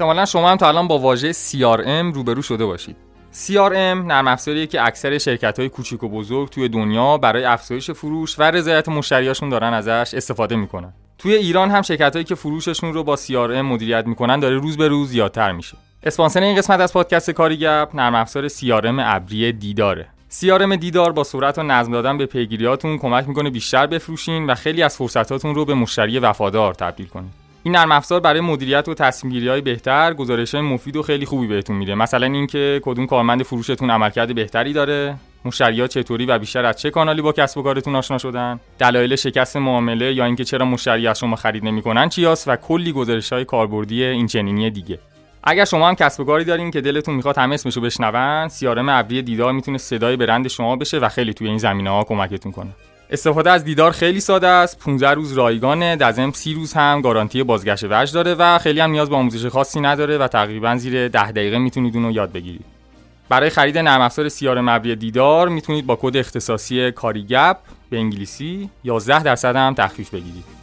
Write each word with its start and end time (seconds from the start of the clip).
احتمالا 0.00 0.24
شما 0.24 0.50
هم 0.50 0.56
تا 0.56 0.68
الان 0.68 0.88
با 0.88 0.98
واژه 0.98 1.32
CRM 1.32 2.14
روبرو 2.14 2.42
شده 2.42 2.66
باشید. 2.66 2.96
CRM 3.32 4.06
نرم 4.06 4.28
افزاریه 4.28 4.66
که 4.66 4.86
اکثر 4.86 5.18
شرکت 5.18 5.58
های 5.58 5.68
کوچیک 5.68 6.02
و 6.02 6.08
بزرگ 6.08 6.48
توی 6.48 6.68
دنیا 6.68 7.18
برای 7.18 7.44
افزایش 7.44 7.90
فروش 7.90 8.38
و 8.38 8.42
رضایت 8.42 8.88
مشتریاشون 8.88 9.48
دارن 9.48 9.72
ازش 9.74 10.14
استفاده 10.14 10.56
می‌کنن. 10.56 10.92
توی 11.18 11.34
ایران 11.34 11.70
هم 11.70 11.82
شرکت 11.82 12.12
هایی 12.12 12.24
که 12.24 12.34
فروششون 12.34 12.94
رو 12.94 13.04
با 13.04 13.16
CRM 13.16 13.62
مدیریت 13.64 14.06
می‌کنن 14.06 14.40
داره 14.40 14.58
روز 14.58 14.76
به 14.76 14.88
روز 14.88 15.08
زیادتر 15.08 15.52
میشه. 15.52 15.76
اسپانسر 16.02 16.40
این 16.40 16.56
قسمت 16.56 16.80
از 16.80 16.92
پادکست 16.92 17.30
کاری 17.30 17.56
گپ 17.56 17.88
نرم 17.94 18.14
افزار 18.14 18.48
CRM 18.48 18.98
ابری 18.98 19.52
دیداره. 19.52 20.06
CRM 20.30 20.76
دیدار 20.76 21.12
با 21.12 21.24
صورت 21.24 21.58
و 21.58 21.62
نظم 21.62 21.92
دادن 21.92 22.18
به 22.18 22.26
پیگیریاتون 22.26 22.98
کمک 22.98 23.28
می‌کنه 23.28 23.50
بیشتر 23.50 23.86
بفروشین 23.86 24.46
و 24.46 24.54
خیلی 24.54 24.82
از 24.82 24.96
فرصتاتون 24.96 25.54
رو 25.54 25.64
به 25.64 25.74
مشتری 25.74 26.18
وفادار 26.18 26.74
تبدیل 26.74 27.06
کنید 27.06 27.39
این 27.62 27.76
نرم 27.76 27.92
افزار 27.92 28.20
برای 28.20 28.40
مدیریت 28.40 28.88
و 28.88 28.94
تصمیم 28.94 29.48
های 29.48 29.60
بهتر 29.60 30.14
گزارش 30.14 30.54
مفید 30.54 30.96
و 30.96 31.02
خیلی 31.02 31.26
خوبی 31.26 31.46
بهتون 31.46 31.76
میده. 31.76 31.94
مثلا 31.94 32.26
اینکه 32.26 32.80
کدوم 32.84 33.06
کارمند 33.06 33.42
فروشتون 33.42 33.90
عملکرد 33.90 34.34
بهتری 34.34 34.72
داره 34.72 35.16
مشتریات 35.44 35.90
چطوری 35.90 36.26
و 36.26 36.38
بیشتر 36.38 36.64
از 36.64 36.76
چه 36.76 36.90
کانالی 36.90 37.22
با 37.22 37.32
کسب 37.32 37.58
و 37.58 37.62
کارتون 37.62 37.96
آشنا 37.96 38.18
شدن 38.18 38.60
دلایل 38.78 39.16
شکست 39.16 39.56
معامله 39.56 40.14
یا 40.14 40.24
اینکه 40.24 40.44
چرا 40.44 40.64
مشتری 40.64 41.06
از 41.06 41.18
شما 41.18 41.36
خرید 41.36 41.64
نمی‌کنن 41.64 42.08
چیاست 42.08 42.48
و 42.48 42.56
کلی 42.56 42.92
گزارش 42.92 43.32
های 43.32 43.44
کاربردی 43.44 44.04
این 44.04 44.26
چنینی 44.26 44.70
دیگه. 44.70 44.98
اگر 45.44 45.64
شما 45.64 45.88
هم 45.88 45.94
کسب 45.94 46.20
و 46.20 46.24
کاری 46.24 46.44
دارین 46.44 46.70
که 46.70 46.80
دلتون 46.80 47.14
می‌خواد 47.14 47.38
همه 47.38 47.54
اسمشو 47.54 47.80
بشنون 47.80 48.48
سیارم 48.48 48.88
ابری 48.88 49.22
دیدار 49.22 49.52
می‌تونه 49.52 49.78
صدای 49.78 50.16
برند 50.16 50.48
شما 50.48 50.76
بشه 50.76 50.98
و 50.98 51.08
خیلی 51.08 51.34
توی 51.34 51.48
این 51.48 51.58
زمینه 51.58 51.90
ها 51.90 52.04
کمکتون 52.04 52.52
کنه. 52.52 52.70
استفاده 53.12 53.50
از 53.50 53.64
دیدار 53.64 53.90
خیلی 53.90 54.20
ساده 54.20 54.46
است. 54.46 54.78
15 54.78 55.10
روز 55.10 55.32
رایگانه. 55.32 55.96
در 55.96 56.12
ضمن 56.12 56.32
30 56.32 56.54
روز 56.54 56.72
هم 56.72 57.00
گارانتی 57.00 57.42
بازگشت 57.42 57.84
وجه 57.90 58.12
داره 58.12 58.34
و 58.34 58.58
خیلی 58.58 58.80
هم 58.80 58.90
نیاز 58.90 59.10
به 59.10 59.16
آموزش 59.16 59.46
خاصی 59.46 59.80
نداره 59.80 60.18
و 60.18 60.28
تقریبا 60.28 60.76
زیر 60.76 61.08
10 61.08 61.32
دقیقه 61.32 61.58
می‌تونید 61.58 61.96
اون 61.96 62.04
رو 62.04 62.10
یاد 62.10 62.32
بگیرید. 62.32 62.64
برای 63.28 63.50
خرید 63.50 63.78
نرم 63.78 64.00
افزار 64.00 64.28
سیار 64.28 64.60
مبری 64.60 64.96
دیدار 64.96 65.48
می‌تونید 65.48 65.86
با 65.86 65.98
کد 66.02 66.16
اختصاصی 66.16 66.92
کاریگپ 66.92 67.56
به 67.90 67.98
انگلیسی 67.98 68.70
11 68.84 69.22
درصد 69.22 69.56
هم 69.56 69.74
تخفیف 69.74 70.10
بگیرید. 70.10 70.59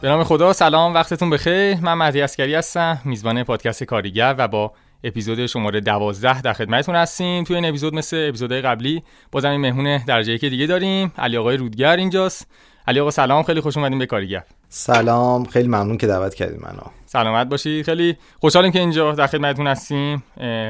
به 0.00 0.08
نام 0.08 0.24
خدا 0.24 0.52
سلام 0.52 0.94
وقتتون 0.94 1.30
بخیر. 1.30 1.80
من 1.80 1.94
مهدی 1.94 2.20
اسکری 2.22 2.54
هستم 2.54 3.00
میزبان 3.04 3.44
پادکست 3.44 3.84
کاریگر 3.84 4.34
و 4.38 4.48
با 4.48 4.72
اپیزود 5.04 5.46
شماره 5.46 5.80
12 5.80 6.42
در 6.42 6.52
خدمتتون 6.52 6.94
هستیم. 6.94 7.44
توی 7.44 7.56
این 7.56 7.64
اپیزود 7.64 7.94
مثل 7.94 8.26
اپیزودهای 8.28 8.60
قبلی 8.60 9.02
بازم 9.32 9.50
این 9.50 9.60
مهمون 9.60 9.98
درجه 9.98 10.38
که 10.38 10.48
دیگه 10.48 10.66
داریم. 10.66 11.12
علی 11.18 11.36
آقای 11.36 11.56
رودگر 11.56 11.96
اینجاست. 11.96 12.46
علی 12.88 13.00
آقا 13.00 13.10
سلام 13.10 13.42
خیلی 13.42 13.60
خوش 13.60 13.76
اومدیم 13.76 13.98
به 13.98 14.06
کاریگر. 14.06 14.44
سلام 14.68 15.44
خیلی 15.44 15.68
ممنون 15.68 15.96
که 15.96 16.06
دعوت 16.06 16.34
کردید 16.34 16.60
منو. 16.60 16.82
سلامت 17.06 17.46
باشید 17.46 17.84
خیلی 17.84 18.16
خوشحالیم 18.40 18.72
که 18.72 18.78
اینجا 18.78 19.12
در 19.12 19.26
خدمتتون 19.26 19.66
هستیم. 19.66 20.22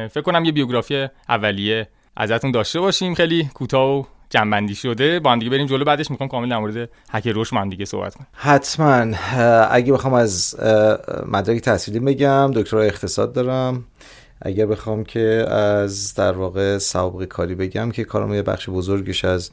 فکر 0.08 0.22
کنم 0.22 0.44
یه 0.44 0.52
بیوگرافی 0.52 1.08
اولیه 1.28 1.88
ازتون 2.16 2.50
داشته 2.50 2.80
باشیم. 2.80 3.14
خیلی 3.14 3.50
کوتاه 3.54 3.98
و 3.98 4.04
جنبندی 4.30 4.74
شده. 4.74 5.20
با 5.20 5.32
هم 5.32 5.38
دیگه 5.38 5.50
بریم 5.50 5.66
جلو. 5.66 5.84
بعدش 5.84 6.10
می‌خوام 6.10 6.28
کامل 6.28 6.48
در 6.48 6.58
مورد 6.58 6.88
هک 7.10 7.28
روش 7.28 7.52
هم 7.52 7.68
دیگه 7.68 7.84
صحبت 7.84 8.14
کنیم 8.14 8.26
حتما. 8.32 9.16
اگه 9.70 9.92
بخوام 9.92 10.14
از 10.14 10.56
مدرک 11.26 11.60
تحصیلی 11.60 12.00
بگم 12.00 12.50
دکترا 12.54 12.82
اقتصاد 12.82 13.32
دارم. 13.32 13.84
اگر 14.42 14.66
بخوام 14.66 15.04
که 15.04 15.46
از 15.50 16.14
در 16.14 16.32
واقع 16.32 16.78
سابقه 16.78 17.26
کاری 17.26 17.54
بگم 17.54 17.90
که 17.90 18.04
کارم 18.04 18.34
یه 18.34 18.42
بخش 18.42 18.68
بزرگش 18.68 19.24
از 19.24 19.50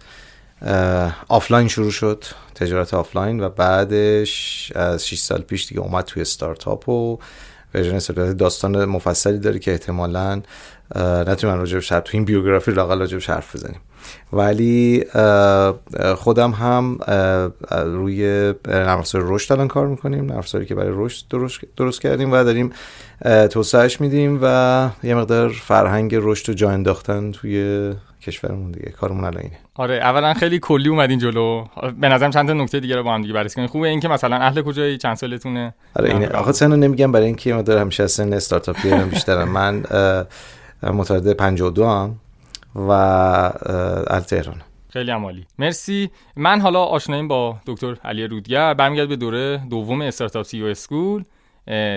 آفلاین 1.28 1.68
شروع 1.68 1.92
شد 1.92 2.24
تجارت 2.56 2.94
آفلاین 2.94 3.40
و 3.40 3.50
بعدش 3.50 4.72
از 4.76 5.08
6 5.08 5.20
سال 5.20 5.42
پیش 5.42 5.68
دیگه 5.68 5.82
اومد 5.82 6.06
توی 6.06 6.26
ستارتاپ 6.26 6.90
و 6.90 7.20
ورژن 7.74 8.34
داستان 8.34 8.86
مفصلی 8.86 9.40
داره 9.40 9.60
که 9.60 9.72
احتمالا 9.72 10.42
نتونیم 10.96 11.56
من 11.56 11.60
راجبش 11.60 11.88
تو 11.88 12.02
این 12.12 12.26
بیوگرافی 12.26 12.72
لاقل 12.72 13.00
راجبش 13.00 13.30
حرف 13.30 13.56
بزنیم. 13.56 13.80
ولی 14.34 15.04
خودم 16.16 16.52
هم 16.52 16.98
روی 17.72 18.54
نرم 18.68 19.04
رشد 19.14 19.54
الان 19.54 19.68
کار 19.68 19.88
می‌کنیم 19.88 20.26
نرم 20.26 20.66
که 20.66 20.76
برای 20.76 20.92
رشد 20.94 21.26
درست, 21.30 21.60
درست 21.78 22.02
کردیم 22.02 22.32
و 22.32 22.44
داریم 22.44 22.72
توسعهش 23.52 24.02
میدیم 24.02 24.40
و 24.42 24.90
یه 25.04 25.16
مقدار 25.16 25.50
فرهنگ 25.50 26.16
رشد 26.16 26.50
و 26.50 26.54
جا 26.54 26.70
انداختن 26.70 27.32
توی 27.32 27.94
کشورمون 28.22 28.72
دیگه. 28.72 28.90
کارمون 28.90 29.24
الان 29.24 29.42
اینه. 29.42 29.58
آره 29.76 29.96
اولا 29.96 30.34
خیلی 30.34 30.60
کلی 30.60 30.90
اومدین 30.90 31.20
جلو. 31.20 31.66
به 32.02 32.10
نظرم 32.10 32.32
چند 32.32 32.48
تا 32.48 32.54
نکته 32.54 32.80
دیگه 32.80 32.96
رو 32.96 33.04
با 33.04 33.14
هم 33.14 33.22
دیگه 33.22 33.34
بررسی 33.34 33.56
کنیم. 33.56 33.68
خوبه 33.68 33.88
اینکه 33.88 34.08
مثلا 34.08 34.36
اهل 34.36 34.62
کجایی؟ 34.62 34.98
چند 34.98 35.16
سالتونه؟ 35.16 35.74
آره 35.96 36.10
اینه. 36.14 36.28
آخه 36.28 36.52
سنو 36.52 36.76
نمیگم 36.76 37.12
برای 37.12 37.26
اینکه 37.26 37.54
ما 37.54 37.62
همیشه 37.62 38.08
سن 38.08 38.34
استارتاپی 38.34 38.90
بیشترم. 38.90 39.50
من 39.50 39.84
متولد 40.84 41.34
52 41.34 41.88
هم 41.88 42.16
و 42.76 42.92
از 44.08 44.28
تهران. 44.28 44.62
خیلی 44.90 45.12
عمالی 45.12 45.46
مرسی. 45.60 46.10
من 46.36 46.62
حالا 46.62 46.84
آشناییم 46.84 47.28
با 47.28 47.58
دکتر 47.68 47.98
علی 48.06 48.28
رودگر. 48.28 48.74
برمیگرد 48.74 49.10
به 49.10 49.16
دوره 49.16 49.62
دوم 49.70 50.02
استارتاپ 50.02 50.46
سی 50.46 50.64
اسکول. 50.64 51.24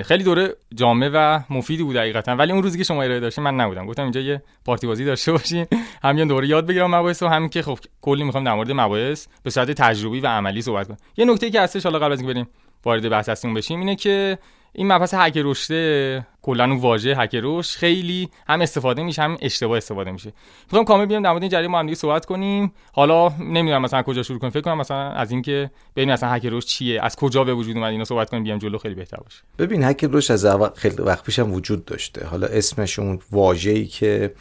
خیلی 0.05 0.25
دوره 0.25 0.55
جامع 0.75 1.11
و 1.15 1.41
مفیدی 1.51 1.83
بود 1.83 1.97
حقیقتا. 1.97 2.37
ولی 2.37 2.53
اون 2.53 2.63
روزی 2.63 2.79
که 2.79 2.85
شما 2.85 3.03
ارائه 3.03 3.21
داشتین 3.21 3.45
من 3.45 3.55
نبودم. 3.55 3.87
گفتم 3.87 4.03
اینجا 4.03 4.21
یه 4.21 4.43
پارتی 4.65 4.87
بازی 4.87 5.05
داشته 5.05 5.33
باشیم 5.33 5.67
همین 6.03 6.29
دوره 6.29 6.49
یاد 6.49 6.67
بگیرم 6.67 6.95
مباحث 6.95 7.23
و 7.23 7.29
همین 7.29 7.49
که 7.49 7.63
خب 7.63 7.79
کلی 8.01 8.25
می‌خوام 8.25 8.45
در 8.45 8.55
مورد 8.55 8.73
مباحث 8.73 9.27
به 9.43 9.51
صورت 9.51 9.71
تجربی 9.71 10.21
و 10.21 10.27
عملی 10.27 10.63
صحبت 10.63 10.89
کنم. 10.89 10.97
یه 11.17 11.25
نکته 11.25 11.51
که 11.51 11.61
هستش 11.61 11.85
حالا 11.85 11.99
قبل 11.99 12.13
از 12.13 12.21
اینکه 12.21 12.35
بریم 12.35 12.49
وارد 12.85 13.09
بحث 13.09 13.29
هستیم 13.29 13.55
بشیم 13.55 13.81
اینه 13.81 13.97
که 13.97 14.39
این 14.73 14.93
مبحث 14.93 15.15
هک 15.15 15.37
رشته 15.37 16.27
کلا 16.47 16.65
اون 16.65 16.77
واژه 16.77 17.15
هک 17.17 17.37
رشد 17.43 17.79
خیلی 17.79 18.29
هم 18.49 18.61
استفاده 18.61 19.03
میشه 19.03 19.23
هم 19.23 19.37
اشتباه 19.41 19.77
استفاده 19.77 20.13
میشه. 20.13 20.33
می‌خوام 20.65 20.85
کامل 20.85 21.07
بیام 21.07 21.23
در 21.23 21.31
مورد 21.31 21.43
این 21.43 21.51
جریان 21.51 21.71
ما 21.71 21.79
هم 21.79 21.95
صحبت 21.95 22.27
کنیم. 22.27 22.73
حالا 22.93 23.29
نمی‌دونم 23.29 23.83
مثلا 23.83 24.03
کجا 24.03 24.23
شروع 24.23 24.39
کنیم. 24.39 24.51
فکر 24.51 24.61
کنم 24.61 24.79
مثلا 24.79 25.11
از 25.11 25.31
اینکه 25.31 25.71
ببینیم 25.97 26.15
مثلا 26.15 26.29
هک 26.31 26.47
رشد 26.47 26.67
چیه 26.67 27.03
از 27.03 27.17
کجا 27.17 27.45
به 27.45 27.55
وجود 27.55 27.77
اومد 27.77 27.91
اینا 27.91 28.05
صحبت 28.05 28.31
کنیم 28.31 28.43
بیام 28.43 28.59
جلو 28.59 28.79
خیلی 28.79 28.95
بهتر 28.95 29.17
باشه. 29.17 29.43
ببین 29.59 29.85
هک 29.85 30.09
رشد 30.13 30.33
از 30.33 30.47
خیلی 30.75 31.03
وقت 31.03 31.25
پیش 31.25 31.39
هم 31.39 31.53
وجود 31.53 31.85
داشته. 31.85 32.27
حالا 32.27 32.47
اسمش 32.47 32.99
اون 32.99 33.19
واژه‌ای 33.33 33.87
که 33.87 34.33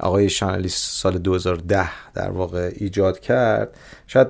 آقای 0.00 0.30
شانلیس 0.30 0.76
سال 0.76 1.18
2010 1.18 2.12
در 2.14 2.30
واقع 2.30 2.70
ایجاد 2.76 3.20
کرد 3.20 3.76
شاید 4.06 4.28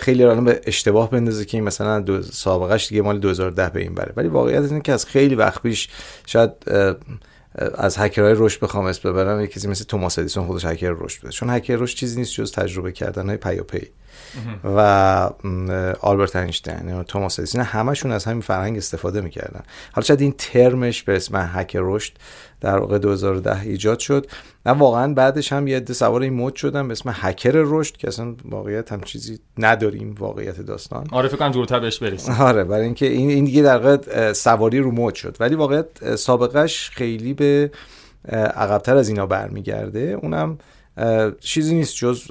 خیلی 0.00 0.24
الان 0.24 0.44
به 0.44 0.60
اشتباه 0.66 1.10
بندازه 1.10 1.44
که 1.44 1.56
این 1.56 1.64
مثلا 1.64 2.00
دو 2.00 2.22
سابقش 2.22 2.88
دیگه 2.88 3.02
مال 3.02 3.18
2010 3.18 3.70
به 3.70 3.80
این 3.80 3.94
بره. 3.94 4.12
ولی 4.16 4.28
واقعیت 4.28 4.62
اینه 4.62 4.80
که 4.80 4.92
از 4.92 5.06
خیلی 5.06 5.34
وقت 5.34 5.62
پیش 5.62 5.88
شاید 6.26 6.50
از 7.74 7.98
هکرهای 7.98 8.34
رشد 8.36 8.60
بخوام 8.60 8.84
اسم 8.84 9.12
ببرم 9.12 9.40
یکی 9.40 9.68
مثل 9.68 9.84
توماس 9.84 10.18
ادیسون 10.18 10.46
خودش 10.46 10.64
هکر 10.64 10.94
رشد 10.98 11.20
بوده. 11.20 11.32
چون 11.32 11.50
هکر 11.50 11.76
رشد 11.76 11.96
چیزی 11.96 12.18
نیست 12.18 12.32
جز 12.32 12.52
تجربه 12.52 12.92
کردن 12.92 13.28
های 13.28 13.36
پیاپی. 13.36 13.88
و 14.64 14.80
آلبرت 16.00 16.36
اینشتین 16.36 16.94
و 16.94 17.02
توماس 17.02 17.38
ادیسون 17.38 17.60
همشون 17.60 18.12
از 18.12 18.24
همین 18.24 18.40
فرهنگ 18.40 18.76
استفاده 18.76 19.20
می‌کردن. 19.20 19.62
حالا 19.92 20.04
شاید 20.04 20.20
این 20.20 20.34
ترمش 20.38 21.02
به 21.02 21.16
اسم 21.16 21.50
هک 21.54 21.76
رشد 21.80 22.12
در 22.60 22.78
واقع 22.78 22.98
2010 22.98 23.60
ایجاد 23.60 23.98
شد 23.98 24.26
و 24.66 24.70
واقعا 24.70 25.14
بعدش 25.14 25.52
هم 25.52 25.66
یه 25.66 25.76
عده 25.76 25.92
سوار 25.94 26.22
این 26.22 26.32
مود 26.32 26.54
شدن 26.54 26.88
به 26.88 26.92
اسم 26.92 27.14
هکر 27.14 27.52
رشد 27.54 27.96
که 27.96 28.08
اصلا 28.08 28.34
واقعیت 28.44 28.92
هم 28.92 29.00
چیزی 29.00 29.38
نداریم 29.58 30.14
واقعیت 30.18 30.60
داستان. 30.60 31.06
آره 31.12 31.28
فکر 31.28 31.36
کنم 31.36 31.50
جورتر 31.50 31.80
بهش 31.80 31.98
برسیم. 31.98 32.34
آره 32.34 32.64
برای 32.64 32.84
اینکه 32.84 33.06
این 33.06 33.30
این 33.30 33.44
دیگه 33.44 33.62
در 33.62 33.78
واقع 33.78 34.32
سواری 34.32 34.78
رو 34.78 34.90
مود 34.90 35.14
شد. 35.14 35.36
ولی 35.40 35.54
واقعیت 35.54 36.16
سابقش 36.16 36.90
خیلی 36.90 37.34
به 37.34 37.70
عقبتر 38.34 38.96
از 38.96 39.08
اینا 39.08 39.26
برمیگرده. 39.26 40.18
اونم 40.22 40.58
چیزی 41.40 41.74
نیست 41.74 41.96
جز 41.96 42.22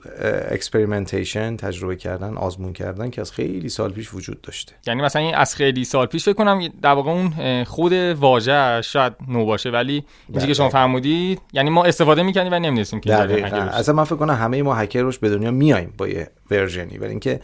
experimentation 0.51 1.57
تجربه 1.57 1.95
کردن 1.95 2.38
آزمون 2.38 2.73
کردن 2.73 3.09
که 3.09 3.21
از 3.21 3.31
خیلی 3.31 3.69
سال 3.69 3.91
پیش 3.91 4.13
وجود 4.13 4.41
داشته. 4.41 4.73
یعنی 4.88 5.01
مثلا 5.01 5.21
این 5.21 5.35
از 5.35 5.56
خیلی 5.56 5.85
سال 5.85 6.06
پیش 6.06 6.25
فکر 6.25 6.33
کنم 6.33 6.67
در 6.81 6.91
واقع 6.91 7.12
اون 7.12 7.63
خود 7.63 7.94
واژه 7.94 8.81
شاید 8.81 9.13
نو 9.27 9.45
باشه 9.45 9.69
ولی 9.69 10.03
اینجوری 10.27 10.47
که 10.47 10.53
شما 10.53 10.69
فرمودید 10.69 11.41
یعنی 11.53 11.69
ما 11.69 11.83
استفاده 11.83 12.23
می‌کنیم 12.23 12.53
و 12.53 12.56
نمی‌دونستیم 12.56 13.00
که 13.00 13.15
اصلا 13.15 13.95
من 13.95 14.03
فکر 14.03 14.15
کنم 14.15 14.33
همه 14.33 14.63
ما 14.63 14.75
هکر 14.75 15.01
رشد 15.01 15.18
به 15.17 15.29
دنیا 15.29 15.51
میایم 15.51 15.94
با 15.97 16.07
یه 16.07 16.29
version 16.51 16.92
ی 16.92 16.98
ولی 16.97 17.09
اینکه 17.09 17.39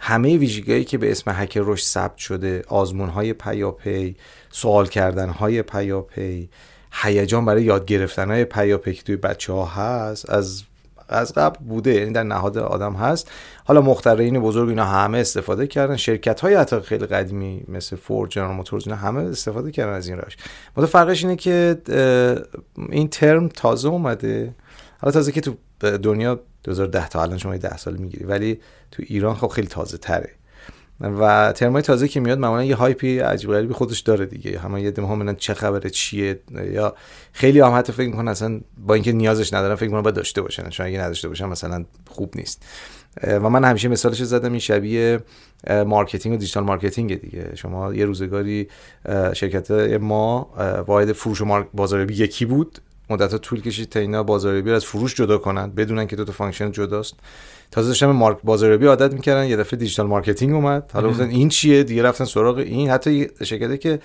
همه 0.00 0.36
ویژگیهایی 0.36 0.84
که 0.84 0.98
به 0.98 1.10
اسم 1.10 1.30
هکر 1.34 1.60
رشد 1.60 1.84
ثبت 1.84 2.16
شده 2.16 2.64
آزمون 2.68 3.08
های 3.08 3.32
پیاپی 3.32 4.16
سوال 4.50 4.86
کردن 4.86 5.28
های 5.28 5.62
پیاپی 5.62 6.48
هیجان 6.92 7.44
برای 7.44 7.62
یاد 7.62 7.86
گرفتن 7.86 8.30
های 8.30 8.44
پیاپی 8.44 8.94
توی 8.94 9.16
بچه 9.16 9.52
ها 9.52 9.64
هست 9.64 10.30
از 10.30 10.62
از 11.08 11.32
قبل 11.34 11.64
بوده 11.64 11.94
یعنی 11.94 12.12
در 12.12 12.22
نهاد 12.22 12.58
آدم 12.58 12.94
هست. 12.94 13.30
حالا 13.64 13.80
مخترعین 13.80 14.40
بزرگ 14.40 14.68
اینا 14.68 14.84
همه 14.84 15.18
استفاده 15.18 15.66
کردن. 15.66 15.96
شرکت 15.96 16.40
های 16.40 16.54
حتی 16.54 16.80
خیلی 16.80 17.06
قدیمی 17.06 17.64
مثل 17.68 17.96
فورد 17.96 18.30
جنرال 18.30 18.54
موتورز 18.54 18.86
اینا 18.86 18.98
همه 18.98 19.22
استفاده 19.22 19.70
کردن 19.70 19.92
از 19.92 20.08
این 20.08 20.18
روش 20.18 20.36
متو 20.76 20.86
فرقش 20.86 21.24
اینه 21.24 21.36
که 21.36 21.76
این 22.88 23.08
ترم 23.08 23.48
تازه 23.48 23.88
اومده. 23.88 24.54
حالا 25.00 25.12
تازه 25.12 25.32
که 25.32 25.40
تو 25.40 25.54
دنیا 25.82 26.40
2010 26.64 27.08
تا 27.08 27.22
الان 27.22 27.38
شما 27.38 27.56
10 27.56 27.76
سال 27.76 27.96
می‌گیری. 27.96 28.24
ولی 28.24 28.60
تو 28.90 29.02
ایران 29.06 29.34
خب 29.34 29.48
خیلی 29.48 29.68
تازه 29.68 29.98
تره 29.98 30.30
و 31.00 31.52
ترمای 31.52 31.82
تازه 31.82 32.08
که 32.08 32.20
میاد 32.20 32.38
معمولا 32.38 32.64
یه 32.64 32.76
هایپی 32.76 33.18
عجیب 33.18 33.50
غریبی 33.50 33.74
خودش 33.74 34.00
داره 34.00 34.26
دیگه. 34.26 34.58
همه 34.58 34.82
یه 34.82 34.90
دم 34.90 35.04
هم 35.04 35.36
چه 35.36 35.54
خبره 35.54 35.90
چیه 35.90 36.40
یا 36.72 36.94
خیلی 37.32 37.60
هم 37.60 37.78
حتی 37.78 37.92
فکر 37.92 38.08
می‌کنن 38.08 38.28
اصلا 38.28 38.60
با 38.86 38.94
اینکه 38.94 39.12
نیازش 39.12 39.52
ندارن 39.54 39.74
فکر 39.74 39.86
می‌کنن 39.86 40.02
باید 40.02 40.16
داشته 40.16 40.42
باشن. 40.42 40.68
چون 40.68 40.86
اگه 40.86 41.00
نداشته 41.00 41.28
باشن 41.28 41.46
مثلا 41.46 41.84
خوب 42.08 42.32
نیست. 42.36 42.66
و 43.26 43.50
من 43.50 43.64
همیشه 43.64 43.88
مثالش 43.88 44.22
زدم 44.22 44.50
این 44.50 44.60
شبیه 44.60 45.20
marketing 45.86 46.34
و 46.34 46.38
digital 46.38 46.64
marketing 46.64 47.20
دیگه. 47.20 47.52
شما 47.54 47.94
یه 47.94 48.04
روزگاری 48.04 48.68
شرکت 49.32 49.70
ما 50.00 50.50
واحد 50.86 51.12
فروش 51.12 51.40
و 51.40 51.64
بازاریابی 51.74 52.14
یکی 52.14 52.44
بود. 52.44 52.78
مدت 53.12 53.36
طول 53.36 53.60
کشید 53.60 53.88
تا 53.88 54.00
اینا 54.00 54.22
بازاریابی 54.22 54.70
از 54.70 54.84
فروش 54.84 55.14
جدا 55.14 55.38
کنن 55.38 55.70
بدونن 55.70 56.06
که 56.06 56.16
دو 56.16 56.24
تا 56.24 56.32
function 56.32 56.72
جداست. 56.72 57.14
تازه 57.70 57.88
داشتن 57.88 58.06
مارک 58.06 58.38
بازاریابی 58.44 58.86
عادت 58.86 59.12
می‌کردن 59.12 59.46
یه 59.46 59.56
دفعه 59.56 59.78
digital 59.78 60.06
marketing 60.06 60.54
اومد. 60.54 60.90
حالا 60.94 61.10
گفتن 61.10 61.28
این 61.28 61.48
چیه؟ 61.48 61.82
دیگه 61.82 62.02
رفتن 62.02 62.24
سراغ 62.24 62.56
این. 62.56 62.90
حتی 62.90 63.28
شرکتی 63.44 63.78
که 63.78 64.00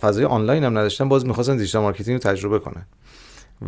فضای 0.00 0.24
آنلاین 0.24 0.64
هم 0.64 0.78
نداشتن 0.78 1.08
باز 1.08 1.26
می‌خواستن 1.26 1.56
digital 1.56 1.82
marketing 1.82 2.22
رو 2.22 2.32
تجربه 2.32 2.58
کنن. 2.58 2.86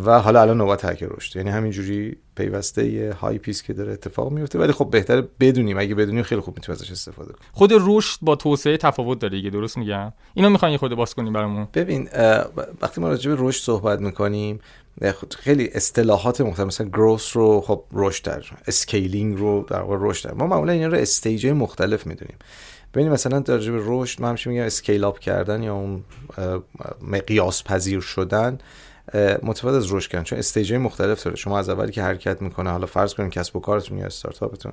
و 0.05 0.20
حالا 0.20 0.41
الان 0.41 0.58
نوبت 0.58 0.85
هک 0.85 1.02
رشد. 1.02 1.37
یعنی 1.37 1.50
همینجوری 1.50 2.17
پیوسته 2.37 2.87
یه 2.87 3.12
hype 3.12 3.38
یس 3.38 3.62
که 3.62 3.73
داره 3.73 3.93
اتفاق 3.93 4.32
میفته 4.32 4.58
ولی 4.58 4.73
خب 4.73 4.91
بهتره 4.91 5.29
بدونیم. 5.41 5.79
اگه 5.79 5.94
بدونیم 5.94 6.23
خیلی 6.23 6.41
خوب 6.41 6.56
می‌تونیم 6.56 6.81
ازش 6.81 6.91
استفاده 6.91 7.32
کنیم. 7.32 7.49
خود 7.52 7.73
رشد 7.75 8.19
با 8.23 8.37
توسعه 8.37 8.76
تفاوت 8.76 9.19
داره 9.19 9.37
دیگه 9.37 9.50
درست 9.50 9.79
میگم؟ 9.79 10.12
اینو 10.35 10.50
می‌خواین 10.50 10.73
یه 10.73 10.79
خورده 10.78 10.94
باز 10.94 11.14
کنیم 11.14 11.32
برامون؟ 11.32 11.69
ببین 11.75 12.08
وقتی 12.82 13.00
ما 13.00 13.08
راجع 13.08 13.31
به 13.31 13.37
رشد 13.41 13.62
صحبت 13.62 14.00
می‌کنیم 14.00 14.61
خیلی 15.38 15.70
اصطلاحات 15.73 16.40
مختلف 16.40 16.67
مثلا 16.67 16.88
growth 16.88 17.37
رو 17.37 17.61
خب 17.61 17.85
رشد 17.93 18.25
در 18.25 18.44
scaling 18.66 19.38
رو 19.38 19.67
در 19.69 19.81
واقع 19.81 19.97
رشد 20.00 20.35
ما 20.35 20.47
معمولا 20.47 20.73
اینا 20.73 20.87
رو 20.87 20.99
stage 20.99 21.46
مختلف 21.47 22.06
می‌دونیم. 22.06 22.37
ببینید 22.94 23.12
مثلا 23.12 23.38
در 23.38 23.56
به 23.56 23.81
رشد 23.85 24.23
من 24.23 24.29
همیشه 24.29 24.50
میگم 24.50 24.62
scale 24.62 25.05
up 25.05 25.19
کردن 25.19 25.62
یا 25.62 25.75
اون 25.75 26.05
مقیاس 27.02 27.64
پذیر 27.64 28.00
شدن 28.00 28.58
متفاوت 29.43 29.75
از 29.75 29.93
رشد 29.93 30.11
کردن. 30.11 30.25
چون 30.25 30.38
stage 30.38 30.72
مختلف 30.72 31.22
داره. 31.22 31.37
شما 31.37 31.58
از 31.58 31.69
اولی 31.69 31.93
که 31.93 32.02
حرکت 32.02 32.43
می‌کنه 32.43 32.70
حالا 32.70 32.87
فرض 32.87 33.14
کنیم 33.14 33.31
کسب 33.31 33.56
و 33.56 33.61
کارتون 33.61 33.99
یا 33.99 34.06
استارتاپتون 34.06 34.72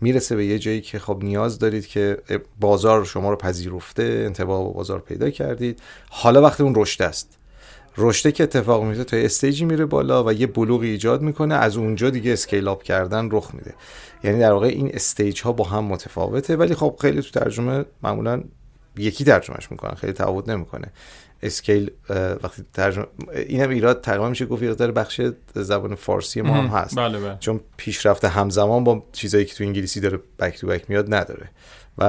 می‌رسه 0.00 0.36
به 0.36 0.46
یه 0.46 0.58
جایی 0.58 0.80
که 0.80 0.98
خب 0.98 1.18
نیاز 1.22 1.58
دارید 1.58 1.86
که 1.86 2.18
بازار 2.60 3.04
شما 3.04 3.30
رو 3.30 3.36
پذیرفته 3.36 4.02
انطباق 4.26 4.64
با 4.64 4.70
بازار 4.70 5.00
پیدا 5.00 5.30
کردید. 5.30 5.80
حالا 6.10 6.42
وقتی 6.42 6.62
اون 6.62 6.74
رشد 6.76 7.02
است. 7.02 7.38
رشده 7.98 8.32
که 8.32 8.42
اتفاق 8.42 8.84
میفته 8.84 9.04
تا 9.04 9.16
stage 9.16 9.56
ی 9.56 9.64
میره 9.64 9.84
بالا 9.84 10.24
و 10.24 10.32
یه 10.32 10.46
بلوغی 10.46 10.88
ایجاد 10.88 11.22
می‌کنه 11.22 11.54
از 11.54 11.76
اونجا 11.76 12.10
دیگه 12.10 12.32
scale 12.32 12.68
up 12.68 12.82
کردن 12.82 13.28
رخ 13.30 13.54
میده. 13.54 13.74
یعنی 14.24 14.38
در 14.38 14.52
واقع 14.52 14.66
این 14.66 14.90
stage 14.94 15.42
ها 15.42 15.52
با 15.52 15.64
هم 15.64 15.84
متفاوته 15.84 16.56
ولی 16.56 16.74
خب 16.74 16.96
خیلی 17.00 17.22
تو 17.22 17.40
ترجمه 17.40 17.84
معمولا 18.02 18.42
یکی 18.96 19.24
ترجمهش 19.24 19.70
می‌کنن 19.70 19.94
خیلی 19.94 20.12
تفاوت 20.12 20.48
نمی‌کنه. 20.48 20.92
scale 21.42 21.90
وقتی 22.42 22.64
ترجمه 22.72 23.06
اینم 23.34 23.70
ایراد 23.70 24.00
تقریبا 24.00 24.28
میشه 24.28 24.46
گفت 24.46 24.62
ایراد 24.62 24.76
در 24.76 24.90
بخش 24.90 25.20
زبان 25.54 25.94
فارسی 25.94 26.42
ما 26.42 26.54
هم 26.54 26.66
هست. 26.66 26.98
بله 26.98 27.20
بله. 27.20 27.36
چون 27.40 27.60
پیشرفت 27.76 28.24
همزمان 28.24 28.84
با 28.84 29.02
چیزایی 29.12 29.44
که 29.44 29.54
تو 29.54 29.64
انگلیسی 29.64 30.00
داره 30.00 30.18
back 30.38 30.58
to 30.58 30.66
back 30.66 30.90
میاد 30.90 31.14
نداره. 31.14 31.48
و 31.98 32.04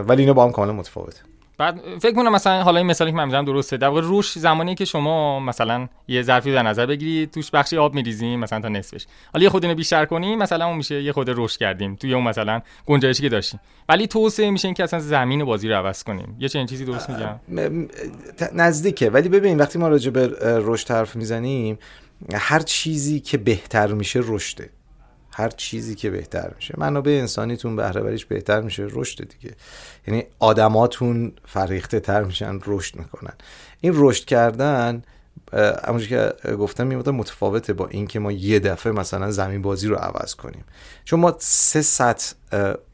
ولی 0.00 0.22
اینا 0.22 0.32
با 0.32 0.44
هم 0.44 0.52
کاملا 0.52 0.72
متفاوته. 0.72 1.20
بعد 1.60 1.80
فکر 1.98 2.14
کنم 2.14 2.32
مثلا 2.32 2.62
حالا 2.62 2.78
این 2.78 2.86
مثالی 2.86 3.10
که 3.10 3.16
من 3.16 3.24
می‌زنم 3.24 3.44
درسته. 3.44 3.76
در 3.76 3.88
واقع 3.88 4.00
رشد 4.00 4.38
زمانی 4.38 4.74
که 4.74 4.84
شما 4.84 5.40
مثلا 5.40 5.88
یه 6.08 6.22
ظرفی 6.22 6.52
در 6.52 6.62
نظر 6.62 6.86
بگیرید 6.86 7.30
توش 7.30 7.50
بخشی 7.50 7.76
آب 7.76 7.94
میریزیم 7.94 8.40
مثلا 8.40 8.60
تا 8.60 8.68
نصفش. 8.68 9.06
حالا 9.32 9.42
یه 9.42 9.50
خود 9.50 9.64
اینو 9.64 9.76
بیشتر 9.76 10.04
کنیم 10.04 10.38
مثلا 10.38 10.66
اون 10.66 10.76
میشه 10.76 11.02
یه 11.02 11.12
خود 11.12 11.30
رشد 11.30 11.58
کردیم 11.58 11.94
توی 11.94 12.14
اون 12.14 12.24
مثلا 12.24 12.60
گنجایشی 12.86 13.22
که 13.22 13.28
داشتیم. 13.28 13.60
ولی 13.88 14.06
توسعه 14.06 14.50
میشه 14.50 14.68
اینکه 14.68 14.84
اصلا 14.84 15.00
زمین 15.00 15.44
بازی 15.44 15.68
رو 15.68 15.74
عوض 15.74 16.02
کنیم. 16.02 16.36
یه 16.38 16.48
چنین 16.48 16.66
چیزی 16.66 16.84
درست 16.84 17.10
میگم؟ 17.10 17.40
نزدیکه. 18.54 19.10
ولی 19.10 19.28
ببین 19.28 19.58
وقتی 19.58 19.78
ما 19.78 19.88
راجع 19.88 20.10
به 20.10 20.30
رشد 20.42 20.90
حرف 20.90 21.16
می‌زنیم 21.16 21.78
هر 22.34 22.60
چیزی 22.60 23.20
که 23.20 23.38
بهتر 23.38 23.86
میشه 23.86 24.20
رشده. 24.22 24.70
هر 25.32 25.48
چیزی 25.48 25.94
که 25.94 26.10
بهتر 26.10 26.52
میشه. 26.56 26.74
منابع 26.78 27.10
انسانیتون 27.10 27.76
بهره 27.76 28.00
وریش 28.00 28.24
بهتر 28.24 28.60
میشه 28.60 28.86
رشد 28.90 29.28
دیگه. 29.28 29.54
یعنی 30.06 30.24
آدماتون 30.38 31.32
فریخته 31.44 32.00
تر 32.00 32.22
میشن 32.24 32.58
رشد 32.66 32.96
می‌کنن. 32.96 33.32
این 33.80 33.92
رشد 33.96 34.24
کردن 34.24 35.02
همونجور 35.86 36.08
که 36.08 36.48
گفتم 36.56 36.86
میمونه 36.86 37.10
متفاوته 37.10 37.72
با 37.72 37.86
اینکه 37.86 38.18
ما 38.18 38.32
یه 38.32 38.58
دفعه 38.58 38.92
مثلا 38.92 39.30
زمین 39.30 39.62
بازی 39.62 39.88
رو 39.88 39.96
عوض 39.96 40.34
کنیم. 40.34 40.64
چون 41.04 41.20
ما 41.20 41.36
سه 41.38 41.82
سطح 41.82 42.34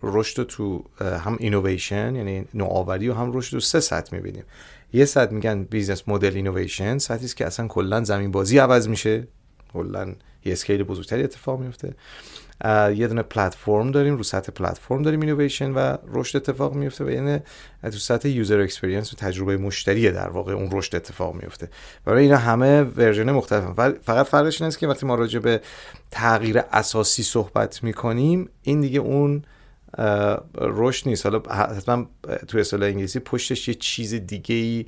رشد 0.03 0.43
تو 0.43 0.85
هم 1.01 1.37
اینویشن 1.41 2.17
یعنی 2.17 2.45
نوآوری 2.55 3.09
و 3.09 3.15
هم 3.15 3.37
رشد 3.37 3.51
تو 3.51 3.61
سه 3.61 3.81
سطح 3.81 4.17
می‌بینیم. 4.17 4.45
یه 4.93 5.05
سطح 5.05 5.33
میگن 5.33 5.63
business 5.65 6.03
model 6.07 6.35
innovation 6.35 6.99
سطحی 6.99 7.25
است 7.25 7.37
که 7.37 7.47
اصلا 7.47 7.69
کلا 7.69 8.05
زمین 8.05 8.31
بازی 8.31 8.59
عوض 8.59 8.89
میشه. 8.89 9.27
کلا 9.73 10.15
یه 10.47 10.53
scale 10.53 10.83
بزرگتری 10.83 11.23
اتفاق 11.23 11.61
میفته. 11.61 11.95
یه 12.95 13.09
دونه 13.09 13.23
پلتفرم 13.23 13.91
داریم 13.91 14.17
رو 14.17 14.23
سطح 14.23 14.53
پلتفرم 14.53 15.03
داریم 15.03 15.21
اینویشن 15.21 15.71
و 15.71 15.97
رشد 16.13 16.37
اتفاق 16.37 16.75
میفته 16.75 17.05
و 17.05 17.11
یعنی 17.11 17.39
تو 17.83 17.91
سطح 17.91 18.29
user 18.29 18.61
experience 18.61 19.13
و 19.13 19.17
تجربه 19.17 19.57
مشتری 19.57 20.11
در 20.11 20.29
واقع 20.29 20.53
اون 20.53 20.69
رشد 20.73 20.97
اتفاق 20.97 21.35
میفته. 21.35 21.69
برای 22.05 22.23
اینا 22.23 22.37
همه 22.37 22.83
ورژن 22.83 23.31
مختلف 23.31 23.65
فقط 24.03 24.27
فرقش 24.27 24.63
اینه 24.63 24.75
که 24.75 24.87
وقتی 24.87 25.07
ما 25.07 25.15
راجع 25.15 25.39
به 25.39 25.61
تغییر 26.11 26.63
اساسی 26.73 27.23
صحبت 27.23 27.83
می‌کنیم 27.83 28.49
این 28.63 28.81
دیگه 28.81 29.01
اون 29.01 29.43
رشد 30.59 31.09
نیست. 31.09 31.27
حالا 31.27 31.39
حتما 31.39 32.07
تو 32.49 32.59
اصطلاح 32.59 32.89
انگلیسی 32.89 33.19
پشتش 33.19 33.69
یه 33.69 33.75
چیز 33.75 34.15
دیگه 34.15 34.55
ای 34.55 34.87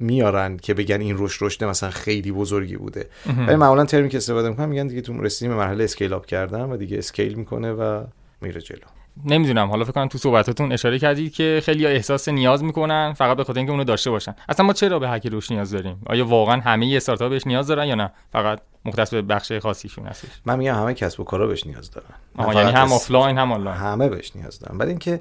میارن 0.00 0.56
که 0.56 0.74
بگن 0.74 1.00
این 1.00 1.16
رشد 1.18 1.44
رشد 1.44 1.64
مثلا 1.64 1.90
خیلی 1.90 2.32
بزرگی 2.32 2.76
بوده. 2.76 3.08
ولی 3.46 3.56
معمولا 3.56 3.84
ترمی 3.84 4.08
که 4.08 4.16
استفاده 4.16 4.48
می‌کنن 4.48 4.68
میگن 4.68 4.86
دیگه 4.86 5.00
تو 5.00 5.22
رسیدیم 5.22 5.54
به 5.54 5.60
مرحله 5.60 5.84
scale 5.84 6.12
up 6.12 6.26
کردن 6.26 6.62
و 6.62 6.76
دیگه 6.76 6.98
scale 6.98 7.34
می‌کنه 7.34 7.72
و 7.72 8.04
میره 8.40 8.60
جلو. 8.60 8.78
نمی‌دونم. 9.24 9.68
حالا 9.68 9.84
فکر 9.84 9.92
کنم 9.92 10.08
تو 10.08 10.18
صحبتاتون 10.18 10.72
اشاره 10.72 10.98
کردید 10.98 11.32
که 11.32 11.60
خیلی 11.64 11.86
احساس 11.86 12.28
نیاز 12.28 12.64
می‌کنن 12.64 13.12
فقط 13.12 13.36
به 13.36 13.44
خاطر 13.44 13.58
اینکه 13.58 13.72
اونو 13.72 13.84
داشته 13.84 14.10
باشن. 14.10 14.34
اصلا 14.48 14.66
ما 14.66 14.72
چرا 14.72 14.98
به 14.98 15.08
هک 15.08 15.26
رشد 15.26 15.50
نیاز 15.50 15.70
داریم؟ 15.70 16.02
آیا 16.06 16.26
واقعا 16.26 16.60
همه 16.60 16.92
استارتاپ 16.96 17.30
بهش 17.30 17.46
نیاز 17.46 17.66
دارن 17.66 17.86
یا 17.86 17.94
نه؟ 17.94 18.12
فقط 18.32 18.60
مختص 18.84 19.10
به 19.14 19.22
بخش 19.22 19.52
خاصیشون 19.52 20.06
هستش. 20.06 20.28
من 20.46 20.58
میگم 20.58 20.74
همه 20.74 20.94
کسب 20.94 21.20
و 21.20 21.24
کارا 21.24 21.46
بهش 21.46 21.66
نیاز 21.66 21.90
دارن. 21.90 22.54
یعنی 22.54 22.70
هم 22.70 22.92
آفلاین 22.92 23.38
هم 23.38 23.52
آنلاین 23.52 23.76
همه 23.76 24.08
بهش 24.08 24.36
نیاز 24.36 24.58
دارن. 24.58 24.78
بعد 24.78 24.88
اینکه 24.88 25.20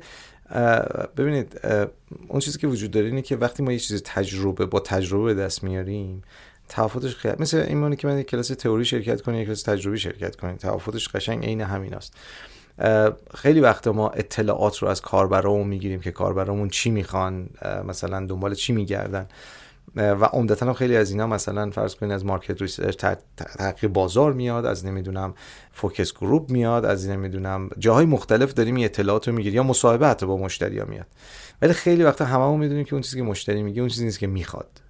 ببینید 1.18 1.60
اون 2.28 2.40
چیزی 2.40 2.60
که 2.60 2.68
وجود 2.68 2.92
داره 2.92 3.06
اینه 3.06 3.22
که 3.22 3.36
وقتی 3.36 3.64
ما 3.64 3.72
یه 3.72 3.80
چیز 3.80 4.04
تجربه 4.06 4.66
با 4.66 4.80
تجربه 4.80 5.34
به 5.34 5.42
دست 5.42 5.64
میاریم 5.64 6.22
تفاوتش 6.70 7.16
خیلی 7.16 7.36
مثل 7.40 7.58
این 7.58 7.96
که 7.96 8.08
من 8.08 8.20
یک 8.20 8.28
کلاس 8.28 8.48
تئوری 8.48 8.86
شرکت 8.86 9.22
کنیم 9.22 9.40
یک 9.40 9.46
کلاس 9.46 9.64
تجربی 9.64 9.98
شرکت 9.98 10.36
کنیم 10.36 10.56
تفاوتش 10.56 11.10
قشنگ 11.10 11.46
عین 11.46 11.62
همین 11.62 11.94
است. 11.94 12.14
خیلی 13.36 13.60
وقت 13.60 13.88
ما 13.88 14.10
اطلاعات 14.10 14.78
رو 14.78 14.88
از 14.88 15.02
کاربرامون 15.02 15.68
می‌گیریم 15.68 16.00
که 16.00 16.12
کاربرامون 16.12 16.70
چی 16.70 16.92
می‌خوان 16.92 17.50
مثلا 17.88 18.26
دنبال 18.26 18.54
چی 18.54 18.74
میگردن. 18.74 19.28
و 19.96 20.26
عمدتا 20.26 20.66
هم 20.66 20.74
خیلی 20.74 20.98
از 20.98 21.12
اینا 21.12 21.28
مثلا 21.28 21.72
فرض 21.72 21.96
کنید 21.96 22.12
از 22.12 22.26
market 22.26 22.62
research 22.62 23.06
تحقیق 23.58 23.92
بازار 23.92 24.34
میاد 24.34 24.66
از 24.66 24.86
نمی‌دونم 24.86 25.34
فوکس 25.72 26.14
گروپ 26.14 26.52
میاد 26.52 26.86
از 26.86 27.10
نمی‌دونم 27.10 27.70
جاهای 27.78 28.06
مختلف 28.06 28.54
داریم 28.54 28.76
این 28.76 28.86
اطلاعات 28.86 29.28
رو 29.28 29.34
می‌گیریم 29.34 29.56
یا 29.56 29.64
مصاحبه 29.64 30.08
حتی 30.08 30.26
با 30.26 30.38
مشتری 30.38 30.80
ها 30.80 30.86
میاد. 30.86 31.08
ولی 31.62 31.74
خیلی 31.74 32.04
وقتا 32.04 32.26
هممون 32.26 32.60
می‌دونیم 32.60 32.84
که 32.84 32.94
اون 32.94 33.02
چیزی 33.02 33.18
که 33.18 33.24
مشتری 33.24 33.64
میگه 33.64 33.82
اون 33.82 33.90
چیزی 33.90 34.06
نیست 34.06 34.20
که 34.20 34.28
می‌خواد. 34.28 34.82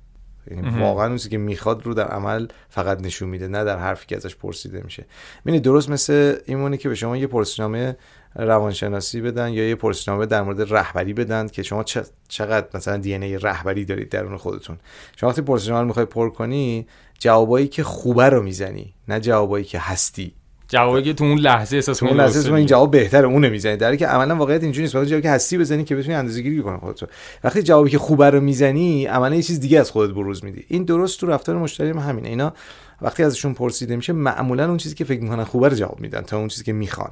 یعنی 0.51 0.79
واقعا 0.79 1.07
اون 1.07 1.17
چیزی 1.17 1.29
که 1.29 1.37
می‌خواد 1.37 1.85
رو 1.85 1.93
در 1.93 2.07
عمل 2.07 2.47
فقط 2.69 3.01
نشون 3.01 3.29
میده 3.29 3.47
نه 3.47 3.63
در 3.63 3.77
حرفی 3.77 4.05
که 4.05 4.15
ازش 4.15 4.35
پرسیده 4.35 4.81
میشه. 4.83 5.05
ببینید 5.41 5.63
درست 5.63 5.89
مثل 5.89 6.35
ایمونی 6.45 6.77
که 6.77 6.89
به 6.89 6.95
شما 6.95 7.17
یه 7.17 7.27
پرسشنامه 7.27 7.97
روانشناسی 8.35 9.21
بدن 9.21 9.49
یا 9.49 9.69
یه 9.69 9.75
پرسشنامه 9.75 10.25
در 10.25 10.41
مورد 10.41 10.73
رهبری 10.73 11.13
بدن 11.13 11.47
که 11.47 11.63
شما 11.63 11.83
چقدر 12.27 12.67
مثلا 12.73 12.97
دی 12.97 13.13
ای 13.13 13.37
رهبری 13.37 13.85
دارید 13.85 14.09
درون 14.09 14.37
خودتون. 14.37 14.77
شما 15.15 15.29
وقتی 15.29 15.41
پرسشنامه 15.41 15.79
رو 15.81 15.87
می‌خوای 15.87 16.05
پر 16.05 16.29
کنی 16.29 16.87
جوابایی 17.19 17.67
که 17.67 17.83
خوبه 17.83 18.29
رو 18.29 18.43
می‌زنی 18.43 18.93
نه 19.07 19.19
جوابایی 19.19 19.65
که 19.65 19.79
هستی. 19.79 20.33
جوابی 20.67 21.03
که 21.03 21.13
تو 21.13 21.23
اون 21.23 21.37
لحظه 21.37 21.75
احساس 21.75 22.03
اون 22.03 22.17
لحظه 22.17 22.53
این 22.53 22.65
جواب 22.65 22.91
بهتره 22.91 23.27
اون 23.27 23.49
می‌زنی. 23.49 23.77
در 23.77 23.95
که 23.95 24.07
عملا 24.07 24.35
واقعیت 24.35 24.63
اینجوری 24.63 24.83
نیست 24.83 24.93
جوابی 24.93 25.21
که 25.21 25.29
هستی 25.29 25.57
بزنی 25.57 25.83
که 25.83 25.95
بتونی 25.95 26.15
اندازه‌گیری 26.15 26.61
کنی 26.61 26.77
خودت 26.77 26.99
وقتی 27.43 27.63
جوابی 27.63 27.89
که 27.89 27.97
خوبه 27.97 28.29
رو 28.29 28.41
می‌زنی 28.41 29.05
عملا 29.05 29.35
یه 29.35 29.41
چیز 29.41 29.59
دیگه 29.59 29.79
از 29.79 29.91
خودت 29.91 30.13
بروز 30.13 30.43
میدی. 30.43 30.65
این 30.67 30.83
درست 30.83 31.19
تو 31.19 31.27
رفتار 31.27 31.57
مشتری 31.57 31.89
هم 31.89 31.97
همینه. 31.97 32.29
اینا 32.29 32.53
وقتی 33.01 33.23
ازشون 33.23 33.53
پرسیده 33.53 33.95
میشه 33.95 34.13
معمولا 34.13 34.67
اون 34.67 34.77
چیزی 34.77 34.95
که 34.95 35.03
فکر 35.03 35.21
می‌کنن 35.21 35.43
خوبه 35.43 35.69
رو 35.69 35.75
جواب 35.75 35.99
میدن 35.99 36.21
تا 36.21 36.37
اون 36.37 36.47
چیزی 36.47 36.63
که 36.63 36.73
می‌خوان. 36.73 37.11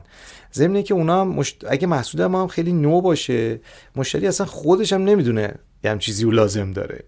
ضمن 0.54 0.84
که 0.84 0.94
اونا 0.94 1.26
مشت... 1.26 1.66
اگه 1.70 1.88
محصول 1.88 2.26
ما 2.26 2.42
هم 2.42 2.48
خیلی 2.48 2.74
نو 2.74 3.02
باشه 3.02 3.60
مشتری 3.96 4.28
اصلا 4.28 4.46
خودش 4.46 4.94
هم 4.94 5.04
نمی‌دونه 5.04 5.54
یه 5.84 5.92
هم 5.92 6.00
چیزی 6.00 6.24
رو 6.24 6.32
لازم 6.32 6.72
داره. 6.72 7.04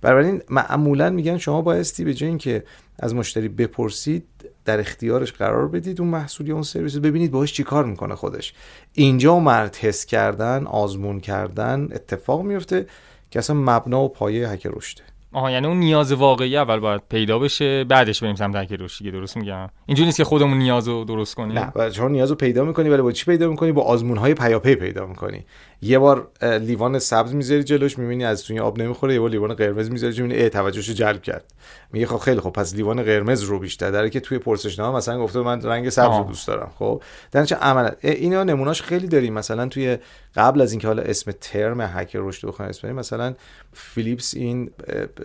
بنابراین 0.00 0.42
معمولا 0.50 1.10
میگن 1.10 1.38
شما 1.38 1.62
بایستی 1.62 2.04
به 2.04 2.14
جای 2.14 2.28
اینکه 2.28 2.64
از 2.98 3.14
مشتری 3.14 3.48
بپرسید 3.48 4.24
در 4.68 4.80
اختیارش 4.80 5.32
قرار 5.32 5.68
بدید 5.68 6.00
اون 6.00 6.10
محصول 6.10 6.48
یا 6.48 6.54
اون 6.54 6.62
سرویس 6.62 6.94
رو 6.94 7.00
ببینید 7.00 7.30
باهاش 7.30 7.52
چیکار 7.52 7.84
می‌کنه 7.84 8.14
خودش. 8.14 8.54
اینجا 8.92 9.38
مرد 9.38 9.70
تست 9.70 10.08
کردن 10.08 10.66
آزمون 10.66 11.20
کردن 11.20 11.88
اتفاق 11.92 12.42
میفته 12.42 12.86
که 13.30 13.38
اصلا 13.38 13.56
مبنا 13.56 14.04
و 14.04 14.08
پایه 14.08 14.48
هک 14.48 14.66
رشده. 14.66 15.02
آها 15.32 15.50
یعنی 15.50 15.66
اون 15.66 15.76
نیاز 15.76 16.12
واقعی 16.12 16.56
اول 16.56 16.78
باید 16.78 17.00
پیدا 17.10 17.38
بشه 17.38 17.84
بعدش 17.84 18.22
بریم 18.22 18.34
سمت 18.34 18.56
هک 18.56 18.72
رشدی 18.80 19.10
درست 19.10 19.36
میگم؟ 19.36 19.68
اینجوری 19.86 20.06
نیست 20.06 20.16
که 20.16 20.24
خودمون 20.24 20.58
نیاز 20.58 20.88
رو 20.88 21.04
درست 21.04 21.34
کنیم؟ 21.34 21.58
نه 21.58 21.90
چون 21.90 22.12
نیاز 22.12 22.30
رو 22.30 22.36
پیدا 22.36 22.64
می‌کنی 22.64 22.88
ولی 22.88 23.02
با 23.02 23.12
چی 23.12 23.24
پیدا 23.24 23.48
می‌کنی؟ 23.48 23.72
با 23.72 23.82
آزمون 23.82 24.16
های 24.16 24.34
پیاپی 24.34 24.74
پیدا 24.74 25.06
می‌کنی. 25.06 25.44
یه 25.82 25.98
بار 25.98 26.30
لیوان 26.42 26.98
سبز 26.98 27.34
می‌ذاری 27.34 27.62
جلوش 27.62 27.98
می‌بینی 27.98 28.24
از 28.24 28.44
توی 28.44 28.60
آب 28.60 28.78
نمی‌خوره 28.78 29.14
یه 29.14 29.20
بار 29.20 29.30
لیوان 29.30 29.54
قرمز 29.54 29.90
می‌ذاری 29.90 30.22
می‌بینی 30.22 30.42
ای 30.42 30.50
توجهشو 30.50 30.92
جلب 30.92 31.22
کرد. 31.22 31.44
میگه 31.92 32.06
خب 32.06 32.16
خیلی 32.16 32.40
خب 32.40 32.50
پس 32.50 32.74
لیوان 32.74 33.02
قرمز 33.02 33.42
رو 33.42 33.58
بیشتر. 33.58 33.90
داره 33.90 34.10
که 34.10 34.20
توی 34.20 34.38
پرسشنامه 34.38 34.96
مثلا 34.96 35.18
گفته 35.18 35.38
من 35.38 35.62
رنگ 35.62 35.88
سبز 35.88 36.16
رو 36.16 36.24
دوست 36.24 36.46
دارم 36.46 36.72
خب؟ 36.78 37.02
در 37.32 37.44
چه 37.44 37.56
عملا 37.56 37.90
اینا 38.02 38.44
نموناش 38.44 38.82
خیلی 38.82 39.06
داریم. 39.06 39.34
مثلا 39.34 39.66
توی 39.68 39.98
قبل 40.36 40.60
از 40.60 40.72
اینکه 40.72 40.86
حالا 40.86 41.02
اسم 41.02 41.32
ترم 41.40 41.80
هک 41.80 42.10
رشد 42.14 42.48
بخوایم 42.48 42.68
اسم 42.68 42.92
مثلا 42.92 43.34
فیلیپس 43.78 44.34
این 44.34 44.70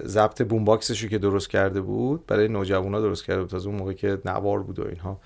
ضبط 0.06 0.42
boombox 0.42 0.66
ش 0.66 1.06
که 1.06 1.18
درست 1.18 1.50
کرده 1.50 1.82
بود 1.82 2.26
برای 2.28 2.48
نوجوانا 2.48 3.02
درست 3.02 3.26
کرده 3.26 3.42
بود. 3.42 3.56
از 3.56 3.66
اون 3.66 3.76
موقع 3.76 3.94
که 3.94 4.18
نوار 4.26 4.64
بود 4.64 4.80
و 4.80 4.88
اینها. 4.88 5.20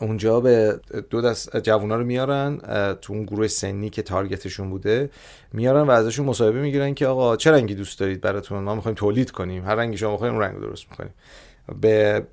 اونجا 0.00 0.40
به 0.40 0.80
دو 1.10 1.20
دست 1.20 1.56
جوونا 1.56 1.96
رو 1.96 2.04
میارن 2.04 2.58
تو 2.94 3.12
اون 3.12 3.22
گروه 3.22 3.46
سنی 3.46 3.90
که 3.90 4.02
تارگتشون 4.02 4.70
بوده 4.70 5.10
میارن 5.52 5.80
و 5.80 5.90
ازشون 5.90 6.26
مصاحبه 6.26 6.60
می‌گیرن 6.60 6.94
که 6.94 7.06
آقا 7.06 7.36
چه 7.36 7.50
رنگی 7.50 7.74
دوست 7.74 8.00
دارید 8.00 8.20
براتون؟ 8.20 8.62
ما 8.62 8.74
می‌خوایم 8.74 8.94
تولید 8.94 9.30
کنیم. 9.30 9.64
هر 9.64 9.74
رنگی 9.74 9.96
شما 9.96 10.12
می‌خوایم 10.12 10.34
اون 10.34 10.42
رنگ 10.42 10.60
درست 10.60 10.86
می‌کنیم. 10.90 11.12
به 11.80 12.26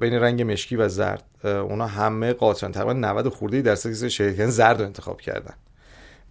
بین 0.00 0.14
رنگ 0.14 0.42
مشکی 0.42 0.76
و 0.76 0.88
زرد 0.88 1.24
اونا 1.44 1.86
همه 1.86 2.32
قاطعا 2.32 2.70
تقریبا 2.70 2.92
90 2.92 3.28
خورده 3.28 3.62
درصد 3.62 4.08
شرکت 4.08 4.46
زرد 4.46 4.80
رو 4.80 4.86
انتخاب 4.86 5.20
کردن. 5.20 5.54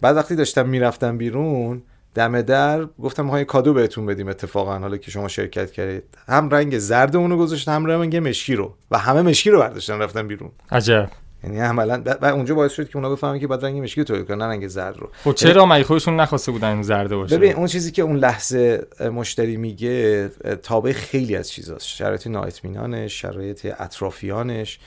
بعد 0.00 0.16
وقتی 0.16 0.36
داشتم 0.36 0.68
می‌رفتم 0.68 1.18
بیرون 1.18 1.82
دم 2.14 2.42
در 2.42 2.84
گفتم 2.84 3.24
می‌خوایم 3.24 3.44
کادو 3.44 3.74
بهتون 3.74 4.06
بدیم 4.06 4.28
اتفاقا 4.28 4.78
حالا 4.78 4.96
که 4.96 5.10
شما 5.10 5.28
شرکت 5.28 5.70
کردید. 5.70 6.04
هم 6.28 6.50
رنگ 6.50 6.78
زرد 6.78 7.16
اونو 7.16 7.36
گذاشتن 7.36 7.72
هم 7.72 7.86
رنگ 7.86 8.16
مشکی 8.16 8.54
رو. 8.54 8.74
و 8.90 8.98
همه 8.98 9.22
مشکی 9.22 9.50
رو 9.50 9.58
برداشتن 9.58 9.98
رفتن 9.98 10.28
بیرون. 10.28 10.50
عجب. 10.70 11.10
یعنی 11.44 11.60
عملا 11.60 12.02
و 12.22 12.24
اونجا 12.24 12.54
باعث 12.54 12.72
شد 12.72 12.88
که 12.88 12.96
اونا 12.96 13.10
بفهمن 13.10 13.38
که 13.38 13.46
بعد 13.46 13.64
رنگ 13.64 13.82
مشکی 13.82 14.04
تولید 14.04 14.26
کنن 14.26 14.42
رنگ 14.42 14.68
زرد 14.68 14.96
رو. 14.96 15.10
خب 15.24 15.32
چرا 15.32 15.66
مگه 15.66 15.84
خودشون 15.84 16.20
نخواسته 16.20 16.52
بودن 16.52 16.82
زرد 16.82 17.10
باشه؟ 17.10 17.36
ببین 17.36 17.54
اون 17.54 17.66
چیزی 17.66 17.92
که 17.92 18.02
اون 18.02 18.16
لحظه 18.16 18.86
مشتری 19.00 19.56
میگه 19.56 20.28
تابع 20.62 20.92
خیلی 20.92 21.36
از 21.36 21.50
چیزاست. 21.50 21.86
شرایط 21.86 22.26
نااطمینانش 22.26 23.20
شرایط 23.20 23.66
اطرافیانش 23.78 24.78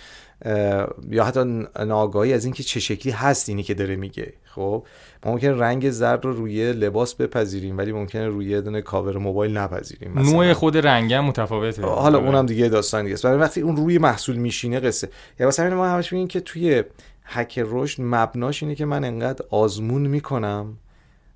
یا 1.09 1.25
حتی 1.25 1.65
ناگاهی 1.79 2.33
از 2.33 2.45
اینکه 2.45 2.63
چه 2.63 2.79
شکلی 2.79 3.11
هست 3.11 3.49
اینی 3.49 3.63
که 3.63 3.73
داره 3.73 3.95
میگه. 3.95 4.33
خب 4.55 4.83
ما 5.25 5.31
ممکن 5.31 5.47
رنگ 5.47 5.89
زرد 5.89 6.25
رو 6.25 6.33
روی 6.33 6.73
لباس 6.73 7.15
بپذیریم 7.15 7.77
ولی 7.77 7.91
ممکنه 7.91 8.27
روی 8.27 8.61
دونه 8.61 8.81
کاور 8.81 9.17
موبایل 9.17 9.57
نپذیریم 9.57 10.11
مثلا. 10.11 10.31
نوع 10.31 10.53
خود 10.53 10.77
رنگ 10.77 11.13
هم 11.13 11.25
متفاوته. 11.25 11.81
حالا 11.81 12.19
اونم 12.19 12.45
دیگه 12.45 12.69
داستان 12.69 13.03
دیگه 13.03 13.13
است. 13.13 13.23
برای 13.23 13.37
وقتی 13.37 13.61
اون 13.61 13.75
روی 13.75 13.97
محصول 13.97 14.35
میشینه 14.35 14.79
قصه. 14.79 15.09
یا 15.39 15.47
مثلا 15.47 15.75
ما 15.75 15.87
همش 15.87 16.13
میگیم 16.13 16.27
که 16.27 16.39
توی 16.39 16.83
هک 17.23 17.63
رشد 17.65 18.01
مبناش 18.01 18.63
اینه 18.63 18.75
که 18.75 18.85
من 18.85 19.03
انقدر 19.03 19.45
آزمون 19.49 20.07
می‌کنم 20.07 20.77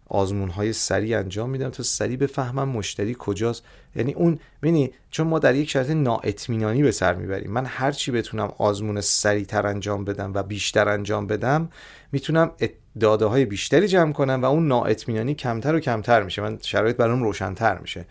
آزمون 0.09 0.49
های 0.49 0.73
سریع 0.73 1.19
انجام 1.19 1.49
میدم 1.49 1.69
تا 1.69 1.83
سریع 1.83 2.17
بفهمم 2.17 2.69
مشتری 2.69 3.15
کجاست. 3.19 3.63
یعنی 3.95 4.13
اون 4.13 4.39
ببینی 4.61 4.91
چون 5.11 5.27
ما 5.27 5.39
در 5.39 5.55
یک 5.55 5.69
شرایط 5.69 5.91
نااطمینانی 5.91 6.83
به 6.83 6.91
سر 6.91 7.13
می‌بریم. 7.13 7.51
من 7.51 7.65
هر 7.65 7.91
چی 7.91 8.11
بتونم 8.11 8.51
آزمون 8.57 9.01
سریعتر 9.01 9.67
انجام 9.67 10.05
بدم 10.05 10.31
و 10.33 10.43
بیشتر 10.43 10.89
انجام 10.89 11.27
بدم 11.27 11.69
می‌تونم 12.11 12.51
داده 12.99 13.25
های 13.25 13.45
بیشتری 13.45 13.87
جمع 13.87 14.13
کنم 14.13 14.41
و 14.41 14.45
اون 14.45 14.67
نااطمینانی 14.67 15.35
کمتر 15.35 15.75
و 15.75 15.79
کمتر 15.79 16.23
میشه. 16.23 16.41
من 16.41 16.59
شرایط 16.61 16.95
برام 16.95 17.23
روشنتر 17.23 17.77
میشه. 17.77 18.05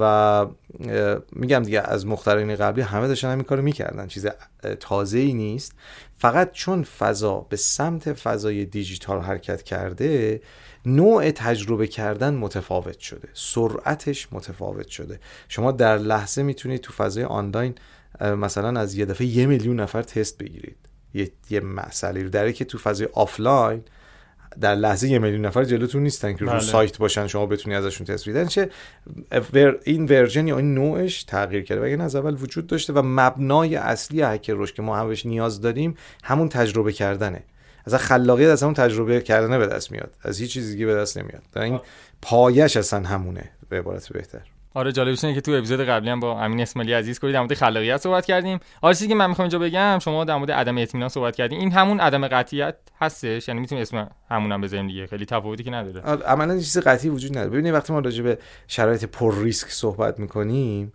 و 0.00 0.46
میگم 1.32 1.62
دیگه 1.62 1.80
از 1.80 2.06
مخترعین 2.06 2.56
قبلی 2.56 2.82
همه 2.82 3.08
داشتن 3.08 3.32
همین 3.32 3.44
کارو 3.44 3.62
می‌کردن. 3.62 4.06
چیز 4.06 4.26
تازه 4.80 5.18
ای 5.18 5.32
نیست. 5.32 5.72
فقط 6.18 6.52
چون 6.52 6.82
فضا 6.82 7.46
به 7.48 7.56
سمت 7.56 8.12
فضای 8.12 8.64
دیجیتال 8.64 9.20
حرکت 9.20 9.62
کرده 9.62 10.40
نوع 10.86 11.30
تجربه 11.30 11.86
کردن 11.86 12.34
متفاوت 12.34 12.98
شده. 12.98 13.28
سرعتش 13.34 14.28
متفاوت 14.32 14.88
شده. 14.88 15.20
شما 15.48 15.72
در 15.72 15.98
لحظه 15.98 16.42
می‌تونید 16.42 16.80
تو 16.80 16.92
فضای 16.92 17.24
آنلاین 17.24 17.74
مثلا 18.20 18.80
از 18.80 18.94
یه 18.94 19.04
دفعه 19.04 19.26
یه 19.26 19.46
میلیون 19.46 19.80
نفر 19.80 20.02
تست 20.02 20.38
بگیرید. 20.38 20.76
یه, 21.16 21.30
یه 21.50 21.60
مسئله 21.60 22.22
رو. 22.22 22.28
داره 22.28 22.52
که 22.52 22.64
تو 22.64 22.78
فضای 22.78 23.08
آفلاین 23.12 23.82
در 24.60 24.74
لحظه 24.74 25.08
یه 25.08 25.18
میلیون 25.18 25.46
نفر 25.46 25.64
جلوتون 25.64 26.02
نیستن 26.02 26.32
که 26.32 26.44
رو 26.44 26.50
بله. 26.50 26.60
سایت 26.60 26.98
باشن 26.98 27.26
شما 27.26 27.46
بتونی 27.46 27.76
ازشون 27.76 28.06
تست 28.06 28.28
بدن 28.28 28.46
چه 28.46 28.70
این 29.84 30.04
ورژن 30.04 30.46
یا 30.46 30.56
این 30.56 30.74
نوعش 30.74 31.24
تغییر 31.24 31.62
کرده. 31.62 31.96
و 31.98 32.02
از 32.02 32.16
اول 32.16 32.36
وجود 32.40 32.66
داشته 32.66 32.92
و 32.92 33.02
مبنای 33.04 33.76
اصلی 33.76 34.22
هک 34.22 34.50
روش 34.50 34.72
که 34.72 34.82
ما 34.82 34.96
همش 34.96 35.26
نیاز 35.26 35.60
داریم 35.60 35.94
همون 36.24 36.48
تجربه 36.48 36.92
کردنه. 36.92 37.44
از 37.84 37.94
خلاقیت 37.94 38.48
از 38.48 38.62
همون 38.62 38.74
تجربه 38.74 39.20
کردنه 39.20 39.58
به 39.58 39.66
دست 39.66 39.92
میاد. 39.92 40.14
از 40.22 40.40
هیچ 40.40 40.52
چیز 40.52 40.70
دیگه 40.70 40.86
به 40.86 40.94
دست 40.94 41.18
نمیاد. 41.18 41.42
در 41.52 41.62
این 41.62 41.80
پایش 42.22 42.76
اصلا 42.76 43.00
همونه 43.00 43.50
به 43.68 43.78
عبارت 43.78 44.12
بهتر. 44.12 44.55
آره 44.76 44.92
جالبش 44.92 45.24
اینه 45.24 45.34
که 45.34 45.40
تو 45.40 45.52
اپیزود 45.52 45.80
قبلی 45.80 46.10
هم 46.10 46.20
با 46.20 46.40
امین 46.40 46.60
اسماعیلی 46.60 46.92
عزیز 46.92 47.18
کردیم 47.18 47.32
در 47.32 47.40
مورد 47.40 47.54
خلاقیت 47.54 47.96
صحبت 47.96 48.26
کردیم. 48.26 48.58
آره 48.82 48.94
چیزی 48.94 49.08
که 49.08 49.14
من 49.14 49.26
می‌خوام 49.26 49.44
اینجا 49.44 49.58
بگم 49.58 49.98
شما 49.98 50.24
در 50.24 50.36
مورد 50.36 50.50
عدم 50.50 50.78
اطمینان 50.78 51.08
صحبت 51.08 51.36
کردیم 51.36 51.60
این 51.60 51.72
همون 51.72 52.00
عدم 52.00 52.28
قطعیت 52.28 52.76
هستش 53.00 53.48
یعنی 53.48 53.60
می‌تونیم 53.60 53.82
اسم 53.82 54.10
همون 54.30 54.52
هم 54.52 54.60
بزنیم 54.60 54.86
دیگه. 54.86 55.06
خیلی 55.06 55.24
تفاوتی 55.24 55.64
که 55.64 55.70
نداره. 55.70 56.00
عملا 56.22 56.56
چیز 56.56 56.78
قطعی 56.78 57.10
وجود 57.10 57.30
نداره. 57.30 57.50
ببینید 57.50 57.74
وقتی 57.74 57.92
ما 57.92 57.98
راجع 57.98 58.22
به 58.22 58.38
شرایط 58.68 59.04
پر 59.04 59.42
ریسک 59.42 59.68
صحبت 59.68 60.18
می‌کنیم 60.18 60.92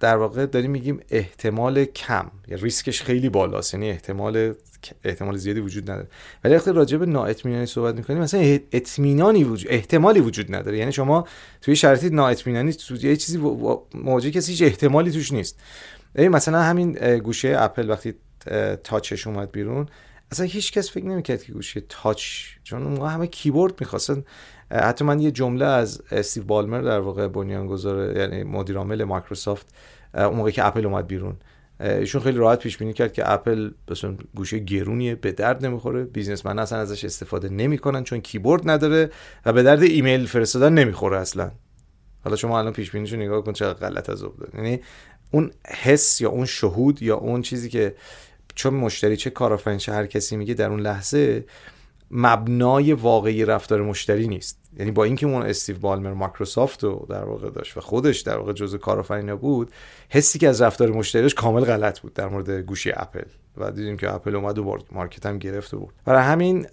در 0.00 0.16
واقع 0.16 0.46
داریم 0.46 0.70
میگیم 0.70 1.00
احتمال 1.10 1.84
کم 1.84 2.30
یا 2.48 2.56
ریسکش 2.56 3.02
خیلی 3.02 3.28
بالاست 3.28 3.74
یعنی 3.74 3.90
احتمال 3.90 4.54
احتمال 5.04 5.36
زیادی 5.36 5.60
وجود 5.60 5.90
نداره. 5.90 6.08
ولی 6.44 6.54
وقتی 6.54 6.72
راجع 6.72 6.98
به 6.98 7.06
نااطمینانی 7.06 7.66
صحبت 7.66 7.94
می‌کنیم 7.94 8.18
مثلا 8.18 8.58
اطمینانی 8.72 9.44
وجود 9.44 9.70
احتمالی 9.70 10.20
وجود 10.20 10.54
نداره. 10.54 10.78
یعنی 10.78 10.92
شما 10.92 11.26
توی 11.60 11.76
شرایط 11.76 12.04
نااطمینانی 12.04 12.72
تو 12.72 12.96
یه 12.96 13.16
چیزی 13.16 13.38
مواجه 13.94 14.30
کسی 14.30 14.52
هیچ 14.52 14.62
احتمالی 14.62 15.10
توش 15.10 15.32
نیست. 15.32 15.60
ببین 16.14 16.28
مثلا 16.28 16.62
همین 16.62 17.18
گوشه 17.18 17.54
اپل 17.58 17.90
وقتی 17.90 18.14
تاچش 18.84 19.26
اومد 19.26 19.52
بیرون 19.52 19.88
اصلا 20.32 20.46
هیچ 20.46 20.72
کس 20.72 20.90
فکر 20.90 21.04
نمی‌کرد 21.04 21.42
که 21.42 21.52
گوشی 21.52 21.82
touch 21.88 22.24
چون 22.64 22.82
اون 22.82 23.08
همه 23.08 23.26
کیبورد 23.26 23.74
می‌خواستن. 23.80 24.24
حتی 24.70 25.04
من 25.04 25.20
یه 25.20 25.30
جمله 25.30 25.64
از 25.64 26.02
استیو 26.10 26.44
بالمر 26.44 26.80
در 26.80 27.00
واقع 27.00 27.28
بنیانگذار 27.28 28.16
یعنی 28.16 28.42
مدیر 28.42 28.76
عامل 28.76 29.04
مایکروسافت 29.04 29.66
اون 30.14 30.34
موقع 30.36 30.50
که 30.50 30.66
اپل 30.66 30.86
اومد 30.86 31.06
بیرون 31.06 31.36
ایشون 31.80 32.22
خیلی 32.22 32.38
راحت 32.38 32.58
پیش 32.58 32.78
بینی 32.78 32.92
کرد 32.92 33.12
که 33.12 33.32
اپل 33.32 33.70
مثلا 33.90 34.16
گوشی 34.34 34.58
گرونیه 34.58 35.14
به 35.14 35.32
درد 35.32 35.66
نمی‌خوره 35.66 36.04
businessman 36.04 36.58
اصلا 36.58 36.78
ازش 36.78 37.04
استفاده 37.04 37.48
نمی‌کنن 37.48 38.04
چون 38.04 38.20
کیبورد 38.20 38.70
نداره 38.70 39.10
و 39.46 39.52
به 39.52 39.62
درد 39.62 39.82
ایمیل 39.82 40.26
فرستادن 40.26 40.72
نمی‌خوره 40.72 41.18
اصلا. 41.18 41.50
حالا 42.24 42.36
شما 42.36 42.58
الان 42.58 42.72
پیش 42.72 42.90
بینیشو 42.90 43.16
نگاه 43.16 43.44
کن 43.44 43.52
چقدر 43.52 43.78
غلط 43.88 44.10
از 44.10 44.24
یعنی 44.54 44.80
اون 45.30 45.50
حس 45.66 46.20
یا 46.20 46.30
اون 46.30 46.46
شهود 46.46 47.02
یا 47.02 47.16
اون 47.16 47.42
چیزی 47.42 47.68
که 47.68 47.94
چون 48.54 48.74
مشتری 48.74 49.16
چه 49.16 49.30
کارآفرین 49.30 49.78
چه 49.78 49.92
هر 49.92 50.06
کسی 50.06 50.36
میگه 50.36 50.54
در 50.54 50.70
اون 50.70 50.80
لحظه 50.80 51.44
مبنای 52.10 52.92
واقعی 52.92 53.44
رفتار 53.44 53.82
مشتری 53.82 54.28
نیست. 54.28 54.58
یعنی 54.78 54.90
با 54.90 55.04
اینکه 55.04 55.26
اون 55.26 55.42
استیو 55.42 55.78
بالمر 55.78 56.12
مایکروسافت 56.12 56.84
رو 56.84 57.06
در 57.08 57.24
واقع 57.24 57.50
داشت 57.50 57.76
و 57.76 57.80
خودش 57.80 58.20
در 58.20 58.38
واقع 58.38 58.52
جزء 58.52 58.78
کارآفرینا 58.78 59.36
بود 59.36 59.70
حسی 60.08 60.38
که 60.38 60.48
از 60.48 60.62
رفتار 60.62 60.90
مشتریش 60.90 61.34
کامل 61.34 61.64
غلط 61.64 62.00
بود 62.00 62.14
در 62.14 62.28
مورد 62.28 62.50
گوشی 62.50 62.92
اپل. 62.94 63.24
و 63.56 63.70
دیدیم 63.70 63.96
که 63.96 64.14
اپل 64.14 64.36
اومد 64.36 64.58
و 64.58 64.78
market 64.92 65.26
هم 65.26 65.38
گرفت 65.38 65.74
و 65.74 65.78
بود 65.78 65.94
برای 66.04 66.22
همین 66.22 66.66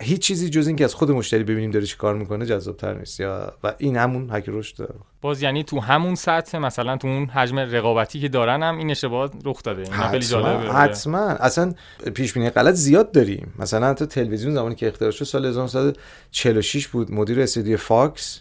هیچ 0.00 0.20
چیزی 0.20 0.50
جز 0.50 0.66
اینکه 0.66 0.84
از 0.84 0.94
خود 0.94 1.10
مشتری 1.10 1.44
ببینیم 1.44 1.70
داره 1.70 1.86
چی 1.86 1.96
کار 1.96 2.14
می‌کنه 2.14 2.46
جذاب 2.46 2.76
تر 2.76 2.94
نیست. 2.94 3.20
یا 3.20 3.52
و 3.64 3.74
این 3.78 3.96
همون 3.96 4.30
هک 4.30 4.44
رشد 4.46 4.88
باز 5.20 5.42
یعنی 5.42 5.64
تو 5.64 5.80
همون 5.80 6.14
سطح 6.14 6.58
مثلا 6.58 6.96
تو 6.96 7.08
اون 7.08 7.26
حجم 7.26 7.58
رقابتی 7.58 8.20
که 8.20 8.28
دارن 8.28 8.62
هم 8.62 8.78
این 8.78 8.90
اشتباه 8.90 9.30
رخ 9.44 9.62
داده. 9.62 9.82
این 9.82 9.92
خیلی 9.92 10.26
جالبه 10.26 10.72
حتما. 10.72 11.18
اصلا 11.18 11.74
پیش 12.14 12.32
بینی 12.32 12.50
غلط 12.50 12.74
زیاد 12.74 13.12
داریم. 13.12 13.52
مثلا 13.58 13.94
تو 13.94 14.06
تلویزیون 14.06 14.54
زمانی 14.54 14.74
که 14.74 14.88
اختراع 14.88 15.10
شد 15.10 15.24
سال 15.24 15.46
1946 15.46 16.88
بود. 16.88 17.12
مدیر 17.12 17.40
استودیو 17.40 17.76
فاکس 17.76 18.40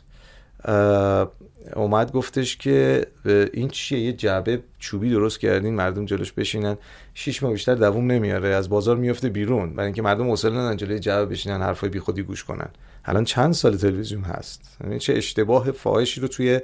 اومد 1.75 2.11
گفتش 2.11 2.57
که 2.57 3.07
این 3.53 3.67
چیه؟ 3.67 3.99
یه 3.99 4.13
جعبه 4.13 4.63
چوبی 4.79 5.09
درست 5.09 5.39
کردین 5.39 5.75
مردم 5.75 6.05
جلوش 6.05 6.31
بشینن. 6.31 6.77
شش 7.13 7.43
ماه 7.43 7.51
بیشتر 7.51 7.75
دووم 7.75 8.11
نمیاره 8.11 8.47
از 8.47 8.69
بازار 8.69 8.97
میفته 8.97 9.29
بیرون. 9.29 9.73
برای 9.73 9.85
اینکه 9.85 10.01
مردم 10.01 10.29
حوصله 10.29 10.51
ندارن 10.51 10.77
جلوی 10.77 10.99
جعبه 10.99 11.25
بشینن 11.25 11.61
حرفای 11.61 11.89
بیخودی 11.89 12.23
گوش 12.23 12.43
کنن. 12.43 12.69
الان 13.05 13.23
چند 13.23 13.53
سال 13.53 13.77
تلویزیون 13.77 14.23
هست؟ 14.23 14.77
یعنی 14.83 14.99
چه 14.99 15.13
اشتباه 15.13 15.71
فاحشی 15.71 16.21
رو 16.21 16.27
توی 16.27 16.59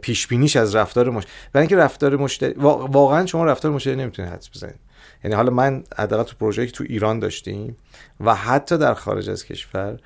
پیش 0.00 0.26
بینیش 0.26 0.56
از 0.56 0.74
رفتار 0.74 1.10
مشتری 1.10 1.32
برای 1.52 1.62
اینکه 1.62 1.76
رفتار 1.76 2.16
مشتری 2.16 2.54
واقعا 2.58 3.26
شما 3.26 3.44
رفتار 3.44 3.72
مشتری 3.72 3.96
نمی‌تونید 3.96 4.32
حدس 4.32 4.50
بزنید. 4.50 4.78
یعنی 5.24 5.34
حالا 5.34 5.50
من 5.50 5.84
حداقل 5.96 6.22
تو 6.22 6.36
پروژه 6.40 6.66
که 6.66 6.72
تو 6.72 6.84
ایران 6.88 7.18
داشتیم 7.18 7.76
و 8.20 8.34
حتی 8.34 8.78
در 8.78 8.94
خارج 8.94 9.30
از 9.30 9.44
کشور 9.44 9.98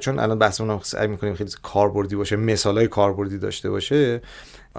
چون 0.00 0.18
الان 0.18 0.38
بحثمون 0.38 0.80
سعی 0.82 1.06
می‌کنیم 1.06 1.34
خیلی 1.34 1.50
کاربردی 1.62 2.16
باشه 2.16 2.36
مثالای 2.36 2.88
کاربردی 2.88 3.38
داشته 3.38 3.70
باشه 3.70 4.22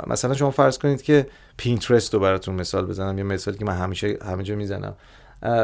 مثلا 0.07 0.33
شما 0.33 0.51
فرض 0.51 0.77
کنید 0.77 1.01
که 1.01 1.27
پینترست 1.57 2.13
رو 2.13 2.19
براتون 2.19 2.55
مثال 2.55 2.85
بزنم 2.85 3.17
یه 3.17 3.23
مثالی 3.23 3.57
که 3.57 3.65
من 3.65 3.77
همیشه 3.77 4.17
همه 4.25 4.43
جا 4.43 4.55
می‌زنم. 4.55 4.95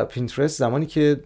پینترست 0.10 0.60
زمانی 0.60 0.86
که 0.86 1.20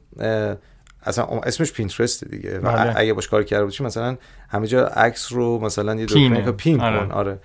اصلا 1.03 1.25
اسمش 1.25 1.71
پینترست 1.71 2.25
دیگه 2.25 2.59
و 2.59 2.61
بله. 2.61 2.93
اگه 2.95 3.13
باش 3.13 3.27
کار 3.27 3.43
کرده 3.43 3.63
باشی 3.63 3.83
مثلا 3.83 4.17
همه 4.49 4.67
جا 4.67 4.85
عکس 4.85 5.31
رو 5.31 5.59
مثلا 5.59 5.95
یه 5.95 6.05
دکمه 6.05 6.51
pin 6.51 6.81
آره. 6.81 6.99
کن. 6.99 7.11
آره. 7.11 7.39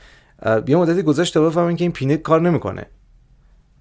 یه 0.67 0.77
مدتی 0.77 1.03
گذاشت 1.03 1.35
تا 1.35 1.47
بفهمن 1.47 1.77
که 1.77 1.85
این 1.85 1.93
pin 1.93 2.11
ه 2.11 2.17
کار 2.17 2.41
نمی‌کنه. 2.41 2.87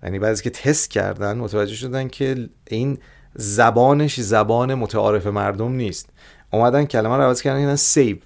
یعنی 0.04 0.20
بعد 0.20 0.44
که 0.44 0.50
تست 0.50 0.92
کردن 0.92 1.38
متوجه 1.38 1.75
شدن 1.75 2.08
که 2.08 2.50
این 2.68 2.98
زبانش 3.36 4.20
زبان 4.20 4.74
متعارف 4.74 5.27
مردم 5.27 5.72
نیست. 5.72 6.10
اومدن 6.54 6.86
کلمه 6.86 7.15
رو 7.15 7.22
عوض 7.22 7.42
کردن 7.42 7.60
یعنی 7.60 7.75
save. 7.75 8.18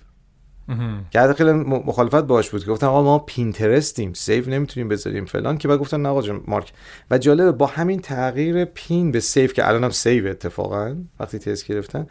که 1.12 1.34
خیلی 1.34 1.52
مخالفت 1.52 2.24
باش 2.24 2.50
بود 2.50 2.66
که 2.66 2.72
گفتن 2.72 2.88
آقا 2.88 3.04
ما 3.04 3.20
پینترستیم 3.20 4.14
save 4.14 4.50
نمی‌تونیم 4.50 4.88
بذاریم 4.88 5.26
فلان 5.26 5.58
که 5.58 5.68
بعد 5.68 5.80
گفتن 5.80 6.02
نه 6.02 6.10
آقا 6.10 6.40
مارک. 6.48 6.74
و 7.12 7.18
جالبه 7.18 7.52
با 7.52 7.66
همین 7.66 8.00
تغییر 8.00 8.66
pin 8.66 9.12
به 9.12 9.20
save 9.20 9.48
که 9.48 9.68
الانم 9.68 9.90
save 9.90 10.28
اتفاقا 10.28 10.96
وقتی 11.20 11.40
تست 11.40 11.68
گرفتن 11.68 12.08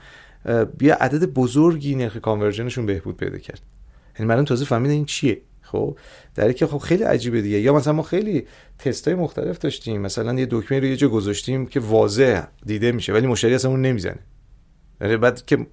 بیا 0.78 0.95
عدد 0.95 1.25
بزرگی 1.25 1.95
نرخ 1.95 2.17
کانورژنشون 2.17 2.87
بهبود 2.87 3.17
پیدا 3.17 3.38
کرد. 3.38 3.61
یعنی 4.19 4.28
مردم 4.28 4.45
تازه 4.45 4.64
فهمیدن 4.64 4.95
این 4.95 5.05
چیه. 5.05 5.40
خب 5.73 5.99
در 6.35 6.53
که 6.53 6.67
خب 6.67 6.79
خیلی 6.79 7.03
عجیبه 7.03 7.43
دیگه. 7.43 7.61
یا 7.61 7.75
مثلا 7.75 7.93
ما 7.93 8.03
خیلی 8.03 8.47
تستای 8.79 9.15
مختلف 9.15 9.59
داشتیم. 9.59 10.01
مثلا 10.01 10.35
یه 10.35 10.47
دکمه 10.51 10.81
رو 10.81 10.87
یه 10.87 10.97
جا 10.97 11.09
گذاشتیم 11.09 11.67
که 11.67 11.81
واضح 11.81 12.43
دیده 12.67 12.93
میشه 12.93 13.13
ولی 13.13 13.27
مشتری 13.27 13.55
اصلا 13.55 13.71
اون 13.71 13.83
نمی‌زنه. 13.83 14.19
یعنی 15.01 15.17
بعد 15.17 15.47
که 15.47 15.67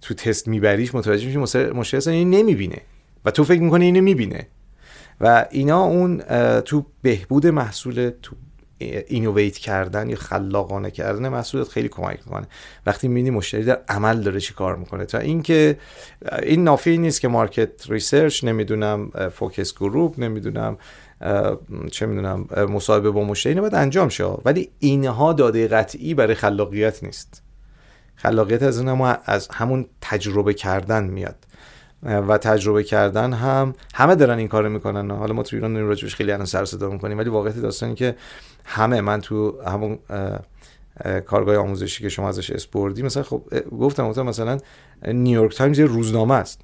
تو 0.00 0.14
تست 0.14 0.48
میبریش 0.48 0.94
متوجه 0.94 1.26
میشی 1.26 1.38
مشتری 1.70 1.98
اصلا 1.98 2.12
این 2.12 2.30
نمی‌بینه. 2.30 2.78
و 3.24 3.30
تو 3.30 3.44
فکر 3.44 3.62
می‌کنی 3.62 3.84
اینو 3.84 4.00
می‌بینه. 4.00 4.46
و 5.20 5.46
اینا 5.50 5.82
اون 5.82 6.18
تو 6.60 6.86
بهبود 7.02 7.46
محصول 7.46 8.10
تو 8.22 8.36
اینویت 8.78 9.58
کردن 9.58 10.10
یا 10.10 10.16
خلاقانه 10.16 10.90
کردن 10.90 11.28
محصولات 11.28 11.68
خیلی 11.68 11.88
کمک 11.88 12.18
می‌کنه. 12.26 12.46
وقتی 12.86 13.08
می‌بینی 13.08 13.30
مشتری 13.30 13.64
در 13.64 13.80
عمل 13.88 14.20
داره 14.20 14.40
چی 14.40 14.54
کار 14.54 14.76
می‌کنه؟ 14.76 15.04
تا 15.04 15.18
اینکه 15.18 15.78
این 16.42 16.64
نافی 16.64 16.98
نیست 16.98 17.20
که 17.20 17.28
market 17.28 17.90
research 17.90 18.44
نمی‌دونم 18.44 19.10
focus 19.32 19.74
group 19.74 20.14
نمی‌دونم 20.20 20.78
چه 21.90 22.06
می‌دونم 22.06 22.46
مصاحبه 22.68 23.10
با 23.10 23.24
مشتری 23.24 23.60
باید 23.60 23.74
انجام 23.74 24.08
شه. 24.08 24.24
ولی 24.24 24.70
اینها 24.78 25.32
داده 25.32 25.68
قطعی 25.68 26.14
برای 26.14 26.34
خلاقیت 26.34 27.04
نیست. 27.04 27.42
خلاقیت 28.14 28.62
از 28.62 28.78
اون 28.78 29.16
از 29.24 29.48
همون 29.48 29.86
تجربه 30.00 30.54
کردن 30.54 31.04
میاد. 31.04 31.36
و 32.02 32.38
تجربه 32.38 32.82
کردن 32.82 33.32
هم 33.32 33.74
همه 33.94 34.14
دارن 34.14 34.38
این 34.38 34.48
کارو 34.48 34.68
می‌کنن. 34.68 35.10
حالا 35.10 35.34
ما 35.34 35.42
تو 35.42 35.56
ایران 35.56 35.76
راجبش 35.76 36.14
خیلی 36.14 36.32
الان 36.32 36.46
سر 36.46 36.64
صدا 36.64 36.90
می‌کنیم 36.90 37.18
ولی 37.18 37.30
واقعیت 37.30 37.56
داستانی 37.56 37.94
که 37.94 38.14
همه 38.66 39.00
من 39.00 39.20
تو 39.20 39.62
همون 39.62 39.98
کارگاه 41.26 41.56
آموزشی 41.56 42.02
که 42.02 42.08
شما 42.08 42.28
ازش 42.28 42.50
اسپوردی 42.50 43.02
مثلا 43.02 43.22
خب 43.22 43.42
گفتم 43.80 44.08
گفتم 44.08 44.26
مثلا 44.26 44.58
نیویورک 45.06 45.56
تایمز 45.56 45.78
یه 45.78 45.86
روزنامه 45.86 46.34
است 46.34 46.60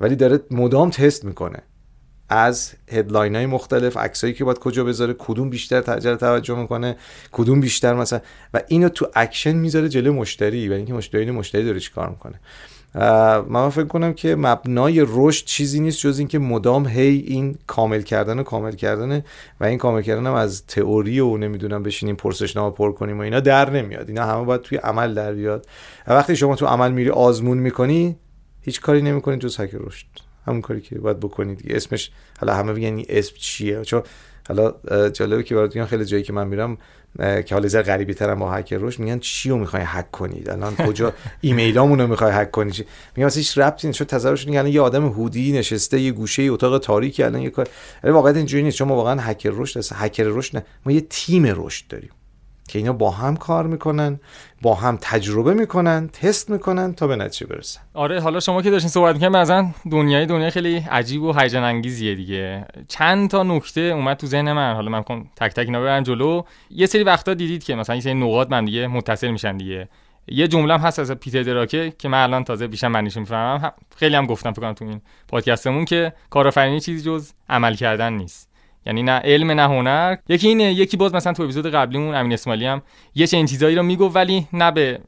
ولی 0.00 0.16
داره 0.16 0.40
مدام 0.50 0.90
تست 0.90 1.24
می‌کنه 1.24 1.58
از 2.28 2.72
headline 2.88 3.36
های 3.36 3.46
مختلف 3.46 3.96
عکسایی 3.96 4.32
که 4.34 4.44
باید 4.44 4.58
کجا 4.58 4.84
بذاره 4.84 5.14
کدوم 5.18 5.50
بیشتر 5.50 5.80
جلب 5.80 6.14
توجه 6.14 6.54
می‌کنه 6.54 6.96
کدوم 7.32 7.60
بیشتر 7.60 7.94
مثلا 7.94 8.20
و 8.54 8.62
اینو 8.68 8.88
تو 8.88 9.08
اکشن 9.14 9.52
می‌ذاره 9.52 9.88
جلو 9.88 10.12
مشتری 10.12 10.68
و 10.68 10.72
اینکه 10.72 10.92
مشتری 10.92 11.30
مشتری 11.30 11.64
داره 11.64 11.80
چیکار 11.80 12.10
می‌کنه. 12.10 12.40
من 13.48 13.68
فکر 13.68 13.84
کنم 13.84 14.12
که 14.12 14.36
مبنای 14.36 15.04
رشد 15.08 15.44
چیزی 15.44 15.80
نیست 15.80 16.00
جز 16.00 16.18
اینکه 16.18 16.38
مدام 16.38 16.86
هی 16.86 17.24
این 17.26 17.58
کامل 17.66 18.02
کردن 18.02 18.38
و 18.38 18.42
کامل 18.42 18.72
کردن 18.72 19.22
و 19.60 19.64
این 19.64 19.78
کامل 19.78 20.02
کردن 20.02 20.26
هم 20.26 20.34
از 20.34 20.66
تئوری 20.66 21.20
و 21.20 21.36
نمی‌دونم 21.36 21.82
بشینیم 21.82 22.16
پرسشنامه 22.16 22.74
پر 22.74 22.92
کنیم 22.92 23.18
و 23.18 23.20
اینا 23.20 23.40
در 23.40 23.70
نمیاد. 23.70 24.08
اینا 24.08 24.24
همه 24.24 24.44
باید 24.44 24.60
توی 24.60 24.78
عمل 24.78 25.14
در 25.14 25.32
بیاد. 25.32 25.66
و 26.06 26.12
وقتی 26.12 26.36
شما 26.36 26.56
تو 26.56 26.66
عمل 26.66 26.92
میری 26.92 27.10
آزمون 27.10 27.58
می‌کنی 27.58 28.16
هیچ 28.60 28.80
کاری 28.80 29.02
نمی‌کنی 29.02 29.38
جز 29.38 29.60
حک 29.60 29.70
رشد. 29.74 30.06
همون 30.46 30.60
کاری 30.60 30.80
که 30.80 30.98
باید 30.98 31.20
بکنید. 31.20 31.62
اسمش 31.70 32.10
حالا 32.40 32.54
همه 32.54 32.72
میگن 32.72 33.02
اسم 33.08 33.34
چیه؟ 33.38 33.82
چون 33.82 34.02
حالا 34.48 34.74
جالبه 35.08 35.42
که 35.42 35.54
براتون 35.54 35.84
خیلی 35.84 36.04
جایی 36.04 36.22
که 36.22 36.32
من 36.32 36.48
میرم 36.48 36.78
که 37.18 37.46
حالا 37.50 37.68
زر 37.68 37.82
غریبی 37.82 38.14
ترم 38.14 38.38
با 38.38 38.52
هک 38.52 38.72
روش 38.72 39.00
میگن 39.00 39.18
چی 39.18 39.50
رو 39.50 39.56
می‌خوای 39.56 39.82
هک 39.86 40.10
کنید 40.10 40.50
الان 40.50 40.76
کجا 40.76 41.12
ایمیلامون 41.40 42.00
رو 42.00 42.06
می‌خوای 42.06 42.32
هک 42.32 42.50
کنید 42.50 42.86
میگم 43.16 43.26
اصلا 43.26 43.38
هیچ 43.38 43.58
ربطی 43.58 43.86
نیست 43.86 44.02
چون 44.02 44.56
الان 44.56 44.66
یه 44.66 44.80
آدم 44.80 45.06
هودی 45.06 45.52
نشسته 45.52 46.00
یه 46.00 46.12
گوشه 46.12 46.42
اتاق 46.42 46.78
تاریکی 46.78 47.22
الان 47.22 47.42
یه 47.42 47.50
کار 47.50 47.68
واقعا 48.04 48.32
اینجوری 48.32 48.62
نیست 48.62 48.76
چون 48.76 48.88
ما 48.88 48.96
واقعا 48.96 49.20
هکر 49.20 49.50
رشد 49.52 49.78
هست. 49.78 49.92
هکر 49.94 50.24
رشد 50.24 50.56
نه 50.56 50.64
ما 50.86 50.92
یه 50.92 51.00
تیم 51.00 51.46
رشد 51.46 51.86
داریم. 51.88 52.10
که 52.68 52.78
اینا 52.78 52.92
با 52.92 53.10
هم 53.10 53.36
کار 53.36 53.66
می‌کنن 53.66 54.20
با 54.62 54.74
هم 54.74 54.98
تجربه 55.00 55.54
می‌کنن 55.54 56.08
تست 56.08 56.50
می‌کنن 56.50 56.94
تا 56.94 57.06
به 57.06 57.16
نتیجه 57.16 57.46
برسن. 57.46 57.80
آره 57.94 58.20
حالا 58.20 58.40
شما 58.40 58.62
که 58.62 58.70
داشتین 58.70 58.90
صحبت 58.90 59.14
می‌کنین 59.14 59.36
مثلا 59.36 59.70
دنیای 59.90 60.26
دنیا 60.26 60.50
خیلی 60.50 60.76
عجیب 60.76 61.22
و 61.22 61.32
هیجان 61.32 61.64
انگیزیه 61.64 62.14
دیگه. 62.14 62.66
چند 62.88 63.30
تا 63.30 63.42
نکته 63.42 63.80
اومد 63.80 64.16
تو 64.16 64.26
ذهن 64.26 64.52
من. 64.52 64.74
حالا 64.74 64.90
من 64.90 64.98
می‌خوام 64.98 65.30
تک 65.36 65.52
تک 65.52 65.66
اینا 65.66 65.80
برم 65.80 66.02
جلو. 66.02 66.42
یه 66.70 66.86
سری 66.86 67.04
وقتا 67.04 67.34
دیدید 67.34 67.64
که 67.64 67.74
مثلا 67.74 67.94
یه 67.94 68.02
سری 68.02 68.14
نقاط 68.14 68.50
من 68.50 68.64
دیگه 68.64 68.86
متصل 68.86 69.30
میشن 69.30 69.56
دیگه. 69.56 69.88
یه 70.28 70.48
جمله 70.48 70.74
هم 70.74 70.80
هست 70.80 70.98
از 70.98 71.10
پیتر 71.10 71.42
دراکه 71.42 71.92
که 71.98 72.08
من 72.08 72.22
الان 72.22 72.44
تازه 72.44 72.66
بیشتر 72.66 72.88
معنیش 72.88 73.16
می‌فهمم. 73.16 73.72
خیلی 73.96 74.16
هم 74.16 74.26
گفتم 74.26 74.52
فکر 74.52 74.62
کنم 74.62 74.72
تو 74.72 74.84
این 74.84 75.00
پادکستمون 75.28 75.84
که 75.84 76.12
کارآفرینی 76.30 76.80
چیزی 76.80 77.10
جز 77.10 77.32
عمل 77.48 77.74
کردن 77.74 78.12
نیست. 78.12 78.48
یعنی 78.86 79.02
نه 79.02 79.12
علم 79.12 79.50
نه 79.50 79.62
هنر. 79.62 80.16
یکی 80.28 80.48
اینه 80.48 80.72
یکی 80.72 80.96
باز 80.96 81.14
مثلا 81.14 81.32
تو 81.32 81.42
اپیزود 81.42 81.66
قبلیمون 81.66 82.14
امین 82.14 82.32
اسماعیلی 82.32 82.66
هم 82.66 82.82
یه 83.14 83.26
چنین 83.26 83.46
چیزایی 83.46 83.76
رو 83.76 83.82
می‌گفت 83.82 84.16
ولی 84.16 84.46
نه 84.52 84.70
به 84.70 85.00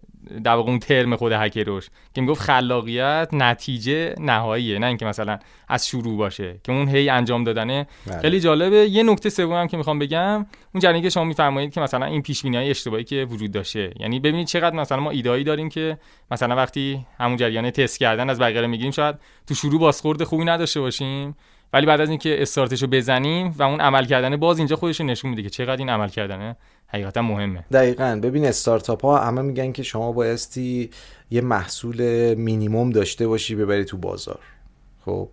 در 0.44 0.54
واقع 0.54 0.70
اون 0.70 0.78
ترم 0.78 1.16
خود 1.16 1.32
هکروش 1.32 1.88
که 2.14 2.20
می‌گفت 2.20 2.40
خلاقیت 2.40 3.28
نتیجه 3.32 4.14
نهاییه 4.20 4.78
نه 4.78 4.86
اینکه 4.86 5.06
مثلا 5.06 5.38
از 5.68 5.86
شروع 5.86 6.16
باشه 6.16 6.60
که 6.64 6.72
اون 6.72 6.88
هی 6.88 7.08
انجام 7.08 7.44
دادنه. 7.44 7.86
بله. 8.06 8.18
خیلی 8.18 8.40
جالبه. 8.40 8.76
یه 8.76 9.02
نکته 9.02 9.30
سوم 9.30 9.66
که 9.66 9.76
می‌خوام 9.76 9.98
بگم 9.98 10.46
اون 10.74 10.80
جریانی 10.80 11.02
که 11.02 11.10
شما 11.10 11.24
میفرمایید 11.24 11.72
که 11.72 11.80
مثلا 11.80 12.06
این 12.06 12.22
پیش 12.22 12.44
های 12.44 12.70
اشتباهی 12.70 13.04
که 13.04 13.26
وجود 13.30 13.52
داشته. 13.52 13.90
یعنی 14.00 14.20
ببینید 14.20 14.46
چقدر 14.46 14.76
مثلا 14.76 15.00
ما 15.00 15.10
ایدایی 15.10 15.44
داریم 15.44 15.68
که 15.68 15.98
مثلا 16.30 16.56
وقتی 16.56 17.06
همون 17.18 17.36
جریان 17.36 17.70
تست 17.70 17.98
کردن 17.98 18.30
از 18.30 18.38
بقیه 18.38 18.66
می‌گیریم 18.66 18.92
شاید 18.92 19.16
تو 19.46 19.54
شروع 19.54 19.80
بازخورد 19.80 20.24
خوبی 20.24 20.44
نداشته 20.44 20.80
باشیم. 20.80 21.36
ولی 21.72 21.86
بعد 21.86 22.00
از 22.00 22.08
اینکه 22.08 22.42
استارتشو 22.42 22.86
بزنیم 22.86 23.54
و 23.58 23.62
اون 23.62 23.80
عمل 23.80 24.04
کردن 24.04 24.36
باز 24.36 24.58
اینجا 24.58 24.76
خودش 24.76 25.00
نشون 25.00 25.30
میده 25.30 25.42
که 25.42 25.50
چقدر 25.50 25.76
این 25.76 25.88
عمل 25.88 26.08
کردنه 26.08 26.56
حقیقتا 26.86 27.22
مهمه. 27.22 27.64
دقیقا. 27.72 28.20
ببین 28.22 28.44
استارتاپ 28.44 29.04
ها 29.04 29.18
همه 29.18 29.42
میگن 29.42 29.72
که 29.72 29.82
شما 29.82 30.12
بایستی 30.12 30.90
یه 31.30 31.40
محصول 31.40 32.34
مینیموم 32.34 32.90
داشته 32.90 33.28
باشی 33.28 33.54
ببری 33.54 33.84
تو 33.84 33.96
بازار. 33.96 34.40
خب؟ 35.04 35.28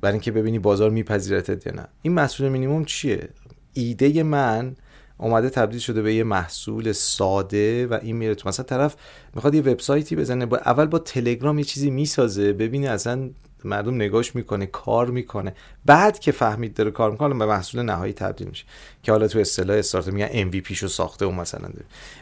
برای 0.00 0.12
اینکه 0.12 0.32
ببینی 0.32 0.58
بازار 0.58 0.90
میپذیرتت 0.90 1.66
یا 1.66 1.72
نه. 1.72 1.88
این 2.02 2.12
محصول 2.12 2.48
مینیموم 2.48 2.84
چیه؟ 2.84 3.28
ایده 3.72 4.22
من 4.22 4.76
اومده 5.18 5.50
تبدیل 5.50 5.80
شده 5.80 6.02
به 6.02 6.14
یه 6.14 6.24
محصول 6.24 6.92
ساده 6.92 7.86
و 7.86 7.98
این 8.02 8.16
میره 8.16 8.34
تو 8.34 8.48
مثلا 8.48 8.64
طرف 8.64 8.96
می‌خواد 9.34 9.54
یه 9.54 9.60
وبسایتی 9.60 10.16
بزنه 10.16 10.46
با 10.46 10.56
اول 10.56 10.86
با 10.86 10.98
تلگرام 10.98 11.58
یه 11.58 11.64
چیزی 11.64 11.90
می‌سازه 11.90 12.52
ببینه 12.52 12.88
اصلا 12.88 13.30
مردم 13.64 13.94
نگاش 13.94 14.34
می‌کنه 14.36 14.66
کار 14.66 15.10
می‌کنه. 15.10 15.54
بعد 15.86 16.18
که 16.18 16.32
فهمید 16.32 16.74
داره 16.74 16.90
کار 16.90 17.10
می‌کنه 17.10 17.34
به 17.34 17.46
محصول 17.46 17.82
نهایی 17.82 18.12
تبدیل 18.12 18.48
میشه. 18.48 18.64
که 19.02 19.12
حالا 19.12 19.28
تو 19.28 19.38
اصطلاح 19.38 19.76
استارت 19.76 20.08
میگن 20.08 20.50
MVP 20.50 20.72
شو 20.72 20.88
ساخته 20.88 21.26
و 21.26 21.30
مثلا 21.30 21.68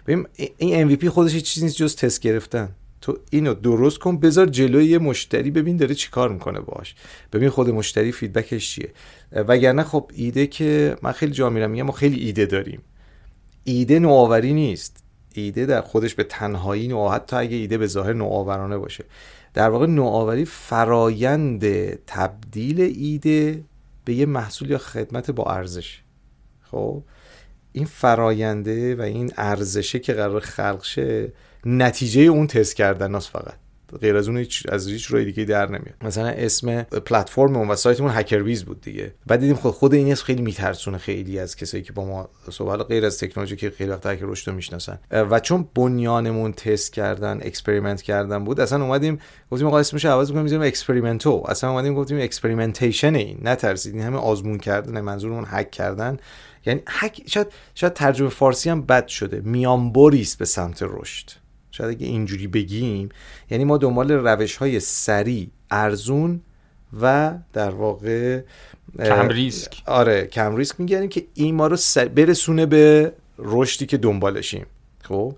ببین 0.06 0.26
این 0.56 0.96
MVP 0.96 1.06
خودش 1.06 1.34
هیچ 1.34 1.44
چیزی 1.44 1.66
نیست 1.66 1.76
جز 1.76 1.96
تست 1.96 2.20
گرفتن. 2.20 2.68
تو 3.00 3.18
اینو 3.30 3.54
درست 3.54 3.98
کن 3.98 4.16
بذار 4.16 4.46
جلوی 4.46 4.84
یه 4.84 4.98
مشتری 4.98 5.50
ببین 5.50 5.76
داره 5.76 5.94
چی 5.94 6.10
کار 6.10 6.28
می‌کنه 6.28 6.60
باش 6.60 6.94
ببین 7.32 7.48
خود 7.48 7.70
مشتری 7.70 8.12
فیدبکش 8.12 8.70
چیه. 8.70 8.90
وگرنه 9.32 9.82
خب 9.82 10.10
ایده 10.14 10.46
که 10.46 10.96
من 11.02 11.12
خیلی 11.12 11.32
جا 11.32 11.50
میرم 11.50 11.70
میگم 11.70 11.82
ما 11.82 11.92
خیلی 11.92 12.26
ایده 12.26 12.46
داریم. 12.46 12.82
ایده 13.64 13.98
نوآوری 13.98 14.52
نیست. 14.52 15.04
ایده 15.34 15.66
در 15.66 15.80
خودش 15.80 16.14
به 16.14 16.24
تنهایی 16.24 16.88
نوع 16.88 17.14
حتی 17.14 17.36
اگه 17.36 17.56
ایده 17.56 17.78
به 17.78 17.86
ظاهر 17.86 18.12
نوآورانه 18.12 18.78
باشه. 18.78 19.04
در 19.58 19.70
واقع 19.70 19.86
نوآوری 19.86 20.44
فرایند 20.44 21.64
تبدیل 22.04 22.80
ایده 22.80 23.64
به 24.04 24.14
یه 24.14 24.26
محصول 24.26 24.70
یا 24.70 24.78
خدمت 24.78 25.30
با 25.30 25.44
ارزش. 25.44 26.02
خب 26.62 27.02
این 27.72 27.84
فراینده 27.84 28.96
و 28.96 29.00
این 29.00 29.32
ارزشه 29.36 29.98
که 29.98 30.12
قرار 30.12 30.40
خلق 30.40 30.82
شه 30.82 31.32
نتیجه 31.66 32.20
اون 32.20 32.46
تست 32.46 32.76
کردن 32.76 33.14
است 33.14 33.28
فقط. 33.28 33.54
غیر 34.00 34.16
از 34.16 34.28
اون 34.28 34.38
هیچ 34.38 34.62
از 34.68 34.88
هیچ 34.88 35.06
روی 35.06 35.24
دیگه 35.24 35.44
در 35.44 35.66
نمیاد. 35.66 35.94
مثلا 36.04 36.28
اسم 36.28 36.82
پلتفرم 36.82 37.70
و 37.70 37.74
سایتمون 37.74 38.10
هکرویز 38.14 38.64
بود 38.64 38.80
دیگه. 38.80 39.14
بعد 39.26 39.40
دیدیم 39.40 39.56
خود 39.56 39.72
خود 39.72 39.94
این 39.94 40.12
اسم 40.12 40.24
خیلی 40.24 40.42
میترسونه 40.42 40.98
خیلی 40.98 41.38
از 41.38 41.56
کسایی 41.56 41.82
که 41.82 41.92
با 41.92 42.04
ما 42.04 42.28
صحبت 42.50 42.86
غیر 42.86 43.06
از 43.06 43.18
تکنولوژی 43.18 43.56
که 43.56 43.70
خیلی 43.70 43.90
وقت 43.90 44.06
هک 44.06 44.18
رشد 44.22 44.52
می‌شناسن. 44.52 44.98
و 45.10 45.40
چون 45.40 45.68
بنیانمون 45.74 46.52
تست 46.52 46.92
کردن 46.92 47.40
experiment 47.42 48.02
کردن 48.02 48.44
بود 48.44 48.60
اصلا 48.60 48.84
اومدیم 48.84 49.18
گفتیم 49.50 49.66
آقا 49.66 49.78
اسمش 49.78 50.04
عوض 50.04 50.30
کنیم 50.30 50.42
می‌ذاریم 50.42 50.66
اکسپریمنتو 50.66 51.44
اصلا 51.48 51.70
اومدیم 51.70 51.94
گفتیم 51.94 52.20
experimentation 52.20 53.14
این 53.14 53.38
نترسید. 53.42 53.94
این 53.94 54.02
همه 54.02 54.18
آزمون 54.18 54.58
کردن 54.58 55.00
منظورمون 55.00 55.44
هک 55.48 55.70
کردن. 55.70 56.16
یعنی 56.66 56.80
هک 56.88 57.22
شاید 57.26 57.46
شاید 57.74 57.92
ترجمه 57.92 58.28
فارسی 58.28 58.70
هم 58.70 58.82
بد 58.82 59.06
شده. 59.06 59.40
میانبری 59.44 60.20
است 60.20 60.38
به 60.38 60.44
سمت 60.44 60.78
رشد. 60.82 61.30
شاید 61.78 61.90
اگه 61.90 62.06
اینجوری 62.06 62.46
بگیم 62.46 63.08
یعنی 63.50 63.64
ما 63.64 63.78
دنبال 63.78 64.10
روش 64.10 64.56
های 64.56 64.80
سریع 64.80 65.48
ارزون 65.70 66.40
و 67.00 67.34
در 67.52 67.70
واقع 67.70 68.40
کم 68.98 69.28
ریسک. 69.28 69.82
آره 69.86 70.26
کم 70.26 70.56
ریسک 70.56 70.80
میگردیم 70.80 71.08
که 71.08 71.26
این 71.34 71.54
ما 71.54 71.66
رو 71.66 71.76
برسونه 72.14 72.66
به 72.66 73.12
رشدی 73.38 73.86
که 73.86 73.96
دنبالشیم. 73.96 74.66
خب؟ 75.02 75.34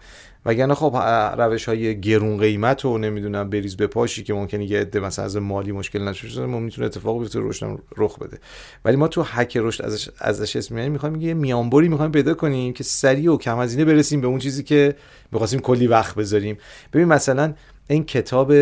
وگرنه 0.47 0.75
خب 0.75 0.97
روش 1.39 1.69
های 1.69 2.01
گرون 2.01 2.39
قیمت 2.39 2.85
و 2.85 2.99
نمی‌دونم 2.99 3.51
بریز 3.51 3.77
به 3.77 3.87
پاشی 3.87 4.23
که 4.23 4.35
ممکنه 4.35 4.65
یه 4.65 4.81
عده 4.81 5.01
مثلا 5.01 5.25
از 5.25 5.37
مالی 5.37 5.73
مشکل 5.73 6.09
نشه 6.09 6.47
ما 6.47 6.61
می‌تونه 6.61 6.87
اتفاق 6.87 7.19
بیفته 7.19 7.39
رشد 7.43 7.79
رخ 7.97 8.19
بده. 8.19 8.39
ولی 8.85 8.97
ما 8.97 9.09
تو 9.09 9.23
حک 9.23 9.57
رشد 9.57 9.85
ازش 9.85 10.09
ازش 10.19 10.57
اسم 10.57 10.75
میاریم 10.75 10.93
می‌خوایم 10.93 11.15
میگه 11.15 11.35
میانبری 11.35 11.89
می‌خوایم 11.89 12.13
پیدا 12.13 12.35
کنیم 12.35 12.73
که 12.73 12.85
سریع 12.85 13.33
و 13.33 13.37
کم 13.37 13.61
هزینه 13.61 13.85
برسیم 13.85 14.21
به 14.21 14.27
اون 14.27 14.39
چیزی 14.39 14.63
که 14.63 14.95
می‌خواستیم 15.33 15.61
کلی 15.61 15.87
وقت 15.87 16.15
بذاریم. 16.15 16.59
ببین 16.93 17.09
مثلا 17.09 17.55
این 17.89 18.05
کتاب 18.05 18.53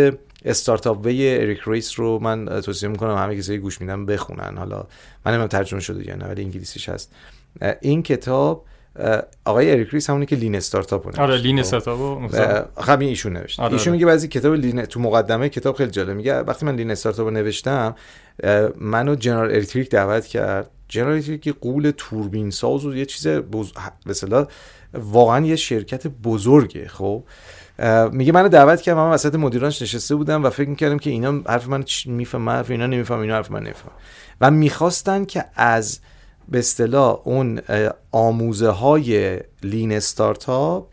استارتاپ 0.45 1.07
وی 1.07 1.38
اریک 1.38 1.61
ریس 1.67 2.01
رو 2.01 2.19
من 2.19 2.61
توصیه 2.61 2.88
می‌کنم 2.88 3.17
همه 3.17 3.37
کسایی 3.37 3.59
گوش 3.59 3.81
میدن 3.81 4.07
بخونن. 4.07 4.57
حالا 4.57 4.87
من 5.25 5.47
ترجمه 5.47 5.81
شده 5.81 6.09
یا 6.09 6.17
نه 6.17 6.25
ولی 6.27 6.43
انگلیسیش 6.43 6.88
هست. 6.88 7.12
این 7.81 8.03
کتاب 8.03 8.64
آقای 9.44 9.70
اریک 9.70 9.88
ریس 9.90 10.11
همونی 10.11 10.27
که 10.27 10.37
Lean 10.37 10.55
Startup 10.55 11.21
آره 11.20 11.37
Lean 11.37 11.59
Startup 11.59 12.18
همین 12.81 13.09
ایشون 13.09 13.33
نوشت. 13.33 13.61
آره 13.61 13.72
ایشون 13.72 13.88
آره. 13.88 13.92
میگه 13.92 14.07
بعضی 14.07 14.29
کتاب 14.29 14.55
Lean 14.55 14.85
تو 14.85 15.01
مقدمه 15.01 15.48
کتاب 15.48 15.77
خیلی 15.77 15.90
جالب. 15.90 16.11
میگه 16.11 16.38
وقتی 16.38 16.66
من 16.66 16.77
Lean 16.77 16.90
Startup 16.90 17.29
نوشتم 17.29 17.94
منو 18.77 19.14
جنرال 19.14 19.51
الکتریک 19.51 19.90
دعوت 19.90 20.27
کرد. 20.27 20.70
جنرال 20.88 21.12
الکتریک 21.12 21.48
غول 21.61 21.92
توربین 21.96 22.51
ساز 22.51 22.85
و 22.85 22.96
یه 22.96 23.07
چیز 23.07 23.27
بز... 23.27 23.72
مثلا 24.07 24.46
واقعا 24.94 25.46
یه 25.46 25.57
شرکت 25.57 26.07
بزرگه 26.07 26.88
خب. 26.88 27.24
میگه 28.12 28.33
منو 28.33 28.48
دعوت 28.48 28.81
کرد. 28.81 28.96
من 28.96 29.11
وسط 29.11 29.35
مدیرانش 29.35 29.83
نشسته 29.83 30.14
بودم 30.14 30.44
و 30.44 30.51
فکر 30.51 30.68
می‌کردم 30.68 30.98
که 30.98 31.11
اینا 31.11 31.42
حرف 31.46 31.68
من 31.68 31.85
میفهم 32.07 32.48
حرف 32.48 32.70
اینا 32.70 32.87
نمیفهم 32.87 33.20
اینا 33.20 33.35
حرف 33.35 33.51
من 33.51 33.62
نمیفهم. 33.62 33.92
و 34.40 34.51
می‌خواستن 34.51 35.24
که 35.24 35.44
از 35.55 36.01
به 36.49 36.59
اصطلاح 36.59 37.21
اون 37.25 37.61
آموزه 38.13 38.69
های 38.69 39.41
لین 39.63 39.93
استارتاپ 39.93 40.89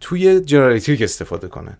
توی 0.00 0.40
جنراتوریک 0.40 1.02
استفاده 1.02 1.48
کنن. 1.48 1.78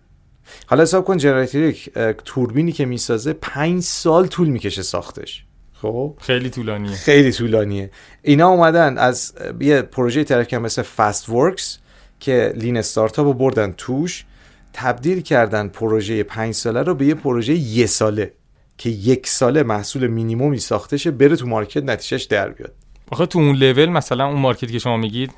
حالا 0.67 0.81
حساب 0.81 1.05
کن 1.05 1.17
جنراتوریک 1.17 1.89
توربینی 2.25 2.71
که 2.71 2.85
می‌سازه 2.85 3.33
پنج 3.33 3.83
سال 3.83 4.27
طول 4.27 4.47
می‌کشه 4.47 4.81
ساختش. 4.81 5.45
خب؟ 5.73 6.17
خیلی 6.19 6.49
طولانیه. 6.49 6.95
خیلی 6.95 7.31
طولانیه. 7.31 7.91
اینا 8.21 8.49
اومدن 8.49 8.97
از 8.97 9.33
یه 9.59 9.81
پروژه 9.81 10.23
ترکم 10.23 10.61
مثل 10.61 10.81
فست 10.81 11.29
ورکس 11.29 11.77
که 12.19 12.53
لین 12.55 12.77
استارتاپ 12.77 13.25
رو 13.25 13.33
بردن 13.33 13.73
توش 13.77 14.25
تبدیل 14.73 15.21
کردن 15.21 15.67
پروژه 15.67 16.23
پنج 16.23 16.53
ساله 16.53 16.81
رو 16.81 16.95
به 16.95 17.05
یه 17.05 17.15
پروژه 17.15 17.53
یه 17.53 17.85
ساله 17.85 18.33
که 18.77 18.89
یک 18.89 19.27
ساله 19.27 19.63
محصول 19.63 20.07
مینیمومی 20.07 20.57
ساختشه 20.57 21.11
بره 21.11 21.35
تو 21.35 21.47
مارکت 21.47 21.83
نتیجهش 21.83 22.23
در 22.23 22.49
بیاد. 22.49 22.73
آخه 23.13 23.25
تو 23.25 23.39
اون 23.39 23.55
لول 23.55 23.85
مثلا 23.85 24.25
اون 24.25 24.39
مارکت 24.39 24.71
که 24.71 24.79
شما 24.79 24.97
میگید 24.97 25.31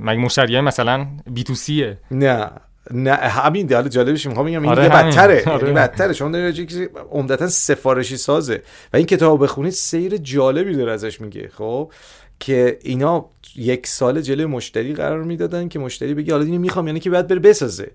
مگه 0.00 0.18
مشتری 0.18 0.60
مثلا 0.60 1.06
بی 1.30 1.44
تو 1.44 1.54
سیه 1.54 1.98
نه 2.10 2.50
نه 2.90 3.14
همین 3.14 3.72
حالا 3.72 3.88
جالبش 3.88 4.26
می‌خوام 4.26 4.46
بگم 4.46 4.62
این 4.62 4.70
آره 4.70 4.88
بدتره. 4.88 5.44
آره. 5.46 5.62
یعنی 5.62 5.74
بدتره. 5.74 6.12
شما 6.12 6.28
دارید 6.30 6.68
که 6.68 6.90
عمدتا 7.10 7.48
سفارشی 7.48 8.16
سازه. 8.16 8.62
و 8.92 8.96
این 8.96 9.06
کتاب 9.06 9.42
بخونید 9.42 9.72
سیر 9.72 10.16
جالبی 10.16 10.76
داره 10.76 10.92
ازش 10.92 11.20
میگه. 11.20 11.50
خب 11.54 11.92
که 12.40 12.78
اینا 12.82 13.26
یک 13.56 13.86
سال 13.86 14.20
جلوی 14.20 14.46
مشتری 14.46 14.94
قرار 14.94 15.22
می‌دادن 15.22 15.68
که 15.68 15.78
مشتری 15.78 16.14
بگه 16.14 16.32
حالا 16.32 16.44
اینو 16.44 16.58
می‌خوام 16.58 16.86
یعنی 16.86 17.00
که 17.00 17.10
بعد 17.10 17.28
بره 17.28 17.38
بسازه. 17.38 17.90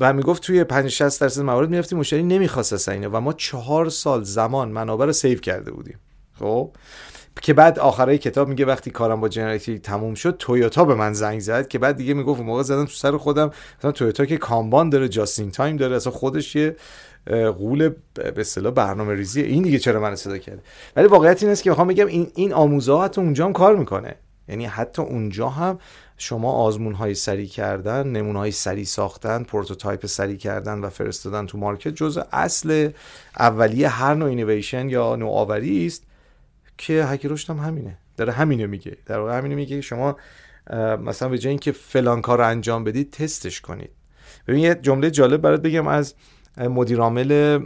و 0.00 0.12
می‌گفت 0.12 0.42
توی 0.42 0.64
50 0.64 0.88
60 0.88 1.20
درصد 1.20 1.42
موارد 1.42 1.70
می‌رفتیم 1.70 1.98
مشتری 1.98 2.22
نمی‌خواست 2.22 2.72
اصلا 2.72 2.94
اینو. 2.94 3.08
و 3.08 3.20
ما 3.20 3.32
چهار 3.32 3.88
سال 3.88 4.22
زمان 4.22 4.68
منابع 4.68 5.06
رو 5.06 5.12
waste 5.12 5.38
کرده 5.38 5.70
بودیم. 5.70 5.98
خب 6.38 6.70
که 7.42 7.54
بعد 7.54 7.78
آخرای 7.78 8.18
کتاب 8.18 8.48
میگه 8.48 8.64
وقتی 8.64 8.90
کارم 8.90 9.20
با 9.20 9.28
جنراتیو 9.28 9.78
تموم 9.78 10.14
شد 10.14 10.36
تویوتا 10.38 10.84
به 10.84 10.94
من 10.94 11.12
زنگ 11.12 11.40
زد 11.40 11.68
که 11.68 11.78
بعد 11.78 11.96
دیگه 11.96 12.14
می‌گفت 12.14 12.40
موقع 12.40 12.62
زدم 12.62 12.84
تو 12.84 12.92
سر 12.92 13.16
خودم. 13.16 13.50
مثلا 13.78 13.92
تویوتا 13.92 14.24
که 14.24 14.36
kanban 14.36 14.90
داره 14.90 15.08
just 15.08 15.36
in 15.36 15.50
time 15.50 15.76
داره 15.76 15.96
اصلا 15.96 16.12
خودش 16.12 16.56
یه 16.56 16.76
غول 17.58 17.88
به 18.14 18.40
اصطلاح 18.40 18.72
برنامه 18.72 19.14
ریزی. 19.14 19.42
این 19.42 19.62
دیگه 19.62 19.78
چرا 19.78 20.00
من 20.00 20.16
صدا 20.16 20.38
کرده؟ 20.38 20.62
ولی 20.96 21.06
واقعیت 21.06 21.42
این 21.42 21.52
است 21.52 21.62
که 21.62 21.70
می‌خوام 21.70 21.88
بگم 21.88 22.06
این 22.06 22.32
این 22.34 22.52
آموزه 22.52 22.98
حتی 22.98 23.20
اونجا 23.20 23.44
هم 23.44 23.52
کار 23.52 23.76
می‌کنه. 23.76 24.14
یعنی 24.48 24.66
حتی 24.66 25.02
اونجا 25.02 25.48
هم 25.48 25.78
شما 26.18 26.52
آزمون 26.52 26.94
های 26.94 27.14
سریع 27.14 27.46
کردن 27.46 28.06
نمونه 28.06 28.38
های 28.38 28.50
سریع 28.50 28.84
ساختن 28.84 29.42
prototype 29.42 30.06
سریع 30.06 30.36
کردن 30.36 30.78
و 30.78 30.88
فرستادن 30.88 31.46
تو 31.46 31.58
market 31.58 31.88
جزء 31.88 32.22
اصل 32.32 32.90
اولیه 33.38 33.88
هر 33.88 34.14
نوع 34.14 34.28
اینویشن 34.28 34.88
یا 34.88 35.16
نوآوری 35.16 35.86
است. 35.86 36.04
که 36.82 37.04
هک 37.04 37.26
رشد 37.26 37.50
هم 37.50 37.58
همینه. 37.58 37.98
داره 38.16 38.32
همینو 38.32 38.66
میگه. 38.66 38.96
در 39.06 39.18
واقع 39.18 39.38
همینو 39.38 39.56
میگه 39.56 39.80
شما 39.80 40.16
مثلا 41.04 41.28
به 41.28 41.38
جای 41.38 41.50
اینکه 41.50 41.72
فلان 41.72 42.20
کار 42.20 42.38
رو 42.38 42.46
انجام 42.46 42.84
بدید 42.84 43.10
تستش 43.10 43.60
کنید. 43.60 43.90
ببین 44.48 44.60
یه 44.60 44.74
جمله 44.74 45.10
جالب 45.10 45.40
برات 45.40 45.62
بگم 45.62 45.86
از 45.86 46.14
مدیر 46.56 47.00
عامل 47.00 47.60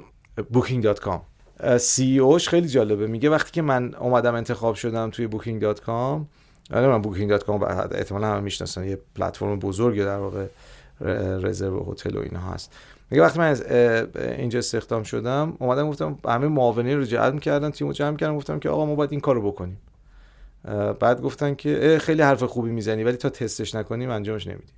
booking.com 0.52 1.20
CEO 1.78 2.18
ش 2.18 2.48
خیلی 2.48 2.68
جالبه. 2.68 3.06
میگه 3.06 3.30
وقتی 3.30 3.52
که 3.52 3.62
من 3.62 3.94
اومدم 3.94 4.34
انتخاب 4.34 4.74
شدم 4.74 5.10
توی 5.10 5.28
booking.com 5.28 6.20
آره 6.74 6.86
من 6.88 7.02
booking.com 7.02 7.62
احتمالا 7.92 8.26
هم 8.26 8.42
می‌شناسن. 8.42 8.84
یه 8.84 8.98
پلتفرم 9.14 9.58
بزرگی 9.58 10.04
در 10.04 10.18
واقع 10.18 10.46
رزرو 11.42 11.92
هتل 11.92 12.16
و 12.16 12.20
اینا 12.20 12.40
هست. 12.40 12.72
میگه 13.10 13.22
وقتی 13.22 13.38
من 13.38 13.48
از 13.48 13.62
اینجا 14.16 14.58
استخدام 14.58 15.02
شدم 15.02 15.56
اومدم 15.58 15.88
گفتم 15.88 16.18
همه 16.28 16.48
معاونی 16.48 16.94
رو 16.94 17.04
جمع 17.04 17.38
کردن 17.38 17.70
تیمو 17.70 17.92
جمع 17.92 18.16
کردم 18.16 18.36
گفتم 18.36 18.58
که 18.58 18.68
آقا 18.68 18.86
ما 18.86 18.94
باید 18.94 19.12
این 19.12 19.20
کارو 19.20 19.52
بکنیم. 19.52 19.80
بعد 21.00 21.20
گفتن 21.20 21.54
که 21.54 21.98
خیلی 22.00 22.22
حرف 22.22 22.42
خوبی 22.42 22.70
می‌زنی 22.70 23.04
ولی 23.04 23.16
تا 23.16 23.28
تستش 23.28 23.74
نکنیم 23.74 24.10
انجامش 24.10 24.46
نمیدیم. 24.46 24.74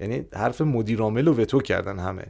یعنی 0.00 0.24
حرف 0.34 0.60
مدیر 0.60 1.00
عامل 1.00 1.26
رو 1.26 1.34
وتو 1.34 1.60
کردن 1.60 1.98
همه. 1.98 2.26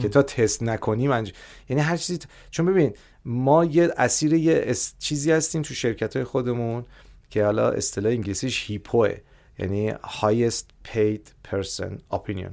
که 0.00 0.08
تا 0.08 0.22
تست 0.22 0.62
نکنیم 0.62 1.10
انج... 1.10 1.32
یعنی 1.68 1.82
هر 1.82 1.96
چیزی 1.96 2.18
چون 2.50 2.66
ببین 2.66 2.92
ما 3.24 3.64
یه 3.64 3.90
اسیر 3.96 4.32
یه 4.32 4.74
چیزی 4.98 5.32
هستیم 5.32 5.62
تو 5.62 5.74
شرکت 5.74 6.16
های 6.16 6.24
خودمون 6.24 6.84
که 7.30 7.44
حالا 7.44 7.70
اصطلاح 7.70 8.12
انگلیسیش 8.12 8.70
هیپوه 8.70 9.16
یعنی 9.58 9.92
highest 9.92 10.64
paid 10.88 11.50
person 11.50 12.16
opinion. 12.16 12.52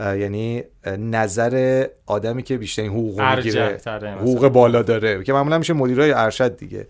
یعنی 0.00 0.62
نظر 0.86 1.86
آدمی 2.06 2.42
که 2.42 2.58
بیشتر 2.58 2.86
حقوق 2.86 3.20
می‌گیره 3.20 3.80
حقوق 4.20 4.48
بالا 4.48 4.82
داره 4.82 5.24
که 5.24 5.32
معمولا 5.32 5.58
میشه 5.58 5.72
مدیرای 5.72 6.12
ارشد 6.12 6.56
دیگه. 6.56 6.86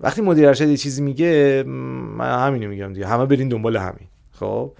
وقتی 0.00 0.22
مدیر 0.22 0.46
ارشد 0.46 0.68
یه 0.68 0.76
چیزی 0.76 1.02
میگه 1.02 1.62
من 1.66 2.46
همینو 2.46 2.68
میگم 2.68 2.92
دیگه. 2.92 3.06
همه 3.06 3.26
برین 3.26 3.48
دنبال 3.48 3.76
همین. 3.76 4.08
خب؟ 4.32 4.72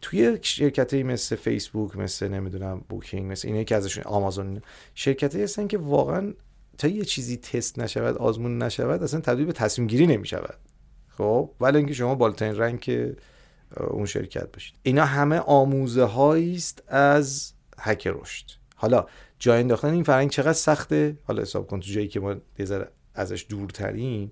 توی 0.00 0.38
شرکت 0.42 0.94
مثل 0.94 1.36
فیسبوک 1.36 1.96
مثل 1.96 2.28
نمی‌دونم 2.28 2.84
بوکینگ 2.88 3.32
مثل 3.32 3.48
اینه 3.48 3.64
که 3.64 3.76
ازشون 3.76 4.04
آمازون 4.04 4.62
شرکت 4.94 5.36
هستن 5.36 5.66
که 5.66 5.78
واقعا 5.78 6.32
تا 6.78 6.88
یه 6.88 7.04
چیزی 7.04 7.36
تست 7.36 7.78
نشود 7.78 8.18
آزمون 8.18 8.62
نشود 8.62 9.02
اصلا 9.02 9.20
تبدیل 9.20 9.46
به 9.46 9.52
تصمیم 9.52 9.88
گیری 9.88 10.06
نمی‌شود. 10.06 10.56
خب؟ 11.18 11.50
ولی 11.60 11.76
اینکه 11.78 11.94
شما 11.94 12.14
بالاترین 12.14 12.56
rank 12.56 12.80
اون 13.76 14.06
شرکت 14.06 14.52
باشید. 14.52 14.74
اینا 14.82 15.04
همه 15.04 15.38
آموزه 15.38 16.20
است 16.20 16.82
از 16.88 17.52
هک 17.78 18.06
رشد. 18.06 18.46
حالا 18.76 19.06
جای 19.38 19.60
انداختن 19.60 19.88
این 19.88 20.02
فرهنگ 20.02 20.30
چقدر 20.30 20.52
سخته؟ 20.52 21.16
حالا 21.24 21.42
حساب 21.42 21.66
کن 21.66 21.80
تو 21.80 21.90
جایی 21.90 22.08
که 22.08 22.20
ما 22.20 22.34
ازش 23.14 23.46
دورتریم 23.48 24.30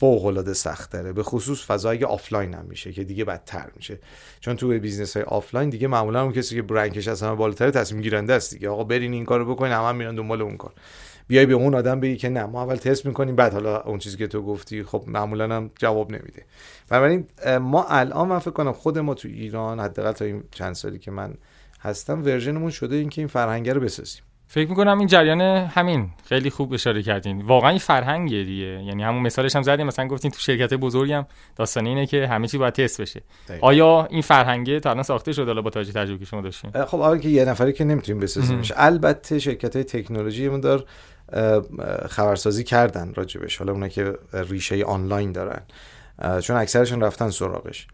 فوق 0.00 0.26
العاده 0.26 0.54
سخت 0.54 0.92
داره 0.92 1.12
به 1.12 1.22
خصوص 1.22 1.66
فضای 1.66 2.04
آفلاین 2.04 2.54
هم 2.54 2.64
میشه 2.64 2.92
که 2.92 3.04
دیگه 3.04 3.24
بدتر 3.24 3.70
میشه. 3.76 3.98
چون 4.40 4.56
تو 4.56 4.68
business 4.68 5.16
های 5.16 5.24
آفلاین 5.24 5.70
دیگه 5.70 5.88
معمولا 5.88 6.22
اون 6.22 6.32
کسی 6.32 6.54
که 6.54 6.62
rank 6.62 6.93
ش 6.93 7.08
از 7.08 7.22
همه 7.22 7.34
بالاتر 7.34 7.70
تصمیم 7.70 8.02
گیرنده 8.02 8.32
است 8.32 8.54
دیگه. 8.54 8.68
آقا 8.68 8.84
برین 8.84 9.12
این 9.12 9.24
کارو 9.24 9.54
بکنین 9.54 9.72
همه 9.72 9.86
هم 9.86 9.96
میرن 9.96 10.14
دنبال 10.14 10.42
اون 10.42 10.56
کار. 10.56 10.72
بیای 11.30 11.46
به 11.46 11.54
اون 11.54 11.74
آدم 11.74 12.00
بگی 12.00 12.16
که 12.16 12.28
نه 12.28 12.46
ما 12.46 12.62
اول 12.62 12.76
تست 12.76 13.06
می‌کنیم 13.06 13.36
بعد 13.36 13.52
حالا 13.52 13.80
اون 13.80 13.98
چیزی 13.98 14.16
که 14.16 14.26
تو 14.26 14.42
گفتی 14.42 14.82
خب 14.82 15.04
معمولا 15.06 15.56
هم 15.56 15.70
جواب 15.78 16.10
نمیده. 16.10 16.44
بنابراین 16.88 17.26
ما 17.60 17.84
الان 17.88 18.28
من 18.28 18.38
فکر 18.38 18.50
کنم 18.50 18.72
خود 18.72 18.98
ما 18.98 19.14
تو 19.14 19.28
ایران 19.28 19.80
حداقل 19.80 20.12
تا 20.12 20.24
این 20.24 20.42
چند 20.50 20.74
سالی 20.74 20.98
که 20.98 21.10
من 21.10 21.34
هستم 21.80 22.24
ورژنمون 22.24 22.70
شده 22.70 22.96
اینکه 22.96 23.20
این 23.20 23.28
فرهنگ 23.28 23.70
رو 23.70 23.80
بسازیم. 23.80 24.22
فکر 24.52 24.68
می‌کنم 24.68 24.98
این 24.98 25.08
جریان 25.08 25.40
همین. 25.40 26.10
خیلی 26.24 26.50
خوب 26.50 26.72
اشاره 26.72 27.02
کردین. 27.02 27.42
واقعا 27.42 27.70
این 27.70 27.78
فرهنگیه 27.78 28.44
دیگه. 28.44 28.64
یعنی 28.64 29.02
همون 29.02 29.22
مثالش 29.22 29.56
هم 29.56 29.62
زدیم. 29.62 29.86
مثلا 29.86 30.06
گفتین 30.06 30.30
تو 30.30 30.38
شرکت 30.38 30.74
بزرگی 30.74 31.12
هم 31.12 31.26
داستان 31.56 31.86
اینه 31.86 32.06
که 32.06 32.26
همه 32.26 32.48
چی 32.48 32.58
باید 32.58 32.74
تست 32.74 33.00
بشه. 33.00 33.22
آیا 33.60 34.08
این 34.10 34.22
فرهنگه 34.22 34.80
تا 34.80 34.90
الان 34.90 35.02
ساخته 35.02 35.32
شده 35.32 35.46
حالا 35.46 35.62
با 35.62 35.70
توجه 35.70 35.92
تجربه 35.92 36.18
که 36.18 36.24
شما 36.24 36.40
داشتین؟ 36.40 36.84
خب 36.84 37.00
اول 37.00 37.18
که 37.18 37.28
یه 37.28 37.44
نفری 37.44 37.72
که 37.72 37.84
نمی‌تونیم 37.84 38.22
بسازیمش. 38.22 38.72
البته 38.76 39.38
شرکت 39.38 39.76
های 39.76 39.84
تکنولوژی 39.84 40.48
دار 40.60 40.84
خبرسازی 42.08 42.64
کردن 42.64 43.14
راجبش. 43.14 43.56
حالا 43.56 43.72
اونا 43.72 43.88
که 43.88 44.14
ریشه 44.32 44.84
آنلاین 44.84 45.32
دارن. 45.32 45.62
چون 46.40 46.56
اکثرشون 46.56 47.00
رفتن 47.00 47.30
سراغش. 47.30 47.86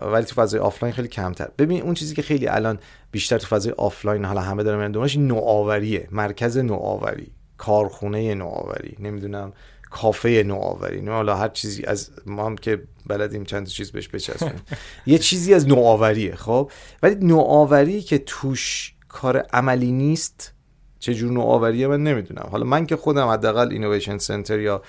ولی 0.00 0.24
تو 0.24 0.42
فضای 0.42 0.60
آفلاین 0.60 0.94
خیلی 0.94 1.08
کمتر. 1.08 1.48
ببین 1.58 1.82
اون 1.82 1.94
چیزی 1.94 2.14
که 2.14 2.22
خیلی 2.22 2.48
الان 2.48 2.78
بیشتر 3.10 3.38
تو 3.38 3.46
فضای 3.46 3.72
آفلاین 3.72 4.24
حالا 4.24 4.40
همه 4.40 4.62
دارن 4.62 4.78
میرن 4.78 4.92
دنبالش 4.92 5.16
نوآوریه. 5.16 6.08
مرکز 6.10 6.58
نوآوری. 6.58 7.32
کارخونه 7.58 8.34
نوآوری. 8.34 8.96
نمی‌دونم 8.98 9.52
کافه 9.90 10.42
نوآوری. 10.46 11.00
نه 11.00 11.10
حالا 11.10 11.36
هر 11.36 11.48
چیزی 11.48 11.84
از 11.84 12.10
ما 12.26 12.46
هم 12.46 12.56
که 12.56 12.82
بلدیم 13.06 13.44
چند 13.44 13.66
چیز 13.66 13.92
بهش 13.92 14.08
بچسبیم. 14.08 14.62
یه 15.06 15.18
چیزی 15.18 15.54
از 15.54 15.68
نوآوریه 15.68 16.34
خب؟ 16.34 16.70
ولی 17.02 17.14
نوآوری 17.14 18.02
که 18.02 18.18
توش 18.18 18.94
کار 19.08 19.38
عملی 19.38 19.92
نیست 19.92 20.52
چه 20.98 21.14
جور 21.14 21.32
نوآوریه 21.32 21.86
من 21.86 22.02
نمی‌دونم. 22.02 22.48
حالا 22.50 22.64
من 22.64 22.86
که 22.86 22.96
خودم 22.96 23.28
حداقل 23.28 23.68
اینویشن 23.70 24.18
سنتر 24.18 24.60
یا 24.60 24.82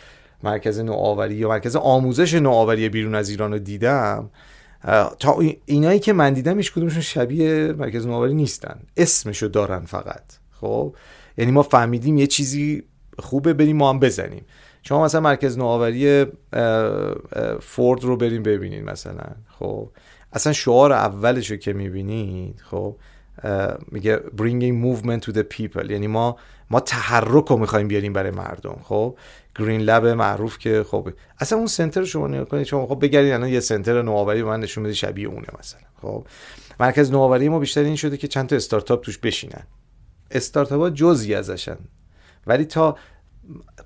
مرکز 0.44 0.80
نوآوری 0.80 1.36
یا 1.36 1.50
مرکز 1.50 1.76
آموزش 1.76 2.34
نوآوری 2.34 2.90
بیرون 2.90 3.16
از 3.16 3.30
ایران 3.30 3.52
رو 3.52 3.60
دیدم 3.60 4.30
تا 5.20 5.40
اینایی 5.66 6.00
که 6.00 6.14
من 6.14 6.34
دیدم 6.34 6.58
هیچ 6.58 6.74
کدومشون 6.74 7.02
شبیه 7.02 7.74
مرکز 7.78 8.08
نوآوری 8.08 8.34
نیستن. 8.34 8.80
اسمشو 8.98 9.48
دارن 9.48 9.86
فقط. 9.86 10.24
خب؟ 10.52 10.96
یعنی 11.38 11.52
ما 11.52 11.64
فهمیدیم 11.64 12.18
یه 12.18 12.28
چیزی 12.28 12.84
خوبه 13.20 13.54
بریم 13.54 13.78
ما 13.78 13.90
هم 13.90 14.00
بزنیم. 14.00 14.46
شما 14.84 15.04
مثلا 15.04 15.22
مرکز 15.22 15.58
نوآوری 15.58 16.26
فورد 17.60 18.04
رو 18.04 18.18
بریم 18.18 18.44
ببینید 18.44 18.84
مثلا. 18.84 19.26
خب؟ 19.60 19.90
اصلا 20.34 20.54
شعار 20.54 20.94
اولش 20.94 21.52
که 21.52 21.74
می‌بینید 21.74 22.62
خب؟ 22.72 22.96
میگه 23.92 24.22
bringing 24.38 24.84
movement 24.86 25.30
to 25.30 25.34
the 25.34 25.44
people. 25.58 25.92
یعنی 25.92 26.08
ما 26.08 26.38
ما 26.70 26.80
تحرک 26.80 27.46
رو 27.46 27.58
می‌خوایم 27.58 27.88
بیاریم 27.88 28.14
برای 28.14 28.32
مردم. 28.32 28.80
خب؟ 28.84 29.18
گرین 29.60 29.82
لب 29.82 30.06
معروف 30.06 30.58
که 30.58 30.84
خب 30.84 31.10
اصلا 31.40 31.58
اون 31.58 31.68
سنتر 31.68 32.04
شما 32.04 32.28
نگاه 32.28 32.46
کنید 32.46 32.64
شما 32.64 32.88
خب 32.88 33.00
بگردید 33.02 33.32
الان 33.34 33.50
یه 33.50 33.60
سنتر 33.60 34.02
نوآوری 34.02 34.44
من 34.44 34.60
نشون 34.60 34.84
میده 34.84 34.96
شبیه 34.96 35.28
اونه 35.28 35.48
مثلا. 35.60 35.82
خب؟ 36.02 36.26
مرکز 36.80 37.12
نوآوری 37.12 37.50
ما 37.50 37.60
بیشتر 37.60 37.82
این 37.82 37.96
شده 37.96 38.18
که 38.18 38.28
چند 38.28 38.50
تا 38.50 38.56
استارتاپ 38.56 39.04
توش 39.04 39.18
بشینن. 39.18 39.64
استارتاپ 40.32 40.82
ها 40.82 40.90
جزئی 40.90 41.34
ازشن. 41.34 41.78
ولی 42.48 42.66
تا 42.66 42.98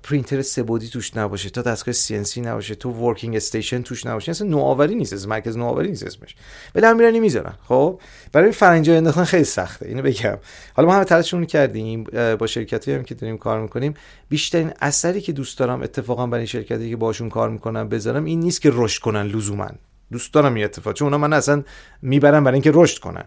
پرینتر 0.02 0.42
سه‌بعدی 0.42 0.88
توش 0.88 1.16
نباشه 1.16 1.50
تا 1.50 1.62
دستگاه 1.62 1.92
CNC 1.92 2.40
نباشه 2.40 2.74
تو 2.74 2.90
working 2.90 3.36
station 3.36 3.82
توش 3.82 4.06
نباشه 4.06 4.30
اصلا 4.30 4.48
نوآوری 4.48 4.94
نیست 4.94 5.12
از 5.12 5.28
مرکز 5.28 5.56
نوآوری 5.56 5.88
نیست 5.88 6.06
اسمش. 6.06 6.36
ولی 6.74 6.92
میرن 6.92 7.18
می‌ذارن 7.18 7.52
خب؟ 7.68 8.00
برای 8.32 8.52
فرهنگ 8.52 8.89
جا 8.89 8.96
انداختن 8.96 9.24
خیلی 9.24 9.44
سخته 9.44 9.86
اینو 9.86 10.02
بگم. 10.02 10.38
حالا 10.74 10.88
ما 10.88 10.94
همه 10.94 11.04
تلاشمون 11.04 11.46
کردیم 11.46 12.04
با 12.38 12.46
شرکتی 12.46 12.92
هم 12.92 13.02
که 13.02 13.14
داریم 13.14 13.38
کار 13.38 13.60
می‌کنیم. 13.60 13.94
بیشترین 14.28 14.72
اثری 14.80 15.20
که 15.20 15.32
دوست 15.32 15.58
دارم 15.58 15.82
اتفاقا 15.82 16.26
برای 16.26 16.46
شرکتی 16.46 16.90
که 16.90 16.96
باشون 16.96 17.28
کار 17.28 17.50
می‌کنم 17.50 17.88
بذارم 17.88 18.24
این 18.24 18.40
نیست 18.40 18.62
که 18.62 18.70
رشد 18.72 19.02
کنن 19.02 19.22
لزوما. 19.22 19.68
دوست 20.12 20.34
دارم 20.34 20.54
این 20.54 20.64
اتفاق 20.64 20.94
چون 20.94 21.06
اونا 21.06 21.18
من 21.18 21.32
اصلا 21.32 21.62
می‌برم 22.02 22.44
برای 22.44 22.54
اینکه 22.54 22.70
رشد 22.74 22.98
کنن. 22.98 23.24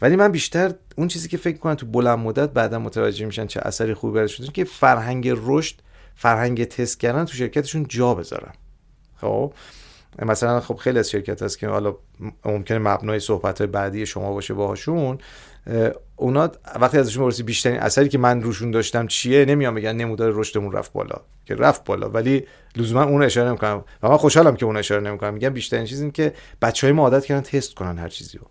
ولی 0.00 0.16
من 0.16 0.32
بیشتر 0.32 0.74
اون 0.96 1.08
چیزی 1.08 1.28
که 1.28 1.36
فکر 1.36 1.56
کنم 1.56 1.74
تو 1.74 1.86
بلند 1.86 2.18
مدت 2.18 2.50
بعدا 2.50 2.78
متوجه 2.78 3.26
میشن 3.26 3.46
چه 3.46 3.60
اثری 3.64 3.94
خوبی 3.94 4.14
برای 4.14 4.28
که 4.28 4.64
فرهنگ 4.64 5.32
رشد 5.36 5.74
فرهنگ 6.16 6.64
تست 6.64 7.00
کردن 7.00 7.24
تو 7.24 7.36
شرکتشون 7.36 7.86
جا 7.88 8.14
بذارن. 8.14 8.52
خب؟ 9.20 9.52
مثلا 10.22 10.60
خب 10.60 10.76
خیلی 10.76 10.98
از 10.98 11.10
شرکت 11.10 11.42
هست 11.42 11.58
که 11.58 11.68
حالا 11.68 11.96
ممکنه 12.44 12.78
مبنای 12.78 13.20
صحبت 13.20 13.58
های 13.58 13.66
بعدی 13.66 14.06
شما 14.06 14.32
باشه 14.32 14.54
باهاشون 14.54 15.18
اونا 16.16 16.50
وقتی 16.80 16.98
ازشون 16.98 17.24
برسی 17.24 17.42
بیشترین 17.42 17.80
اثری 17.80 18.08
که 18.08 18.18
من 18.18 18.42
روشون 18.42 18.70
داشتم 18.70 19.06
چیه 19.06 19.44
نمیان 19.44 19.74
بگن 19.74 19.92
نمودار 19.96 20.32
رشدمون 20.34 20.72
رفت 20.72 20.92
بالا 20.92 21.20
که 21.44 21.54
رفت 21.54 21.84
بالا. 21.84 22.10
ولی 22.10 22.46
لزوما 22.76 23.04
اون 23.04 23.22
اشاره 23.22 23.48
نمی‌کنم. 23.48 23.84
و 24.02 24.08
من 24.08 24.16
خوشحالم 24.16 24.56
که 24.56 24.66
اون 24.66 24.76
اشاره 24.76 25.00
نمی‌کنم. 25.00 25.34
میگم 25.34 25.50
بیشترین 25.50 25.86
چیز 25.86 26.00
این 26.00 26.10
که 26.10 26.32
بچهای 26.62 26.92
ما 26.92 27.02
عادت 27.02 27.24
کردن 27.24 27.40
تست 27.40 27.74
کنن 27.74 27.98
هر 27.98 28.08
چیزی 28.08 28.38
رو. 28.38 28.46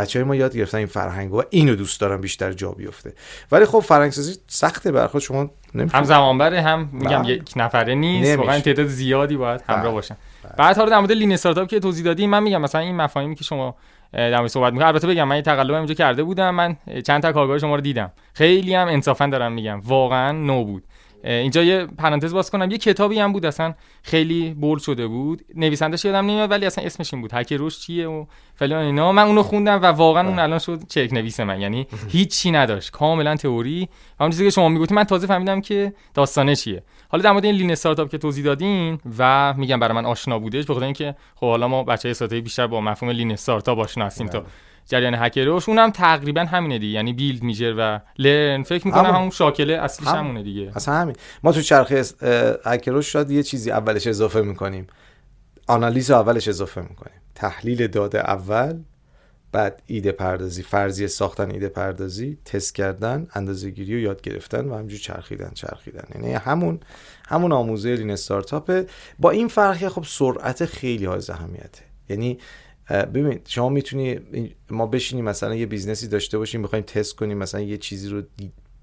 بچه 0.00 0.18
های 0.18 0.28
ما 0.28 0.36
یاد 0.36 0.56
گرفتن 0.56 0.78
این 0.78 0.86
فرهنگ 0.86 1.34
و 1.34 1.42
اینو 1.50 1.74
دوست 1.74 2.00
دارم 2.00 2.20
بیشتر 2.20 2.52
جا 2.52 2.70
بیفته 2.70 3.12
ولی 3.52 3.64
خب 3.64 3.78
فرهنگ 3.78 4.12
سازی 4.12 4.36
سخته 4.46 4.92
برخواد 4.92 5.22
شما 5.22 5.50
هم 5.92 6.04
زمان 6.04 6.38
بره 6.38 6.62
هم 6.62 6.88
میگم 6.92 7.22
بله. 7.22 7.32
یک 7.32 7.52
نفره 7.56 7.94
نیست 7.94 8.38
واقعا 8.38 8.60
تعداد 8.60 8.86
زیادی 8.86 9.36
باید 9.36 9.62
همراه 9.68 9.82
بله. 9.82 9.92
باشن 9.92 10.16
بله. 10.44 10.52
بعد 10.56 10.76
حالا 10.76 10.90
در 10.90 10.98
مورد 10.98 11.12
لین 11.12 11.32
استارتاپ 11.32 11.68
که 11.68 11.80
توضیح 11.80 12.04
دادی 12.04 12.26
من 12.26 12.42
میگم 12.42 12.60
مثلا 12.60 12.80
این 12.80 12.96
مفاهیمی 12.96 13.34
که 13.34 13.44
شما 13.44 13.76
در 14.12 14.48
صحبت 14.48 14.72
می‌کنم 14.72 14.88
البته 14.88 15.06
بگم 15.06 15.28
من 15.28 15.36
یه 15.36 15.42
تقلب 15.42 15.74
اینجا 15.74 15.94
کرده 15.94 16.22
بودم 16.22 16.54
من 16.54 16.76
چند 17.06 17.22
تا 17.22 17.32
کارگاه 17.32 17.58
شما 17.58 17.74
رو 17.74 17.80
دیدم 17.80 18.12
خیلی 18.34 18.74
هم 18.74 18.88
انصافا 18.88 19.26
دارم 19.26 19.52
میگم 19.52 19.80
واقعا 19.80 20.32
نو 20.32 20.64
بود 20.64 20.84
اینجا 21.24 21.62
یه 21.62 21.86
پرانتز 21.86 22.34
باز 22.34 22.50
کنم. 22.50 22.70
یه 22.70 22.78
کتابی 22.78 23.18
هم 23.18 23.32
بود 23.32 23.46
اصلا 23.46 23.74
خیلی 24.02 24.54
بولد 24.54 24.82
شده 24.82 25.06
بود. 25.06 25.42
نویسندش 25.54 26.04
یادم 26.04 26.18
نمیاد 26.18 26.50
ولی 26.50 26.66
اصلا 26.66 26.84
اسمش 26.84 27.14
این 27.14 27.22
بود. 27.22 27.30
هک 27.34 27.52
روش 27.52 27.78
چیه 27.78 28.08
و 28.08 28.24
فلان 28.54 28.84
اینا. 28.84 29.12
من 29.12 29.22
اونو 29.22 29.42
خوندم 29.42 29.82
و 29.82 29.86
واقعا 29.86 30.28
اون 30.28 30.38
الان 30.38 30.58
شد 30.58 30.80
چک 30.88 31.08
نویس 31.12 31.40
من. 31.40 31.60
یعنی 31.60 31.86
هیچی 32.12 32.50
نداشت. 32.50 32.90
کاملا 32.90 33.36
تئوری. 33.36 33.88
همون 34.20 34.30
چیزی 34.30 34.44
که 34.44 34.50
شما 34.50 34.68
می‌گفتید 34.68 34.96
من 34.96 35.04
تازه 35.04 35.26
فهمیدم 35.26 35.60
که 35.60 35.92
داستانه 36.14 36.56
چیه. 36.56 36.82
حالا 37.08 37.22
در 37.22 37.32
مورد 37.32 37.44
این 37.44 37.54
لین 37.54 37.70
استارتاپ 37.70 38.10
که 38.10 38.18
توضیح 38.18 38.44
دادین 38.44 38.98
و 39.18 39.54
میگم 39.56 39.80
برای 39.80 39.94
من 39.94 40.06
آشنا 40.06 40.38
بودش 40.38 40.66
به 40.66 40.82
اینکه 40.82 41.14
خب 41.34 41.46
حالا 41.46 41.68
ما 41.68 41.84
بچه 41.84 42.08
استارتاپی 42.08 42.40
بیشتر 42.40 42.66
با 42.66 42.80
مفهوم 42.80 43.12
لین 43.12 43.32
استارتاپ 43.32 43.78
آشنا 43.78 44.06
هستیم 44.06 44.26
تا 44.26 44.44
جریان 44.86 45.14
هکروش 45.14 45.68
اونم 45.68 45.90
تقریبا 45.90 46.40
همینه 46.40 46.78
دیگه. 46.78 46.92
یعنی 46.92 47.12
بیلد 47.12 47.42
میجر 47.42 47.74
و 47.78 48.00
لرن 48.18 48.62
فکر 48.62 48.86
می‌کنم 48.86 49.04
همون, 49.04 49.16
همون 49.16 49.30
شاکله 49.30 49.74
اصلیش 49.74 50.08
هم. 50.08 50.16
همونه 50.16 50.42
دیگه. 50.42 50.72
اصلا 50.74 50.94
همین. 50.94 51.16
ما 51.42 51.52
تو 51.52 51.62
چرخه 51.62 52.04
هکروش 52.64 53.12
شاید 53.12 53.30
یه 53.30 53.42
چیزی 53.42 53.70
اولش 53.70 54.06
اضافه 54.06 54.42
می‌کنیم. 54.42 54.86
آنالیز 55.66 56.10
اولش 56.10 56.48
اضافه 56.48 56.80
می‌کنیم. 56.80 57.20
تحلیل 57.34 57.86
داده 57.86 58.18
اول 58.18 58.78
بعد 59.52 59.82
ایده 59.86 60.12
پردازی 60.12 60.62
فرضیه 60.62 61.06
ساختن 61.06 61.50
ایده 61.50 61.68
پردازی 61.68 62.38
تست 62.44 62.74
کردن 62.74 63.26
اندازه 63.34 63.70
گیری 63.70 63.94
و 63.94 63.98
یاد 63.98 64.20
گرفتن 64.20 64.68
و 64.68 64.74
همینجور 64.74 64.98
چرخیدن 64.98 65.50
چرخیدن. 65.54 66.04
یعنی 66.14 66.32
همون 66.32 66.80
همون 67.28 67.52
آموزه 67.52 67.94
Lean 67.94 68.10
Startup 68.10 68.69
ه. 68.69 68.86
با 69.18 69.30
این 69.30 69.48
فرقی 69.48 69.88
خب 69.88 70.04
سرعت 70.06 70.64
خیلی 70.64 71.04
حائز 71.04 71.22
اهمیته. 71.28 71.82
یعنی 72.08 72.38
ببینید 72.90 73.46
شما 73.48 73.68
می‌تونی 73.68 74.20
ما 74.70 74.86
بشینیم 74.86 75.24
مثلا 75.24 75.54
یه 75.54 75.66
business 75.66 76.03
ی 76.03 76.08
داشته 76.08 76.38
باشیم 76.38 76.62
بخوایم 76.62 76.84
تست 76.84 77.16
کنیم 77.16 77.38
مثلا 77.38 77.60
یه 77.60 77.76
چیزی 77.76 78.08
رو 78.08 78.22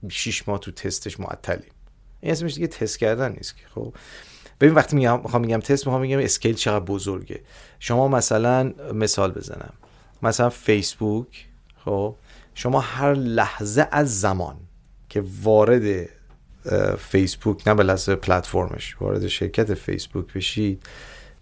6 0.09 0.47
ماه 0.47 0.59
تو 0.59 0.71
تستش 0.71 1.19
معطلیم. 1.19 1.71
این 2.21 2.31
اسمش 2.31 2.53
دیگه 2.53 2.67
تست 2.67 2.99
کردن 2.99 3.31
نیست 3.31 3.57
که 3.57 3.63
خب؟ 3.75 3.93
ببین 4.61 4.75
وقتی 4.75 4.95
میگم 4.95 5.21
می‌خوام 5.21 5.41
میگم 5.41 5.59
تست 5.59 5.87
می‌خوام 5.87 6.01
میگم 6.01 6.19
اسکیل 6.19 6.55
چقدر 6.55 6.85
بزرگه. 6.85 7.41
شما 7.79 8.07
مثلا 8.07 8.73
مثال 8.93 9.31
بزنم. 9.31 9.73
مثلا 10.23 10.49
فیسبوک 10.49 11.45
خب؟ 11.85 12.15
شما 12.53 12.79
هر 12.79 13.13
لحظه 13.13 13.87
از 13.91 14.19
زمان 14.19 14.55
که 15.09 15.23
وارد 15.41 16.09
فیسبوک 16.99 17.67
نه 17.67 17.73
به 17.73 17.83
لحظه 17.83 18.15
پلتفرمش 18.15 19.01
وارد 19.01 19.27
شرکت 19.27 19.73
فیسبوک 19.73 20.33
بشید 20.33 20.83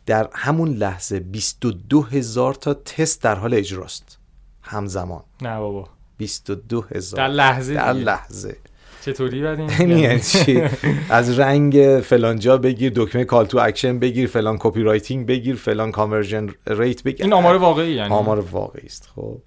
در 0.05 0.29
همون 0.33 0.69
لحظه 0.69 1.19
22 1.19 2.01
هزار 2.01 2.53
تا 2.53 2.73
تست 2.73 3.21
در 3.21 3.35
حال 3.35 3.53
اجراست. 3.53 4.17
همزمان. 4.61 5.23
نه 5.41 5.59
بابا. 5.59 5.87
22 6.17 6.85
هزار. 6.95 7.17
در 7.17 7.27
لحظه 7.27 7.73
در 7.73 7.93
لحظه. 7.93 8.57
چطوری 9.05 9.37
یعنی, 9.79 10.19
چی؟ 10.19 10.63
از 11.09 11.39
رنگ 11.39 12.01
فلانجا 12.03 12.57
بگیر 12.57 12.91
دکمه 12.95 13.23
call 13.23 13.45
to 13.45 13.57
action 13.57 13.99
بگیر 13.99 14.27
فلان 14.27 14.57
copywriting 14.59 15.27
بگیر 15.27 15.55
فلان 15.55 15.91
conversion 15.91 16.49
rate 16.67 17.03
بگیر. 17.03 17.21
این 17.21 17.33
آمار 17.33 17.55
واقعی 17.55 17.93
یعنی. 17.93 18.13
آمار 18.13 18.39
واقعی 18.39 18.85
است 18.85 19.09
خب. 19.15 19.37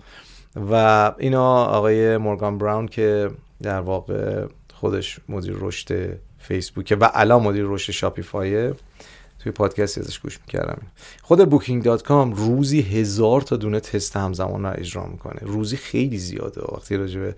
و 0.71 1.13
اینا 1.19 1.65
آقای 1.65 2.17
مورگان 2.17 2.59
براون 2.59 2.89
که 2.89 3.31
در 3.63 3.81
واقع 3.81 4.47
خودش 4.75 5.21
مدیر 5.29 5.57
رشد 5.61 6.19
فیسبوک 6.39 6.97
و 7.01 7.11
الان 7.15 7.43
مدیر 7.43 7.65
رشد 7.67 7.93
شاپیفای 7.93 8.73
توی 9.39 9.53
پادکستی 9.53 10.01
ازش 10.01 10.19
گوش 10.19 10.39
می‌کردم. 10.47 10.83
خود 11.23 11.51
booking.com 11.51 12.33
روزی 12.33 12.81
هزار 12.81 13.41
تا 13.41 13.57
دونه 13.57 13.81
تست 13.81 14.17
همزمان 14.17 14.63
رو 14.65 14.73
اجرا 14.77 15.07
می‌کنه. 15.07 15.41
روزی 15.41 15.77
خیلی 15.77 16.19
زیاده. 16.19 16.61
وقتی 16.73 16.97
راجبه 16.97 17.35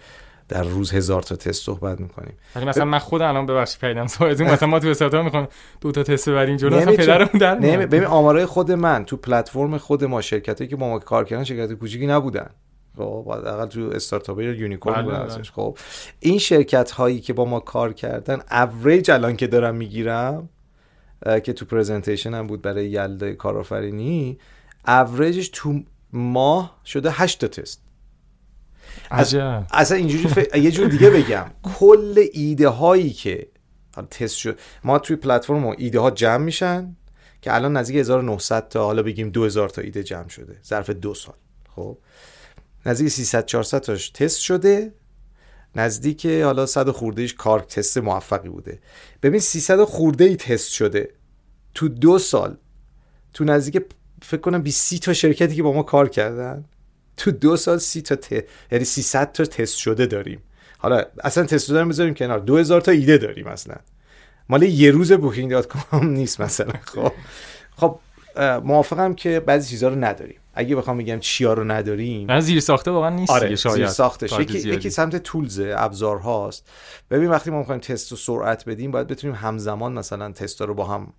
در 0.49 0.63
روز 0.63 0.93
هزار 0.93 1.23
تا 1.23 1.37
تست 1.37 1.65
صحبت 1.65 2.01
می‌کنیم. 2.01 2.35
ولی 2.57 2.65
مثلا 2.65 2.85
من 2.85 2.99
خودم 2.99 3.29
الان 3.29 3.47
ببخشید 3.47 3.81
پیدم 3.81 4.07
صحبت 4.07 4.41
مثلا 4.41 4.69
ما 4.69 4.79
تو 4.79 4.89
استارتاپ 4.89 5.25
می‌خوام 5.25 5.49
دو 5.81 5.93
تا 5.93 6.03
تست 6.03 6.29
ببریم 6.29 6.57
جلو 6.57 6.77
مثلا 6.77 6.93
پدرمون 6.93 7.39
در 7.41 7.55
ببین 7.87 8.05
آمارای 8.05 8.47
خود 8.47 8.73
من 8.73 9.05
تو 9.05 9.17
پلتفرم 9.17 9.79
خود 9.79 10.05
ما 10.05 10.21
شرکتی 10.21 10.67
که 10.67 10.77
با 10.77 10.89
ما 10.89 10.99
کار 10.99 11.25
کردن 11.25 11.45
شرکت 11.45 11.73
کوچیکی 11.73 12.07
نبودن. 12.07 12.51
خب 12.97 13.29
حداقل 13.29 13.67
تو 13.67 13.81
استارتاپ 13.81 14.41
یا 14.41 14.53
unicorn 14.53 14.95
بله، 14.95 15.05
بودن 15.05 15.35
بله. 15.35 15.43
خب 15.43 15.79
این 16.21 16.39
شرکت 16.39 16.91
هایی 16.91 17.21
که 17.21 17.33
با 17.33 17.45
ما 17.45 17.61
کار 17.61 17.93
کردن 17.93 18.41
اوریج 18.51 19.11
الان 19.11 19.37
که 19.37 19.47
دارم 19.47 19.75
می‌گیرم 19.75 20.49
که 21.45 21.53
تو 21.53 21.65
presentation 21.65 22.35
هم 22.35 22.47
بود 22.47 22.63
برای 22.63 22.91
یلدای 22.91 23.35
کارآفرینی 23.35 24.39
average 24.89 25.37
ش 25.37 25.51
تو 25.53 25.81
ماه 26.13 26.81
شده 26.85 27.11
8 27.11 27.41
تا 27.41 27.49
تست. 27.49 27.83
عجب. 29.11 29.67
اصلا 29.73 29.97
اینجوری 29.97 30.47
یه 30.63 30.71
جور 30.71 30.89
دیگه 30.89 31.11
بگم. 31.11 31.51
کل 31.63 32.27
ایده 32.33 32.69
هایی 32.69 33.11
که 33.11 33.49
تست 34.11 34.37
شد 34.37 34.59
ما 34.85 34.99
توی 34.99 35.17
پلتفرم 35.17 35.67
ایده 35.67 36.01
ها 36.01 36.11
جمع 36.11 36.45
میشن 36.45 36.97
که 37.43 37.55
الان 37.55 37.77
نزدیک 37.77 37.97
1900 37.97 38.69
تا 38.69 38.85
حالا 38.85 39.03
بگیم 39.03 39.31
2000 39.31 39.69
تا 39.69 39.83
ایده 39.83 40.03
جمع 40.03 40.29
شده. 40.29 40.57
ظرف 40.65 40.91
دو 40.91 41.15
سال. 41.15 41.35
خب؟ 41.77 41.99
نزدیک 42.87 43.09
300 43.09 43.47
400 43.47 43.79
تاش 43.79 44.11
تست 44.11 44.41
شده. 44.41 44.93
نزدیک 45.77 46.27
حالا 46.27 46.67
100 46.67 46.91
خورده 46.91 47.23
ایش 47.23 47.35
کار 47.35 47.61
تست 47.61 47.99
موفقی 47.99 48.49
بوده. 48.49 48.79
ببین 49.23 49.41
300 49.41 49.85
خورده 49.85 50.25
ای 50.25 50.37
تست 50.37 50.73
شده 50.73 51.11
تو 51.75 51.89
دو 51.89 52.19
سال. 52.19 52.57
تو 53.35 53.45
نزدیک 53.45 53.85
فکر 54.23 54.41
کنم 54.41 54.63
20 54.63 54.95
تا 54.95 55.13
شرکتی 55.13 55.55
که 55.55 55.63
با 55.63 55.73
ما 55.73 55.83
کار 55.83 56.09
کردن. 56.09 56.65
تو 57.17 57.31
دو 57.31 57.57
سال 57.57 57.79
سی 57.79 58.03
تا 58.03 58.17
ت... 58.17 58.45
یعنی 58.73 58.85
300 58.85 59.33
تا 59.33 59.45
تست 59.45 59.77
شده 59.77 60.07
داریم. 60.07 60.43
حالا 60.79 61.05
اصلا 61.25 61.45
تست 61.45 61.67
شده 61.67 61.85
می‌ذاریم 61.85 62.15
کنار. 62.15 62.39
2000 62.39 62.81
تا 62.81 62.93
ایده 62.93 63.19
داریم 63.19 63.47
اصلا. 63.47 63.75
مال 64.49 64.63
یه 64.63 64.91
روز 64.91 65.13
Booking.com 65.13 66.07
نیست 66.07 66.41
مثلا. 66.41 66.73
خب. 66.83 67.13
خب 67.77 67.99
موافقم 68.65 69.15
که 69.15 69.41
بعضی 69.41 69.71
چیزها 69.71 69.89
رو 69.89 70.05
نداریم. 70.05 70.37
اگه 70.55 70.77
بخوام 70.77 70.99
بگم 70.99 71.19
چیا 71.19 71.53
رو 71.53 71.65
نداریم 71.65 72.31
نه 72.31 72.41
زیر 72.41 72.61
ساخته 72.61 72.91
واقعا 72.91 73.11
نیست 73.11 73.31
آره 73.31 73.57
شاید. 73.57 73.77
زیر 73.77 73.87
ساختش 73.87 74.39
یکی, 74.39 74.59
یکی 74.59 74.91
سمت 74.91 75.17
tools 75.17 75.61
ابزار 75.61 76.19
هاست. 76.19 76.69
ببین 77.11 77.31
وقتی 77.31 77.51
ما 77.51 77.59
می‌خوایم 77.59 77.81
تست 77.81 78.13
و 78.13 78.17
سرعت 78.17 78.65
بدیم 78.69 78.91
باید 78.91 79.07
بتونیم 79.07 79.37
همزمان 79.37 79.93
مثلا 79.93 80.33
تست 80.33 80.63
رو 80.63 80.75
با 80.75 80.85
هم 80.85 81.13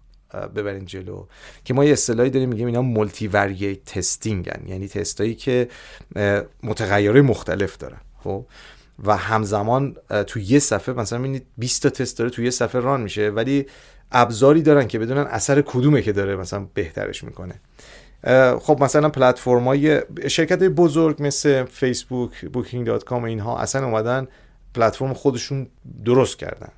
ببرین 0.56 0.86
جلو. 0.86 1.26
که 1.66 1.74
ما 1.74 1.86
یه 1.86 1.92
اصطلاحی 1.92 2.30
داریم 2.30 2.50
میگیم 2.50 2.68
اینا 2.68 2.82
multivariate 2.82 3.28
testing 3.28 3.86
ن 3.86 4.62
یعنی 4.68 4.88
تستایی 4.88 5.36
که 5.36 5.68
متغیرهای 6.64 7.22
مختلف 7.22 7.78
دارن. 7.78 8.02
خب؟ 8.24 8.46
و 9.04 9.18
همزمان 9.18 9.96
تو 10.28 10.40
یه 10.40 10.60
صفحه 10.60 10.96
مثلا 10.96 11.20
می‌بینید 11.20 11.46
20 11.58 11.84
تا 11.84 11.90
تست 11.90 12.18
داره 12.18 12.30
تو 12.30 12.42
یه 12.42 12.50
صفحه 12.50 12.82
run 12.82 13.02
میشه 13.02 13.30
ولی 13.30 13.66
ابزاری 14.12 14.62
دارن 14.62 14.88
که 14.88 15.00
بدونن 15.00 15.22
اثر 15.22 15.62
کدومه 15.62 16.02
که 16.02 16.12
داره 16.12 16.36
مثلا 16.36 16.68
بهترش 16.74 17.24
می‌کنه. 17.24 17.56
خب 18.60 18.84
مثلا 18.84 19.10
پلتفرم 19.10 19.64
های 19.64 20.02
شرکت 20.28 20.60
بزرگ 20.64 21.16
مثل 21.20 21.64
فیسبوک 21.64 22.46
Booking.com 22.46 23.24
اینها 23.24 23.60
اصلا 23.60 23.86
اومدن 23.86 24.28
پلتفرم 24.74 25.14
خودشون 25.14 25.68
درست 26.06 26.38
کردن. 26.40 26.70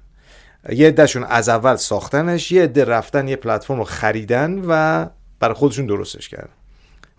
یه 0.70 0.88
عدهشون 0.88 1.24
از 1.24 1.50
اول 1.50 1.76
ساختنش 1.76 2.52
یه 2.52 2.64
عده 2.64 2.86
رفتن 2.86 3.28
یه 3.28 3.36
پلتفرم 3.36 3.78
رو 3.78 3.84
خریدن 3.84 4.64
و 4.68 5.06
برای 5.40 5.56
خودشون 5.56 5.86
درستش 5.86 6.30
کردن. 6.30 6.54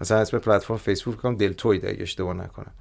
مثلا 0.01 0.19
اسم 0.19 0.39
پلتفرم 0.39 0.77
فیسبوک 0.77 1.17
کنم 1.17 1.37
دلتوید 1.37 1.87
اگه 1.87 2.03
اشتباه 2.03 2.35
نکنم. 2.35 2.73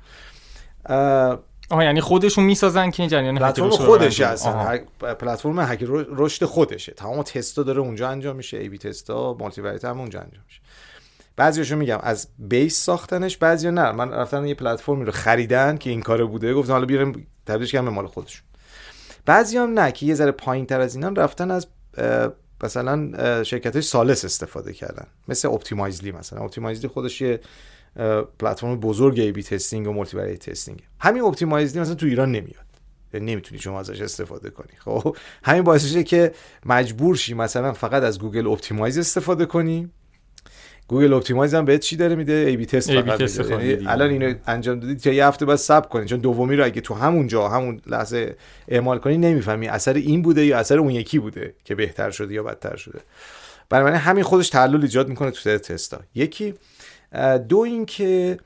آها 1.74 1.84
یعنی 1.84 2.02
خودشون 2.02 2.44
می‌سازن 2.44 2.92
که 2.92 3.04
این 3.04 3.10
جریان 3.10 3.40
پلتفرم 3.40 3.70
خودش 3.70 4.22
اصلا. 4.22 4.80
پلتفرم 5.00 5.60
هک 5.60 5.86
رشد 5.90 6.46
خودشه. 6.46 6.92
تمام 6.92 7.24
تستا 7.24 7.64
داره 7.64 7.80
اونجا 7.80 8.10
انجام 8.10 8.36
میشه. 8.36 8.58
ای 8.58 8.70
بی 8.70 8.78
تستا 8.78 9.34
مالتی 9.40 9.62
هم 9.62 10.00
اونجا 10.00 10.20
انجام 10.20 10.44
میشه. 10.48 10.62
بعضیاشو 11.36 11.76
میگم 11.76 12.00
از 12.04 12.28
بیس 12.40 12.84
ساختنش 12.84 13.38
بعضیا 13.38 13.72
نه. 13.72 13.92
من 13.92 14.12
رفتن 14.12 14.46
یه 14.46 14.54
پلتفرمی 14.54 15.06
رو 15.06 15.12
خریدن 15.12 15.78
که 15.78 15.90
این 15.90 16.02
کاره 16.02 16.24
بوده. 16.24 16.54
گفتن 16.54 16.74
حالا 16.74 16.86
بیاریم 16.86 17.28
تبدیلش 17.46 17.72
کنیم 17.72 17.86
به 17.86 17.92
مال 17.92 18.08
خودشون. 18.08 18.46
بعضی 19.26 19.58
هم 19.58 19.80
نه 19.80 19.92
که 19.92 20.06
یه 20.06 20.14
ذره 20.14 20.32
پایین 20.32 20.66
تر 20.66 20.80
از 20.80 20.96
اینا 20.96 21.10
رفتن 21.10 21.52
از 21.52 21.68
مثلا 22.64 23.44
شرکت 23.44 23.74
های 23.74 23.82
سالس 23.82 24.26
استفاده 24.26 24.74
کردن. 24.74 25.08
مثل 25.28 25.48
Optimizely 25.48 26.12
مثلا. 26.12 26.40
Optimizely 26.40 26.88
خودش 26.88 27.22
یه 27.22 27.40
پلتفرم 28.40 28.80
بزرگ 28.80 29.20
A/B 29.20 29.44
testing 29.44 29.88
و 29.88 29.92
multivariate 29.92 30.38
testing 30.38 30.80
همین 31.00 31.24
Optimizely 31.24 31.82
مثلا 31.82 31.96
تو 31.96 32.06
ایران 32.06 32.32
نمیاد. 32.32 32.64
یعنی 33.14 33.32
نمی‌تونی 33.32 33.62
شما 33.62 33.80
ازش 33.80 34.02
استفاده 34.02 34.50
کنی. 34.50 34.78
خب 34.80 35.18
همین 35.44 35.64
باعث 35.64 35.84
میشه 35.84 36.04
که 36.04 36.32
مجبور 36.66 37.16
شی 37.16 37.34
مثلا 37.34 37.74
فقط 37.74 38.04
از 38.04 38.20
Google 38.20 38.48
Optimize 38.48 38.98
استفاده 38.98 39.46
کنی. 39.46 39.90
Google 40.88 41.14
Optimize 41.14 41.54
هم 41.54 41.66
بهت 41.66 41.82
چی 41.82 41.96
داره 41.96 42.16
میده؟ 42.16 42.34
A/B 42.34 42.66
test 42.66 43.02
فقط 43.02 43.22
یعنی 43.50 43.88
الان 43.88 44.10
اینو 44.10 44.34
انجام 44.48 44.80
دادی 44.80 44.96
تا 44.96 45.10
یه 45.12 45.26
هفته 45.26 45.46
بعد 45.46 45.56
صبر 45.56 45.88
کنی. 45.88 46.06
چون 46.06 46.20
دومی 46.20 46.56
رو 46.56 46.66
اگه 46.66 46.82
تو 46.82 46.94
همون 46.94 47.28
جا 47.28 47.48
همون 47.48 47.82
لحظه 47.86 48.36
اعمال 48.68 49.00
کنی 49.00 49.18
نمی‌فهمی 49.18 49.68
اثر 49.68 49.94
این 49.94 50.22
بوده 50.22 50.46
یا 50.46 50.58
اثر 50.58 50.80
اون 50.80 50.90
یکی 50.90 51.20
بوده 51.20 51.54
که 51.64 51.76
بهتر 51.76 52.12
شده 52.12 52.34
یا 52.34 52.44
بدتر 52.44 52.76
شده. 52.76 53.00
بنابراین 53.70 53.98
همین 53.98 54.24
خودش 54.24 54.50
تعلل 54.50 54.82
ایجاد 54.82 55.10
می‌کنه 55.10 55.32
تو 55.32 55.58
تستا. 55.58 56.00
یکی 56.16 56.54
دو 57.50 57.58
اینکه 57.58 58.40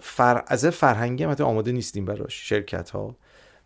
فر... 0.00 0.44
از 0.46 0.66
فرهنگی 0.66 1.24
هم 1.24 1.30
آماده 1.30 1.72
نیستیم 1.72 2.04
براش 2.04 2.48
شرکت 2.48 2.90
ها 2.90 3.16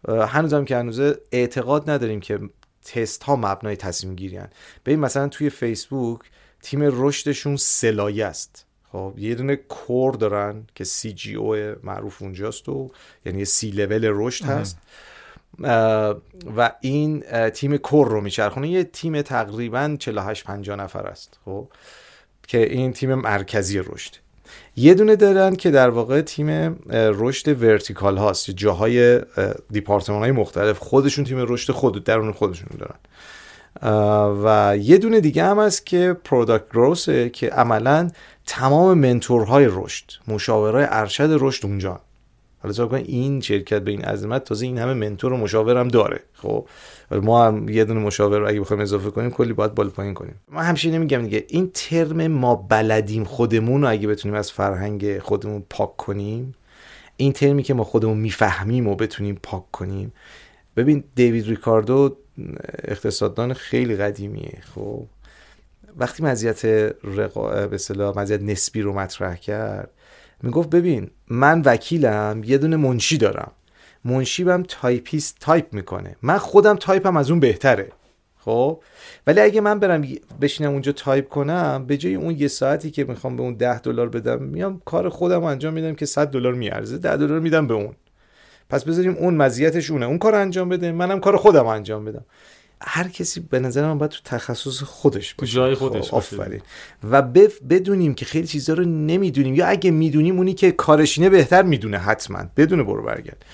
هنوزم 0.09 0.64
که 0.64 0.77
هنوز 0.77 1.00
اعتقاد 1.33 1.90
نداریم 1.90 2.20
که 2.20 2.40
تست 2.85 3.22
ها 3.22 3.37
مبنای 3.37 3.77
تصمیم 3.77 4.14
گیری 4.14 4.40
ببین 4.87 5.00
مثلا 5.00 5.29
توی 5.29 5.50
فیسبوک 5.50 6.20
تیم 6.62 6.81
رشدشون 6.83 7.57
سلایه 7.57 8.27
است. 8.27 8.66
خب 8.92 9.14
یه 9.18 9.35
دونه 9.35 9.57
کور 9.57 10.14
دارن 10.14 10.66
که 10.74 10.85
سی 10.85 11.12
جی 11.12 11.35
او 11.35 11.57
معروف 11.83 12.22
اونجاست 12.22 12.68
و 12.68 12.90
یعنی 13.24 13.44
سی 13.44 13.70
لول 13.70 14.11
رشد 14.12 14.44
هست. 14.44 14.79
و 16.57 16.72
این 16.81 17.24
تیم 17.50 17.77
core 17.76 18.09
رو 18.09 18.20
میچرخونه. 18.20 18.68
یه 18.68 18.85
تیم 18.85 19.22
تقریبا 19.22 19.96
48 19.98 20.44
50 20.44 20.77
نفر 20.77 21.07
است. 21.07 21.38
خب 21.44 21.68
که 22.46 22.72
این 22.72 22.92
تیم 22.92 23.14
مرکزی 23.14 23.78
رشد. 23.78 24.14
یه 24.76 24.94
دونه 24.94 25.16
دارن 25.16 25.57
که 25.57 25.70
در 25.70 25.90
واقع 25.90 26.20
تیم 26.20 26.78
رشد 26.90 27.62
vertical 27.62 28.16
هاست 28.16 28.50
جاهای 28.50 29.20
دپارتمان 29.70 30.18
های 30.18 30.33
مختلف 30.33 30.78
خودشون 30.78 31.24
تیم 31.24 31.44
رشد 31.48 31.72
خود 31.72 32.04
درون 32.04 32.33
خودشون 32.33 32.68
دارن. 32.78 32.98
و 34.44 34.76
یه 34.76 34.98
دونه 34.98 35.20
دیگه 35.20 35.44
هم 35.44 35.59
هست 35.59 35.87
که 35.87 36.16
product 36.24 36.70
growth 36.70 37.22
ه 37.22 37.30
که 37.30 37.48
عملا 37.48 38.11
تمام 38.46 38.98
منتورهای 38.98 39.68
رشد 39.70 40.04
مشاورای 40.28 40.87
ارشد 40.90 41.37
رشد 41.40 41.66
اونجا. 41.66 42.00
حالا 42.64 42.87
کن 42.87 42.96
این 42.96 43.40
شرکت 43.40 43.83
به 43.83 43.90
این 43.90 44.03
عظمت 44.03 44.44
تازه 44.44 44.66
این 44.66 44.79
همه 44.79 44.94
منتور 44.94 45.33
و 45.33 45.37
مشاور 45.37 45.79
هم 45.79 45.88
داره. 45.88 46.20
خب؟ 46.33 46.68
ما 47.11 47.46
هم 47.46 47.68
یه 47.68 47.85
دونه 47.85 48.00
مشاور 48.00 48.38
رو 48.38 48.48
اگه 48.48 48.61
بخوایم 48.61 48.83
اضافه 48.83 49.11
کنیم 49.11 49.31
کلی 49.31 49.53
باید 49.53 49.74
بالا 49.74 49.90
پایین 49.90 50.14
کنیم. 50.14 50.35
ما 50.48 50.62
همیشه 50.62 50.90
نمیگم 50.90 51.22
دیگه 51.22 51.44
این 51.48 51.70
ترم 51.74 52.27
ما 52.27 52.55
بلدیم 52.55 53.24
خودمون 53.24 53.83
رو 53.83 53.88
اگه 53.88 54.09
بتونیم 54.09 54.38
از 54.38 54.53
فرهنگ 54.53 55.18
خودمون 55.18 55.64
پاک 55.70 55.96
کنیم 55.96 56.55
این 57.16 57.33
ترمی 57.33 57.62
که 57.62 57.74
ما 57.74 57.85
خودمون 57.85 58.18
می‌فهمیم 58.18 58.88
و 58.88 58.94
بتونیم 58.94 59.38
پاک 59.42 59.70
کنیم. 59.70 60.12
ببین 60.77 61.05
دیوید 61.14 61.46
ریکاردو 61.46 62.16
اقتصاددان 62.85 63.53
خیلی 63.53 63.96
قدیمیه 63.96 64.59
خب؟ 64.74 65.07
وقتی 65.96 66.22
مزیت 66.22 66.64
رقا... 67.05 67.66
به 67.66 67.79
مزیت 68.16 68.42
نسبی 68.42 68.81
رو 68.81 68.92
مطرح 68.92 69.37
کرد 69.37 69.90
می‌گفت 70.44 70.70
ببین 70.70 71.11
من 71.28 71.62
وکیلم 71.64 72.42
یه 72.44 72.59
دونه 72.59 72.76
منشی 72.76 73.18
دارم. 73.18 73.52
منشی 74.04 74.44
بهم 74.44 74.62
تایپیست 74.62 75.37
تایپ 75.40 75.72
می‌کنه. 75.72 76.16
من 76.22 76.38
خودم 76.38 76.76
تایپم 76.76 77.16
از 77.16 77.30
اون 77.30 77.40
بهتره. 77.40 77.92
خب؟ 78.38 78.82
ولی 79.26 79.40
اگه 79.40 79.61
من 79.61 79.78
برم 79.78 80.05
بشینم 80.40 80.70
اونجا 80.70 80.92
تایپ 80.92 81.28
کنم 81.28 81.84
به 81.86 81.97
جای 81.97 82.14
اون 82.14 82.34
یه 82.38 82.49
ساعتی 82.49 82.90
که 82.90 83.05
می‌خوام 83.05 83.36
به 83.36 83.42
اون 83.42 83.55
ده 83.55 83.78
دلار 83.78 84.09
بدم 84.09 84.42
میام 84.42 84.82
کار 84.84 85.09
خودم 85.09 85.45
انجام 85.45 85.74
میدم 85.74 85.95
که 85.95 86.07
100 86.07 86.28
دلار 86.28 86.55
میارزه 86.55 86.99
10 86.99 87.16
دلار 87.16 87.40
میدم 87.40 87.66
به 87.66 87.74
اون. 87.74 87.95
پس 88.70 88.84
بذاریم 88.84 89.14
اون 89.14 89.34
مزیتش 89.34 89.90
اونه. 89.90 90.07
اون 90.07 90.18
کار 90.18 90.34
انجام 90.34 90.68
بده 90.68 90.92
منم 90.92 91.20
کار 91.20 91.36
خودم 91.36 91.66
انجام 91.66 92.05
بدم. 92.05 92.24
هر 92.87 93.09
کسی 93.09 93.41
به 93.41 93.59
نظر 93.59 93.87
من 93.87 93.99
باید 93.99 94.11
تو 94.11 94.20
تخصص 94.24 94.82
خودش 94.82 95.35
باشه. 95.35 95.53
جای 95.53 95.74
خودش 95.74 96.09
خب، 96.09 96.14
آفرین. 96.14 96.61
و 97.11 97.22
بدونیم 97.70 98.14
که 98.14 98.24
خیلی 98.24 98.47
چیزا 98.47 98.74
رو 98.74 98.85
نمی‌دونیم. 98.85 99.55
یا 99.55 99.66
اگه 99.66 99.91
می‌دونیم 99.91 100.37
اونی 100.37 100.55
که 100.55 100.72
کارشینه 100.72 101.28
بهتر 101.28 101.62
می‌دونه 101.62 101.99
حتما. 101.99 102.45
بدون 102.57 102.82
برو 102.82 103.03
برگرد. 103.03 103.45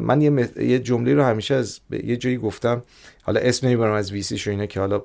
من 0.00 0.20
یه, 0.20 0.50
یه 0.56 0.78
جمله 0.78 1.14
رو 1.14 1.22
همیشه 1.22 1.54
از 1.54 1.80
یه 1.90 2.16
جایی 2.16 2.36
گفتم. 2.36 2.82
حالا 3.22 3.40
اسم 3.40 3.66
نمی‌برم 3.66 3.92
از 3.92 4.12
ویسی 4.12 4.38
شو 4.38 4.50
اینا 4.50 4.66
که 4.66 4.80
حالا 4.80 5.02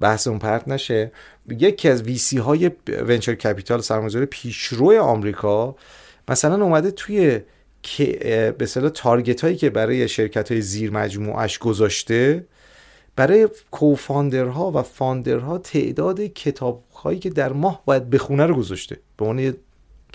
بحث 0.00 0.26
اون 0.26 0.38
پرت 0.38 0.68
نشه. 0.68 1.12
یکی 1.48 1.88
از 1.88 2.02
ویسی 2.02 2.38
های 2.38 2.70
ونچر 2.88 3.34
کپیتال 3.34 3.80
سرمایه‌گذاری 3.80 4.26
پیشرو 4.26 5.00
آمریکا 5.00 5.76
مثلا 6.28 6.64
اومده 6.64 6.90
توی 6.90 7.40
که 7.84 8.54
به 8.58 8.64
اصطلاح 8.64 8.90
تارگت 8.90 9.40
هایی 9.40 9.56
که 9.56 9.70
برای 9.70 10.08
شرکت 10.08 10.52
های 10.52 10.60
زیر 10.60 10.90
مجموعش 10.90 11.58
گذاشته 11.58 12.46
برای 13.16 13.48
کوفاندرها 13.70 14.70
و 14.70 14.82
فاندرها 14.82 15.58
تعداد 15.58 16.20
کتاب 16.20 16.84
هایی 16.94 17.18
که 17.18 17.30
در 17.30 17.52
ماه 17.52 17.82
باید 17.84 18.10
بخونه 18.10 18.46
رو 18.46 18.56
گذاشته. 18.56 19.00
به 19.16 19.24
عنوان 19.24 19.54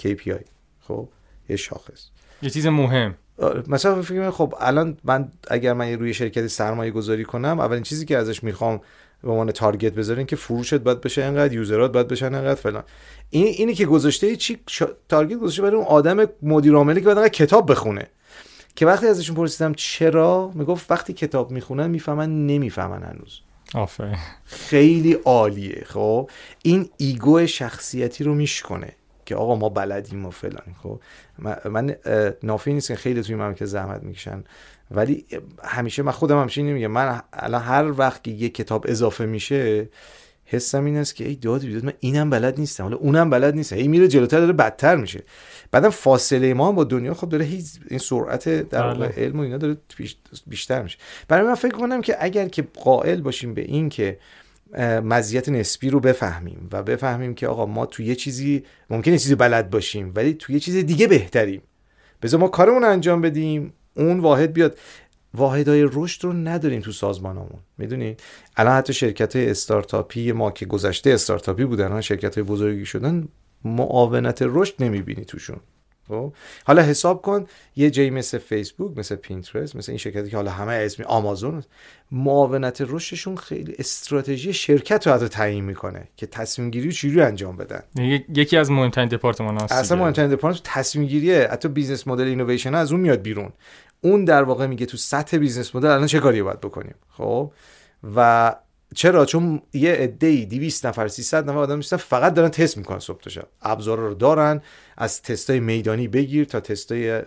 KPI 0.01 0.43
خب؟ 0.87 1.07
یه 1.49 1.55
شاخص. 1.55 2.07
یه 2.41 2.49
چیز 2.49 2.67
مهم. 2.67 3.15
آره، 3.37 3.63
مثلا 3.67 4.01
فکر 4.01 4.29
خب 4.29 4.55
الان 4.59 4.97
من 5.03 5.31
اگر 5.47 5.73
من 5.73 5.93
روی 5.93 6.13
شرکت 6.13 6.47
سرمایه 6.47 6.91
گذاری 6.91 7.23
کنم 7.23 7.59
اولین 7.59 7.83
چیزی 7.83 8.05
که 8.05 8.17
ازش 8.17 8.43
می‌خوام 8.43 8.81
به 9.23 9.31
عنوان 9.31 9.51
تارگت 9.51 9.93
بذارین 9.93 10.25
که 10.25 10.35
فروشت 10.35 10.75
باید 10.75 11.01
بشه 11.01 11.23
اینقدر 11.23 11.53
یوزرات 11.53 11.91
باید 11.91 12.07
بشن 12.07 12.35
اینقدر 12.35 12.61
فلان. 12.61 12.83
این 13.29 13.45
اینی 13.45 13.73
که 13.73 13.85
گذاشته 13.85 14.35
چی؟ 14.35 14.59
target 15.09 15.37
گذاشته 15.37 15.61
برای 15.61 15.75
اون 15.75 15.85
آدم 15.85 16.25
مدیر 16.41 16.73
عاملی 16.73 17.01
که 17.01 17.13
باید 17.13 17.31
کتاب 17.31 17.71
بخونه. 17.71 18.07
که 18.75 18.85
وقتی 18.85 19.07
ازشون 19.07 19.35
پرسیدم 19.35 19.73
چرا 19.73 20.51
می‌گفت 20.55 20.91
وقتی 20.91 21.13
کتاب 21.13 21.51
می‌خونن 21.51 21.87
می‌فهمن 21.87 22.47
نمی‌فهمن 22.47 23.03
هنوز. 23.03 23.39
آفه. 23.73 24.17
خیلی 24.45 25.13
عالیه. 25.13 25.83
خب؟ 25.85 26.29
این 26.63 26.89
ego 26.97 27.45
شخصیتی 27.45 28.23
رو 28.23 28.33
میشکنه 28.33 28.91
که 29.25 29.35
آقا 29.35 29.55
ما 29.55 29.69
بلدیم 29.69 30.25
و 30.25 30.29
فلان. 30.29 30.75
خب؟ 30.83 30.99
من 31.65 31.95
نافی 32.43 32.73
نیستم 32.73 32.87
که 32.87 32.95
خیلی 32.95 33.21
توی 33.21 33.35
مملکت 33.35 33.65
زحمت 33.65 34.03
می‌کشن. 34.03 34.43
ولی 34.91 35.25
همیشه 35.63 36.03
من 36.03 36.11
خودم 36.11 36.41
همیشه 36.41 36.61
میگم 36.61 36.87
من 36.87 37.21
الان 37.33 37.61
هر 37.61 37.91
وقت 37.91 38.23
که 38.23 38.31
یه 38.31 38.49
کتاب 38.49 38.85
اضافه 38.87 39.25
میشه 39.25 39.89
حسم 40.45 40.85
این 40.85 40.97
است 40.97 41.15
که 41.15 41.27
ای 41.27 41.35
داد 41.35 41.61
بیداد 41.61 41.85
من 41.85 41.93
اینم 41.99 42.29
بلد 42.29 42.59
نیستم 42.59 42.83
حالا 42.83 42.97
اونم 42.97 43.29
بلد 43.29 43.55
نیستم 43.55 43.75
ای 43.75 43.87
میره 43.87 44.07
جلوتر 44.07 44.39
داره 44.39 44.53
بدتر 44.53 44.95
میشه. 44.95 45.23
بعدم 45.71 45.89
فاصله 45.89 46.53
ما 46.53 46.71
با 46.71 46.83
دنیا 46.83 47.13
خب 47.13 47.29
داره 47.29 47.47
این 47.89 47.99
سرعت 47.99 48.49
در 48.49 48.93
بله. 48.93 49.13
علم 49.17 49.39
و 49.39 49.41
اینا 49.41 49.57
داره 49.57 49.77
بیشتر 50.47 50.83
میشه. 50.83 50.97
برای 51.27 51.47
من 51.47 51.55
فکر 51.55 51.77
کنم 51.77 52.01
که 52.01 52.17
اگر 52.19 52.47
که 52.47 52.61
قائل 52.83 53.21
باشیم 53.21 53.53
به 53.53 53.61
این 53.61 53.89
که 53.89 54.19
مزیت 55.03 55.49
نسبی 55.49 55.89
رو 55.89 55.99
بفهمیم 55.99 56.69
و 56.71 56.83
بفهمیم 56.83 57.35
که 57.35 57.47
آقا 57.47 57.65
ما 57.65 57.85
تو 57.85 58.03
یه 58.03 58.15
چیزی 58.15 58.63
ممکنه 58.89 59.17
چیزی 59.17 59.35
بلد 59.35 59.69
باشیم 59.69 60.11
ولی 60.15 60.33
تو 60.33 60.53
یه 60.53 60.59
چیز 60.59 60.75
دیگه 60.75 61.07
بهتریم. 61.07 61.61
بذار 62.21 62.39
ما 62.39 62.47
کارمون 62.47 62.83
انجام 62.83 63.21
بدیم. 63.21 63.73
اون 63.99 64.19
واحد 64.19 64.53
بیاد. 64.53 64.77
واحدهای 65.33 65.89
رشد 65.93 66.23
رو 66.23 66.33
نداریم 66.33 66.81
تو 66.81 66.91
سازمانمون. 66.91 67.59
می‌دونی؟ 67.77 68.17
الان 68.55 68.73
حتی 68.73 68.93
شرکت 68.93 69.35
های 69.35 69.49
استارتاپی 69.49 70.31
ما 70.31 70.51
که 70.51 70.65
گذشته 70.65 71.09
استارتاپی 71.09 71.65
بودن 71.65 71.91
ها 71.91 72.01
شرکت 72.01 72.37
های 72.37 72.43
بزرگی 72.43 72.85
شدن 72.85 73.27
معاونت 73.63 74.39
رشد 74.41 74.73
نمی‌بینی 74.79 75.25
توشون. 75.25 75.59
خب؟ 76.07 76.33
حالا 76.65 76.81
حساب 76.81 77.21
کن 77.21 77.45
یه 77.75 77.89
جایی 77.89 78.09
مثل 78.09 78.37
فیسبوک 78.37 78.97
مثل 78.97 79.15
پینترست 79.15 79.75
مثل 79.75 79.91
این 79.91 79.97
شرکتی 79.97 80.29
که 80.29 80.35
حالا 80.35 80.51
همه 80.51 80.73
اسمی 80.73 81.05
آمازون 81.05 81.63
معاونت 82.11 82.83
رشدشون 82.87 83.35
خیلی 83.35 83.75
استراتژی 83.79 84.53
شرکت 84.53 85.07
رو 85.07 85.13
حتی 85.13 85.27
تعیین 85.27 85.63
می‌کنه 85.63 86.07
که 86.15 86.27
تصمیم 86.27 86.71
گیری 86.71 86.91
چجوری 86.91 87.21
انجام 87.21 87.57
بدن. 87.57 87.83
یکی 88.35 88.57
از 88.57 88.71
مهمترین 88.71 89.07
دپارتمان 89.07 89.57
هاست 89.57 89.71
اصلا 89.71 89.97
مهمترین 89.97 90.29
دپارتمان 90.29 90.61
تصمیم 90.63 91.05
گیریه 91.05 91.47
حتی 91.51 91.67
business 91.67 92.07
model 92.07 92.23
innovation 92.23 92.75
از 92.75 92.91
اون 92.91 93.01
میاد 93.01 93.21
بیرون. 93.21 93.51
اون 94.01 94.25
در 94.25 94.43
واقع 94.43 94.67
میگه 94.67 94.85
تو 94.85 94.97
سطح 94.97 95.37
business 95.37 95.75
model 95.75 95.87
الان 95.87 96.07
چه 96.07 96.19
کاری 96.19 96.41
باید 96.41 96.59
بکنیم؟ 96.59 96.95
خب؟ 97.09 97.51
و 98.15 98.55
چرا؟ 98.95 99.25
چون 99.25 99.61
یه 99.73 99.91
عده 99.91 100.45
200 100.45 100.85
نفر 100.85 101.07
300 101.07 101.49
نفر 101.49 101.57
آدم 101.57 101.77
میشن 101.77 101.97
فقط 101.97 102.33
دارن 102.33 102.49
تست 102.49 102.77
می‌کنن 102.77 102.99
صبح 102.99 103.21
تا 103.21 103.29
شب. 103.29 103.47
ابزارا 103.61 104.07
رو 104.07 104.13
دارن 104.13 104.61
از 104.97 105.21
تستای 105.21 105.59
میدانی 105.59 106.07
بگیر 106.07 106.45
تا 106.45 106.59
تستای 106.59 107.21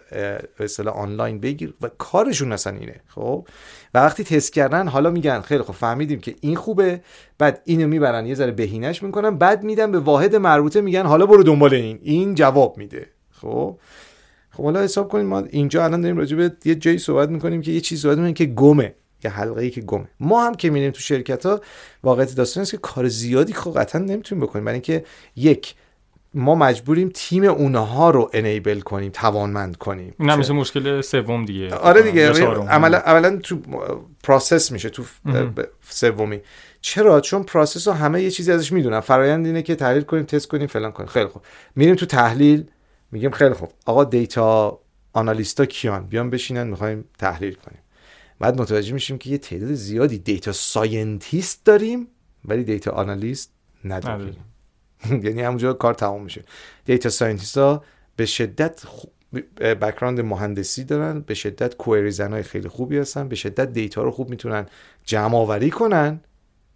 اصطلاح 0.58 0.94
آنلاین 0.94 1.40
بگیر 1.40 1.74
و 1.80 1.88
کارشون 1.98 2.52
اصلا 2.52 2.76
اینه. 2.76 3.00
خب؟ 3.08 3.48
و 3.94 3.98
وقتی 3.98 4.24
تست 4.24 4.52
کردن 4.52 4.88
حالا 4.88 5.10
میگن 5.10 5.40
خیلی 5.40 5.62
خب 5.62 5.72
فهمیدیم 5.72 6.20
که 6.20 6.34
این 6.40 6.56
خوبه 6.56 7.00
بعد 7.38 7.62
اینو 7.64 7.88
می‌برن 7.88 8.26
یه 8.26 8.34
ذره 8.34 8.50
بهینش 8.50 9.02
می‌کنن 9.02 9.36
بعد 9.36 9.62
میدن 9.62 9.92
به 9.92 9.98
واحد 9.98 10.36
مربوطه 10.36 10.80
میگن 10.80 11.06
حالا 11.06 11.26
برو 11.26 11.42
دنبال 11.42 11.74
این. 11.74 11.98
این 12.02 12.34
جواب 12.34 12.78
میده. 12.78 13.06
خب؟ 13.30 13.78
خب 14.52 14.62
حالا 14.64 14.82
حساب 14.82 15.08
کنیم 15.08 15.26
ما 15.26 15.38
اینجا 15.38 15.84
الان 15.84 16.00
داریم 16.00 16.16
راجع 16.16 16.36
به 16.36 16.52
یه 16.64 16.74
جایی 16.74 16.98
صحبت 16.98 17.28
می‌کنیم 17.28 17.62
که 17.62 17.72
یه 17.72 17.80
چیز 17.80 18.02
صحبت 18.02 18.16
می‌کنیم 18.16 18.34
که 18.34 18.46
گمه 18.46 18.94
یه 19.24 19.30
حلقه 19.30 19.60
ای 19.60 19.70
که 19.70 19.80
گمه. 19.80 20.08
ما 20.20 20.46
هم 20.46 20.54
که 20.54 20.70
میریم 20.70 20.90
تو 20.90 21.00
شرکت 21.00 21.46
ها 21.46 21.60
واقعیت 22.02 22.34
داستان 22.34 22.62
است 22.62 22.70
که 22.70 22.76
کار 22.76 23.08
زیادی 23.08 23.52
خب 23.52 23.80
قطعا 23.80 24.00
نمی‌تونیم 24.00 24.44
بکنیم. 24.44 24.64
برای 24.64 24.74
اینکه 24.74 25.04
یک 25.36 25.74
ما 26.34 26.54
مجبوریم 26.54 27.10
تیم 27.14 27.44
اونها 27.44 28.10
رو 28.10 28.30
enable 28.32 28.80
کنیم 28.80 29.10
توانمند 29.10 29.76
کنیم. 29.76 30.14
این 30.20 30.34
میشه 30.34 30.52
مشکل 30.52 31.00
سوم 31.00 31.44
دیگه. 31.44 31.74
آره 31.74 32.02
دیگه 32.02 32.30
عملا 32.30 32.98
اولا 32.98 33.36
تو 33.36 33.58
process 34.22 34.72
میشه 34.72 34.90
تو 34.90 35.04
سومی. 35.88 36.40
چرا؟ 36.80 37.20
چون 37.20 37.42
process 37.42 37.88
رو 37.88 37.94
همه 37.94 38.22
یه 38.22 38.30
چیزی 38.30 38.52
ازش 38.52 38.72
می‌دونن. 38.72 39.00
فرایند 39.00 39.46
اینه 39.46 39.62
که 39.62 39.74
تحلیل 39.74 40.02
کنیم 40.02 40.24
تست 40.24 40.48
کنیم 40.48 40.66
فلان 40.66 40.92
کنیم. 40.92 41.08
خیلی 41.08 41.26
خوب. 41.26 41.42
میریم 41.76 41.94
تو 41.94 42.06
تحلیل. 42.06 42.64
میگیم 43.12 43.30
خیلی 43.30 43.54
خوب. 43.54 43.72
آقا 43.86 44.04
data 44.04 44.80
analyst 45.12 45.59
ا 45.60 45.66
کیان؟ 45.66 46.06
بیان 46.06 46.30
بشینن 46.30 46.66
می‌خوایم 46.66 47.04
تحلیل 47.18 47.54
کنیم. 47.54 47.78
بعد 48.38 48.60
متوجه 48.60 48.92
میشیم 48.92 49.18
که 49.18 49.30
یه 49.30 49.38
تعداد 49.38 49.72
زیادی 49.72 50.18
data 50.18 50.52
scientist 50.52 51.64
داریم 51.64 52.08
ولی 52.44 52.64
data 52.64 52.90
analyst 52.90 53.52
نداریم. 53.84 54.36
یعنی 55.24 55.42
همونجا 55.42 55.72
کار 55.72 55.94
تمام 55.94 56.22
میشه. 56.24 56.44
data 56.84 57.08
scientist 57.08 57.58
ها 57.58 57.84
به 58.16 58.26
شدت 58.26 58.82
background 59.60 60.20
مهندسی 60.20 60.84
دارن 60.84 61.20
به 61.20 61.34
شدت 61.34 61.76
query 61.76 62.10
زنای 62.10 62.42
خیلی 62.42 62.68
خوبی 62.68 62.98
هستن 62.98 63.28
به 63.28 63.36
شدت 63.36 63.72
data 63.72 64.02
رو 64.02 64.10
خوب 64.10 64.30
می‌تونن 64.30 64.66
جمع 65.04 65.36
آوری 65.36 65.70
کنن 65.70 66.20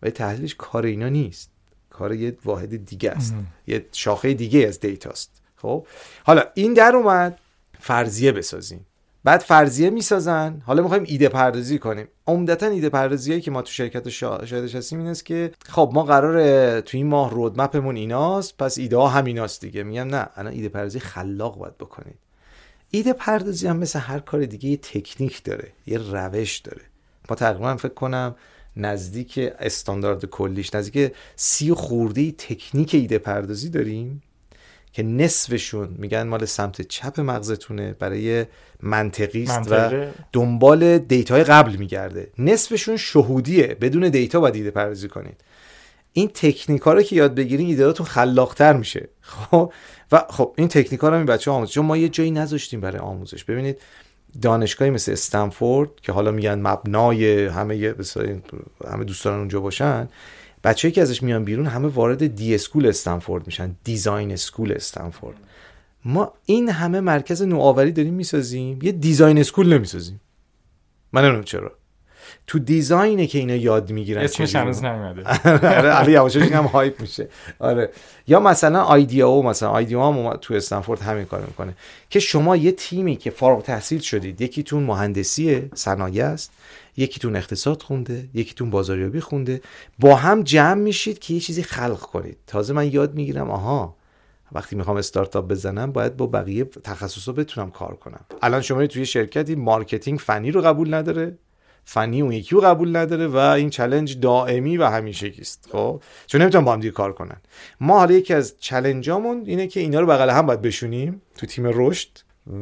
ولی 0.02 0.10
تحلیلش 0.10 0.54
کار 0.58 0.86
اینا 0.86 1.08
نیست. 1.08 1.50
کار 1.90 2.14
یه 2.14 2.36
واحد 2.44 2.84
دیگه 2.84 3.10
است. 3.10 3.34
یه 3.66 3.86
شاخه 3.92 4.34
دیگه 4.34 4.66
از 4.68 4.80
دیتاست. 4.80 5.35
خب. 5.56 5.86
حالا 6.24 6.42
این 6.54 6.74
در 6.74 6.96
اومد 6.96 7.38
فرضیه 7.80 8.32
بسازیم. 8.32 8.86
بعد 9.24 9.40
فرضیه 9.40 9.90
می‌سازن. 9.90 10.62
حالا 10.66 10.82
می‌خوایم 10.82 11.04
ایده 11.06 11.28
پردازی 11.28 11.78
کنیم. 11.78 12.08
عمدتا 12.26 12.66
ایده 12.66 12.88
پردازی 12.88 13.40
که 13.40 13.50
ما 13.50 13.62
تو 13.62 13.72
شرکت 13.72 14.08
شاهدش 14.08 14.74
هستیم 14.74 14.98
این 14.98 15.08
است 15.08 15.26
که 15.26 15.52
خب 15.68 15.90
ما 15.94 16.02
قرار 16.02 16.80
تو 16.80 16.96
این 16.96 17.06
ماه 17.06 17.30
رودمپمون 17.30 17.96
ایناست 17.96 18.56
پس 18.56 18.78
ایده 18.78 18.96
ها 18.96 19.08
همیناست 19.08 19.60
دیگه. 19.60 19.82
میگم 19.82 20.08
نه 20.08 20.28
الان 20.36 20.52
ایده 20.52 20.68
پردازی 20.68 21.00
خلاق 21.00 21.58
باید 21.58 21.78
بکنید. 21.78 22.18
ایده 22.90 23.12
پردازی 23.12 23.66
هم 23.66 23.76
مثل 23.76 23.98
هر 23.98 24.18
کار 24.18 24.44
دیگه 24.44 24.68
یه 24.68 24.76
تکنیک 24.76 25.42
داره 25.42 25.72
یه 25.86 25.98
روش 25.98 26.58
داره. 26.58 26.82
ما 27.30 27.36
تقریبا 27.36 27.76
فکر 27.76 27.94
کنم 27.94 28.34
نزدیک 28.76 29.40
استاندارد 29.58 30.24
کلیش 30.24 30.74
نزدیک 30.74 31.12
سی 31.36 31.60
و 31.60 31.72
خورده 31.72 32.32
تکنیک 32.32 32.94
ایده 32.94 33.18
پردازی 33.18 33.70
داریم. 33.70 34.22
که 34.96 35.02
نصفشون 35.02 35.88
میگن 35.98 36.22
مال 36.22 36.44
سمت 36.44 36.82
چپ 36.82 37.20
مغزتونه 37.20 37.96
برای 37.98 38.46
منطقی 38.82 39.42
است 39.44 39.72
و 39.72 39.90
دنبال 40.32 40.98
data 40.98 41.35
ی 41.35 41.44
قبل 41.44 41.76
میگرده. 41.76 42.30
نصفشون 42.38 42.96
شهودیه. 42.96 43.66
بدون 43.80 44.08
data 44.08 44.40
باید 44.40 44.54
ایده 44.54 44.70
پردازی 44.70 45.08
کنید. 45.08 45.40
این 46.12 46.28
تکنیک 46.28 46.82
ها 46.82 46.92
رو 46.92 47.02
که 47.02 47.16
یاد 47.16 47.34
بگیرین 47.34 47.66
ایدهاتون 47.66 48.06
خلاقتر 48.06 48.72
میشه. 48.72 49.08
خب؟ 49.20 49.72
و 50.12 50.22
خب 50.30 50.54
این 50.56 50.68
تکنیک 50.68 51.00
ها 51.00 51.08
رو 51.08 51.16
این 51.16 51.26
بچه 51.26 51.50
آموزش. 51.50 51.74
چون 51.74 51.86
ما 51.86 51.96
یه 51.96 52.08
جایی 52.08 52.30
نذاشتیم 52.30 52.80
برای 52.80 52.98
آموزش. 52.98 53.44
ببینید 53.44 53.78
دانشگاهی 54.42 54.90
مثل 54.90 55.12
استنفورد 55.12 55.90
که 56.02 56.12
حالا 56.12 56.30
میگن 56.30 56.58
مبنای 56.58 57.46
همه 57.46 57.94
همه 58.90 59.04
دوستان 59.04 59.38
اونجا 59.38 59.60
باشن 59.60 60.08
بچه‌ای 60.64 60.92
که 60.92 61.02
ازش 61.02 61.22
میان 61.22 61.44
بیرون 61.44 61.66
همه 61.66 61.88
وارد 61.88 62.36
d.school 62.36 62.86
استنفورد 62.86 63.46
میشن 63.46 63.76
design 63.84 64.32
school 64.32 64.72
استنفورد. 64.72 65.36
ما 66.04 66.32
این 66.46 66.68
همه 66.68 67.00
مرکز 67.00 67.42
نوآوری 67.42 67.92
داریم 67.92 68.14
می‌سازیم 68.14 68.78
یه 68.82 68.92
design 68.92 69.38
school 69.38 69.72
نمی‌سازیم. 69.72 70.20
من 71.12 71.22
نمی‌دونم 71.22 71.44
چرا. 71.44 71.72
تو 72.46 72.58
design 72.58 73.17
ه 73.17 73.26
که 73.26 73.38
اینا 73.38 73.54
یاد 73.54 73.90
می‌گیرن 73.90 74.22
اسمش 74.22 74.56
هنوز 74.56 74.84
نیومده. 74.84 75.22
آره 75.78 75.88
علی 75.88 76.12
یواشاش 76.12 76.42
هم 76.42 76.64
hype 76.64 77.00
میشه. 77.00 77.28
آره. 77.58 77.90
یا 78.26 78.40
مثلا 78.40 78.82
آیدیو 78.82 79.42
مثلا 79.42 79.68
آیدیو 79.68 80.12
هم 80.12 80.36
تو 80.36 80.54
استنفورد 80.54 81.00
همین 81.00 81.24
کار 81.24 81.40
می‌کنه. 81.40 81.74
که 82.10 82.20
شما 82.20 82.56
یه 82.56 82.72
تیمی 82.72 83.16
که 83.16 83.30
فارغ‌التحصیل 83.30 84.00
شدید 84.00 84.40
یکیتون 84.40 84.82
مهندسی 84.82 85.70
صنایع 85.74 86.24
است. 86.24 86.52
یکیتون 86.96 87.36
اقتصاد 87.36 87.82
خونده 87.82 88.28
یکیتون 88.34 88.70
بازاریابی 88.70 89.20
خونده. 89.20 89.60
با 89.98 90.16
هم 90.16 90.42
جمع 90.42 90.80
میشید 90.80 91.18
که 91.18 91.34
یه 91.34 91.40
چیزی 91.40 91.62
خلق 91.62 92.00
کنید. 92.00 92.36
تازه 92.46 92.72
من 92.72 92.92
یاد 92.92 93.14
می‌گیرم 93.14 93.50
آها 93.50 93.96
وقتی 94.52 94.76
می‌خوام 94.76 94.96
استارتاپ 94.96 95.48
بزنم 95.48 95.92
باید 95.92 96.16
با 96.16 96.26
بقیه 96.26 96.64
تخصصا 96.64 97.32
بتونم 97.32 97.70
کار 97.70 97.96
کنم. 97.96 98.24
الان 98.42 98.60
شما 98.60 98.86
توی 98.86 99.06
شرکتی 99.06 99.54
marketing 99.54 100.18
فنی 100.18 100.50
رو 100.50 100.60
قبول 100.60 100.94
نداره 100.94 101.38
فنی 101.84 102.22
اون 102.22 102.32
یکی 102.32 102.54
رو 102.54 102.60
قبول 102.60 102.96
نداره 102.96 103.26
و 103.26 103.36
این 103.36 103.70
challenge 103.70 104.20
دائمی 104.20 104.76
و 104.76 104.86
همیشه 104.86 105.32
است 105.38 105.68
خب؟ 105.72 106.02
چون 106.26 106.42
نمی‌تونن 106.42 106.64
با 106.64 106.72
هم 106.72 106.80
دیگه 106.80 106.92
کار 106.92 107.12
کنن. 107.12 107.36
ما 107.80 107.98
حالا 107.98 108.14
یکی 108.14 108.34
از 108.34 108.54
چلنجامون 108.58 109.42
اینه 109.46 109.66
که 109.66 109.80
اینا 109.80 110.00
رو 110.00 110.06
بغل 110.06 110.30
هم 110.30 110.46
باید 110.46 110.62
بشونیم 110.62 111.22
تو 111.36 111.46
تیم 111.46 111.66
رشد. 111.66 112.08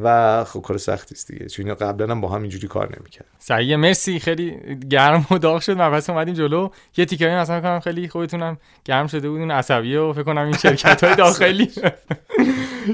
و 0.03 0.43
خب 0.43 0.61
کار 0.61 0.77
سختی 0.77 1.15
است 1.15 1.31
دیگه. 1.31 1.45
چون 1.45 1.73
قبلا 1.73 2.11
هم 2.11 2.21
با 2.21 2.29
هم 2.29 2.41
اینجوری 2.41 2.67
کار 2.67 2.95
نمی‌کرد 2.99 3.25
صحیح 3.39 3.75
مرسی. 3.75 4.19
خیلی 4.19 4.57
گرم 4.89 5.27
و 5.31 5.37
داغ 5.37 5.61
شد. 5.61 5.77
من 5.77 5.91
پس 5.91 6.09
اومدیم 6.09 6.33
جلو. 6.33 6.69
یه 6.97 7.05
تیکه 7.05 7.27
مثلا 7.27 7.61
کنم 7.61 7.79
خیلی 7.79 8.07
خودتونم 8.07 8.57
گرم 8.85 9.07
شده 9.07 9.29
بودون 9.29 9.51
عصبی 9.51 9.95
و 9.95 10.13
فکر 10.13 10.23
کنم 10.23 10.45
این 10.45 10.57
شرکت 10.57 11.03
های 11.03 11.15
داخلی. 11.25 11.71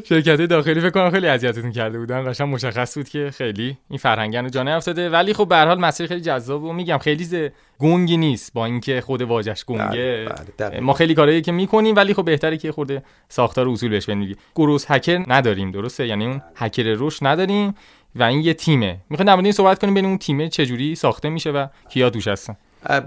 شرکت 0.03 0.37
های 0.37 0.47
داخلی 0.47 0.79
فکر 0.79 0.89
کنم 0.89 1.09
خیلی 1.09 1.27
اذیتتون 1.27 1.71
کرده 1.71 1.99
بودن. 1.99 2.29
قشنگ 2.31 2.53
مشخص 2.53 2.97
بود 2.97 3.09
که 3.09 3.31
خیلی 3.33 3.77
این 3.89 3.99
فرهنگن 3.99 4.43
رو 4.43 4.49
جا 4.49 4.63
نیافتاده 4.63 5.09
ولی 5.09 5.33
خب 5.33 5.47
به 5.47 5.55
هر 5.55 5.65
حال 5.65 5.79
مسیر 5.79 6.07
خیلی 6.07 6.21
جذاب 6.21 6.63
و 6.63 6.73
میگم 6.73 6.97
خیلی 6.97 7.51
گنگی 7.79 8.17
نیست 8.17 8.53
با 8.53 8.65
اینکه 8.65 9.01
خود 9.01 9.21
واژش 9.21 9.65
گنگه 9.65 10.25
بله، 10.57 10.69
بله، 10.69 10.79
ما 10.79 10.93
خیلی 10.93 11.13
کارهایی 11.13 11.41
که 11.41 11.51
می‌کنیم 11.51 11.95
ولی 11.95 12.13
خب 12.13 12.25
بهتره 12.25 12.57
که 12.57 12.71
خود 12.71 13.03
ساختار 13.29 13.69
اصول 13.69 13.89
بهش 13.89 14.05
بنویسیم 14.05 14.37
growth 14.55 14.85
hacker 14.87 15.23
نداریم 15.27 15.71
درسته؟ 15.71 16.07
یعنی 16.07 16.25
اون 16.25 16.41
hacker 16.55 16.80
growth 16.83 17.23
نداریم 17.23 17.75
و 18.15 18.23
این 18.23 18.41
یه 18.41 18.53
تیمه. 18.53 18.97
می‌خوایم 19.09 19.35
در 19.35 19.43
این 19.43 19.51
صحبت 19.51 19.79
کنیم 19.79 19.93
بین 19.93 20.05
اون 20.05 20.17
تیمه 20.17 20.49
چجوری 20.49 20.95
ساخته 20.95 21.29
میشه 21.29 21.49
و 21.51 21.67
کیا 21.89 22.09
توش 22.09 22.27
هستن. 22.27 22.57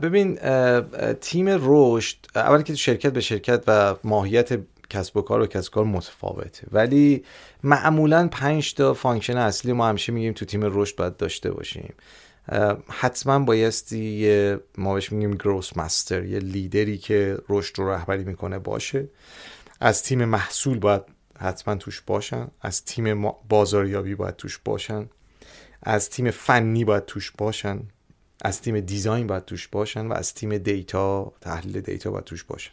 ببین 0.02 0.38
تیم 1.20 1.46
رشد 1.48 2.16
اولی 2.34 2.62
که 2.62 2.74
شرکت 2.74 3.12
به 3.12 3.20
شرکت 3.20 3.64
و 3.66 3.94
ماهیت 4.04 4.58
کسب 4.90 5.16
و 5.16 5.22
کار 5.22 5.40
و 5.40 5.46
کسب 5.46 5.72
کار 5.72 5.84
متفاوته. 5.84 6.66
ولی 6.72 7.24
معمولا 7.62 8.28
پنج 8.32 8.74
تا 8.74 8.94
function 8.94 9.36
اصلی 9.36 9.72
ما 9.72 9.88
همیشه 9.88 10.12
میگیم 10.12 10.32
تو 10.32 10.44
تیم 10.44 10.60
رشد 10.64 10.96
باید 10.96 11.16
داشته 11.16 11.50
باشیم. 11.50 11.94
حتما 12.88 13.38
بایستی 13.38 14.56
ما 14.78 14.94
بهش 14.94 15.12
میگیم 15.12 15.34
growth 15.34 15.76
master 15.76 16.24
یه 16.24 16.38
لیدری 16.38 16.98
که 16.98 17.38
رشد 17.48 17.78
رو 17.78 17.90
رهبری 17.90 18.24
می‌کنه 18.24 18.58
باشه. 18.58 19.08
از 19.80 20.02
تیم 20.02 20.24
محصول 20.24 20.78
باید 20.78 21.02
حتما 21.38 21.74
توش 21.74 22.00
باشن. 22.00 22.48
از 22.60 22.84
تیم 22.84 23.32
بازاریابی 23.48 24.14
باید 24.14 24.36
توش 24.36 24.58
باشن. 24.64 25.08
از 25.82 26.10
تیم 26.10 26.30
فنی 26.30 26.84
باید 26.84 27.04
توش 27.04 27.30
باشن. 27.38 27.80
از 28.42 28.62
تیم 28.62 28.80
design 28.80 29.26
باید 29.26 29.44
توش 29.44 29.68
باشن 29.68 30.06
و 30.06 30.12
از 30.12 30.34
تیم 30.34 30.58
data 30.58 31.32
تحلیل 31.40 31.80
data 31.80 32.10
باید 32.10 32.24
توش 32.24 32.44
باشن. 32.44 32.72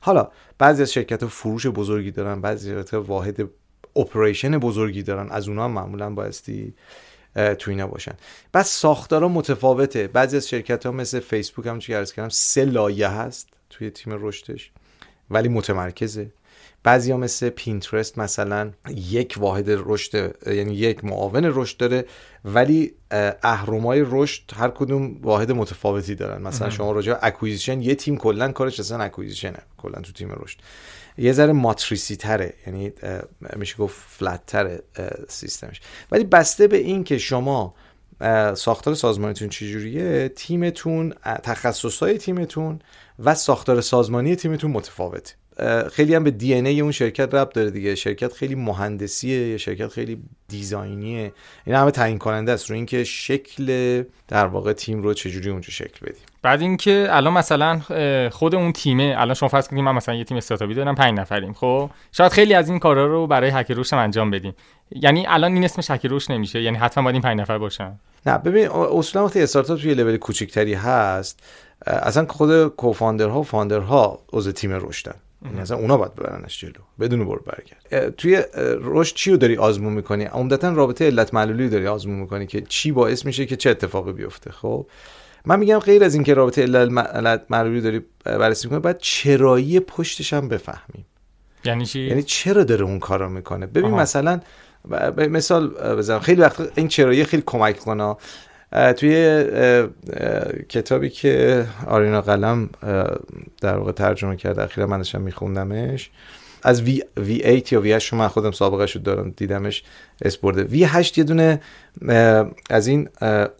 حالا 0.00 0.30
بعضی 0.58 0.82
از 0.82 0.92
شرکت 0.92 1.26
فروش 1.26 1.66
بزرگی 1.66 2.10
دارن 2.10 2.40
بعضی 2.40 2.72
ها 2.92 3.02
واحد 3.02 3.50
operation 3.96 4.58
بزرگی 4.58 5.02
دارن. 5.02 5.28
از 5.30 5.48
اونها 5.48 5.68
معمولا 5.68 6.10
بایستی 6.10 6.74
تو 7.34 7.70
اینا 7.70 7.86
باشن. 7.86 8.14
بعد 8.52 8.64
ساختارا 8.64 9.28
متفاوته. 9.28 10.08
بعضی 10.08 10.36
از 10.36 10.48
شرکت 10.48 10.86
ها 10.86 10.92
مثل 10.92 11.20
فیسبوک 11.20 11.66
هم 11.66 11.78
چی 11.78 11.92
کردم 11.92 12.28
سه 12.28 12.64
لایه 12.64 13.08
هست 13.08 13.48
توی 13.70 13.90
تیم 13.90 14.12
رشدش 14.26 14.72
ولی 15.30 15.48
متمرکزه. 15.48 16.30
بعضی 16.84 17.12
ها 17.12 17.18
مثل 17.18 17.48
پینترست 17.48 18.18
مثلا 18.18 18.72
یک 18.94 19.34
واحد 19.38 19.64
رشد 19.68 20.34
یعنی 20.46 20.74
یک 20.74 21.04
معاون 21.04 21.44
رشد 21.54 21.76
داره 21.76 22.04
ولی 22.44 22.94
اهرمای 23.42 24.04
رشد 24.06 24.42
هر 24.54 24.68
کدوم 24.68 25.22
واحد 25.22 25.52
متفاوتی 25.52 26.14
دارن. 26.14 26.42
مثلا 26.42 26.70
شما 26.70 26.92
راجع 26.92 27.18
acquisition 27.22 27.80
یه 27.80 27.94
تیم 27.94 28.16
کلا 28.16 28.52
کارش 28.52 28.80
اصلا 28.80 29.04
acquisition 29.04 29.53
ه 29.53 29.58
کلا 29.76 30.00
تو 30.00 30.12
تیم 30.12 30.32
رشد. 30.32 30.58
یه 31.18 31.32
ذره 31.32 31.52
ماتریسی 31.52 32.16
تره 32.16 32.54
یعنی 32.66 32.92
میشه 33.56 33.76
گفت 33.76 33.96
فلت 34.08 34.46
تره 34.46 34.82
سیستمش. 35.28 35.80
ولی 36.12 36.24
بسته 36.24 36.66
به 36.66 36.76
این 36.76 37.04
که 37.04 37.18
شما 37.18 37.74
ساختار 38.54 38.94
سازمانیتون 38.94 39.48
چجوریه 39.48 40.28
تیمتون 40.28 41.14
تخصصهای 41.42 42.18
تیمتون 42.18 42.78
و 43.18 43.34
ساختار 43.34 43.80
سازمانی 43.80 44.36
تیمتون 44.36 44.70
متفاوته. 44.70 45.34
خیلی 45.92 46.14
هم 46.14 46.24
به 46.24 46.30
دی 46.30 46.54
ای 46.54 46.80
اون 46.80 46.92
شرکت 46.92 47.34
رب 47.34 47.50
داره 47.50 47.70
دیگه. 47.70 47.94
شرکت 47.94 48.32
خیلی 48.32 48.54
مهندسیه 48.54 49.48
یا 49.48 49.56
شرکت 49.56 49.88
خیلی 49.88 50.22
دیزاینیه. 50.48 51.32
این 51.66 51.76
همه 51.76 51.90
تعیین 51.90 52.18
کننده 52.18 52.52
است. 52.52 52.70
رو 52.70 52.76
اینکه 52.76 53.04
شکل 53.04 54.02
در 54.28 54.46
واقع 54.46 54.72
تیم 54.72 55.02
رو 55.02 55.14
چجوری 55.14 55.50
اونجا 55.50 55.68
شکل 55.70 56.06
بدیم. 56.06 56.22
بعد 56.42 56.60
اینکه 56.60 57.06
الان 57.10 57.32
مثلا 57.32 57.80
خود 58.30 58.54
اون 58.54 58.72
تیمه 58.72 59.14
الان 59.18 59.34
شما 59.34 59.48
فرض 59.48 59.68
کنید 59.68 59.84
من 59.84 59.92
مثلا 59.92 60.14
یه 60.14 60.24
تیم 60.24 60.36
استارتاپی 60.36 60.74
دارم 60.74 60.94
5 60.94 61.18
نفریم 61.18 61.52
خب؟ 61.52 61.90
شاید 62.12 62.32
خیلی 62.32 62.54
از 62.54 62.68
این 62.68 62.78
کارا 62.78 63.06
رو 63.06 63.26
برای 63.26 63.50
هک 63.50 63.70
هم 63.70 63.98
انجام 63.98 64.30
بدیم. 64.30 64.54
یعنی 64.90 65.26
الان 65.26 65.54
این 65.54 65.64
اسمش 65.64 65.90
هک 65.90 66.30
نمیشه 66.30 66.62
یعنی 66.62 66.76
حتما 66.76 67.04
باید 67.04 67.14
این 67.14 67.22
5 67.22 67.40
نفر 67.40 67.58
باشن. 67.58 67.98
نه 68.26 68.38
ببین 68.38 68.68
اصولا 68.70 69.24
وقتی 69.24 69.42
استارتاپ 69.42 69.80
توی 69.80 69.94
لول 69.94 70.16
کوچیکتری 70.16 70.74
هست 70.74 71.40
اصلا 71.86 72.26
خود 72.26 72.68
کوفاندرها 72.68 73.40
و 73.40 73.42
فاندرها 73.42 74.18
عضو 74.32 74.52
تیم 74.52 74.72
رشدن. 74.72 75.14
یعنی 75.44 75.60
اصلا 75.60 75.76
اونا 75.76 75.96
باید 75.96 76.14
ببرنش 76.14 76.60
جلو 76.60 76.72
بدون 77.00 77.24
برو 77.24 77.42
برگرد. 77.46 78.16
توی 78.16 78.42
رشد 78.80 79.14
چی 79.14 79.30
رو 79.30 79.36
داری 79.36 79.56
آزمون 79.56 79.92
می‌کنی؟ 79.92 80.24
عمدتا 80.24 80.72
رابطه 80.72 81.06
علت 81.06 81.34
معلولی 81.34 81.68
داری 81.68 81.86
آزمون 81.86 82.18
می‌کنی 82.18 82.46
که 82.46 82.60
چی 82.60 82.92
باعث 82.92 83.26
میشه 83.26 83.46
که 83.46 83.56
چه 83.56 83.70
اتفاقی 83.70 84.12
بیفته 84.12 84.52
خب؟ 84.52 84.86
من 85.46 85.58
میگم 85.58 85.78
غیر 85.78 86.04
از 86.04 86.14
اینکه 86.14 86.34
رابطه 86.34 86.62
علت 86.62 87.42
معلولی 87.50 87.80
داری 87.80 88.00
بررسی 88.24 88.66
می‌کنی 88.66 88.80
باید 88.80 88.98
چرایی 88.98 89.80
پشتش 89.80 90.32
هم 90.32 90.48
بفهمیم. 90.48 91.06
یعنی 91.64 91.86
چی؟ 91.86 92.00
یعنی 92.00 92.22
چرا 92.22 92.64
داره 92.64 92.84
اون 92.84 92.98
کارو 92.98 93.28
می‌کنه؟ 93.28 93.66
ببین 93.66 93.90
مثلا 93.90 94.40
مثال 95.16 95.68
بزنم. 95.68 96.20
خیلی 96.20 96.40
وقت 96.40 96.78
این 96.78 96.88
چرایی 96.88 97.24
خیلی 97.24 97.42
کمک 97.46 97.78
کنه. 97.78 98.16
توی 98.96 99.44
کتابی 100.68 101.10
که 101.10 101.66
آرینا 101.86 102.20
قلم 102.20 102.68
در 103.60 103.76
واقع 103.76 103.92
ترجمه 103.92 104.36
کرده 104.36 104.62
اخیرا 104.62 104.86
من 104.86 104.96
داشتم 104.96 105.20
میخوندمش. 105.20 106.10
از 106.62 106.82
V, 106.84 106.88
V8 107.16 107.72
یا 107.72 107.98
V8 108.00 108.12
من 108.12 108.28
خودم 108.28 108.50
سابقه 108.50 108.86
شد 108.86 109.02
دارم 109.02 109.30
دیدمش 109.36 109.82
اسپورده 110.22 110.86
V8 110.86 111.18
یه 111.18 111.24
دونه 111.24 111.60
از 112.70 112.86
این 112.86 113.08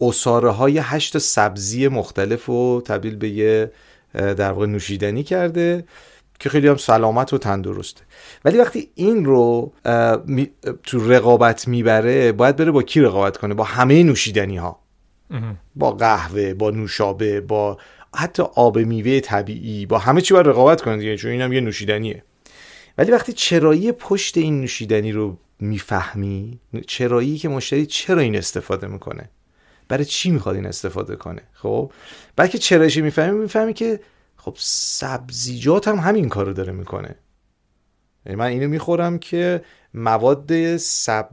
اصاره 0.01 0.49
های 0.49 0.77
هشت 0.77 1.17
سبزی 1.17 1.87
مختلف 1.87 2.49
و 2.49 2.81
تبدیل 2.81 3.15
به 3.15 3.29
یه 3.29 3.71
در 4.13 4.51
واقع 4.51 4.65
نوشیدنی 4.65 5.23
کرده 5.23 5.83
که 6.39 6.49
خیلی 6.49 6.67
هم 6.67 6.77
سلامت 6.77 7.33
و 7.33 7.37
تندرسته. 7.37 8.01
ولی 8.45 8.57
وقتی 8.57 8.89
این 8.95 9.25
رو 9.25 9.73
تو 10.83 11.11
رقابت 11.11 11.67
می‌بره 11.67 12.31
باید 12.31 12.55
بره 12.55 12.71
با 12.71 12.83
کی 12.83 13.01
رقابت 13.01 13.37
کنه؟ 13.37 13.53
با 13.53 13.63
همه 13.63 14.03
نوشیدنی 14.03 14.57
ها 14.57 14.84
با 15.75 15.91
قهوه 15.91 16.53
با 16.53 16.71
نوشابه 16.71 17.41
با 17.41 17.77
حتی 18.15 18.43
آب 18.43 18.79
میوه 18.79 19.19
طبیعی 19.19 19.85
با 19.85 19.97
همه 19.97 20.21
چی 20.21 20.33
باید 20.33 20.47
رقابت 20.47 20.81
کنه 20.81 20.97
دیگه 20.97 21.17
چون 21.17 21.31
اینم 21.31 21.53
یه 21.53 21.61
نوشیدنیه. 21.61 22.23
ولی 22.97 23.11
وقتی 23.11 23.33
چرایی 23.33 23.91
پشت 23.91 24.37
این 24.37 24.61
نوشیدنی 24.61 25.11
رو 25.11 25.37
می‌فهمی 25.59 26.59
چرایی 26.87 27.37
که 27.37 27.49
مشتری 27.49 27.85
چرا 27.85 28.21
این 28.21 28.35
استفاده 28.35 28.87
می‌کنه؟ 28.87 29.29
برای 29.87 30.05
چی 30.05 30.31
می‌خواد 30.31 30.55
این 30.55 30.65
استفاده 30.65 31.15
کنه؟ 31.15 31.41
خب؟ 31.53 31.91
بلکه 32.35 32.57
چرایشی 32.57 33.01
می‌فهمی 33.01 33.39
می‌فهمی 33.39 33.73
که 33.73 33.99
خب 34.37 34.53
سبزیجات 34.57 35.87
هم 35.87 35.95
همین 35.95 36.29
کارو 36.29 36.53
داره 36.53 36.73
می‌کنه. 36.73 37.07
یعنی 37.07 37.19
من 38.25 38.45
اینو 38.45 38.67
می‌خورم 38.67 39.19
که 39.19 39.61
مواد 39.93 40.77
سب... 40.77 41.29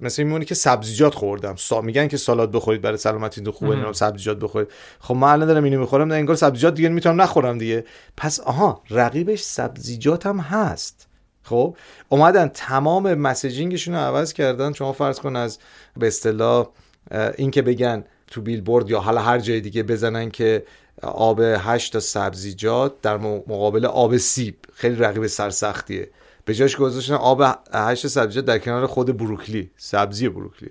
مثل 0.00 0.22
میمونه 0.22 0.44
که 0.44 0.54
سبزیجات 0.54 1.14
خوردم. 1.14 1.56
سا... 1.56 1.80
میگن 1.80 2.08
که 2.08 2.16
سالاد 2.16 2.52
بخورید 2.52 2.82
برای 2.82 2.96
سلامتی 2.96 3.44
خوبه 3.44 3.70
نمی‌دونم 3.70 3.92
سبزیجات 3.92 4.38
بخورید. 4.38 4.68
خب 5.00 5.14
من 5.14 5.28
الان 5.28 5.48
دارم 5.48 5.64
اینو 5.64 5.80
می‌خورم 5.80 6.08
نه 6.08 6.14
انگار 6.14 6.36
سبزیجات 6.36 6.74
دیگه 6.74 6.88
می‌تونم 6.88 7.22
نخورم 7.22 7.58
دیگه. 7.58 7.84
پس 8.16 8.40
آها 8.40 8.82
رقیبش 8.90 9.42
سبزیجات 9.42 10.26
هم 10.26 10.38
هست. 10.38 11.06
خب 11.42 11.76
اومدن 12.08 12.48
تمام 12.48 13.14
مسیجینگشون 13.14 13.94
رو 13.94 14.00
عوض 14.00 14.32
کردن. 14.32 14.72
شما 14.72 14.92
فرض 14.92 15.20
کن 15.20 15.36
از 15.36 15.58
به 15.96 16.06
اصطلاح 16.06 16.68
این 17.36 17.50
که 17.50 17.62
بگن 17.62 18.04
تو 18.26 18.40
بیلبورد 18.40 18.90
یا 18.90 19.00
حالا 19.00 19.20
هر 19.20 19.38
جای 19.38 19.60
دیگه 19.60 19.82
بزنن 19.82 20.30
که 20.30 20.64
آب 21.02 21.40
هشت 21.42 21.92
تا 21.92 22.00
سبزیجات 22.00 23.00
در 23.02 23.16
مقابل 23.16 23.86
آب 23.86 24.16
سیب. 24.16 24.56
خیلی 24.74 24.96
رقیب 24.96 25.26
سرسختیه. 25.26 26.08
به 26.46 26.54
جاش 26.54 26.76
گذاشتن 26.76 27.14
آب 27.14 27.42
هشت 27.72 28.06
سبزیجات 28.06 28.44
در 28.44 28.58
کنار 28.58 28.86
خود 28.86 29.16
بروکلی 29.16 29.70
سبزی 29.76 30.28
بروکلی. 30.28 30.70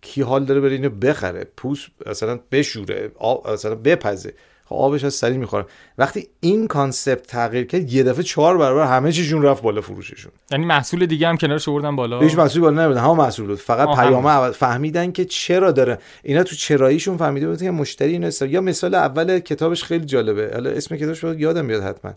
کی 0.00 0.22
حال 0.22 0.44
داره 0.44 0.60
بره 0.60 0.72
اینو 0.72 0.90
بخره؟ 0.90 1.46
پوست 1.56 1.88
مثلا 2.06 2.40
بشوره 2.52 3.12
آب 3.18 3.50
مثلا 3.50 3.74
بپزه. 3.74 4.34
خب 4.64 4.74
آبش 4.74 5.04
از 5.04 5.14
سری 5.14 5.38
می‌خوره. 5.38 5.66
وقتی 5.98 6.28
این 6.40 6.66
concept 6.66 7.26
تغییر 7.26 7.66
کرد 7.66 7.92
یه 7.92 8.02
دفعه 8.02 8.22
چهار 8.22 8.58
برابر 8.58 8.96
همه 8.96 9.12
چیشون 9.12 9.42
رفت 9.42 9.62
بالا 9.62 9.80
فروششون. 9.80 10.32
یعنی 10.50 10.64
محصول 10.64 11.06
دیگه 11.06 11.28
هم 11.28 11.36
کنارش 11.36 11.68
آوردن 11.68 11.96
بالا؟ 11.96 12.20
هیچ 12.20 12.34
محصول 12.34 12.62
بالا 12.62 12.84
نمیدن 12.84 13.00
همه 13.00 13.14
محصول 13.14 13.46
بود. 13.46 13.58
فقط 13.58 13.96
پیامه 13.98 14.50
فهمیدن 14.50 15.12
که 15.12 15.24
چرا 15.24 15.72
داره. 15.72 15.98
اینا 16.22 16.42
تو 16.42 16.56
چراییشون 16.56 17.16
فهمیده 17.16 17.48
بود 17.48 17.62
که 17.62 17.70
مشتری 17.70 18.12
اینو 18.12 18.30
یا 18.40 18.60
مثال 18.60 18.94
اول 18.94 19.38
کتابش 19.38 19.84
خیلی 19.84 20.04
جالبه. 20.04 20.50
حالا 20.52 20.70
اسم 20.70 20.96
کتابش 20.96 21.24
یادم 21.24 21.64
میاد 21.64 21.82
حتما. 21.82 22.14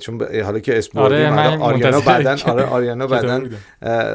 چون 0.00 0.42
حالا 0.42 0.58
که 0.58 0.78
اسم 0.78 0.98
آره 0.98 1.28
آریانا 1.58 2.00
بعدن 2.00 2.38
آره 2.46 2.64
آریانا 2.64 3.06
بعدن 3.06 3.50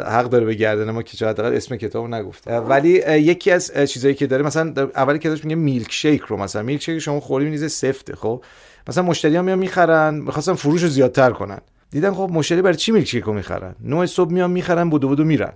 حق 0.07 0.29
داره 0.29 0.45
به 0.45 0.53
گردن 0.53 0.91
ما 0.91 1.03
که 1.03 1.17
چقدر 1.17 1.53
اسم 1.53 1.75
کتابو 1.75 2.07
نگفته 2.07 2.57
ولی 2.57 2.89
یکی 3.07 3.51
از 3.51 3.71
چیزایی 3.87 4.13
که 4.13 4.27
داره 4.27 4.43
مثلا 4.43 4.73
اولی 4.95 5.19
که 5.19 5.29
میگه 5.29 5.55
میلک 5.55 5.91
شیک 5.91 6.21
رو 6.21 6.37
مثلا 6.37 6.61
میلک 6.61 6.81
شیک 6.81 6.99
شما 6.99 7.19
خوری 7.19 7.49
میزه 7.49 7.67
سفته 7.67 8.15
خب؟ 8.15 8.43
مثلا 8.87 9.03
مشتری 9.03 9.35
ها 9.35 9.41
میان 9.41 9.59
می‌خرن 9.59 10.13
می‌خواستن 10.13 10.53
فروش 10.53 10.83
رو 10.83 10.87
زیادتر 10.87 11.31
کنن. 11.31 11.59
دیدن 11.91 12.13
خب 12.13 12.29
مشتری 12.33 12.61
برای 12.61 12.75
چی 12.75 12.91
میلک 12.91 13.07
شیک 13.07 13.23
رو 13.23 13.33
می‌خرن؟ 13.33 13.75
نوع 13.83 14.05
صبح 14.05 14.31
میان 14.31 14.51
می‌خرن 14.51 14.89
بودو 14.89 15.07
بودو 15.07 15.23
میرن. 15.23 15.53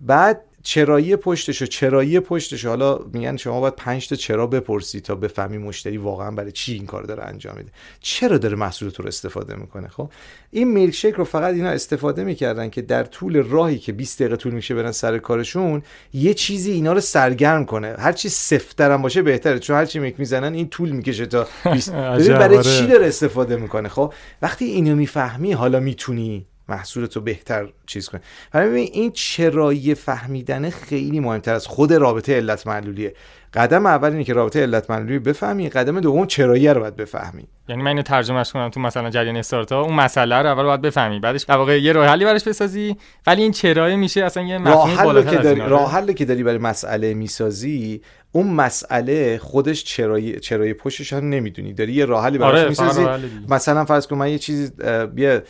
بعد 0.00 0.40
چرایی 0.62 1.16
پشتش 1.16 1.62
و 1.62 1.66
چرایی 1.66 2.20
پشتش 2.20 2.66
حالا 2.66 2.98
میگن 3.12 3.36
شما 3.36 3.60
باید 3.60 3.76
5 3.76 4.08
تا 4.08 4.16
چرا 4.16 4.46
بپرسی 4.46 5.00
تا 5.00 5.14
بفهمی 5.14 5.58
مشتری 5.58 5.96
واقعا 5.96 6.30
برای 6.30 6.52
چی 6.52 6.72
این 6.74 6.86
کار 6.86 7.02
داره 7.02 7.22
انجام 7.22 7.56
میده. 7.56 7.70
چرا 8.00 8.38
داره 8.38 8.56
محصول 8.56 8.90
تو 8.90 9.02
رو 9.02 9.08
استفاده 9.08 9.56
می‌کنه؟ 9.56 9.88
خب 9.88 10.10
این 10.50 10.68
میلک 10.68 11.06
رو 11.16 11.24
فقط 11.24 11.54
اینا 11.54 11.68
استفاده 11.68 12.24
می‌کردن 12.24 12.70
که 12.70 12.82
در 12.82 13.04
طول 13.04 13.42
راهی 13.42 13.78
که 13.78 13.92
20 13.92 14.18
دقیقه 14.18 14.36
طول 14.36 14.52
میشه 14.52 14.74
برن 14.74 14.92
سر 14.92 15.18
کارشون 15.18 15.82
یه 16.12 16.34
چیزی 16.34 16.72
اینا 16.72 16.92
رو 16.92 17.00
سرگرم 17.00 17.64
کنه. 17.64 17.94
هر 17.98 18.12
چی 18.12 18.28
سفتر 18.28 18.90
هم 18.90 19.02
باشه 19.02 19.22
بهتره 19.22 19.58
چون 19.58 19.76
هر 19.76 19.84
چی 19.84 19.98
میک 19.98 20.20
می‌زنن 20.20 20.54
این 20.54 20.68
طول 20.68 20.90
می‌کشه 20.90 21.26
تا 21.26 21.46
20 21.72 21.92
برای 21.92 22.56
آره. 22.56 22.62
چی 22.62 22.86
داره 22.86 23.06
استفاده 23.06 23.56
می‌کنه؟ 23.56 23.88
خب 23.88 24.14
وقتی 24.42 24.64
اینو 24.64 24.96
می‌فهمی 24.96 25.52
حالا 25.52 25.80
می‌تونی 25.80 26.46
محصولتو 26.68 27.20
بهتر 27.20 27.68
چیز 27.86 28.08
کنی. 28.08 28.20
برای 28.52 28.80
این 28.80 29.10
چرایی 29.10 29.94
فهمیدن 29.94 30.70
خیلی 30.70 31.20
مهمتر 31.20 31.54
از 31.54 31.66
خود 31.66 31.92
رابطه 31.92 32.36
علت 32.36 32.66
معلولیه. 32.66 33.14
قدم 33.54 33.86
اول 33.86 34.10
اینه 34.10 34.24
که 34.24 34.32
رابطه 34.32 34.62
علت 34.62 34.90
معلولی 34.90 35.18
بفهمی 35.18 35.68
قدم 35.68 36.00
دوم 36.00 36.26
چرایی 36.26 36.68
رو 36.68 36.80
باید 36.80 36.96
بفهمی. 36.96 37.48
یعنی 37.68 37.82
من 37.82 37.88
اینو 37.88 38.02
ترجمهش 38.02 38.52
کنم 38.52 38.68
تو 38.68 38.80
مثلا 38.80 39.10
جریان 39.10 39.36
استارتا 39.36 39.82
اون 39.82 39.94
مسئله 39.94 40.36
رو 40.36 40.46
اول 40.46 40.62
باید 40.62 40.80
بفهمی. 40.80 41.20
بعدش 41.20 41.42
در 41.42 41.56
واقع 41.56 41.80
یه 41.80 41.92
راه 41.92 42.06
حلی 42.06 42.24
براش 42.24 42.44
بسازی 42.44 42.96
ولی 43.26 43.42
این 43.42 43.52
چرایی 43.52 43.96
میشه 43.96 44.24
اصلا 44.24 44.42
یه 44.42 44.58
راه 44.58 45.24
که 45.24 45.36
داری 45.36 45.60
راه 45.60 45.92
حلی 45.92 46.14
که 46.14 46.24
داری 46.24 46.42
برای 46.42 46.58
مسئله 46.58 47.14
می‌سازی 47.14 48.02
اون 48.32 48.46
مسئله 48.46 49.38
خودش 49.38 49.84
چرایی 49.84 50.40
چرایی 50.40 50.74
پشتش 50.74 51.12
هم 51.12 51.28
نمی‌دونی. 51.28 51.72
داری 51.72 51.92
یه 51.92 52.04
راه 52.04 52.24
حلی 52.24 52.38
براش 52.38 52.58
آره 52.58 52.68
می‌سازی. 52.68 53.06
مثلا 53.48 53.84
فرض 53.84 54.06
کن 54.06 54.16
من 54.16 54.30
یه 54.30 54.38
چیزی 54.38 54.70
یه 55.16 55.42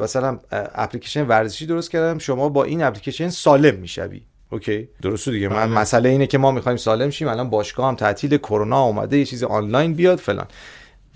مثلا 0.00 0.38
اپلیکیشن 0.52 1.26
ورزشی 1.26 1.66
درست 1.66 1.90
کردم 1.90 2.18
شما 2.18 2.48
با 2.48 2.64
این 2.64 2.82
اپلیکیشن 2.82 3.28
سالم 3.28 3.74
می‌شوی. 3.74 4.22
اوکی؟ 4.50 4.88
درسته 5.02 5.30
دیگه. 5.30 5.48
من 5.48 5.54
بله. 5.54 5.80
مسئله 5.80 6.08
اینه 6.08 6.26
که 6.26 6.38
ما 6.38 6.50
می‌خوایم 6.50 6.78
سالم 6.78 7.10
شیم 7.10 7.28
الان 7.28 7.50
باشگاه 7.50 7.88
هم 7.88 7.94
تعطیل 7.94 8.36
کرونا 8.36 8.82
اومده 8.82 9.18
یه 9.18 9.24
چیز 9.24 9.44
آنلاین 9.44 9.94
بیاد 9.94 10.18
فلان. 10.18 10.46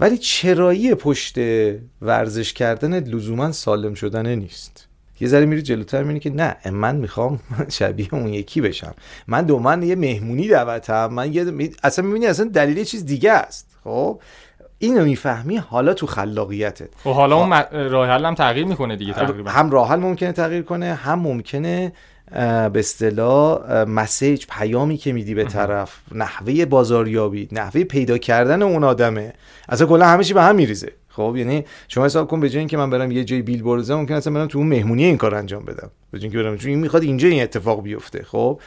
ولی 0.00 0.18
چرایی 0.18 0.94
پشت 0.94 1.38
ورزش 2.02 2.52
کردن 2.52 3.00
لزوما 3.00 3.52
سالم 3.52 3.94
شدن 3.94 4.34
نیست. 4.34 4.88
یه 5.20 5.28
ذره 5.28 5.46
میری 5.46 5.62
جلوتر 5.62 6.02
می‌بینی 6.02 6.20
که 6.20 6.30
نه 6.30 6.56
من 6.70 6.96
می‌خوام 6.96 7.40
شبیه 7.78 8.14
اون 8.14 8.26
یکی 8.26 8.60
بشم. 8.60 8.94
من 9.26 9.42
دو 9.42 9.58
من 9.58 9.82
یه 9.82 9.94
مهمونی 9.94 10.48
دعوتم. 10.48 11.06
من 11.06 11.32
یه 11.32 11.70
اصلا 11.82 12.04
می‌بینی 12.04 12.26
اصلا 12.26 12.50
دلیل 12.54 12.78
یه 12.78 12.84
چیز 12.84 13.06
دیگه 13.06 13.32
است. 13.32 13.66
خب؟ 13.84 14.20
اینو 14.78 15.04
می‌فهمی 15.04 15.56
حالا 15.56 15.94
تو 15.94 16.06
خلاقیتت. 16.06 16.82
و 16.82 16.88
خب، 17.04 17.12
حالا 17.12 17.36
اون 17.36 17.62
راه 17.90 18.08
هم 18.08 18.34
تغییر 18.34 18.66
می‌کنه 18.66 18.96
دیگه 18.96 19.12
تقریبا. 19.12 19.50
هم 19.50 19.70
راه 19.70 19.96
ممکنه 19.96 20.32
تغییر 20.32 20.62
کنه 20.62 20.94
هم 20.94 21.18
ممکنه 21.18 21.92
به 22.72 22.72
اصطلاح 22.74 23.84
مسیج 23.84 24.46
پیامی 24.50 24.96
که 24.96 25.12
میدی 25.12 25.34
به 25.34 25.44
طرف 25.44 25.96
نحوه 26.12 26.64
بازاریابی 26.64 27.48
نحوه 27.52 27.84
پیدا 27.84 28.18
کردن 28.18 28.62
اون 28.62 28.84
آدمه. 28.84 29.32
اصلا 29.68 29.86
کلا 29.86 30.06
همه 30.06 30.24
چی 30.24 30.34
به 30.34 30.42
هم 30.42 30.56
میریزه. 30.56 30.92
خب 31.20 31.36
یعنی 31.36 31.64
شما 31.88 32.04
حساب 32.04 32.28
کن 32.28 32.40
به 32.40 32.48
جای 32.48 32.58
اینکه 32.58 32.76
من 32.76 32.90
برم 32.90 33.10
یه 33.10 33.24
جای 33.24 33.42
بیل 33.42 33.62
بزنم 33.62 33.98
ممکن 33.98 34.14
اصلا 34.14 34.32
برم 34.32 34.46
تو 34.46 34.58
اون 34.58 34.66
مهمونی 34.66 35.04
این 35.04 35.16
کار 35.16 35.34
انجام 35.34 35.64
بدم. 35.64 35.90
به 36.10 36.18
جای 36.18 36.22
اینکه 36.22 36.38
برم 36.38 36.56
چون 36.56 36.70
این 36.70 36.78
می‌خواد 36.78 37.02
اینجا 37.02 37.28
این 37.28 37.42
اتفاق 37.42 37.82
بیفته. 37.82 38.22
خب 38.22 38.60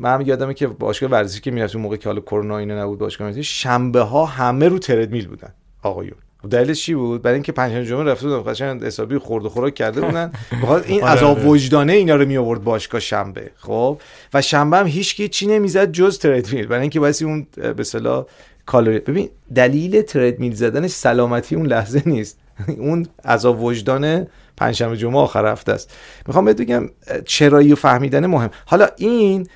من 0.00 0.14
هم 0.14 0.20
یادمه 0.20 0.54
که 0.54 0.66
باشگاه 0.66 1.10
ورزشی 1.10 1.40
که 1.40 1.50
می‌رفتم 1.50 1.78
موقع 1.78 1.96
که 1.96 2.08
حالا 2.08 2.20
کرونا 2.20 2.58
اینا 2.58 2.82
نبود 2.82 2.98
باشگاه 2.98 3.26
ورزشی 3.26 3.42
شنبه 3.42 4.00
ها 4.00 4.24
همه 4.24 4.68
رو 4.68 4.78
تردمیل 4.78 5.28
بودن. 5.28 5.54
آقایون. 5.82 6.16
خب 6.42 6.48
دلیلش 6.48 6.82
چی 6.82 6.94
بود؟ 6.94 7.22
برای 7.22 7.34
اینکه 7.34 7.52
پنجشنبه 7.52 7.86
جمعه 7.86 8.04
رفته 8.04 8.28
بودن 8.28 8.52
قشنگ 8.52 8.84
حسابی 8.84 9.18
خورد 9.18 9.44
و 9.44 9.48
خوراک 9.48 9.74
کرده 9.74 10.00
بودن. 10.00 10.32
بخاطر 10.62 10.88
این 10.88 11.02
آره، 11.02 11.12
عذاب 11.12 11.38
آره. 11.38 11.48
وجدانه 11.48 11.92
اینا 11.92 12.16
رو 12.16 12.26
می 12.26 12.36
آورد 12.36 12.64
باشگاه 12.64 13.00
شنبه. 13.00 13.50
خب 13.56 14.00
و 14.34 14.42
شنبه 14.42 14.76
هم 14.76 14.86
هیچ 14.86 15.22
چی 15.22 15.46
نمی‌زد 15.46 15.92
جز 15.92 16.18
تردمیل 16.18 16.66
برای 16.66 16.80
اینکه 16.80 17.00
واسه 17.00 17.24
اون 17.24 17.46
به 17.56 17.74
اصطلاح 17.78 18.26
کالری 18.66 18.98
ببین 18.98 19.30
دلیل 19.54 20.02
تردمیل 20.02 20.54
زدنش 20.54 20.90
سلامتی 20.90 21.54
اون 21.54 21.66
لحظه 21.66 22.02
نیست. 22.14 22.38
اون 22.78 23.06
عذاب 23.24 23.62
وجدان 23.62 24.26
پنجشنبه 24.56 24.96
جمعه 24.96 25.18
آخر 25.18 25.46
هفته 25.52 25.72
است. 25.72 25.92
می‌خوام 26.26 26.44
بهت 26.44 26.56
بگم 26.56 26.88
چرایی 27.26 27.74
فهمیدن 27.74 28.26
مهم. 28.26 28.50
حالا 28.66 28.88
این 28.96 29.48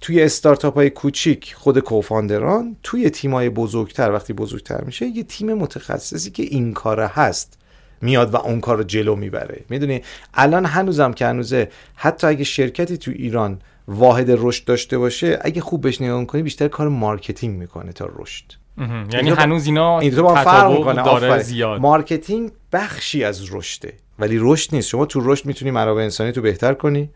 توی 0.00 0.22
استارتاپ 0.22 0.74
های 0.74 0.90
کوچیک 0.90 1.54
خود 1.54 1.78
co-founder 1.78 2.67
ان 2.67 2.76
توی 2.82 3.10
تیم 3.10 3.34
های 3.34 3.48
بزرگتر 3.48 4.12
وقتی 4.12 4.32
بزرگتر 4.32 4.84
میشه 4.84 5.06
یه 5.06 5.22
تیم 5.22 5.54
متخصصی 5.54 6.30
که 6.30 6.42
این 6.42 6.72
کار 6.72 7.00
هست 7.00 7.58
میاد 8.02 8.34
و 8.34 8.36
اون 8.36 8.60
کار 8.60 8.76
رو 8.76 8.82
جلو 8.82 9.16
می‌بره. 9.16 9.64
می‌دونی؟ 9.68 10.02
الان 10.34 10.66
هنوزم 10.66 11.12
که 11.12 11.26
هنوزه 11.26 11.68
حتی 11.94 12.26
اگه 12.26 12.44
شرکتی 12.44 12.96
تو 12.98 13.10
ایران 13.10 13.58
واحد 13.88 14.26
رشد 14.30 14.64
داشته 14.64 14.98
باشه 14.98 15.38
اگه 15.40 15.60
خوب 15.60 15.80
بهش 15.80 16.00
نگاه 16.00 16.24
کنی 16.24 16.42
بیشتر 16.42 16.68
کار 16.68 16.88
marketing 16.88 17.58
می‌کنه 17.58 17.92
تا 17.92 18.08
رشد. 18.16 18.44
یعنی 19.12 19.30
هنوز 19.30 19.66
اینا 19.66 20.00
این 20.00 20.10
فرق 20.34 21.04
داره 21.04 21.42
زیاد. 21.42 21.80
marketing 21.80 22.50
بخشی 22.72 23.24
از 23.24 23.54
رشده 23.54 23.92
ولی 24.18 24.38
رشد 24.40 24.74
نیست. 24.74 24.88
شما 24.88 25.06
تو 25.06 25.32
رشد 25.32 25.46
می‌تونی 25.46 25.70
منابع 25.70 26.02
انسانی 26.02 26.32
تو 26.32 26.42
بهتر 26.42 26.74
کنی. 26.74 27.10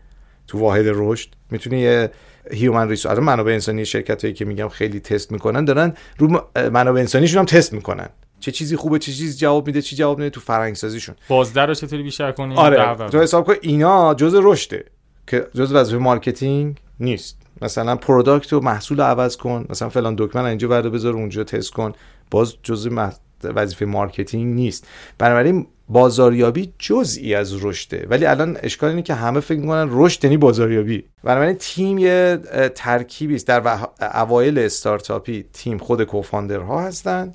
تو 0.47 0.59
واحد 0.59 0.85
رشد 0.87 1.29
می‌تونی 1.51 1.79
یه 1.79 2.11
human 2.51 2.89
resource 2.89 3.11
الان 3.11 3.23
منابع 3.23 3.51
انسانی 3.51 3.85
شرکت 3.85 4.21
هایی 4.21 4.33
که 4.33 4.45
میگم 4.45 4.67
خیلی 4.67 4.99
تست 4.99 5.31
می‌کنن 5.31 5.65
دارن 5.65 5.93
رو 6.17 6.41
منابع 6.71 6.99
انسانیشون 6.99 7.39
هم 7.39 7.45
تست 7.45 7.73
می‌کنن. 7.73 8.09
چه 8.39 8.51
چیزی 8.51 8.75
خوبه 8.75 8.99
چه 8.99 9.11
چیزی 9.11 9.37
جواب 9.37 9.67
میده 9.67 9.81
چی 9.81 9.95
جواب 9.95 10.17
میده 10.17 10.29
تو 10.29 10.39
فرهنگ 10.39 10.75
سازیشون 10.75 11.15
بازده 11.27 11.61
رو 11.61 11.73
چطوری 11.73 12.03
بیشتر 12.03 12.31
کنی؟ 12.31 12.55
آره. 12.55 12.95
تو 13.09 13.21
حساب 13.21 13.47
کن 13.47 13.53
اینا 13.61 14.13
جزء 14.13 14.39
رشده. 14.43 14.85
که 15.27 15.47
جزء 15.55 15.75
وظیفه 15.75 15.97
marketing 15.97 16.77
نیست. 16.99 17.37
مثلا 17.61 17.95
product 17.95 18.53
و 18.53 18.59
محصول 18.59 19.01
عوض 19.01 19.37
کن 19.37 19.65
مثلا 19.69 19.89
فلان 19.89 20.15
دکمه 20.17 20.43
اینجا 20.43 20.67
برده 20.67 20.89
بذار 20.89 21.13
اونجا 21.13 21.43
تست 21.43 21.71
کن. 21.71 21.93
باز 22.31 22.55
جزء 22.63 23.09
وظیفه 23.43 23.85
marketing 23.85 24.55
نیست. 24.55 24.87
بنابراین 25.17 25.67
بازاریابی 25.89 26.73
جزئی 26.79 27.35
از 27.35 27.65
رشده. 27.65 28.07
ولی 28.09 28.25
الان 28.25 28.57
اشکال 28.63 28.89
اینه 28.89 29.01
که 29.01 29.13
همه 29.13 29.39
فکر 29.39 29.59
می‌کنن 29.59 29.87
رشد 29.91 30.23
یعنی 30.23 30.37
بازاریابی. 30.37 31.03
بنابراین 31.23 31.55
تیم 31.59 31.97
یه 31.97 32.39
ترکیبی 32.75 33.35
است. 33.35 33.47
در 33.47 33.79
اوایل 34.13 34.59
استارتاپی 34.59 35.45
تیم 35.53 35.77
خود 35.77 36.03
co-founder 36.03 36.74
ها 36.74 36.81
هستن. 36.81 37.31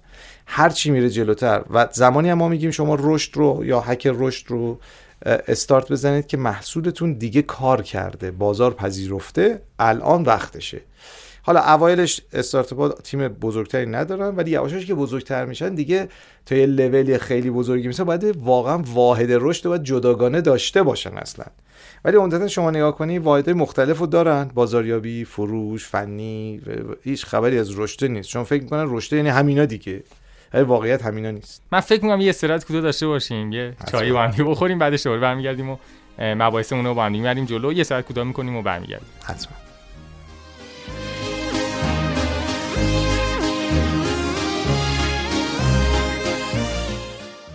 هر 0.46 0.68
چی 0.68 0.90
میره 0.90 1.10
جلوتر. 1.10 1.64
و 1.70 1.88
زمانی 1.92 2.30
هم 2.30 2.38
ما 2.38 2.48
میگیم 2.48 2.70
شما 2.70 2.96
رشد 3.00 3.36
رو 3.36 3.62
یا 3.64 3.80
هک 3.80 4.08
رشد 4.14 4.44
رو 4.48 4.78
استارت 5.22 5.92
بزنید 5.92 6.26
که 6.26 6.36
محصولتون 6.36 7.12
دیگه 7.12 7.42
کار 7.42 7.82
کرده 7.82 8.30
بازار 8.30 8.74
پذیرفته 8.74 9.62
الان 9.78 10.22
وقتشه. 10.22 10.80
حالا 11.42 11.60
اوایلش 11.60 12.20
استارتاپ 12.32 13.02
تیم 13.02 13.28
بزرگتری 13.28 13.86
ندارن 13.86 14.36
ولی 14.36 14.50
یواشاش 14.50 14.86
که 14.86 14.94
بزرگتر 14.94 15.44
میشن 15.44 15.74
دیگه 15.74 16.08
تا 16.46 16.54
یه 16.54 16.66
لولی 16.66 17.18
خیلی 17.18 17.50
بزرگی 17.50 17.86
میشه 17.86 18.04
باید 18.04 18.36
واقعا 18.36 18.78
واحد 18.78 19.28
رشد 19.30 19.66
و 19.66 19.78
جداگانه 19.78 20.40
داشته 20.40 20.82
باشن 20.82 21.16
اصلا. 21.16 21.44
ولی 22.04 22.16
عمدتا 22.16 22.48
شما 22.48 22.70
نگاه 22.70 22.96
کنی 22.96 23.18
واحدهای 23.18 23.54
مختلف 23.54 23.98
رو 23.98 24.06
دارن. 24.06 24.50
بازاریابی 24.54 25.24
فروش 25.24 25.86
فنی 25.86 26.60
هیچ 27.02 27.26
خبری 27.26 27.58
از 27.58 27.78
رشد 27.78 28.04
نیست. 28.04 28.28
چون 28.28 28.44
فکر 28.44 28.62
می‌کنن 28.62 28.84
رشد 28.88 29.12
یعنی 29.12 29.28
همینا 29.28 29.64
دیگه. 29.64 30.02
ولی 30.54 30.64
واقعیت 30.64 31.06
همینا 31.06 31.30
نیست. 31.30 31.62
من 31.72 31.80
فکر 31.80 32.04
می‌کنم 32.04 32.20
یه 32.20 32.30
استراحت 32.30 32.64
کوتاه 32.64 32.82
داشته 32.82 33.06
باشیم 33.06 33.52
یه 33.52 33.74
چای 33.92 34.12
با 34.12 34.26
بخوریم 34.26 34.78
بعدش 34.78 35.04
دوباره 35.04 35.20
برمیگردیم 35.20 35.70
و 35.70 35.76
مباحثمون 36.18 36.86
رو 36.86 36.94
با 36.94 37.04
هم 37.04 37.12
می‌بریم 37.12 37.44
جلو. 37.44 37.72
یه 37.72 37.84
ساعت 37.84 38.04
کوتاه 38.04 38.24
می‌کنیم 38.24 38.56
و 38.56 38.62
برمیگردیم. 38.62 39.08
حتما. 39.24 39.52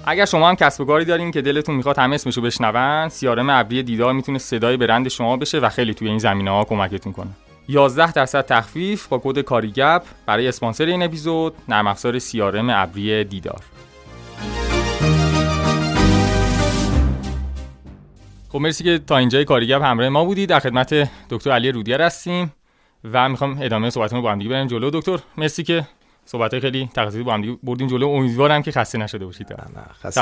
اگر 0.05 0.25
شما 0.25 0.49
هم 0.49 0.55
کسب 0.55 0.81
و 0.81 0.85
کاری 0.85 1.05
دارین 1.05 1.31
که 1.31 1.41
دلتون 1.41 1.75
می‌خواد 1.75 1.99
همه 1.99 2.15
اسمشو 2.15 2.41
بشنون 2.41 3.09
سیارم 3.09 3.49
ابری 3.49 3.83
دیدار 3.83 4.13
می‌تونه 4.13 4.37
صدای 4.37 4.77
برند 4.77 5.07
شما 5.07 5.37
بشه 5.37 5.59
و 5.59 5.69
خیلی 5.69 5.93
توی 5.93 6.07
این 6.07 6.19
زمینه 6.19 6.51
ها 6.51 6.63
کمکتون 6.63 7.13
کنه. 7.13 7.29
11 7.68 8.12
درصد 8.12 8.45
تخفیف 8.45 9.07
با 9.07 9.22
کد 9.24 9.39
کاریگپ 9.39 10.03
برای 10.26 10.47
اسپانسر 10.47 10.86
این 10.86 11.03
اپیزود 11.03 11.53
نرم 11.68 11.88
افزار 11.88 12.20
سیارم 12.20 12.70
ابری 12.70 13.24
دیدار. 13.24 13.62
خب 18.49 18.57
مرسی 18.57 18.84
که 18.84 18.99
تا 18.99 19.18
اینجای 19.18 19.45
کاریگپ 19.45 19.82
همراه 19.82 20.09
ما 20.09 20.26
بودید. 20.26 20.49
در 20.49 20.59
خدمت 20.59 21.09
دکتر 21.30 21.51
علی 21.51 21.72
رودیار 21.72 22.01
هستیم 22.01 22.53
و 23.14 23.30
می‌خوام 23.30 23.57
ادامه 23.62 23.89
صحبتمون 23.89 24.22
با 24.22 24.32
هم 24.32 24.38
دیگه 24.38 24.49
بریم 24.49 24.68
جلو. 24.68 24.89
دکتر 24.89 25.20
مرسی 25.38 25.64
که 25.64 25.88
صحبت 26.26 26.59
خیلی 26.59 26.89
تقصیری 26.93 27.24
با 27.24 27.34
هم 27.34 27.59
بردیم 27.63 27.88
جلو. 27.88 28.07
امیدوارم 28.07 28.61
که 28.61 28.72
خسته 28.72 28.97
نشده 28.97 29.26
باشید. 29.26 29.53
نه 29.53 29.67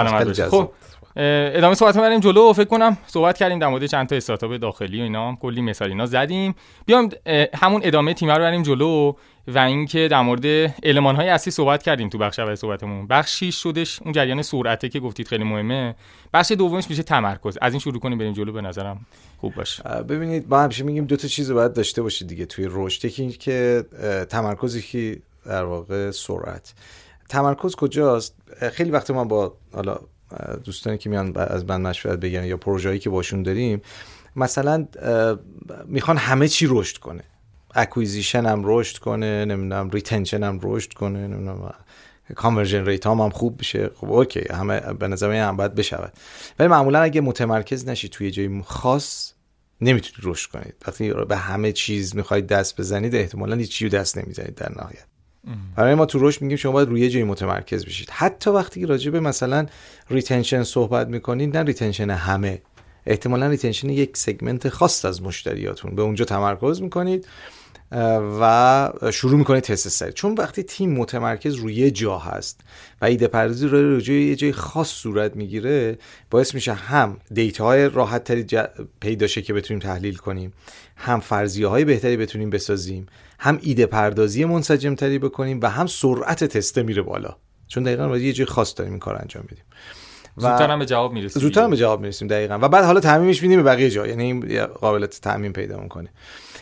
نه 0.03 0.49
خب 0.49 0.71
ادامه 1.15 1.75
صحبت 1.75 1.97
بریم 1.97 2.19
جلو. 2.19 2.53
فکر 2.53 2.65
کنم 2.65 2.97
صحبت 3.07 3.37
کردیم 3.37 3.59
در 3.59 3.67
مورد 3.67 3.85
چند 3.85 4.07
تا 4.07 4.15
استارتاپ 4.15 4.53
داخلی 4.53 4.99
و 4.99 5.03
اینا. 5.03 5.35
کلی 5.41 5.61
مثال 5.61 5.89
اینا 5.89 6.05
زدیم. 6.05 6.55
بیام 6.85 7.09
همون 7.53 7.81
ادامه 7.83 8.13
تیم 8.13 8.31
رو 8.31 8.37
بریم 8.39 8.63
جلو 8.63 9.13
و 9.47 9.59
اینکه 9.59 10.07
در 10.07 10.21
مورد 10.21 10.75
المان 10.83 11.15
های 11.15 11.29
اصلی 11.29 11.51
صحبت 11.51 11.83
کردیم 11.83 12.09
تو 12.09 12.17
بخش 12.17 12.39
اول 12.39 12.55
صحبتمون. 12.55 13.07
بخشی 13.07 13.51
شدش 13.51 14.01
اون 14.01 14.11
جریان 14.13 14.41
سرعته 14.41 14.89
که 14.89 14.99
گفتید 14.99 15.27
خیلی 15.27 15.43
مهمه. 15.43 15.95
بخش 16.33 16.51
دومش 16.51 16.89
میشه 16.89 17.03
تمرکز. 17.03 17.57
از 17.61 17.73
این 17.73 17.79
شروع 17.79 17.99
کنیم 17.99 18.17
بریم 18.17 18.33
جلو. 18.33 18.51
به 18.51 18.61
نظرم 18.61 19.05
خوب 19.37 19.55
باشه. 19.55 19.83
ببینید 19.83 20.45
ما 20.49 20.59
همیشه 20.59 20.83
میگیم 20.83 21.05
دو 21.05 21.15
تا 21.15 21.27
چیز 21.27 21.51
باید 21.51 21.73
داشته 21.73 22.01
باشید 22.01 22.27
دیگه. 22.27 22.45
توی 22.45 22.67
رشد 22.69 23.05
یکی 23.05 23.29
که 23.29 23.85
تمرکزی 24.29 24.81
که 24.81 25.21
در 25.45 25.63
واقع 25.63 26.11
سرعت. 26.11 26.73
تمرکز 27.29 27.75
کجاست؟ 27.75 28.35
خیلی 28.71 28.91
وقت 28.91 29.11
ما 29.11 29.23
با 29.23 29.57
حالا 29.73 29.99
دوستانی 30.63 30.97
که 30.97 31.09
میان 31.09 31.37
از 31.37 31.65
من 31.65 31.81
مشورت 31.81 32.19
بگیرن 32.19 32.45
یا 32.45 32.57
پروژه‌ای 32.57 32.99
که 32.99 33.09
باشون 33.09 33.43
داریم 33.43 33.81
مثلا 34.35 34.87
می‌خوان 35.85 36.17
همه 36.17 36.47
چی 36.47 36.67
رشد 36.69 36.97
کنه. 36.97 37.23
acquisition 37.75 38.45
هم 38.45 38.61
رشد 38.65 38.97
کنه 38.97 39.45
نمی‌دونم 39.45 39.89
retention 39.89 40.43
هم 40.43 40.59
رشد 40.63 40.93
کنه 40.93 41.27
نمی‌دونم 41.27 41.73
conversion 42.35 42.85
rate 42.85 43.07
هم, 43.07 43.21
هم 43.21 43.29
خوب 43.29 43.57
بشه. 43.57 43.89
خب 43.95 44.11
okay 44.11 44.43
همه 44.49 44.79
به 44.79 45.07
نظر 45.07 45.31
هم 45.31 45.57
باید 45.57 45.75
بشود. 45.75 46.13
ولی 46.59 46.67
معمولا 46.67 47.01
اگه 47.01 47.21
متمرکز 47.21 47.87
نشی 47.87 48.09
توی 48.09 48.31
جای 48.31 48.61
خاص 48.65 49.33
نمی‌تونید 49.81 50.19
رشد 50.23 50.51
کنید 50.51 50.75
وقتی 50.87 51.13
به 51.13 51.37
همه 51.37 51.71
چیز 51.71 52.15
می‌خواید 52.15 52.47
دست 52.47 52.79
بزنید 52.79 53.15
احتمالا 53.15 53.55
هیچ 53.55 53.71
چیزی 53.71 53.89
دست 53.89 54.17
نمی‌زنید 54.17 54.55
در 54.55 54.71
نهایت. 54.71 55.05
برای 55.75 55.95
ما 55.95 56.05
تو 56.05 56.27
رشد 56.27 56.41
میگیم 56.41 56.57
شما 56.57 56.71
باید 56.71 56.89
روی 56.89 57.09
جایی 57.09 57.25
متمرکز 57.25 57.85
بشید. 57.85 58.09
حتی 58.09 58.49
وقتی 58.49 58.79
که 58.79 58.85
راجع 58.85 59.11
به 59.11 59.19
مثلا 59.19 59.65
retention 60.09 60.63
صحبت 60.63 61.07
می‌کنید 61.07 61.57
نه 61.57 61.63
retention 61.63 62.09
همه. 62.09 62.61
احتمالا 63.05 63.47
retention 63.47 63.89
یک 63.89 64.17
segment 64.17 64.69
خاص 64.69 65.05
از 65.05 65.21
مشتریاتون. 65.21 65.95
به 65.95 66.01
اونجا 66.01 66.25
تمرکز 66.25 66.81
می‌کنید 66.81 67.27
و 68.41 68.91
شروع 69.13 69.37
می‌کنید 69.37 69.63
تست 69.63 69.87
سری. 69.87 70.13
چون 70.13 70.33
وقتی 70.33 70.63
تیم 70.63 70.91
متمرکز 70.91 71.55
روی 71.55 71.73
یه 71.73 71.91
جا 71.91 72.17
هست 72.17 72.61
و 73.01 73.05
ایده 73.05 73.27
پردازی 73.27 73.67
روی 73.67 74.01
جای 74.01 74.21
یه 74.21 74.35
جای 74.35 74.51
خاص 74.51 74.87
صورت 74.87 75.35
می‌گیره 75.35 75.97
باعث 76.29 76.53
میشه 76.53 76.73
هم 76.73 77.17
دیتا 77.33 77.65
های 77.65 77.89
راحت 77.89 78.23
تری 78.23 78.45
پیدا 78.99 79.27
که 79.27 79.53
بتونیم 79.53 79.81
تحلیل 79.81 80.15
کنیم 80.15 80.53
هم 80.95 81.19
فرضیه 81.19 81.67
های 81.67 81.85
بهتری 81.85 82.17
بتونیم 82.17 82.49
بسازیم 82.49 83.05
هم 83.39 83.59
ایده 83.61 83.85
پردازی 83.85 84.45
منسجم 84.45 84.95
تری 84.95 85.19
بکنیم 85.19 85.59
و 85.63 85.69
هم 85.69 85.87
سرعت 85.87 86.43
تسته 86.43 86.83
میره 86.83 87.01
بالا. 87.01 87.35
چون 87.67 87.83
دقیقا 87.83 88.17
یه 88.17 88.33
جای 88.33 88.45
خاص 88.45 88.73
داریم 88.77 88.93
این 88.93 88.99
کار 88.99 89.15
انجام 89.15 89.43
بدیم. 89.43 89.63
زودتر 90.37 90.69
هم 90.69 90.79
به 90.79 90.85
جواب 90.85 91.13
می‌رسیم 91.13 91.41
زودتر 91.41 91.63
هم 91.63 91.69
به 91.69 91.77
جواب 91.77 92.01
می‌رسیم 92.01 92.27
دقیقا. 92.27 92.59
و 92.61 92.69
بعد 92.69 92.85
حالا 92.85 92.99
تعمیمش 92.99 93.41
میدیم 93.41 93.63
به 93.63 93.63
بقیه 93.63 93.89
جا 93.89 94.07
یعنی 94.07 94.41
قابلیت 94.61 95.21
تعمیم 95.21 95.53
پیدا 95.53 95.79
می‌کنه. 95.79 96.09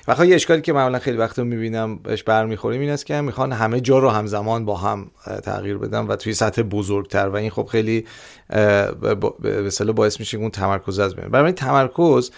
و 0.07 0.25
یه 0.25 0.35
اشکالی 0.35 0.61
که 0.61 0.73
معمولا 0.73 0.99
خیلی 0.99 1.17
وقت 1.17 1.39
می‌بینم 1.39 1.97
بهش 1.97 2.23
برمیخوریم 2.23 2.81
این 2.81 2.89
است 2.89 3.05
که 3.05 3.21
می‌خوان 3.21 3.51
همه 3.51 3.81
جا 3.81 3.99
رو 3.99 4.09
همزمان 4.09 4.65
با 4.65 4.77
هم 4.77 5.11
تغییر 5.43 5.77
بدن 5.77 5.99
و 5.99 6.15
توی 6.15 6.33
سطح 6.33 6.61
بزرگتر. 6.61 7.29
و 7.29 7.35
این 7.35 7.49
خب 7.49 7.65
خیلی 7.65 8.05
به 8.49 9.91
باعث 9.95 10.19
میشه 10.19 10.37
اون 10.37 10.49
تمرکز 10.49 10.99
از 10.99 11.15
بین 11.15 11.27
برای 11.27 11.51
تمرکز 11.51 12.31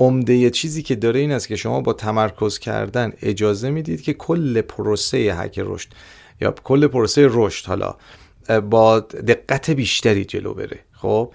عمده 0.00 0.50
چیزی 0.50 0.82
که 0.82 0.94
داره 0.94 1.20
این 1.20 1.32
است 1.32 1.48
که 1.48 1.56
شما 1.56 1.80
با 1.80 1.92
تمرکز 1.92 2.58
کردن 2.58 3.12
اجازه 3.22 3.70
می‌دید 3.70 4.02
که 4.02 4.12
کل 4.12 4.60
پروسه 4.60 5.18
هک 5.18 5.58
رشد 5.64 5.88
یا 6.40 6.54
کل 6.64 6.86
پروسه 6.86 7.28
رشد 7.30 7.66
حالا 7.66 7.94
با 8.70 9.00
دقت 9.00 9.70
بیشتری 9.70 10.24
جلو 10.24 10.54
بره. 10.54 10.80
خب؟ 10.92 11.32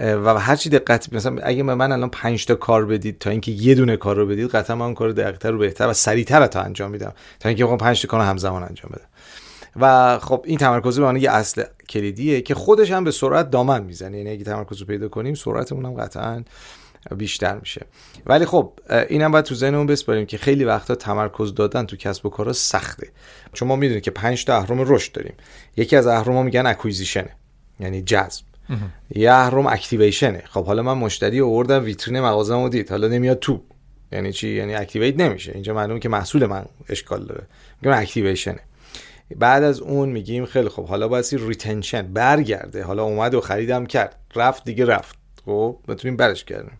و 0.00 0.38
هر 0.38 0.56
چی 0.56 0.68
دقت 0.68 1.12
مثلا 1.12 1.36
اگه 1.42 1.62
من 1.62 1.92
الان 1.92 2.10
5 2.10 2.46
تا 2.46 2.54
کار 2.54 2.86
بدید 2.86 3.18
تا 3.18 3.30
اینکه 3.30 3.52
یه 3.52 3.74
دونه 3.74 3.96
کار 3.96 4.16
رو 4.16 4.26
بدید 4.26 4.50
قطعا 4.50 4.76
من 4.76 4.94
کار 4.94 5.12
دقیقتر 5.12 5.50
رو 5.50 5.58
بهتر 5.58 5.88
و 5.88 5.92
سریعتر 5.92 6.46
تا 6.46 6.60
انجام 6.60 6.90
میدم. 6.90 7.12
تا 7.40 7.48
اینکه 7.48 7.64
بخوام 7.64 7.78
5 7.78 8.02
تا 8.02 8.08
کار 8.08 8.20
همزمان 8.20 8.62
انجام 8.62 8.92
بدم. 8.94 9.08
و 9.76 10.18
خب 10.18 10.44
این 10.46 10.58
تمرکز 10.58 11.00
به 11.00 11.20
یه 11.20 11.30
اصل 11.30 11.62
کلیدیه 11.88 12.40
که 12.40 12.54
خودش 12.54 12.90
هم 12.90 13.04
به 13.04 13.10
سرعت 13.10 13.50
دامن 13.50 13.82
می‌زنه. 13.82 14.16
یعنی 14.16 14.30
اگه 14.30 14.44
تمرکز 14.44 14.80
رو 14.80 14.86
پیدا 14.86 15.08
کنیم 15.08 15.34
سرعتمون 15.34 15.84
هم 15.84 15.94
قطعا 15.94 16.44
بیشتر 17.10 17.58
میشه. 17.58 17.86
ولی 18.26 18.44
خب 18.44 18.72
اینم 19.08 19.32
باید 19.32 19.44
تو 19.44 19.54
ذهنمون 19.54 19.86
بسپاریم 19.86 20.26
که 20.26 20.38
خیلی 20.38 20.64
وقتا 20.64 20.94
تمرکز 20.94 21.54
دادن 21.54 21.86
تو 21.86 21.96
کسب 21.96 22.26
و 22.26 22.28
کارا 22.30 22.52
سخته. 22.52 23.08
چون 23.52 23.68
ما 23.68 23.76
می‌دونیم 23.76 24.00
که 24.00 24.10
5 24.10 24.44
تا 24.44 24.56
اهرم 24.56 24.80
رشد 24.80 25.12
داریم. 25.12 25.34
یکی 25.76 25.96
از 25.96 26.06
اهرم‌ها 26.06 26.42
میگن 26.42 26.66
acquisition 26.66 27.26
یعنی 27.80 28.02
جذب. 28.02 28.44
یه 29.10 29.32
اهرم 29.32 29.66
activation 29.66 30.35
ه 30.35 30.42
خب 30.46 30.66
حالا 30.66 30.82
من 30.82 30.92
مشتری 30.92 31.40
آوردم 31.40 31.84
ویترین 31.84 32.20
مغازه‌مو 32.20 32.68
دید. 32.68 32.90
حالا 32.90 33.08
نمیاد 33.08 33.38
تو. 33.38 33.60
یعنی 34.12 34.32
چی؟ 34.32 34.48
یعنی 34.48 34.74
activate 34.74 35.20
نمیشه. 35.20 35.52
اینجا 35.52 35.74
معلومه 35.74 36.00
که 36.00 36.08
محصول 36.08 36.46
من 36.46 36.66
اشکال 36.88 37.26
داره. 37.26 37.46
میگم 37.82 37.98
activation 37.98 38.54
ه 38.54 38.60
بعد 39.36 39.62
از 39.62 39.80
اون 39.80 40.08
میگیم 40.08 40.46
خیلی 40.46 40.68
خب 40.68 40.86
حالا 40.86 41.08
باید 41.08 41.24
retention 41.32 42.02
برگرده. 42.02 42.82
حالا 42.82 43.02
اومد 43.02 43.34
و 43.34 43.40
خریدم 43.40 43.86
کرد. 43.86 44.16
رفت 44.34 44.64
دیگه 44.64 44.84
رفت. 44.84 45.18
خب 45.44 45.78
بتونیم 45.88 46.16
برش 46.16 46.44
گردونیم. 46.44 46.78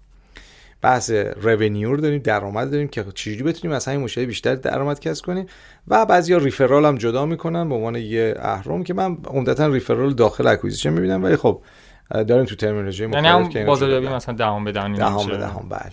بحث 0.84 1.10
revenue 1.40 1.90
رو 1.90 2.00
داریم 2.00 2.18
درآمد 2.18 2.70
داریم 2.70 2.88
که 2.88 3.04
چجوری 3.14 3.42
بتونیم 3.42 3.76
از 3.76 3.88
همین 3.88 4.00
مشتری 4.00 4.26
بیشتر 4.26 4.54
درآمد 4.54 5.00
کسب 5.00 5.24
کنیم. 5.24 5.46
و 5.88 6.06
بعضیا 6.06 6.38
referral 6.38 6.84
هم 6.84 6.96
جدا 6.96 7.26
می‌کنن 7.26 7.68
به 7.68 7.74
عنوان 7.74 7.96
یه 7.96 8.34
اهرم 8.38 8.84
که 8.84 8.94
من 8.94 9.18
عمدتا 9.26 9.66
referral 9.66 10.14
داخل 10.14 10.46
acquisition 10.46 10.90
می‌بینم 10.90 11.24
ولی 11.24 11.36
خب 11.36 11.62
داریم 12.10 12.44
تو 12.44 12.54
terminology 12.54 13.06
مختلف 13.06 13.24
یعنی 13.24 13.48
که 13.48 13.64
بازاریابی 13.64 14.08
مثلا 14.08 14.34
دهم 14.34 14.64
به 14.64 14.72
دهم 14.72 14.94
دهم 14.94 15.26
به 15.26 15.36
دهم 15.36 15.68
بله. 15.68 15.92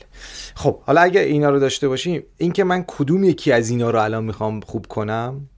خب 0.55 0.79
حالا 0.81 1.01
اگه 1.01 1.21
اینا 1.21 1.49
رو 1.49 1.59
داشته 1.59 1.87
باشیم 1.87 2.23
اینکه 2.37 2.63
من 2.63 2.83
کدوم 2.87 3.23
یکی 3.23 3.51
از 3.51 3.69
اینا 3.69 3.89
رو 3.89 3.99
الان 3.99 4.23
می‌خوام 4.23 4.59
خوب 4.59 4.85
کنم؟ 4.85 5.49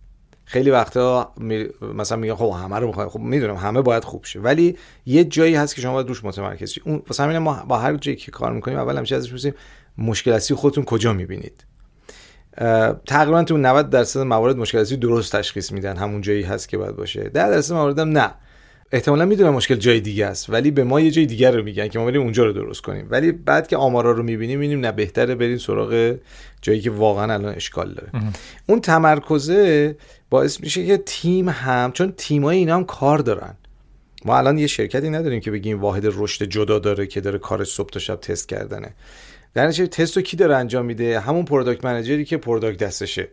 خیلی 0.46 0.70
وقتا 0.70 1.34
مثلا 1.96 2.18
میگن 2.18 2.36
خب 2.36 2.54
همه 2.64 2.80
رو 2.80 2.88
می‌خوام 2.88 3.10
خب 3.10 3.20
می‌دونم 3.20 3.56
همه 3.56 3.82
باید 3.82 4.04
خوب 4.04 4.26
شه. 4.26 4.40
ولی 4.40 4.78
یه 5.06 5.24
جایی 5.24 5.56
هست 5.56 5.76
که 5.76 5.82
شما 5.82 5.94
باید 5.94 6.08
روش 6.08 6.24
متمرکز 6.24 6.70
شید 6.70 6.84
اون 6.86 7.02
واسه 7.08 7.24
همین 7.24 7.38
ما 7.38 7.66
با 7.68 7.78
هر 7.78 7.96
جایی 7.96 8.18
که 8.18 8.32
کار 8.32 8.54
می‌کنیم 8.54 8.78
اول 8.78 8.98
همیشه 8.98 9.16
ازش 9.16 9.28
می‌پرسیم 9.28 9.54
مشکل 9.98 10.32
اصلی 10.32 10.58
خودتون 10.58 10.84
کجا 10.84 11.14
می‌بینید؟ 11.14 11.66
تقریبا 13.06 13.44
تو 13.44 13.58
90 13.58 13.90
درصد 13.90 14.20
موارد 14.20 14.58
مشکل 14.58 14.78
اصلی 14.78 14.98
درست 14.98 15.36
تشخیص 15.36 15.72
میدن. 15.72 15.98
همون 15.98 16.22
جایی 16.22 16.44
هست 16.44 16.70
که 16.70 16.78
باید 16.78 16.96
باشه. 16.96 17.24
10 17.24 17.30
درصد 17.50 17.74
موارد 17.74 18.00
هم 18.00 18.10
نه. 18.10 18.32
احتمالا 18.94 19.26
می‌دونم 19.26 19.54
مشکل 19.54 19.76
جای 19.76 20.00
دیگه 20.00 20.26
است 20.26 20.50
ولی 20.50 20.72
به 20.72 20.84
ما 20.84 21.00
یه 21.00 21.12
جای 21.12 21.26
دیگر 21.26 21.52
رو 21.52 21.64
میگن 21.64 21.88
که 21.88 22.00
ما 22.00 22.06
بریم 22.06 22.22
اونجا 22.22 22.46
رو 22.46 22.54
درست 22.54 22.82
کنیم. 22.82 23.08
ولی 23.10 23.32
بعد 23.32 23.68
که 23.68 23.78
آمارا 23.78 24.12
رو 24.12 24.24
می‌بینیم 24.24 24.60
می‌بینیم 24.60 24.86
نه 24.86 24.92
بهتره 24.92 25.36
بریم 25.36 25.58
سراغ 25.58 26.16
جایی 26.62 26.82
که 26.82 26.92
واقعا 26.92 27.34
الان 27.34 27.56
اشکال 27.56 27.94
داره. 27.94 28.12
اون 28.68 28.82
تمرکزه 28.82 29.96
باعث 30.30 30.62
میشه 30.62 30.86
که 30.86 30.98
تیم 30.98 31.50
هم 31.50 31.92
چون 31.92 32.14
تیمای 32.18 32.58
اینا 32.58 32.76
هم 32.76 32.84
کار 32.84 33.20
دارن. 33.20 33.56
ما 34.26 34.38
الان 34.38 34.58
یه 34.58 34.68
شرکتی 34.68 35.10
نداریم 35.10 35.40
که 35.40 35.52
بگیم 35.52 35.82
واحد 35.82 36.04
رشد 36.06 36.46
جدا 36.46 36.80
داره 36.80 37.08
که 37.08 37.22
داره 37.22 37.40
کار 37.40 37.64
صبح 37.64 37.90
تا 37.90 38.00
شب 38.00 38.16
تست 38.16 38.50
کردنه. 38.50 38.94
در 39.54 39.68
نتیجه 39.68 39.88
تست 39.88 40.18
رو 40.18 40.24
کی 40.24 40.38
داره 40.38 40.56
انجام 40.56 40.86
میده؟ 40.86 41.20
همون 41.20 41.46
product 41.46 41.86
manager 41.86 42.21
ی 42.21 42.26
که 42.26 42.38
product 42.38 42.78
دستشه. 42.78 43.28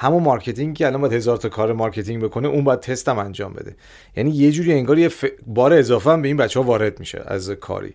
همون 0.00 0.22
marketing 0.22 0.76
که 0.76 0.86
الان 0.86 1.00
باید 1.00 1.12
هزار 1.12 1.36
تا 1.36 1.48
کار 1.48 1.72
marketing 1.72 2.22
بکنه 2.22 2.48
اون 2.48 2.64
باید 2.64 2.80
تست 2.80 3.08
هم 3.08 3.18
انجام 3.18 3.52
بده. 3.52 3.76
یعنی 4.16 4.30
یه 4.30 4.52
جوری 4.52 4.72
انگار 4.72 4.98
یه 4.98 5.10
بار 5.46 5.72
اضافه 5.72 6.10
هم 6.10 6.22
به 6.22 6.28
این 6.28 6.36
بچه 6.36 6.60
ها 6.60 6.66
وارد 6.66 7.00
میشه 7.00 7.22
از 7.26 7.50
کاری. 7.50 7.94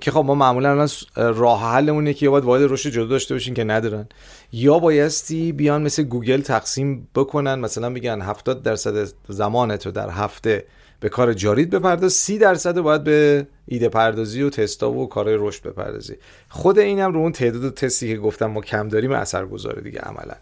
که 0.00 0.10
خب 0.10 0.24
ما 0.26 0.34
معمولا 0.34 0.70
الان 0.70 0.88
راه 1.16 1.72
حلمون 1.72 2.12
که 2.12 2.26
یا 2.26 2.30
باید 2.30 2.44
واحد 2.44 2.62
رشد 2.62 2.90
جدا 2.90 3.06
داشته 3.06 3.34
باشین 3.34 3.54
که 3.54 3.64
ندارن. 3.64 4.08
یا 4.52 4.78
بایستی 4.78 5.52
بیان 5.52 5.82
مثل 5.82 6.02
گوگل 6.02 6.40
تقسیم 6.40 7.08
بکنن 7.14 7.54
مثلا 7.54 7.90
بگن 7.90 8.20
70 8.20 8.62
درصد 8.62 9.08
زمانت 9.28 9.86
رو 9.86 9.92
در 9.92 10.10
هفته 10.10 10.64
به 11.00 11.08
کار 11.08 11.32
جارید 11.32 11.70
بپرداز 11.70 12.12
30 12.12 12.38
درصد 12.38 12.80
باید 12.80 13.04
به 13.04 13.46
ایده 13.66 13.88
پردازی 13.88 14.42
و 14.42 14.50
تستا 14.50 14.92
و 14.92 15.08
کارهای 15.08 15.36
رشد 15.38 15.62
بپردازی. 15.62 16.14
خود 16.48 16.78
اینم 16.78 17.12
رو 17.12 17.20
اون 17.20 17.32
تعداد 17.32 17.74
تستی 17.74 18.08
که 18.08 18.16
گفتم 18.16 18.46
ما 18.46 18.60
کم 18.60 18.88
داریم 18.88 19.12
اثر 19.12 19.46
گذاره 19.46 19.82
دیگه 19.82 19.98
عملا. 19.98 20.34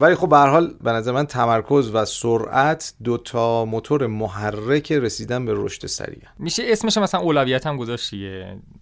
ولی 0.00 0.14
خب 0.14 0.28
به 0.28 0.36
حال 0.36 0.74
به 0.82 0.92
نظر 0.92 1.12
من 1.12 1.26
تمرکز 1.26 1.94
و 1.94 2.04
سرعت 2.04 2.94
دو 3.04 3.18
تا 3.18 3.64
موتور 3.64 4.06
محرک 4.06 4.92
رسیدن 4.92 5.44
به 5.44 5.52
رشد 5.56 5.86
سریع. 5.86 6.22
میشه 6.38 6.62
اسمش 6.66 6.98
مثلا 6.98 7.20
اولویت 7.20 7.66
هم 7.66 7.76
گذاشت 7.76 8.14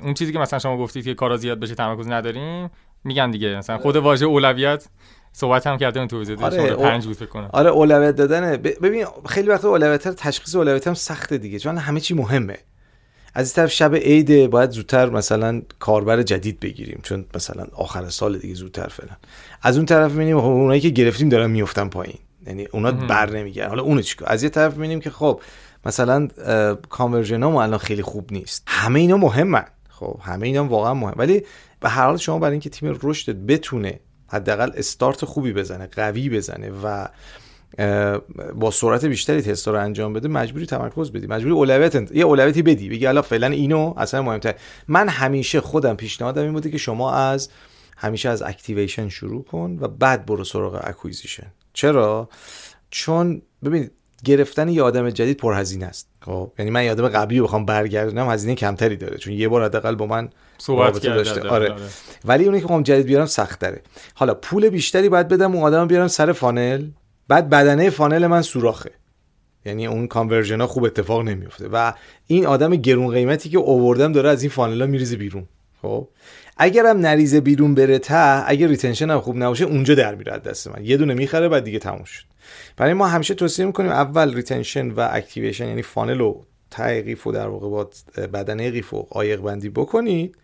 اون 0.00 0.14
چیزی 0.14 0.32
که 0.32 0.38
مثلا 0.38 0.58
شما 0.58 0.78
گفتید 0.78 1.04
که 1.04 1.14
کارا 1.14 1.36
زیاد 1.36 1.60
بشه 1.60 1.74
تمرکز 1.74 2.08
نداریم 2.08 2.70
میگن 3.04 3.30
دیگه. 3.30 3.56
مثلا 3.56 3.78
خود 3.78 3.96
واژه 3.96 4.26
اولویت 4.26 4.88
صحبت 5.32 5.66
هم 5.66 5.78
کردیم 5.78 6.06
تو 6.06 6.18
ویدیو 6.18 6.44
آره 6.44 6.74
پنج 6.74 7.06
بود 7.06 7.16
فکر 7.16 7.26
کنم. 7.26 7.50
آره 7.52 7.70
اولویت 7.70 8.16
دادن. 8.16 8.56
ببین 8.56 9.06
خیلی 9.28 9.48
وقت 9.48 9.64
اولویت 9.64 10.08
تشخیص 10.08 10.54
اولویت 10.54 10.86
هم 10.86 10.94
سخته 10.94 11.38
دیگه 11.38 11.58
چون 11.58 11.78
همه 11.78 12.00
چی 12.00 12.14
مهمه. 12.14 12.58
از 13.36 13.46
این 13.46 13.54
طرف 13.54 13.72
شب 13.72 13.94
عید 13.94 14.50
باید 14.50 14.70
زودتر 14.70 15.10
مثلا 15.10 15.62
کاربر 15.78 16.22
جدید 16.22 16.60
بگیریم 16.60 17.00
چون 17.02 17.24
مثلا 17.34 17.66
آخر 17.72 18.08
سال 18.08 18.38
دیگه 18.38 18.54
زودتر 18.54 18.88
فعلا. 18.88 19.12
از 19.62 19.76
اون 19.76 19.86
طرف 19.86 20.10
می‌بینیم 20.10 20.40
خب 20.40 20.46
اونایی 20.46 20.80
که 20.80 20.88
گرفتیم 20.88 21.28
دارن 21.28 21.50
میفتن 21.50 21.88
پایین. 21.88 22.18
یعنی 22.46 22.64
اونا 22.72 22.92
بر 22.92 23.30
نمیگردن. 23.30 23.68
حالا 23.68 23.82
اونو 23.82 24.02
چیکار؟ 24.02 24.28
از 24.32 24.42
یه 24.42 24.48
طرف 24.48 24.72
می‌بینیم 24.72 25.00
که 25.00 25.10
خب 25.10 25.40
مثلا 25.86 26.28
کانورژن 26.88 27.42
ها 27.42 27.62
الان 27.62 27.78
خیلی 27.78 28.02
خوب 28.02 28.32
نیست. 28.32 28.62
همه 28.66 29.00
اینا 29.00 29.16
مهمن. 29.16 29.64
خب 29.88 30.20
همه 30.22 30.46
اینا 30.46 30.64
واقعا 30.64 30.94
مهم. 30.94 31.14
ولی 31.16 31.42
به 31.80 31.88
هر 31.88 32.04
حال 32.04 32.16
شما 32.16 32.38
برای 32.38 32.52
اینکه 32.52 32.70
تیم 32.70 32.98
رشدت 33.02 33.36
بتونه 33.36 34.00
حداقل 34.28 34.70
استارت 34.74 35.24
خوبی 35.24 35.52
بزنه 35.52 35.86
قوی 35.86 36.28
بزنه 36.28 36.70
و 36.84 37.06
با 38.54 38.70
سرعت 38.70 39.04
بیشتری 39.04 39.42
تستا 39.42 39.70
رو 39.70 39.80
انجام 39.80 40.12
بده 40.12 40.28
مجبوری 40.28 40.66
تمرکز 40.66 41.12
بدی. 41.12 41.26
مجبوری 41.26 41.54
اولویت 41.54 42.12
یه 42.12 42.24
اولویتی 42.24 42.62
بدی. 42.62 42.88
بگی 42.88 43.06
الان 43.06 43.22
فعلا 43.22 43.46
اینو 43.46 43.94
اصلا 43.96 44.22
مهمتر. 44.22 44.54
من 44.88 45.08
همیشه 45.08 45.60
خودم 45.60 45.96
پیشنهادم 45.96 46.42
این 46.42 46.52
بوده 46.52 46.70
که 46.70 46.78
شما 46.78 47.12
از 47.12 47.48
همیشه 47.96 48.28
از 48.28 48.42
activation 48.42 49.08
شروع 49.08 49.44
کن 49.44 49.78
و 49.80 49.88
بعد 49.88 50.26
برو 50.26 50.44
سراغ 50.44 50.80
acquisition 50.84 51.46
چرا؟ 51.72 52.28
چون 52.90 53.42
ببینید 53.64 53.90
گرفتن 54.24 54.68
یه 54.68 54.82
آدم 54.82 55.10
جدید 55.10 55.36
پرهزینه 55.36 55.86
است. 55.86 56.08
خب 56.20 56.52
یعنی 56.58 56.70
من 56.70 56.84
یه 56.84 56.94
آدم 56.94 57.08
قبلی 57.08 57.40
بخوام 57.40 57.64
برگردونم 57.64 58.30
هزینه 58.30 58.54
کمتری 58.54 58.96
داره. 58.96 59.18
چون 59.18 59.32
یه 59.32 59.48
بار 59.48 59.64
حداقل 59.64 59.94
با 59.94 60.06
من 60.06 60.28
صحبت 60.58 61.02
داشته. 61.02 61.48
آره. 61.48 61.72
آره. 61.72 61.82
ولی 62.24 62.44
اونی 62.44 62.58
که 62.58 62.64
بخوام 62.64 62.82
جدید 62.82 63.06
بیارم 63.06 63.26
سخت 63.26 63.60
داره 63.60 63.82
حالا 64.14 64.34
پول 64.34 64.68
بیشتری 64.68 65.08
باید 65.08 65.28
بدم 65.28 65.54
اون 65.54 65.62
آدم 65.62 65.86
بیارم 65.86 66.08
سر 66.08 66.32
funnel 66.32 66.84
بعد 67.28 67.50
بدنه 67.50 67.90
funnel 67.90 68.26
من 68.26 68.42
سوراخه. 68.42 68.90
یعنی 69.64 69.86
اون 69.86 70.06
conversion 70.06 70.60
ها 70.60 70.66
خوب 70.66 70.84
اتفاق 70.84 71.22
نمیفته 71.22 71.68
و 71.68 71.92
این 72.26 72.46
آدم 72.46 72.76
گرون 72.76 73.14
قیمتی 73.14 73.48
که 73.48 73.58
اووردم 73.58 74.12
داره 74.12 74.28
از 74.28 74.42
این 74.42 74.50
funnel 74.50 74.80
ها 74.80 74.86
میریزه 74.86 75.16
بیرون. 75.16 75.46
خب؟ 75.82 76.08
اگرم 76.56 76.98
نریزه 76.98 77.40
بیرون 77.40 77.74
بره 77.74 77.98
تا 77.98 78.42
اگر 78.46 78.66
retention 78.66 79.10
هم 79.10 79.20
خوب 79.20 79.36
نباشه 79.36 79.64
اونجا 79.64 79.94
در 79.94 80.14
میره 80.14 80.38
دست 80.38 80.68
من. 80.68 80.84
یه 80.84 80.96
دونه 80.96 81.14
می‌خره 81.14 81.48
بعد 81.48 81.64
دیگه 81.64 81.78
تموم 81.78 82.04
شد. 82.04 82.24
برای 82.76 82.92
ما 82.92 83.06
همیشه 83.06 83.34
توصیه 83.34 83.66
می‌کنیم 83.66 83.90
اول 83.90 84.34
retention 84.34 84.90
و 84.90 85.08
activation 85.10 85.68
یعنی 85.68 85.82
funnel 85.82 86.18
رو 86.18 86.44
ته 86.70 87.02
قیف 87.02 87.26
و 87.26 87.32
در 87.32 87.48
واقع 87.48 87.68
با 87.68 87.90
بدنه 88.32 88.70
قیف 88.70 88.94
و 88.94 89.02
عایق 89.02 89.40
بندی 89.40 89.68
بکنید. 89.68 90.36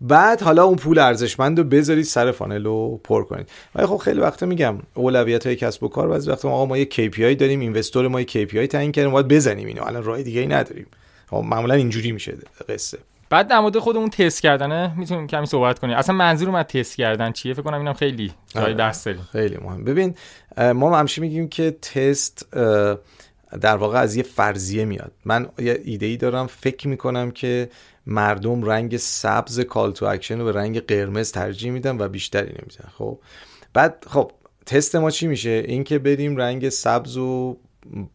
بعد 0.00 0.42
حالا 0.42 0.64
اون 0.64 0.76
پول 0.76 0.98
ارزشمند 0.98 1.58
رو 1.58 1.64
بذارید 1.64 2.04
سر 2.04 2.32
funnel 2.32 2.64
رو 2.64 3.00
پر 3.04 3.24
کنید. 3.24 3.48
ولی 3.74 3.86
خب 3.86 3.96
خیلی 3.96 4.20
وقتا 4.20 4.46
میگم 4.46 4.78
اولویت 4.94 5.46
های 5.46 5.56
کسب 5.56 5.82
و 5.82 5.88
کار 5.88 6.08
بعضی 6.08 6.30
وقتا 6.30 6.48
ما 6.48 6.66
ما 6.66 6.78
یه 6.78 6.88
KPI 6.92 7.36
داریم 7.36 7.60
investor 7.60 8.08
ما 8.08 8.20
یه 8.20 8.26
KPI 8.26 8.66
تعیین 8.66 8.92
کردیم 8.92 9.10
باید 9.10 9.28
بزنیم 9.28 9.66
اینو. 9.66 9.84
الان 9.84 10.04
راه 10.04 10.22
دیگه 10.22 10.40
ای 10.40 10.46
نداریم. 10.46 10.86
خب 11.26 11.36
معمولا 11.36 11.74
اینجوری 11.74 12.12
میشه 12.12 12.34
قصه. 12.68 12.98
بعد 13.30 13.48
در 13.48 13.60
مورد 13.60 13.78
خودمون 13.78 14.10
تست 14.10 14.42
کردنه 14.42 14.94
می‌تونیم 14.96 15.26
کمی 15.26 15.46
صحبت 15.46 15.78
کنیم. 15.78 15.96
اصلا 15.96 16.14
منظورم 16.14 16.54
از 16.54 16.64
تست 16.66 16.96
کردن 16.96 17.32
چیه؟ 17.32 17.54
فکر 17.54 17.62
کنم 17.62 17.78
اینم 17.78 17.92
خیلی 17.92 18.32
جای 18.48 18.64
آره. 18.64 18.74
دست 18.74 19.06
داریم. 19.06 19.20
خیلی 19.32 19.56
مهم. 19.62 19.84
ببین 19.84 20.14
ما 20.74 20.98
همیشه 20.98 21.22
میگیم 21.22 21.48
که 21.48 21.70
تست 21.70 22.46
در 23.60 23.76
واقع 23.76 23.98
از 23.98 24.16
یه 24.16 24.22
فرضیه 24.22 24.84
میاد. 24.84 25.12
من 25.24 25.48
یه 25.58 25.80
ایده 25.84 26.06
ای 26.06 26.16
دارم 26.16 26.46
فکر 26.46 26.88
می‌کنم 26.88 27.30
که 27.30 27.68
مردم 28.08 28.62
رنگ 28.62 28.96
سبز 28.96 29.60
call 29.60 29.92
to 29.92 30.06
action 30.06 30.38
رو 30.38 30.44
به 30.44 30.52
رنگ 30.52 30.80
قرمز 30.80 31.32
ترجیح 31.32 31.70
میدن 31.70 31.96
و 31.98 32.08
بیشتری 32.08 32.48
نمیدن 32.48 32.88
خب؟ 32.98 33.18
بعد 33.72 34.04
خب 34.06 34.32
تست 34.66 34.96
ما 34.96 35.10
چی 35.10 35.26
میشه؟ 35.26 35.64
اینکه 35.68 35.98
بریم 35.98 36.36
رنگ 36.36 36.68
سبز 36.68 37.16
و 37.16 37.58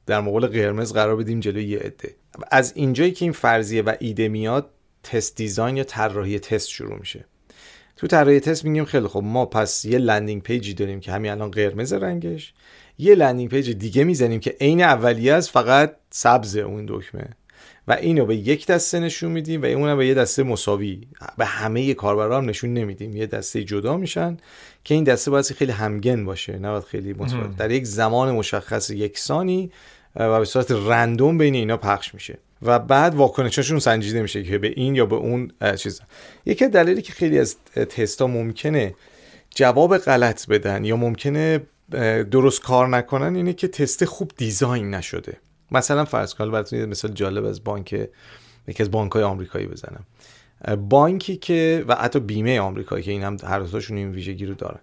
در 0.06 0.22
مقابل 0.22 0.48
قرمز 0.48 0.94
قرار 0.94 1.16
بدیم 1.16 1.40
جلوی 1.40 1.64
یه 1.64 1.80
عده. 1.80 2.16
از 2.52 2.74
اینجایی 2.76 3.12
که 3.12 3.26
این 3.26 3.32
فرضیه 3.32 3.82
و 3.82 3.94
ایده 4.00 4.28
میاد 4.28 4.70
test 5.04 5.36
design 5.36 5.78
یا 5.78 5.84
طراحی 5.84 6.40
تست 6.40 6.70
شروع 6.70 7.00
میشه. 7.00 7.26
تو 7.98 8.08
طراحی 8.08 8.40
تست 8.40 8.66
میگیم 8.66 8.86
خیلی 8.86 9.08
خب 9.08 9.22
ما 9.24 9.46
پس 9.46 9.86
یه 9.86 9.98
landing 9.98 10.42
page 10.42 10.67
ی 10.67 10.74
داریم 10.74 11.00
که 11.00 11.12
همین 11.12 11.32
الان 11.32 11.52
قرمز 11.52 11.94
رنگش 11.94 12.54
یه 12.98 13.16
landing 13.16 13.50
page 13.50 13.72
دیگه 13.72 14.04
می‌زنیم 14.04 14.40
که 14.40 14.56
عین 14.62 14.82
اولیه 14.82 15.34
است 15.34 15.50
فقط 15.50 15.96
سبز 16.10 16.58
اون 16.58 16.86
دکمه. 16.90 17.30
و 17.88 17.92
اینو 17.92 18.26
به 18.26 18.36
یک 18.36 18.68
دسته 18.68 19.00
نشون 19.00 19.32
میدیم 19.32 19.62
و 19.62 19.66
اونم 19.66 19.98
به 19.98 20.08
یه 20.08 20.14
دسته 20.14 20.44
مساوی. 20.44 21.08
به 21.38 21.46
همه 21.46 21.94
کاربران 21.94 22.46
نشون 22.46 22.74
نمیدیم. 22.74 23.16
یه 23.16 23.26
دسته 23.26 23.64
جدا 23.64 23.98
میشن 23.98 24.38
که 24.84 24.96
این 24.96 25.04
دسته 25.04 25.32
باید 25.32 25.46
خیلی 25.46 25.72
همگن 25.72 26.26
باشه 26.26 26.60
نه 26.60 26.80
خیلی 26.80 27.14
متفاوت. 27.14 27.58
در 27.58 27.72
یک 27.72 27.86
زمان 27.86 28.32
مشخص 28.32 28.90
یکسانی 28.90 29.72
و 30.16 30.40
به 30.40 30.46
صورت 30.46 30.72
رندوم 30.72 31.38
بین 31.38 31.56
اینا 31.56 31.78
پخش 31.78 32.14
میشه. 32.14 32.38
و 32.62 32.80
بعد 32.80 33.16
واکنششون 33.16 33.80
سنجیده 33.80 34.22
میشه 34.22 34.44
که 34.44 34.58
به 34.58 34.68
این 34.76 34.96
یا 34.96 35.06
به 35.06 35.16
اون 35.16 35.52
چیز. 35.76 36.02
یکی 36.46 36.68
دلیلی 36.68 37.02
که 37.02 37.14
خیلی 37.14 37.40
از 37.40 37.56
تستا 37.76 38.28
ممکنه 38.28 38.96
جواب 39.56 39.98
غلط 39.98 40.48
بدن 40.48 40.86
یا 40.86 40.96
ممکنه 40.96 41.62
درست 42.32 42.62
کار 42.62 42.88
نکنن 42.88 43.36
اینه 43.36 43.54
که 43.54 43.68
تست 43.68 44.06
خوب 44.06 44.32
دیزاین 44.38 44.94
نشده. 44.94 45.38
مثلا 45.74 46.06
فرض 46.06 46.34
کن 46.34 46.52
براتون 46.52 46.80
یه 46.80 46.86
مثال 46.86 47.12
جالب 47.12 47.46
از 47.46 47.64
بانک 47.64 47.94
یکی 48.68 48.84
از 48.84 48.92
بانک 48.92 49.12
های 49.12 49.24
آمریکایی 49.24 49.68
بزنم. 49.68 50.06
بانکی 50.90 51.36
که 51.36 51.86
و 51.88 51.96
حتی 51.96 52.20
بیمه 52.20 52.60
آمریکایی 52.60 53.04
که 53.04 53.12
این 53.12 53.24
هم 53.24 53.38
هر 53.44 53.60
دوتاشون 53.60 53.98
این 53.98 54.12
ویژگی 54.12 54.46
رو 54.46 54.54
دارن. 54.54 54.80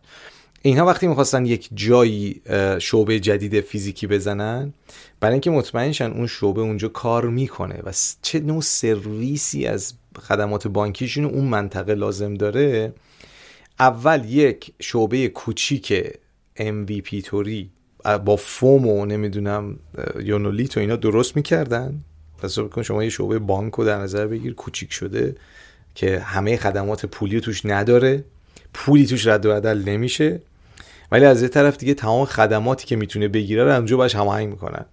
اینها 0.62 0.86
وقتی 0.86 1.06
می‌خواستن 1.06 1.46
یک 1.46 1.68
جایی 1.74 2.42
شعبه 2.78 3.20
جدید 3.20 3.60
فیزیکی 3.60 4.06
بزنن 4.06 4.72
برای 5.20 5.32
اینکه 5.32 5.50
مطمئن 5.50 5.92
شن 5.92 6.10
اون 6.10 6.26
شعبه 6.26 6.60
اونجا 6.60 6.88
کار 6.88 7.28
می‌کنه 7.28 7.80
و 7.84 7.92
چه 8.22 8.40
نوع 8.40 8.60
سرویسی 8.60 9.66
از 9.66 9.94
خدمات 10.18 10.68
بانکیشون 10.68 11.24
اون 11.24 11.44
منطقه 11.44 11.94
لازم 11.94 12.34
داره 12.34 12.92
اول 13.78 14.24
یک 14.24 14.72
شعبه 14.80 15.28
کوچیک 15.28 16.04
MVP 16.58 17.22
توری 17.24 17.70
با 18.24 18.36
فوم 18.36 18.86
و 18.86 19.06
نمی‌دونم 19.06 19.78
یونولیت 20.22 20.76
و 20.76 20.80
اینا 20.80 20.96
درست 20.96 21.36
می‌کردن. 21.36 22.00
پس 22.42 22.58
بکن 22.58 22.82
شما 22.82 23.04
یه 23.04 23.10
شعبه 23.10 23.38
بانک 23.38 23.74
رو 23.74 23.84
در 23.84 23.98
نظر 23.98 24.26
بگیر 24.26 24.54
کوچیک 24.54 24.92
شده 24.92 25.36
که 25.94 26.18
همه 26.18 26.56
خدمات 26.56 27.06
پولی 27.06 27.40
توش 27.40 27.66
نداره. 27.66 28.24
پولی 28.74 29.06
توش 29.06 29.26
رد 29.26 29.46
و 29.46 29.50
بدل 29.50 29.78
نمیشه. 29.78 30.40
ولی 31.12 31.24
از 31.24 31.42
یه 31.42 31.48
طرف 31.48 31.76
دیگه 31.76 31.94
تمام 31.94 32.24
خدماتی 32.24 32.86
که 32.86 32.96
می‌تونه 32.96 33.28
بگیره 33.28 33.64
رو 33.64 33.70
همجا 33.70 33.96
باش 33.96 34.14
هماهنگ 34.14 34.48
می‌کنن. 34.48 34.84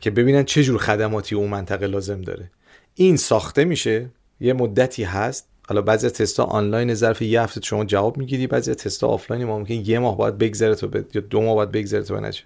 که 0.00 0.10
ببینن 0.10 0.44
چه 0.44 0.62
جور 0.62 0.78
خدماتی 0.78 1.34
اون 1.34 1.50
منطقه 1.50 1.86
لازم 1.86 2.22
داره. 2.22 2.50
این 2.94 3.16
ساخته 3.16 3.64
میشه 3.64 4.06
یه 4.40 4.52
مدتی 4.52 5.04
هست. 5.04 5.46
حالا 5.68 5.82
بعضی 5.82 6.10
تستا 6.10 6.44
آنلاین 6.44 6.94
ظرف 6.94 7.22
یه 7.22 7.42
هفته 7.42 7.60
شما 7.60 7.84
جواب 7.84 8.16
می‌گیری 8.16 8.46
بعضی 8.46 8.74
تستا 8.74 9.08
آفلاین 9.08 9.44
ما 9.44 9.58
ممکن 9.58 9.74
یه 9.74 9.98
ماه 9.98 10.16
باید 10.16 10.38
بگذره 10.38 10.74
تو 10.74 10.88
یا 11.14 11.20
دو 11.30 11.40
ماه 11.40 11.54
باید 11.54 11.72
بگذره 11.72 12.02
تو 12.02 12.14
بنشه 12.14 12.44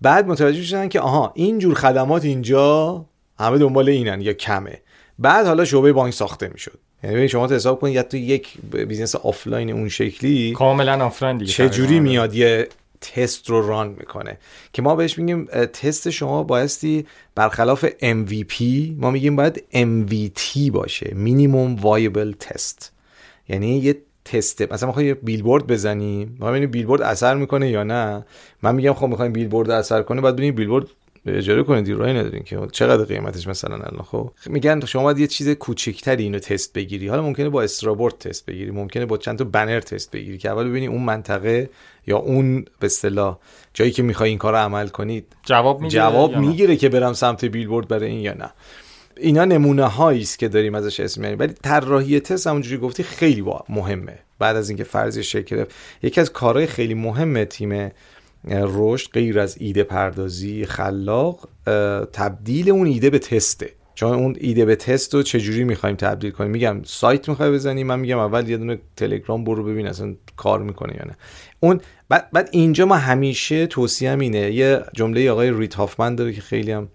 بعد 0.00 0.26
متوجه 0.26 0.62
شدن 0.62 0.88
که 0.88 1.00
آها 1.00 1.32
این 1.34 1.58
جور 1.58 1.74
خدمات 1.74 2.24
اینجا 2.24 3.04
همه 3.38 3.58
دنبال 3.58 3.88
اینن 3.88 4.20
یا 4.20 4.32
کمه. 4.32 4.80
بعد 5.18 5.46
حالا 5.46 5.64
شعبه 5.64 5.92
بانک 5.92 6.14
ساخته 6.14 6.48
می‌شد. 6.48 6.78
یعنی 7.04 7.28
شما 7.28 7.46
حساب 7.46 7.80
کنید 7.80 7.94
یا 7.94 8.02
تو 8.02 8.16
یک 8.16 8.48
business 8.88 9.14
آفلاین 9.14 9.70
اون 9.70 9.88
شکلی 9.88 10.52
کاملا 10.52 11.04
آفلاین 11.04 11.38
دیگه 11.38 11.52
چه 11.52 11.68
جوری 11.68 12.00
میاد؟ 12.00 12.34
یه 12.34 12.68
تست 13.00 13.50
رو 13.50 13.68
run 13.68 13.88
می‌کنه. 13.88 14.38
که 14.72 14.82
ما 14.82 14.96
بهش 14.96 15.18
میگیم 15.18 15.44
تست 15.44 16.10
شما 16.10 16.42
بایستی 16.42 17.06
برخلاف 17.34 17.86
MVP 17.86 18.62
ما 18.96 19.10
میگیم 19.10 19.36
باید 19.36 19.64
MVT 19.72 20.70
باشه 20.70 21.14
minimum 21.14 21.74
viable 21.74 22.32
test 22.32 22.92
یعنی 23.48 23.78
یه 23.78 23.96
تست 24.24 24.72
مثلا 24.72 24.86
می‌خوای 24.86 25.14
بیلبورد 25.14 25.66
بزنیم 25.66 26.36
ما 26.40 26.50
ببینیم 26.50 26.70
بیلبورد 26.70 27.02
اثر 27.02 27.34
می‌کنه 27.34 27.70
یا 27.70 27.82
نه. 27.82 28.24
من 28.62 28.74
میگم 28.74 28.92
خب 28.92 29.06
می‌خوایم 29.06 29.32
بیلبورد 29.32 29.70
اثر 29.70 30.02
کنه 30.02 30.20
بعد 30.20 30.34
ببینیم 30.34 30.54
بیلبورد 30.54 30.86
اجاره 31.26 31.62
کنید 31.62 31.90
راهی 31.90 32.12
ندارین 32.12 32.42
که 32.42 32.60
چقدر 32.72 33.04
قیمتش 33.04 33.46
مثلا 33.46 33.74
الان. 33.74 34.02
خب 34.02 34.30
میگن 34.46 34.80
شما 34.80 35.02
باید 35.02 35.18
یه 35.18 35.26
چیز 35.26 35.48
کوچیکتری 35.48 36.22
اینو 36.22 36.38
تست 36.38 36.72
بگیری. 36.72 37.08
حالا 37.08 37.22
ممکنه 37.22 37.48
با 37.48 37.62
استرابورد 37.62 38.18
تست 38.18 38.46
بگیری 38.46 38.70
ممکنه 38.70 39.06
با 39.06 39.16
چند 39.16 39.38
تا 39.38 39.44
بنر 39.44 39.80
تست 39.80 40.10
بگیری 40.10 40.38
که 40.38 40.50
اول 40.50 40.68
ببینی 40.68 40.86
اون 40.86 41.02
منطقه 41.02 41.70
یا 42.06 42.16
اون 42.16 42.64
به 42.80 42.86
اصطلاح 42.86 43.38
جایی 43.74 43.90
که 43.90 44.02
می‌خوای 44.02 44.28
این 44.28 44.38
کار 44.38 44.52
رو 44.52 44.58
عمل 44.58 44.88
کنید 44.88 45.36
جواب 45.42 45.80
می‌گیره 45.80 46.02
جواب 46.02 46.36
می‌گیره 46.36 46.76
که 46.76 46.88
برم 46.88 47.12
سمت 47.12 47.44
بیلبورد 47.44 47.88
برای 47.88 48.10
این 48.10 48.20
یا 48.20 48.34
نه. 48.34 48.50
اینا 49.16 49.44
نمونه 49.44 49.84
هایی 49.84 50.22
است 50.22 50.38
که 50.38 50.48
داریم 50.48 50.74
ازش 50.74 51.00
اسم 51.00 51.20
میاریم 51.20 51.38
ولی 51.38 51.52
طراحی 51.52 52.20
تست 52.20 52.46
همونجوری 52.46 52.78
گفتی 52.78 53.02
خیلی 53.02 53.42
با 53.42 53.64
مهمه. 53.68 54.18
بعد 54.38 54.56
از 54.56 54.68
اینکه 54.68 54.84
فرضی 54.84 55.22
شکل 55.22 55.64
یکی 56.02 56.20
از 56.20 56.32
کارهای 56.32 56.66
خیلی 56.66 56.94
مهم 56.94 57.44
تیم 57.44 57.90
رشد 58.50 59.10
غیر 59.10 59.40
از 59.40 59.56
ایده 59.58 59.82
پردازی 59.82 60.64
خلاق 60.64 61.48
تبدیل 62.12 62.70
اون 62.70 62.86
ایده 62.86 63.10
به 63.10 63.18
تسته. 63.18 63.72
چون 63.96 64.14
اون 64.14 64.36
ایده 64.40 64.64
به 64.64 64.76
تست 64.76 65.14
رو 65.14 65.22
چجوری 65.22 65.64
می‌خوایم 65.64 65.96
تبدیل 65.96 66.30
کنیم؟ 66.30 66.50
میگم 66.50 66.80
سایت 66.84 67.28
می‌خوای 67.28 67.50
بزنی 67.50 67.84
من 67.84 67.98
میگم 67.98 68.18
اول 68.18 68.48
یه 68.48 68.56
دونه 68.56 68.78
تلگرام 68.96 69.44
برو 69.44 69.64
ببین 69.64 69.86
اصلا 69.86 70.14
کار 70.36 70.62
می‌کنه 70.62 70.94
یا 70.96 71.04
نه. 71.06 71.16
اون 71.60 71.80
بعد, 72.08 72.30
بعد 72.32 72.48
اینجا 72.52 72.86
ما 72.86 72.96
همیشه 72.96 73.66
توصیه 73.66 74.18
اینه. 74.18 74.50
یه 74.50 74.80
جمله 74.94 75.30
آقای 75.30 75.50
رید 75.50 75.74
هافمن 75.74 76.14
داره 76.14 76.32
که 76.32 76.40
خیلی 76.40 76.72
هم 76.72 76.88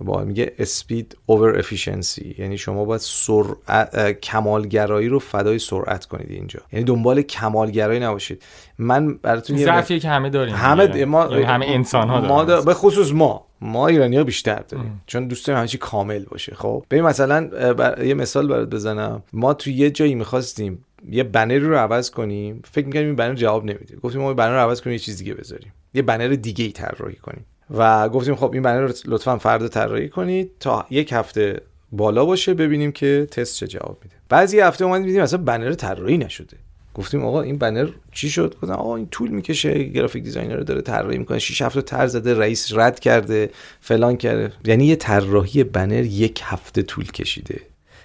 با 0.00 0.24
میگه 0.24 0.52
speed 0.58 1.16
over 1.26 1.58
efficiency 1.58 2.36
یعنی 2.38 2.58
شما 2.58 2.84
باید 2.84 3.00
سرعت 3.00 4.20
کمالگرایی 4.20 5.08
رو 5.08 5.18
فدای 5.18 5.58
سرعت 5.58 6.04
کنید 6.04 6.30
اینجا. 6.30 6.60
یعنی 6.72 6.84
دنبال 6.84 7.22
کمالگرایی 7.22 8.00
نباشید. 8.00 8.42
من 8.78 9.14
براتون 9.14 9.56
ضعفی 9.56 10.00
که 10.00 10.08
همه 10.08 10.30
داریم 10.30 10.54
همه 10.54 11.04
ما 11.04 11.24
همه 11.24 11.66
انسان 11.68 12.08
ها 12.08 12.20
ما 12.20 12.44
به 12.44 12.74
خصوص 12.74 13.12
ما. 13.12 13.47
ما 13.60 13.86
ایرانی 13.86 14.16
ها 14.16 14.24
بیشتر 14.24 14.58
داریم. 14.68 15.02
چون 15.06 15.28
دوست 15.28 15.46
داریم 15.46 15.58
همه 15.58 15.68
چی 15.68 15.78
کامل 15.78 16.24
باشه. 16.24 16.54
خب؟ 16.54 16.84
ببین 16.90 17.04
مثلا 17.04 17.46
بر... 17.74 18.04
یه 18.04 18.14
مثال 18.14 18.48
برات 18.48 18.68
بزنم. 18.68 19.22
ما 19.32 19.54
تو 19.54 19.70
یه 19.70 19.90
جایی 19.90 20.14
می‌خواستیم 20.14 20.84
یه 21.10 21.22
بنر 21.22 21.58
رو 21.58 21.76
عوض 21.76 22.10
کنیم. 22.10 22.62
فکر 22.72 22.86
می‌کنیم 22.86 23.06
این 23.06 23.16
بنر 23.16 23.34
جواب 23.34 23.64
نمیده. 23.64 23.96
گفتیم 23.96 24.20
ما 24.20 24.34
بنر 24.34 24.52
رو 24.52 24.60
عوض 24.60 24.80
کنیم 24.80 24.92
یه 24.92 24.98
چیز 24.98 25.18
دیگه 25.18 25.34
بذاریم. 25.34 25.72
یه 25.94 26.02
بنر 26.02 26.28
دیگه 26.28 26.64
ای 26.64 26.72
طراحی 26.72 27.16
کنیم. 27.16 27.44
و 27.70 28.08
گفتیم 28.08 28.34
خب 28.34 28.52
این 28.52 28.62
بنر 28.62 28.80
رو 28.80 28.92
لطفا 29.04 29.38
فردا 29.38 29.68
طراحی 29.68 30.08
کنید 30.08 30.50
تا 30.60 30.86
یک 30.90 31.12
هفته 31.12 31.62
بالا 31.92 32.24
باشه 32.24 32.54
ببینیم 32.54 32.92
که 32.92 33.26
تست 33.30 33.56
چه 33.56 33.66
جواب 33.66 33.98
میده. 34.02 34.16
بعضی 34.28 34.60
هفته 34.60 34.84
اومدیم 34.84 35.06
دیدیم 35.06 35.22
اصلا 35.22 35.42
بنر 35.42 35.72
طراحی 35.72 36.18
نشده. 36.18 36.56
گفتیم 36.98 37.24
آقا 37.24 37.42
این 37.42 37.58
بنر 37.58 37.88
چی 38.12 38.30
شد؟ 38.30 38.54
گفتم 38.62 38.74
آقا 38.74 38.96
این 38.96 39.08
طول 39.08 39.30
می‌کشه 39.30 39.82
graphic 39.84 40.24
designer 40.24 40.56
رو 40.56 40.64
داره 40.64 40.80
طراحی 40.80 41.18
می‌کنه 41.18 41.38
6 41.38 41.62
هفته 41.62 41.82
تر 41.82 42.06
زده 42.06 42.34
رئیس 42.34 42.72
رد 42.74 43.00
کرده 43.00 43.50
فلان 43.80 44.16
کرده. 44.16 44.52
یعنی 44.64 44.86
یه 44.86 44.96
طراحی 44.96 45.64
بنر 45.64 46.04
یک 46.04 46.40
هفته 46.44 46.82
طول 46.82 47.04
کشیده. 47.04 47.60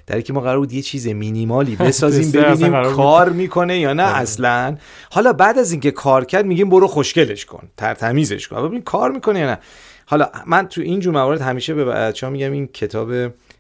در 0.08 0.22
که 0.22 0.34
ما 0.34 0.42
قرار 0.42 0.60
بود 0.60 0.74
یه 0.74 0.82
چیز 0.82 1.08
مینیمالی 1.08 1.76
بسازیم 1.76 2.32
ببینیم 2.42 2.84
کار 2.84 3.30
می‌کنه 3.30 3.80
یا 3.80 3.94
نه 3.94 4.04
اصلا. 4.04 4.78
حالا 5.12 5.34
بعد 5.34 5.58
از 5.58 5.72
اینکه 5.72 5.92
کار 5.92 6.26
کرد 6.26 6.46
میگیم 6.46 6.70
برو 6.70 6.88
خوشگلش 6.88 7.46
کن 7.46 7.68
ترتمیزش 7.78 8.48
کن. 8.48 8.68
ببین 8.68 8.82
کار 8.82 9.12
می‌کنه 9.12 9.40
یا 9.40 9.46
نه. 9.46 9.60
حالا 10.06 10.30
من 10.48 10.68
تو 10.68 10.82
این 10.82 11.00
جور 11.00 11.14
موارد 11.14 11.42
همیشه 11.42 11.74
به 11.74 11.86
بچه‌ها 11.86 12.34
میگم 12.34 12.52
این 12.52 12.68
کتاب 12.68 13.12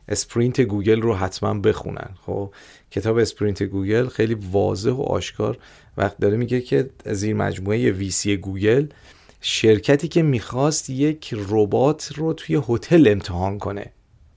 Sprint 0.08 0.62
گوگل 0.62 1.02
رو 1.02 1.16
حتما 1.16 1.54
بخونن. 1.54 2.10
خب؟ 2.26 2.52
کتاب 2.94 3.18
Sprint 3.18 3.64
گوگل 3.64 4.08
خیلی 4.08 4.38
واضح 4.52 4.92
و 4.92 5.02
آشکار 5.02 5.58
وقت 5.98 6.18
داره 6.18 6.38
میگه 6.38 6.62
که 6.62 6.90
زیر 7.06 7.36
مجموعه 7.36 7.92
VC 7.92 8.38
گوگل 8.38 8.86
شرکتی 9.42 10.08
که 10.08 10.22
می‌خواست 10.22 10.90
یک 10.90 11.36
ربات 11.50 12.12
رو 12.16 12.34
توی 12.34 12.62
هتل 12.70 13.08
امتحان 13.08 13.60
کنه. 13.60 13.86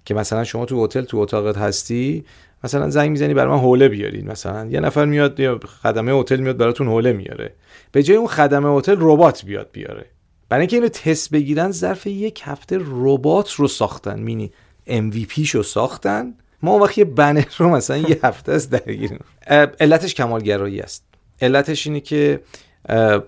که 0.05 0.15
مثلا 0.15 0.45
شما 0.45 0.65
تو 0.65 0.85
هتل 0.85 1.03
تو 1.03 1.17
اتاقت 1.17 1.57
هستی 1.57 2.25
مثلا 2.65 2.91
زنگ 2.91 3.11
می‌زنی 3.11 3.35
برای 3.35 3.55
من 3.55 3.61
حوله 3.61 3.89
بیارین. 3.89 4.31
مثلا 4.31 4.67
یه 4.67 4.81
نفر 4.81 5.05
میاد 5.05 5.41
یا 5.41 5.61
خدمه 5.83 6.13
هتل 6.13 6.41
میاد 6.41 6.57
براتون 6.57 6.87
حوله 6.87 7.13
میاره. 7.13 7.53
به 7.93 8.03
جای 8.03 8.17
اون 8.17 8.27
خدمه 8.27 8.79
هتل 8.79 8.97
ربات 8.99 9.45
بیاد 9.45 9.69
بیاره. 9.73 10.07
برای 10.49 10.61
اینکه 10.61 10.77
اینو 10.77 10.89
تست 10.89 11.31
بگیرن 11.31 11.71
ظرف 11.71 12.07
یک 12.07 12.43
هفته 12.45 12.79
ربات 12.81 13.53
رو 13.53 13.69
ساختن. 13.69 14.19
مینی 14.19 14.53
MVP 14.89 15.41
شو 15.45 15.63
ساختن. 15.63 16.35
ما 16.67 16.73
اون 16.73 16.83
وقت 16.83 16.99
یه 16.99 17.05
بنر 17.05 17.45
رو 17.59 17.71
مثلا 17.71 17.97
یه 17.97 18.21
هفته 18.23 18.53
است 18.53 18.71
درگیریم. 18.71 19.25
علتش 19.81 20.15
کمالگرایی 20.15 20.81
است. 20.81 21.05
علتش 21.43 21.87
اینه 21.87 22.01
که 22.01 22.41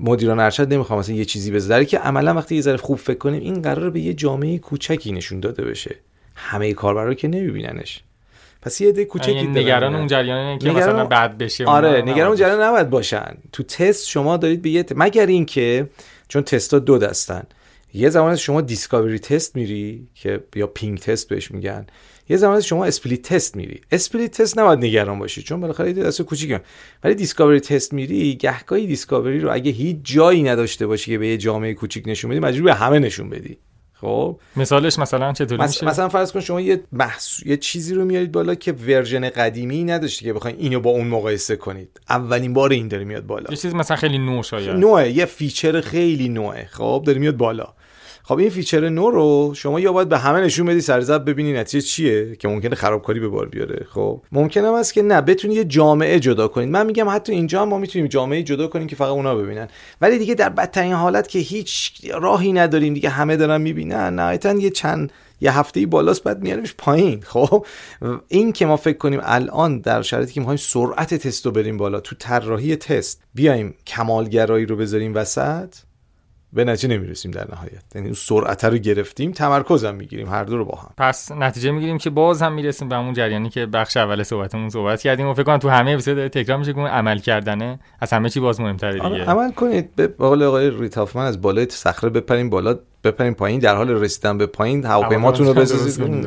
مدیران 0.01 0.41
ارشد 0.41 0.73
نمی‌خوام 0.73 0.99
مثلا 0.99 1.15
یه 1.15 1.25
چیزی 1.25 1.51
بذاره 1.51 1.85
که 1.85 1.99
عملا 1.99 2.35
وقتی 2.35 2.55
یه 2.55 2.61
ذره 2.61 2.77
خوب 2.77 2.99
فکر 2.99 3.19
کنیم 3.19 3.41
این 3.41 3.63
قرار 3.63 3.91
به 3.91 4.01
یه 4.01 4.15
جامعه 4.15 4.59
کوچکی 4.59 5.13
نشون 5.13 5.41
داده 5.41 5.65
بشه. 5.65 5.97
همه 6.35 6.73
کاربرا 6.73 7.15
که 7.15 7.29
نمیبیننش. 7.29 8.03
پس 8.63 8.81
یه 8.81 8.89
عده 8.89 9.05
کوچکی 9.05 9.33
یعنی 9.33 9.61
نگران 9.61 9.95
اون 9.95 10.07
جریان 10.07 10.59
که 10.59 10.71
مثلا 10.71 11.05
بعد 11.05 11.39
بشه 11.39 11.67
آره 11.67 12.03
نگران 12.03 12.29
اون 12.29 12.37
جریان 12.37 12.63
نباید 12.63 12.91
باشن. 12.91 13.37
تو 13.53 13.63
تست 13.63 14.09
شما 14.09 14.37
دارید 14.37 14.63
به 14.63 14.71
یه 14.71 14.85
مگر 14.97 15.27
اینکه 15.27 15.91
چون 16.29 16.43
تستا 16.43 16.79
دو 16.79 16.99
دستن. 16.99 17.43
یه 17.95 18.11
زمان 18.11 18.37
شما 18.37 18.61
discovery 18.61 19.19
test 19.19 19.57
میری 19.57 20.09
که 20.15 20.41
یا 20.57 20.67
ping 20.67 20.99
test 20.99 21.29
بهش 21.29 21.51
میگن. 21.51 21.87
یه 22.29 22.37
زمان 22.37 22.61
شما 22.61 22.85
split 22.85 23.23
test 23.23 23.57
میری. 23.57 23.81
split 23.93 24.43
test 24.43 24.59
نباید 24.59 24.79
نگران 24.79 25.19
باشی 25.19 25.43
چون 25.43 25.61
بالاخره 25.61 25.89
یه 25.89 25.95
دسته 25.95 26.25
کوچیکه 26.25 26.61
ولی 27.05 27.15
discovery 27.15 27.61
test 27.61 27.93
میری 27.93 28.35
گهگاهی 28.35 28.87
discovery 28.87 29.41
رو 29.41 29.53
اگه 29.53 29.71
هیچ 29.71 29.97
جایی 30.03 30.43
نداشته 30.43 30.87
باشی 30.87 31.11
که 31.11 31.19
به 31.19 31.29
یه 31.29 31.37
جامعه 31.37 31.75
کوچیک 31.75 32.05
نشون 32.07 32.31
بدی 32.31 32.41
مجبور 32.41 32.65
به 32.65 32.75
همه 32.75 32.99
نشون 32.99 33.31
بدی. 33.31 33.59
خب؟ 34.01 34.41
مثالش 34.57 34.99
مثلا 34.99 35.33
چطوری 35.33 35.63
میشه؟ 35.63 35.87
مثلا 35.87 36.09
فرض 36.09 36.33
کن 36.33 36.41
شما 36.41 36.61
یه 36.61 36.81
محص... 36.93 37.47
یه 37.47 37.57
چیزی 37.57 37.95
رو 37.95 38.05
میارید 38.05 38.33
بالا 38.33 38.55
که 38.55 38.73
version 38.73 39.31
قدیمی 39.31 39.85
نداشته 39.85 40.25
که 40.25 40.33
بخواید 40.33 40.57
اینو 40.59 40.81
با 40.81 40.91
اون 40.91 41.07
مقایسه 41.07 41.57
کنید. 41.57 42.01
اولین 42.09 42.53
بار 42.53 42.71
این 42.71 42.89
داره 42.89 43.05
میاد 43.05 43.27
بالا. 43.27 43.51
یه 43.51 43.57
چیز 43.57 43.75
مثلا 43.75 43.97
خیلی 43.97 44.19
نو 44.19 44.43
شاید. 44.43 44.71
نوعه. 44.71 45.11
یه 45.13 45.25
feature 45.25 45.81
خیلی 45.81 46.29
نوعه. 46.29 46.69
خب؟ 46.71 47.03
داره 47.07 47.19
میاد 47.19 47.37
بالا. 47.37 47.75
خب 48.29 48.39
این 48.39 48.51
فیچر 48.51 48.89
نو 48.89 49.11
رو 49.11 49.55
شما 49.55 49.81
یا 49.81 49.93
باید 49.93 50.09
به 50.09 50.19
همه 50.19 50.41
نشون 50.41 50.67
بدی 50.67 50.81
سر 50.81 51.01
ضرب 51.01 51.31
ببینی 51.31 51.53
نتیجه 51.53 51.87
چیه 51.87 52.37
که 52.37 52.49
ممکنه 52.49 52.75
خرابکاری 52.75 53.21
به 53.21 53.29
بار 53.29 53.49
بیاره. 53.49 53.87
خب 53.91 54.23
ممکنه 54.33 54.69
است 54.69 54.95
که 54.95 55.03
نه 55.03 55.21
بتونی 55.21 55.55
یه 55.55 55.65
جامعه 55.65 56.21
جدا 56.21 56.49
کنید. 56.49 56.69
من 56.69 56.87
میگم 56.87 57.09
حتی 57.09 57.33
اینجا 57.33 57.63
هم 57.63 57.69
ما 57.69 57.79
می‌تونیم 57.79 58.09
جامعه 58.09 58.43
جدا 58.43 58.67
کنیم 58.67 58.87
که 58.87 58.97
فقط 58.97 59.09
اونا 59.09 59.35
ببینن. 59.35 59.69
ولی 60.01 60.19
دیگه 60.19 60.35
در 60.35 60.49
بدترین 60.49 60.93
حالت 60.93 61.29
که 61.29 61.39
هیچ 61.39 61.93
راهی 62.21 62.53
نداریم 62.53 62.95
دیگه 62.95 63.09
همه 63.09 63.37
دارن 63.37 63.61
می‌بینن 63.61 64.15
نهایتا 64.15 64.53
یه 64.53 64.71
چند 64.71 65.13
یه 65.41 65.59
هفته 65.59 65.87
بالاست 65.87 66.25
بعد 66.25 66.43
میاریمش 66.43 66.75
پایین. 66.79 67.23
خب 67.23 67.67
این 68.29 68.53
که 68.53 68.67
ما 68.67 68.77
فکر 68.77 68.99
کنیم 68.99 69.21
الان 69.23 69.79
در 69.79 70.03
شرایطی 70.03 70.33
که 70.33 70.41
می‌خوایم 70.41 70.57
سرعت 70.57 71.15
تست 71.15 71.47
رو 71.47 71.53
بریم 71.53 71.77
بالا 71.77 72.01
تو 72.01 72.17
طراحی 72.19 72.77
تست 72.77 73.23
بیایم 73.35 73.75
کمالگرایی 73.87 74.67
رو 74.67 74.77
بذاریم 74.77 75.15
وسط 75.15 75.75
به 76.53 76.65
نتیجه 76.65 76.95
نمی‌رسیم 76.95 77.31
در 77.31 77.47
نهایت. 77.53 77.83
یعنی 77.95 78.07
اون 78.07 78.15
سرعت 78.15 78.65
رو 78.65 78.79
گرفتیم 78.79 79.33
تمرکز 79.33 79.85
هم 79.85 79.95
می‌گیریم 79.95 80.29
هر 80.29 80.45
دو 80.45 80.57
رو 80.57 80.65
با 80.65 80.79
هم. 80.79 80.91
پس 80.97 81.33
نتیجه 81.33 81.71
می‌گیریم 81.71 81.99
که 81.99 82.11
باز 82.11 82.43
هم 82.43 82.53
می‌رسیم 82.53 82.89
به 82.89 82.97
اون 82.97 83.15
جریانی 83.15 83.49
که 83.49 83.67
بخش 83.67 83.97
اول 83.97 84.23
صحبتمون 84.23 84.71
صحبت 84.71 85.03
کردیم 85.03 85.27
و 85.29 85.35
فکر 85.35 85.43
کنم 85.43 85.59
تو 85.59 85.69
همه 85.69 85.91
اپیزود 85.91 86.29
تکرار 86.29 86.59
میشه 86.59 86.73
که 86.73 86.81
عمل 86.81 87.19
کردنه. 87.19 87.79
از 88.01 88.13
همه 88.13 88.31
چی 88.31 88.41
باز 88.41 88.61
مهمتره 88.61 88.93
دیگه. 88.93 89.05
آره، 89.05 89.25
عمل 89.25 89.53
کنید. 89.53 89.95
به 89.97 90.07
قول 90.07 90.43
آقای 90.43 90.71
ریتافمن 90.71 91.25
از 91.25 91.41
بالای 91.41 91.67
صخره 91.71 92.11
بپریم 92.11 92.51
بالا 92.51 92.79
بپریم 93.05 93.35
پایین 93.35 93.61
در 93.61 93.77
حال 93.77 93.91
رسیدن 93.91 94.39
به 94.39 94.47
پایین 94.47 94.85
هواپیماتون 94.85 95.47
رو 95.47 95.55
بسازید. 95.55 96.27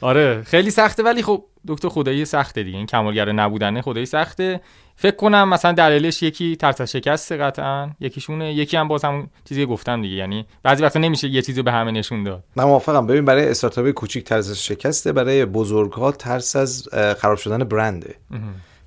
آره 0.00 0.42
خیلی 0.42 0.70
سخته 0.70 1.02
ولی 1.02 1.22
خب 1.22 1.44
دکتر 1.68 1.88
خدایی 1.88 2.24
سخته 2.24 2.62
دیگه. 2.62 2.78
این 2.78 2.86
کمالگر 2.86 3.32
نبودنه 3.32 3.82
خدایی 3.82 4.06
سخته. 4.06 4.60
فکر 5.02 5.16
کنم 5.16 5.48
مثلا 5.48 5.72
دلیلش 5.72 6.22
یکی 6.22 6.56
ترس 6.56 6.80
از 6.80 6.92
شکست 6.92 7.32
قطعا 7.32 7.90
یکیشونه 8.00 8.54
یکی 8.54 8.76
هم 8.76 8.88
باز 8.88 9.04
همون 9.04 9.26
چیزی 9.48 9.66
گفتم 9.66 10.02
دیگه 10.02 10.14
یعنی 10.14 10.46
بعضی 10.62 10.82
وقتا 10.82 10.98
نمیشه 10.98 11.28
یه 11.28 11.42
چیزی 11.42 11.62
به 11.62 11.72
همه 11.72 11.90
نشون 11.90 12.24
داد. 12.24 12.44
من 12.56 12.64
موافقم. 12.64 13.06
ببین 13.06 13.24
برای 13.24 13.48
استارتاپ 13.48 13.90
کوچیک 13.90 14.24
ترس 14.24 14.50
از 14.50 14.64
شکسته 14.64 15.12
برای 15.12 15.44
بزرگ 15.44 15.92
ها 15.92 16.12
ترس 16.12 16.56
از 16.56 16.88
خراب 17.18 17.38
شدن 17.38 17.58
برنده. 17.64 18.14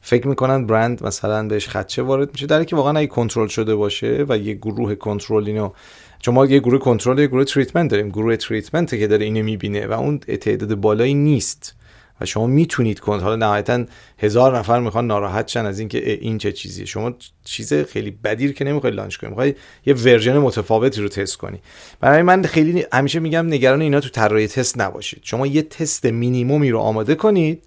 فکر 0.01 0.28
می‌کنن 0.28 0.66
برند 0.66 1.03
مثلا 1.03 1.47
بهش 1.47 1.68
خدشه 1.67 2.01
وارد 2.01 2.32
میشه. 2.32 2.45
در 2.45 2.63
که 2.63 2.76
واقعا 2.76 2.97
اگه 2.97 3.07
کنترل 3.07 3.47
شده 3.47 3.76
باشه 3.76 4.26
و 4.30 4.38
یه 4.38 4.53
گروه 4.53 4.95
کنترل 4.95 5.47
اینو 5.47 5.72
چون 6.20 6.34
ما 6.34 6.45
یه 6.45 6.59
گروه 6.59 6.80
کنترل 6.80 7.20
یه 7.20 7.28
گروه 7.28 7.43
treatment 7.43 7.91
داریم. 7.91 8.09
گروه 8.09 8.36
treatment 8.36 8.99
که 8.99 9.07
داره 9.07 9.26
اینو 9.26 9.43
می‌بینه 9.43 9.88
و 9.88 9.91
اون 9.91 10.20
تعداد 10.20 10.76
بالایی 10.76 11.13
نیست. 11.13 11.76
و 12.22 12.26
شما 12.26 12.47
می‌تونید 12.47 12.99
کنید 12.99 13.22
حالا 13.22 13.36
نهایتا 13.36 13.86
هزار 14.20 14.57
نفر 14.57 14.80
می‌خوان 14.80 15.07
ناراحت 15.07 15.47
شن 15.47 15.66
از 15.66 15.80
اینکه 15.80 16.11
این 16.11 16.38
چه 16.38 16.51
چیزیه. 16.51 16.86
شما 16.86 17.13
چیز 17.43 17.74
خیلی 17.74 18.11
بدی 18.11 18.37
رو 18.37 18.53
که 18.53 18.66
نمی‌خوای 18.66 18.93
launch 18.93 19.15
کنی. 19.16 19.30
می‌خوای 19.30 19.55
یه 19.86 19.93
version 19.93 20.38
متفاوتی 20.38 21.01
رو 21.01 21.07
تست 21.07 21.38
کنی. 21.38 21.59
برای 21.99 22.22
من 22.22 22.43
خیلی 22.43 22.86
همیشه 22.93 23.20
میگم 23.20 23.47
نگران 23.47 23.82
اینا 23.82 23.99
تو 23.99 24.09
طراحی 24.09 24.47
تست 24.47 24.82
نباشید. 24.82 25.20
شما 25.24 25.47
یه 25.47 25.61
تست 25.61 26.05
مینیمومی 26.05 26.72
رو 26.72 26.80
آماده 26.80 27.16
کنید. 27.16 27.63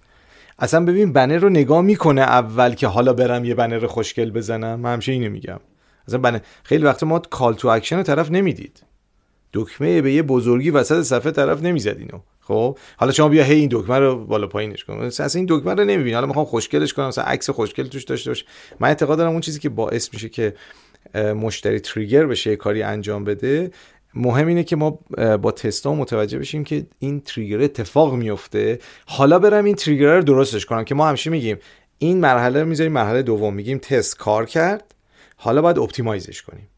اصلا 0.58 0.84
ببین 0.84 1.12
بنر 1.12 1.38
رو 1.38 1.48
نگاه 1.48 1.82
می‌کنه 1.82 2.20
اول 2.20 2.74
که 2.74 2.86
حالا 2.86 3.12
برم 3.12 3.44
یه 3.44 3.54
بنر 3.54 3.86
خوشگل 3.86 4.30
بزنم. 4.30 4.80
من 4.80 4.92
همیشه 4.92 5.12
اینو 5.12 5.30
میگم. 5.30 5.60
اصلا 6.08 6.18
بنر 6.18 6.38
خیلی 6.62 6.84
وقت 6.84 7.02
ما 7.02 7.18
call 7.18 7.54
to 7.54 7.68
action 7.68 8.02
طرف 8.02 8.30
نمی‌دید. 8.30 8.82
دکمه 9.52 10.02
به 10.02 10.12
یه 10.12 10.22
بزرگی 10.22 10.70
وسط 10.70 11.02
صفحه 11.02 11.30
طرف 11.30 11.62
نمیزدینو 11.62 12.18
خب 12.40 12.78
حالا 12.96 13.12
شما 13.12 13.28
بیا 13.28 13.44
هی 13.44 13.54
این 13.54 13.68
دکمه 13.72 13.98
رو 13.98 14.24
بالا 14.24 14.46
پایینش 14.46 14.84
کن. 14.84 14.94
اصلا 14.94 15.28
این 15.34 15.46
دکمه 15.48 15.74
رو 15.74 15.84
نمی‌بینی. 15.84 16.12
حالا 16.12 16.26
می‌خوام 16.26 16.44
خوشگلش 16.44 16.92
کنم. 16.92 17.08
مثلا 17.08 17.24
عکس 17.24 17.50
خوشگل 17.50 17.86
توش 17.86 18.04
داشته 18.04 18.30
باشه 18.30 18.44
من 18.80 18.88
اعتقاد 18.88 19.18
دارم 19.18 19.32
اون 19.32 19.40
چیزی 19.40 19.58
که 19.58 19.68
باعث 19.68 20.08
میشه 20.12 20.28
که 20.28 20.54
مشتری 21.14 21.80
تریگر 21.80 22.26
بشه 22.26 22.56
کاری 22.56 22.82
انجام 22.82 23.24
بده 23.24 23.70
مهم 24.14 24.46
اینه 24.46 24.64
که 24.64 24.76
ما 24.76 24.98
با 25.42 25.52
تستا 25.52 25.94
متوجه 25.94 26.38
بشیم 26.38 26.64
که 26.64 26.86
این 26.98 27.20
تریگر 27.20 27.60
اتفاق 27.60 28.14
میفته 28.14 28.78
حالا 29.06 29.38
برم 29.38 29.64
این 29.64 29.74
تریگر 29.74 30.16
رو 30.16 30.22
درستش 30.22 30.66
کنم 30.66 30.84
که 30.84 30.94
ما 30.94 31.08
همیشه 31.08 31.30
میگیم. 31.30 31.56
این 31.98 32.20
مرحله 32.20 32.60
رو 32.60 32.68
می‌ذاریم 32.68 32.92
مرحله 32.92 33.22
دوم. 33.22 33.54
میگیم 33.54 33.78
تست 33.78 34.16
کار 34.16 34.46
کرد. 34.46 34.94
حالا 35.36 35.62
باید 35.62 35.78
اپتیمایزش 35.78 36.42
کنیم. 36.42 36.68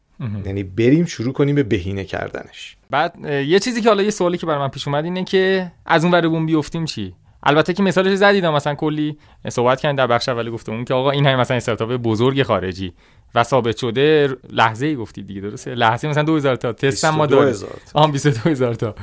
یعنی 0.45 0.63
بریم 0.63 1.05
شروع 1.05 1.33
کنیم 1.33 1.55
به 1.55 1.63
بهینه 1.63 2.03
کردنش. 2.03 2.77
بعد 2.89 3.25
یه 3.25 3.59
چیزی 3.59 3.81
که 3.81 3.89
حالا 3.89 4.03
یه 4.03 4.09
سوالی 4.09 4.37
که 4.37 4.45
برای 4.45 4.59
من 4.59 4.67
پیش 4.67 4.87
اومد 4.87 5.03
اینه 5.03 5.23
که 5.23 5.71
از 5.85 6.03
اون 6.03 6.13
ور 6.13 6.27
بوم 6.27 6.45
بیفتیم 6.45 6.85
چی؟ 6.85 7.13
البته 7.43 7.73
که 7.73 7.83
مثالش 7.83 8.15
زدید 8.15 8.45
مثلا 8.45 8.75
کلی 8.75 9.17
صحبت 9.49 9.81
کردن 9.81 9.95
در 9.95 10.07
بخش 10.07 10.29
اولی 10.29 10.51
گفتم 10.51 10.85
که 10.85 10.93
آقا 10.93 11.11
این 11.11 11.25
هم 11.25 11.39
مثلا 11.39 11.57
استارتاپ 11.57 11.91
بزرگ 11.93 12.43
خارجی 12.43 12.93
و 13.35 13.43
ثابت 13.43 13.77
شده 13.77 14.29
لحظه 14.49 14.85
ای 14.85 14.95
گفتید 14.95 15.27
دیگه 15.27 15.41
درسته؟ 15.41 15.75
لحظه 15.75 16.07
مثلا 16.07 16.23
2000 16.23 16.55
تا 16.55 16.73
تست 16.73 17.05
ما 17.05 17.25
داریم 17.25 17.55
آها 17.93 18.07
22000 18.07 18.73
تا. 18.73 18.95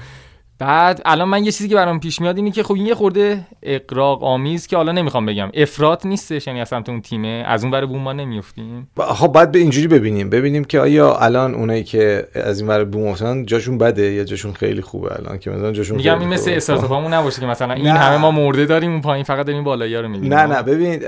بعد 0.58 1.02
الان 1.04 1.28
من 1.28 1.44
یه 1.44 1.52
چیزی 1.52 1.68
که 1.68 1.74
برام 1.74 2.00
پیش 2.00 2.20
میاد 2.20 2.36
اینه 2.36 2.50
که 2.50 2.62
خب 2.62 2.74
این 2.74 2.86
یه 2.86 2.94
خورده 2.94 3.46
اقراق 3.62 4.24
آمیز 4.24 4.66
که 4.66 4.76
حالا 4.76 4.92
نمی‌خوام 4.92 5.26
بگم. 5.26 5.50
افراط 5.54 6.06
نیستش 6.06 6.46
یعنی 6.46 6.60
از 6.60 6.68
سمت 6.68 6.88
اون 6.88 7.00
تیمه. 7.00 7.44
از 7.46 7.64
اون 7.64 7.72
ور 7.72 7.86
بوم 7.86 8.02
ما 8.02 8.12
نمیافتیم 8.12 8.90
خب 8.98 9.26
باید 9.26 9.52
به 9.52 9.58
اینجوری 9.58 9.88
ببینیم. 9.88 10.30
ببینیم 10.30 10.64
که 10.64 10.80
آیا 10.80 11.16
الان 11.16 11.54
اونایی 11.54 11.84
که 11.84 12.28
از 12.34 12.60
این 12.60 12.68
ور 12.68 12.84
بوم 12.84 13.06
افتادن 13.06 13.46
جاشون 13.46 13.78
بده 13.78 14.02
یا 14.02 14.24
جاشون 14.24 14.52
خیلی 14.52 14.80
خوبه 14.82 15.16
الان 15.18 15.38
که 15.38 15.50
مثلا 15.50 15.72
جاشون 15.72 15.96
میگم 15.96 16.20
این 16.20 16.28
مثل 16.28 16.50
استارتاپمون 16.50 17.14
نباشه 17.14 17.40
که 17.40 17.46
مثلا 17.46 17.74
این 17.74 17.86
همه 17.86 18.16
ما 18.16 18.30
مرده 18.30 18.66
داریم 18.66 18.92
اون 18.92 19.00
پایین 19.00 19.24
فقط 19.24 19.46
داریم 19.46 19.64
بالایی 19.64 19.96
رو 19.96 20.08
می‌بینیم. 20.08 20.34
نه 20.34 20.46
نه. 20.46 20.62
ببین 20.62 21.00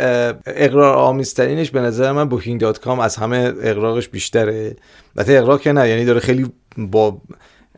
اغراق 0.46 0.94
آمیزترینش 0.94 1.70
به 1.70 1.80
نظر 1.80 2.12
من 2.12 2.28
Booking.com 2.28 3.00
از 3.00 3.16
همه 3.16 3.52
اغراقش 3.62 4.08
بیشتره. 4.08 4.76
البته 5.16 5.32
اغراق 5.32 5.60
که 5.60 5.72
نه 5.72 5.88
یعنی 5.88 6.04
داره 6.04 6.20
خیلی 6.20 6.46
با 6.76 7.20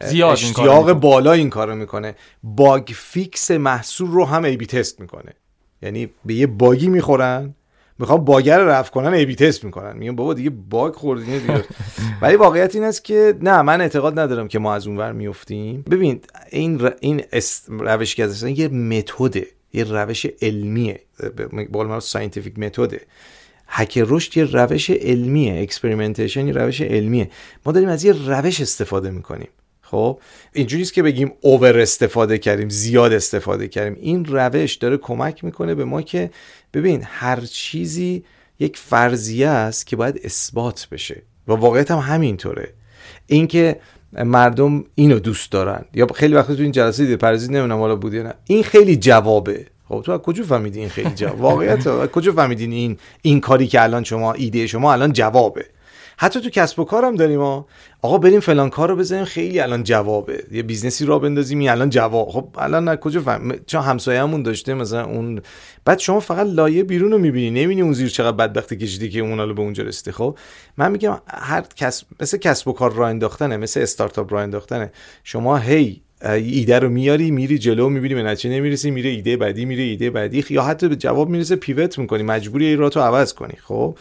زیاد 0.07 0.33
اشتیاق 0.33 0.93
بالا 0.93 1.33
این 1.33 1.51
کارو 1.51 1.75
می‌کنه. 1.75 2.15
bug 2.43 2.89
fix 2.95 3.51
محصول 3.51 4.11
رو 4.11 4.25
هم 4.25 4.45
A/B 4.45 4.67
test 4.67 5.01
می‌کنه. 5.01 5.33
یعنی 5.83 6.11
به 6.25 6.35
یه 6.35 6.47
bug 6.47 6.78
ی 6.78 6.89
می‌خورن. 6.89 7.55
می‌خوام 7.99 8.25
bug 8.25 8.61
رو 8.61 8.69
رفع 8.69 8.91
کنن 8.91 9.15
A/B 9.15 9.35
test 9.35 9.65
می‌کنن. 9.65 9.97
میگم 9.97 10.17
بابا 10.17 10.35
دیگه 10.35 10.51
bug 10.51 10.95
خوردین 10.95 11.39
دیگه. 11.39 11.65
ولی 12.23 12.37
واقعیت 12.37 12.75
این 12.75 12.85
است 12.85 13.05
که 13.05 13.35
نه 13.41 13.63
من 13.63 13.81
اعتقاد 13.81 14.19
ندارم 14.19 14.49
که 14.49 14.59
ما 14.59 14.75
از 14.75 14.87
اونور 14.87 15.13
میفتیم 15.13 15.85
ببین 15.91 16.21
این 16.51 16.79
ر... 16.79 16.91
این 17.01 17.23
روش 17.69 18.15
که 18.15 18.29
یه 18.47 18.69
متده 18.69 19.47
یه 19.73 19.85
روش 19.85 20.27
علمیه. 20.43 21.01
به 21.37 21.65
قول 21.65 21.87
معروف 21.87 22.05
scientific 22.05 22.59
method 22.59 22.95
ه 22.95 23.01
هک 23.67 23.99
رشد 24.07 24.37
یه 24.37 24.45
روش 24.45 24.91
علمیه. 24.91 25.63
experimentation 25.63 26.47
یه 26.47 26.53
روش 26.53 26.81
علمیه. 26.81 27.31
ما 27.67 27.73
داریم 27.73 27.89
از 27.89 28.05
یه 28.05 28.13
روش 28.13 28.61
استفاده 28.61 29.11
می‌کنیم. 29.11 29.49
خب 29.93 30.19
اینجوری 30.53 30.85
که 30.85 31.03
بگیم 31.03 31.33
over 31.41 31.81
استفاده 31.81 32.39
کردیم 32.39 32.69
زیاد 32.69 33.13
استفاده 33.13 33.69
کردیم. 33.69 33.97
این 34.01 34.25
روش 34.25 34.75
داره 34.75 34.97
کمک 34.97 35.45
می‌کنه 35.45 35.75
به 35.75 35.85
ما 35.85 36.03
که 36.03 36.31
ببین 36.75 37.03
هر 37.05 37.41
چیزی 37.41 38.25
یک 38.59 38.77
فرضیه 38.77 39.49
است 39.49 39.87
که 39.87 39.97
باید 39.97 40.21
اثبات 40.25 40.89
بشه 40.93 41.23
و 41.49 41.53
واقعیت 41.53 41.91
هم 41.91 41.99
همینطوره. 41.99 42.69
اینکه 43.27 43.81
مردم 44.13 44.85
اینو 44.95 45.19
دوست 45.19 45.53
دارن. 45.53 45.85
یا 45.95 46.07
خیلی 46.07 46.35
وقت 46.35 46.53
تو 46.53 46.63
این 46.63 46.73
جلسه 46.73 47.03
دیده 47.05 47.17
پرزید 47.17 47.51
نمی‌دونم 47.51 47.79
حالا 47.79 47.97
بود 47.97 48.17
نه. 48.17 48.35
این 48.47 48.63
خیلی 48.63 48.97
جوابه. 48.97 49.67
خب 49.89 50.03
تو 50.05 50.13
از 50.13 50.21
کجا 50.21 50.45
فهمیدی 50.45 50.79
این 50.81 50.89
خیلی 50.89 51.11
جواب؟ 51.11 51.41
واقعیت 51.41 52.07
کجا 52.07 52.33
فهمیدین 52.33 52.73
این 52.73 52.99
این 53.23 53.41
کاری 53.41 53.67
که 53.67 53.83
الان 53.83 54.05
شما 54.05 54.33
ایده 54.33 54.67
شما 54.67 54.93
الان 54.93 55.13
جوابه؟ 55.13 55.65
حتی 56.23 56.41
تو 56.41 56.51
کسب 56.51 56.79
و 56.79 56.85
کارم 56.85 57.15
داریم 57.15 57.39
ما 57.39 57.67
آقا 58.03 58.19
بریم 58.19 58.41
فلان 58.41 58.71
کار 58.71 58.89
رو 58.89 58.97
بزنیم 58.97 59.25
خیلی 59.25 59.61
الان 59.61 59.83
جوابه. 59.83 60.45
یه 60.53 60.63
business 60.63 61.07
ی 61.07 61.11
راه 61.11 61.19
بندازیم 61.19 61.59
این 61.59 61.71
الان 61.71 61.91
جواب. 61.91 62.29
خب 62.29 62.49
الان 62.59 62.89
نه 62.89 62.97
کجا 62.97 63.21
فهم 63.21 63.53
چون 63.67 63.83
همسایه‌مون 63.83 64.43
داشته؟ 64.43 64.75
مثلا 64.75 65.05
اون 65.05 65.43
بعد 65.85 65.99
شما 65.99 66.21
فقط 66.21 66.47
لایه 66.47 66.83
بیرون 66.83 67.13
رو 67.13 67.19
می‌بینی. 67.19 67.51
نمی‌بینی 67.51 67.83
اون 67.83 67.93
زیر 67.93 68.09
چقدر 68.09 68.37
بدبختی 68.37 68.77
کشیدی 68.77 69.09
که 69.09 69.21
اون 69.21 69.55
به 69.55 69.63
اونجا 69.63 69.85
رسیده. 69.85 70.13
خب 70.13 70.39
من 70.77 70.93
میگم 70.93 71.19
هر 71.29 71.65
کسب 71.77 72.07
مثل 72.21 72.39
کسب 72.39 72.69
و 72.69 72.73
کار 72.73 72.93
راه 72.93 73.09
انداختنه 73.09 73.57
مثل 73.57 73.81
استارتاپ 73.81 74.33
راه 74.33 74.43
انداختنه. 74.43 74.93
شما 75.25 75.57
هی 75.57 76.03
ایده 76.25 76.79
رو 76.79 76.89
میاری 76.89 77.31
میری 77.31 77.59
جلو 77.59 77.89
می‌بینی 77.89 78.15
به 78.15 78.23
نتیجه 78.23 78.55
نمی‌رسی 78.55 78.91
میره 78.91 79.11
ایده 79.11 79.37
بعدی 79.37 79.65
میره 79.65 79.83
ایده 79.83 80.11
بعدی 80.11 80.45
یا 80.51 80.63
حتی 80.63 80.89
به 80.89 80.97
جواب 80.97 81.29
می‌رسه 81.29 81.57
پیوت 81.57 81.99
می‌کنی. 81.99 82.23
مجبوری 82.23 82.67
این 82.67 82.79
راه 82.79 82.93
عوض 82.97 83.33
کنی. 83.35 83.55
خب 83.65 83.97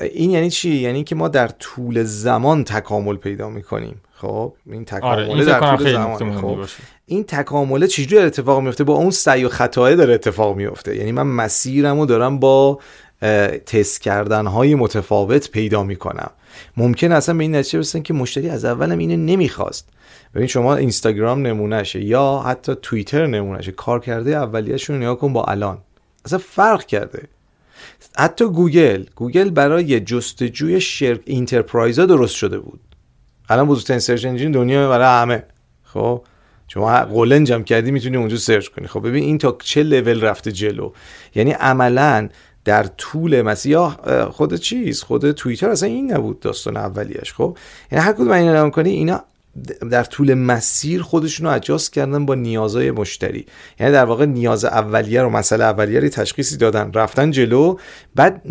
این 0.00 0.30
یعنی 0.30 0.50
چی؟ 0.50 0.70
یعنی 0.70 1.04
که 1.04 1.14
ما 1.14 1.28
در 1.28 1.48
طول 1.48 2.04
زمان 2.04 2.64
تکامل 2.64 3.16
پیدا 3.16 3.48
می‌کنیم. 3.48 4.00
خب؟ 4.14 4.52
این 4.66 4.84
تکامل 4.84 5.30
آره، 5.30 5.44
در 5.44 5.76
طول 5.76 5.92
زمان. 5.92 6.40
خب؟ 6.40 6.58
این 7.06 7.24
تکامل 7.24 7.86
چجوری 7.86 8.18
اتفاق 8.18 8.62
میفته 8.62 8.84
با 8.84 8.94
اون 8.94 9.10
سعی 9.10 9.44
و 9.44 9.48
خطای 9.48 9.96
داره 9.96 10.14
اتفاق 10.14 10.56
میفته 10.56 10.96
یعنی 10.96 11.12
من 11.12 11.22
مسیرمو 11.22 12.06
دارم 12.06 12.38
با 12.38 12.78
تست 13.66 14.00
کردن 14.00 14.46
های 14.46 14.74
متفاوت 14.74 15.50
پیدا 15.50 15.82
می‌کنم. 15.82 16.30
ممکن 16.76 17.12
اصلا 17.12 17.34
به 17.34 17.44
این 17.44 17.56
نتیجه 17.56 17.78
برسن 17.78 18.02
که 18.02 18.14
مشتری 18.14 18.48
از 18.48 18.64
اولم 18.64 18.98
اینو 18.98 19.16
نمی‌خواست. 19.16 19.88
ببین 20.34 20.46
شما 20.46 20.76
اینستاگرام 20.76 21.46
نمونهشه 21.46 22.04
یا 22.04 22.42
حتی 22.46 22.74
توییتر 22.82 23.26
نمونهشه. 23.26 23.72
کارکرد 23.72 24.36
اولیه‌شون 24.36 24.96
نگاه 24.96 25.18
کن 25.18 25.32
با 25.32 25.44
الان. 25.44 25.78
اصلا 26.24 26.38
فرق 26.38 26.84
کرده. 26.84 27.22
حتی 28.18 28.44
گوگل 28.44 29.04
گوگل 29.14 29.50
برای 29.50 30.00
جستجوی 30.00 30.80
شرکت 30.80 31.20
enterprise 31.24 31.99
ا 31.99 32.06
درست 32.06 32.34
شده 32.34 32.58
بود. 32.58 32.80
الان 33.48 33.66
بزرگترین 33.66 34.00
search 34.00 34.24
engine 34.24 34.52
دنیا 34.52 34.88
برای 34.88 35.22
همه. 35.22 35.44
خب؟ 35.82 36.24
شما 36.68 37.00
قلنج 37.00 37.52
هم 37.52 37.64
کردی 37.64 37.90
می‌تونی 37.90 38.16
اونجا 38.16 38.36
search 38.36 38.68
کنی. 38.68 38.86
خب 38.86 39.08
ببین 39.08 39.24
این 39.24 39.38
تا 39.38 39.58
چه 39.62 39.82
لول 39.82 40.20
رفته 40.20 40.52
جلو. 40.52 40.92
یعنی 41.34 41.50
عملا 41.50 42.28
در 42.64 42.82
طول 42.82 43.42
مسیح 43.42 43.88
خود 44.24 44.54
چیز 44.54 45.02
خود 45.02 45.30
توییتر 45.30 45.70
اصلا 45.70 45.88
این 45.88 46.12
نبود 46.12 46.40
داستان 46.40 46.76
اولیش. 46.76 47.32
خب؟ 47.32 47.56
یعنی 47.92 48.04
هر 48.04 48.12
کدوم 48.12 48.30
این 48.30 48.70
کنی 48.70 48.90
اینا 48.90 49.24
در 49.90 50.04
طول 50.04 50.34
مسیر 50.34 51.02
خودشون 51.02 51.46
رو 51.46 51.52
اجاست 51.52 51.92
کردن 51.92 52.26
با 52.26 52.34
نیازهای 52.34 52.90
مشتری. 52.90 53.46
یعنی 53.80 53.92
در 53.92 54.04
واقع 54.04 54.24
نیاز 54.24 54.64
اولیه 54.64 55.22
رو 55.22 55.30
مسئله 55.30 55.64
اولیه 55.64 56.00
رو 56.00 56.08
تشخیصی 56.08 56.56
دادن. 56.56 56.92
رفتن 56.94 57.30
جلو. 57.30 57.76
بعد 58.14 58.42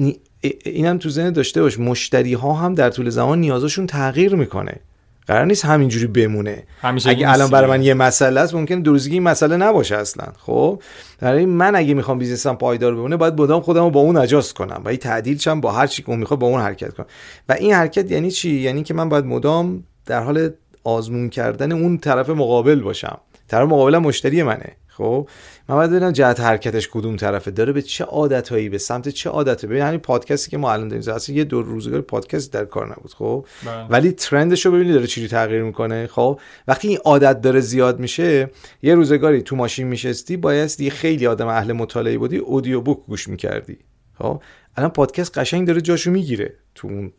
اینم 0.64 0.98
تو 0.98 1.10
ذهن 1.10 1.32
داشته 1.32 1.62
باش. 1.62 1.80
مشتری 1.80 2.34
ها 2.34 2.54
هم 2.54 2.74
در 2.74 2.90
طول 2.90 3.10
زمان 3.10 3.40
نیازشون 3.40 3.88
تغییر 3.88 4.36
می‌کنه. 4.36 4.80
قرار 5.28 5.46
نیست 5.46 5.66
همینجوری 5.66 6.08
بمونه. 6.08 6.64
همیشه 6.82 7.10
اگه 7.10 7.32
الان 7.32 7.50
برای 7.50 7.70
من 7.70 7.84
یه 7.84 7.94
مسئله 7.94 8.40
است 8.40 8.56
ممکن 8.56 8.80
دو 8.80 8.92
روزگی 8.92 9.14
این 9.14 9.24
مسئله 9.24 9.58
نباشه 9.58 9.96
اصلا. 9.96 10.26
خب؟ 10.38 10.82
در 11.20 11.46
من 11.46 11.76
اگه 11.76 11.94
می‌خوام 11.94 12.18
بیزنسم 12.18 12.56
پایدار 12.56 12.96
بمونه 12.96 13.18
باید 13.18 13.36
بدام 13.36 13.62
خودم 13.62 13.84
رو 13.84 13.90
با 13.90 14.00
اون 14.00 14.18
اجاست 14.18 14.54
کنم 14.54 14.82
و 14.86 14.96
تعدیل 14.96 15.38
چم 15.38 15.62
با 15.62 15.72
هر 15.72 15.88
چی 15.88 16.04
که 16.04 16.16
می‌خواد 16.16 16.40
با 16.40 16.48
اون 16.48 16.62
حرکت 16.62 16.94
کنم. 16.94 17.06
و 17.50 17.54
این 17.54 17.74
حرکت 17.74 18.12
یعنی 18.12 18.32
چی؟ 18.32 18.52
یعنی 18.52 18.84
که 18.84 18.94
من 18.94 19.10
باید 19.10 19.26
مدام 19.26 19.84
در 20.06 20.24
حال 20.24 20.50
آزمون 20.86 21.30
کردن 21.30 21.72
اون 21.72 21.98
طرف 21.98 22.30
مقابل 22.30 22.80
باشم. 22.80 23.18
طرف 23.48 23.70
مقابل 23.70 23.98
مشتری 23.98 24.44
منه. 24.44 24.76
خب؟ 24.88 25.30
من 25.70 25.76
باید 25.76 25.90
ببینم 25.90 26.12
جهت 26.12 26.40
حرکتش 26.40 26.90
کدوم 26.92 27.16
طرفه. 27.16 27.52
داره 27.52 27.74
به 27.74 27.82
چه 27.82 28.04
عادتهایی 28.04 28.70
به 28.70 28.78
سمت 28.78 29.10
چه 29.10 29.30
عادته؟ 29.30 29.68
ببین 29.68 29.82
همین 29.82 30.00
پادکستی 30.00 30.52
که 30.52 30.58
ما 30.58 30.72
الان 30.72 30.88
داریم. 30.88 31.14
اصلا 31.14 31.36
یه 31.36 31.44
دو 31.44 31.62
روزگار 31.62 32.02
پادکست 32.02 32.54
در 32.54 32.66
کار 32.66 32.92
نبود. 32.92 33.14
خب؟ 33.14 33.46
بله. 33.66 33.88
ولی 33.90 34.12
ترندش 34.12 34.66
رو 34.66 34.72
ببینید 34.72 34.94
داره 34.94 35.08
چیزی 35.08 35.28
تغییر 35.28 35.64
می‌کنه. 35.64 36.08
خب؟ 36.08 36.40
وقتی 36.68 36.88
این 36.88 36.98
عادت 37.06 37.42
داره 37.42 37.60
زیاد 37.60 38.00
میشه 38.00 38.50
یه 38.82 38.96
روزگاری 38.96 39.42
تو 39.42 39.56
ماشین 39.56 39.88
میشستی 39.88 40.38
بایستی 40.38 40.90
خیلی 40.90 41.28
آدم 41.28 41.48
اهل 41.48 41.74
مطالعه 41.74 42.18
بودی 42.18 42.38
اودیو 42.38 42.82
بوک 42.82 42.98
گوش 43.08 43.28
می‌کردی. 43.28 43.78
خب؟ 44.18 44.42
الان 44.78 44.90
پادکست 44.90 45.38
قشنگ 45.38 45.68
داره 45.68 45.82
جاشو 45.82 46.12
می‌گیره 46.12 46.54
تو 46.76 46.88
اون 46.88 47.12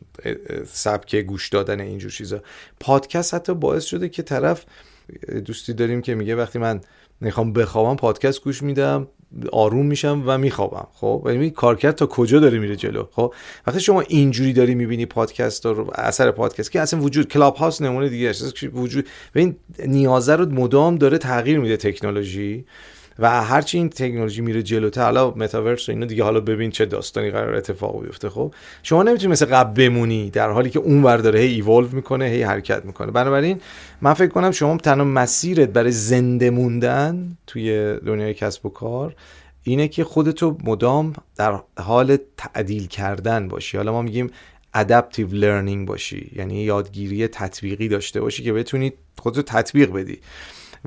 سبک 0.67 1.17
گوش 1.17 1.49
دادن 1.49 1.81
اینجور 1.81 2.11
چیزا. 2.11 2.43
پادکست 2.81 3.35
حتی 3.35 3.55
باعث 3.55 3.85
شده 3.85 4.09
که 4.09 4.23
طرف 4.23 4.65
دوستی 5.45 5.73
داریم 5.73 6.03
که 6.03 6.15
میگه 6.15 6.37
وقتی 6.37 6.59
من 6.59 6.81
می‌خوام 7.21 7.53
بخوابم 7.53 7.97
پادکست 7.97 8.43
گوش 8.43 8.63
میدم 8.63 9.09
آروم 9.53 9.87
میشم 9.87 10.23
و 10.27 10.39
میخوابم. 10.39 10.87
خب؟ 10.93 11.27
یعنی 11.27 11.51
کارکرد 11.51 11.95
تا 11.95 12.07
کجا 12.07 12.41
داره 12.41 12.59
میره 12.59 12.77
جلو؟ 12.77 13.05
خب؟ 13.13 13.35
وقتی 13.67 13.81
شما 13.81 14.01
اینجوری 14.01 14.53
داری 14.53 14.75
می‌بینی 14.75 15.07
پادکست 15.07 15.67
رو 15.67 15.91
اثر 15.95 16.31
پادکست 16.31 16.73
که 16.73 16.81
اصلا 16.81 17.01
وجود 17.01 17.29
کلاب 17.29 17.57
هاوس 17.57 17.83
نمونه 17.83 18.09
دیگه. 18.09 18.33
وجود 18.73 19.09
این 19.35 19.57
نیازه 19.87 20.37
رو 20.37 20.53
مدام 20.53 20.97
داره 20.97 21.19
تغییر 21.19 21.59
میده 21.59 21.77
تکنولوژی. 21.77 22.65
و 23.19 23.43
هرچی 23.43 23.79
این 23.79 23.89
تکنولوژی 23.89 24.41
میره 24.41 24.63
جلوتر 24.63 25.05
حالا 25.05 25.31
متاورس 25.31 25.89
و 25.89 25.93
اینا 25.93 26.07
دیگه 26.07 26.25
حالا 26.25 26.41
ببین 26.41 26.71
چه 26.71 26.87
داستانی 26.87 27.31
قرار 27.31 27.55
اتفاق 27.55 28.03
بیفته 28.03 28.29
خب؟ 28.29 28.55
شما 28.83 29.03
نمی‌تونی 29.03 29.33
مثل 29.33 29.47
قبل 29.47 29.89
بمونی 29.89 30.31
در 30.31 30.51
حالی 30.51 30.71
که 30.71 30.79
اون 30.79 31.03
ور 31.03 31.17
داره 31.17 31.41
هی 31.41 31.55
ایوالو 31.55 31.89
می‌کنه 31.93 32.25
هی 32.25 32.43
حرکت 32.43 32.85
می‌کنه. 32.85 33.11
بنابراین 33.11 33.61
من 34.01 34.15
فکر 34.15 34.31
کنم 34.31 34.51
شما 34.51 34.77
تنها 34.77 35.05
مسیرت 35.05 35.69
برای 35.69 35.91
زنده 35.91 36.51
موندن 36.51 37.37
توی 37.47 37.97
دنیای 38.07 38.35
کسب 38.35 38.67
و 38.67 38.69
کار 38.69 39.15
اینه 39.63 39.89
که 39.89 40.05
خودتو 40.05 40.57
مدام 40.65 41.13
در 41.37 41.61
حال 41.79 42.19
تعدیل 42.37 42.87
کردن 42.87 43.49
باشی. 43.49 43.77
حالا 43.77 43.93
ما 43.93 44.03
میگیم 44.03 44.31
adaptive 44.75 45.29
learning 45.33 45.89
باشی 45.89 46.31
یعنی 46.37 46.63
یادگیری 46.63 47.29
تطبیقی 47.29 47.89
داشته 47.89 48.21
باشی 48.21 48.43
که 48.43 48.53
بتونی 48.53 48.93
خودتو 49.19 49.43
تطبیق 49.43 49.93
بدی. 49.93 50.19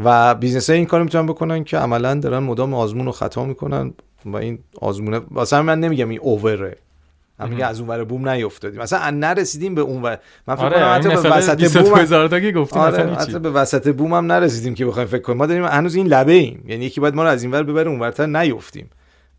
و 0.03 0.35
business 0.35 0.69
های 0.69 0.77
این 0.77 0.87
کار 0.87 1.03
می‌تونن 1.03 1.27
بکنن 1.27 1.63
که 1.63 1.77
عملا 1.77 2.15
دارن 2.15 2.39
مدام 2.39 2.73
آزمون 2.73 3.07
و 3.07 3.11
خطا 3.11 3.45
می‌کنن 3.45 3.93
و 4.25 4.35
این 4.35 4.59
آزمونه 4.81 5.21
واسه 5.31 5.61
من 5.61 5.79
نمیگم 5.79 6.09
این 6.09 6.19
over 6.19 6.65
ه 6.65 6.77
من 7.39 7.49
میگم 7.49 7.67
از 7.67 7.79
اون 7.79 7.89
ور 7.89 8.03
بوم 8.03 8.29
نیافتادیم 8.29 8.81
مثلا 8.81 9.09
نرسیدیم 9.09 9.75
به 9.75 9.81
اون 9.81 10.01
ور 10.01 10.19
من 10.47 10.55
فکر 10.55 10.65
آره 10.65 10.85
حتی 10.85 11.09
به 11.09 11.29
وسط 11.29 11.77
بوم 11.77 12.51
گفتیم 12.51 12.81
آره 12.81 13.15
حتی 13.15 13.39
به 13.39 13.49
وسط 13.49 13.95
بوم 13.95 14.13
هم 14.13 14.25
نرسیدیم 14.25 14.73
که 14.73 14.85
بخوایم 14.85 15.07
فکر 15.07 15.21
کنیم. 15.21 15.37
ما 15.37 15.45
داریم 15.45 15.65
هنوز 15.65 15.95
این 15.95 16.07
لبه 16.07 16.31
ایم. 16.31 16.63
یعنی 16.67 16.85
یکی 16.85 17.01
باید 17.01 17.15
ما 17.15 17.23
رو 17.23 17.29
از 17.29 17.43
این 17.43 17.51
ور 17.51 17.63
ببره 17.63 17.89
اون 17.89 17.99
ورتر 17.99 18.25
نیفتیم. 18.25 18.89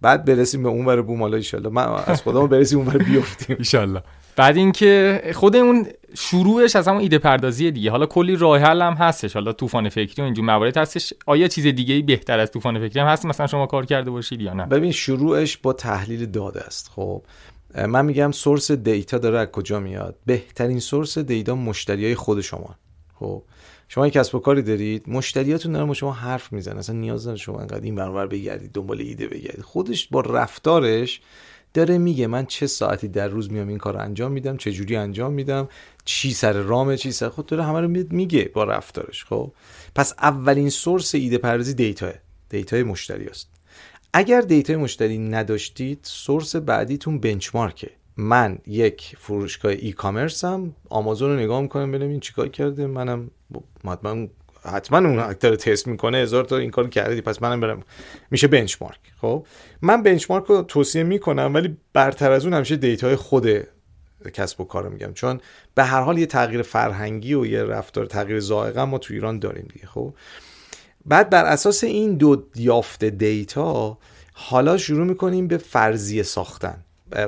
بعد 0.00 0.24
برسیم 0.24 0.62
به 0.62 0.68
اون 0.68 0.86
ور 0.86 1.02
بوم 1.02 1.22
حالا 1.22 1.40
ان 1.52 1.68
من 1.68 1.86
از 2.06 2.22
خودمون 2.22 2.46
برسیم 2.46 2.78
اون 2.78 2.88
ور 2.88 2.98
بیافتیم 2.98 3.56
ان 3.80 4.00
بعد 4.36 4.56
اینکه 4.56 5.22
خود 5.34 5.56
اون 5.56 5.86
شروعش 6.14 6.76
از 6.76 6.88
همون 6.88 7.00
ایده 7.00 7.18
پردازی 7.18 7.70
دیگه. 7.70 7.90
حالا 7.90 8.06
کلی 8.06 8.36
راه 8.36 8.58
حل 8.58 8.82
هم 8.82 8.92
هستش. 8.92 9.34
حالا 9.34 9.52
طوفان 9.52 9.88
فکری 9.88 10.22
و 10.22 10.24
اینجور 10.24 10.44
موارد 10.44 10.76
هستش. 10.76 11.12
آیا 11.26 11.48
چیز 11.48 11.66
دیگه 11.66 11.94
ای 11.94 12.02
بهتر 12.02 12.38
از 12.38 12.50
طوفان 12.50 12.88
فکری 12.88 13.00
هم 13.00 13.06
هست؟ 13.06 13.26
مثلا 13.26 13.46
شما 13.46 13.66
کار 13.66 13.86
کرده 13.86 14.10
باشید 14.10 14.40
یا 14.40 14.52
نه؟ 14.52 14.66
ببین 14.66 14.92
شروعش 14.92 15.56
با 15.56 15.72
تحلیل 15.72 16.26
داده 16.26 16.60
است. 16.60 16.90
خب 16.94 17.22
من 17.88 18.04
میگم 18.04 18.32
سورس 18.32 18.70
دیتا 18.70 19.18
داره 19.18 19.38
از 19.38 19.48
کجا 19.48 19.80
میاد؟ 19.80 20.16
بهترین 20.26 20.78
سورس 20.78 21.18
دیتا 21.18 21.54
مشتری 21.54 22.04
های 22.04 22.14
خود 22.14 22.40
شما. 22.40 22.74
خب 23.14 23.42
شما 23.88 24.06
یک 24.06 24.12
کسب 24.12 24.34
و 24.34 24.38
کاری 24.38 24.62
دارید 24.62 25.04
مشتریاتون 25.08 25.72
دارن 25.72 25.86
با 25.86 25.94
شما 25.94 26.12
حرف 26.12 26.52
می‌زنن. 26.52 26.78
اصلا 26.78 26.96
نیاز 26.96 27.22
نداره 27.22 27.38
شما 27.38 27.60
انقدر 27.60 27.80
این 27.80 27.94
برابر 27.94 28.26
بگردید 28.26 28.72
دنبال 28.72 29.00
ایده 29.00 29.26
بگردید. 29.26 29.62
خودش 29.62 30.06
با 30.06 30.20
رفتارش 30.20 31.20
داره 31.74 31.98
میگه 31.98 32.26
من 32.26 32.46
چه 32.46 32.66
ساعتی 32.66 33.08
در 33.08 33.28
روز 33.28 33.52
میام 33.52 33.68
این 33.68 33.78
کار 33.78 33.96
انجام 33.96 34.32
میدم 34.32 34.56
چه 34.56 34.72
جوری 34.72 34.96
انجام 34.96 35.32
میدم 35.32 35.68
چی 36.04 36.32
سر 36.32 36.52
رامه 36.52 36.96
چی 36.96 37.12
سر 37.12 37.28
خود 37.28 37.46
داره 37.46 37.64
همه 37.64 37.80
رو 37.80 37.88
میگه 38.10 38.50
با 38.54 38.64
رفتارش 38.64 39.24
خب؟ 39.24 39.52
پس 39.94 40.14
اولین 40.18 40.70
source 40.70 41.14
ایده 41.14 41.38
پردازی 41.38 41.74
data 41.74 42.12
ه 42.48 42.54
data 42.54 42.77
ی 42.77 42.82
مشتری 42.82 43.26
است. 43.26 43.50
اگر 44.12 44.40
data 44.40 44.69
ی 44.69 44.76
مشتری 44.76 45.18
نداشتید 45.18 45.98
source 46.02 46.56
بعدیتون 46.56 47.20
benchmark 47.20 47.77
ه. 47.77 47.90
من 48.16 48.58
یک 48.66 49.16
فروشگاه 49.18 49.72
e-commerce 49.72 49.92
م 49.92 50.74
آمازون 50.88 51.30
رو 51.30 51.36
نگاه 51.36 51.60
می‌کنم 51.60 51.92
ببینم 51.92 52.10
این 52.10 52.20
چیکار 52.20 52.48
کرده 52.48 52.86
منم 52.86 53.30
حتما 53.84 54.26
حتما 54.64 54.98
اون 54.98 55.18
اکتر 55.18 55.56
تست 55.56 55.86
می‌کنه 55.86 56.18
هزار 56.18 56.44
تا 56.44 56.56
این 56.56 56.70
کار 56.70 56.88
کردی 56.88 57.20
پس 57.20 57.42
منم 57.42 57.60
برم. 57.60 57.82
میشه 58.30 58.46
benchmark 58.46 58.98
خب؟ 59.20 59.46
من 59.82 60.02
benchmark 60.02 60.44
رو 60.44 60.62
توصیه 60.62 61.02
می‌کنم 61.02 61.50
ولی 61.54 61.76
برتر 61.92 62.30
از 62.32 62.44
اون 62.44 62.54
همیشه 62.54 62.76
data 62.76 63.08
ی 63.08 63.16
خود 63.16 63.48
کسب 64.34 64.60
و 64.60 64.64
کار 64.64 64.88
میگم. 64.88 65.12
چون 65.12 65.40
به 65.74 65.84
هر 65.84 66.00
حال 66.00 66.18
یه 66.18 66.26
تغییر 66.26 66.62
فرهنگی 66.62 67.34
و 67.34 67.46
یه 67.46 67.64
رفتار 67.64 68.06
تغییر 68.06 68.40
ذائقه 68.40 68.84
ما 68.84 68.98
تو 68.98 69.14
ایران 69.14 69.38
داریم 69.38 69.68
دیگه 69.72 69.86
خب؟ 69.86 70.14
بعد 71.06 71.30
بر 71.30 71.44
اساس 71.44 71.84
این 71.84 72.16
دو 72.16 72.46
یافت 72.54 73.04
data 73.04 73.98
حالا 74.32 74.76
شروع 74.76 75.06
می‌کنیم 75.06 75.48
به 75.48 75.58
فرضیه 75.58 76.22
ساختن. 76.22 76.84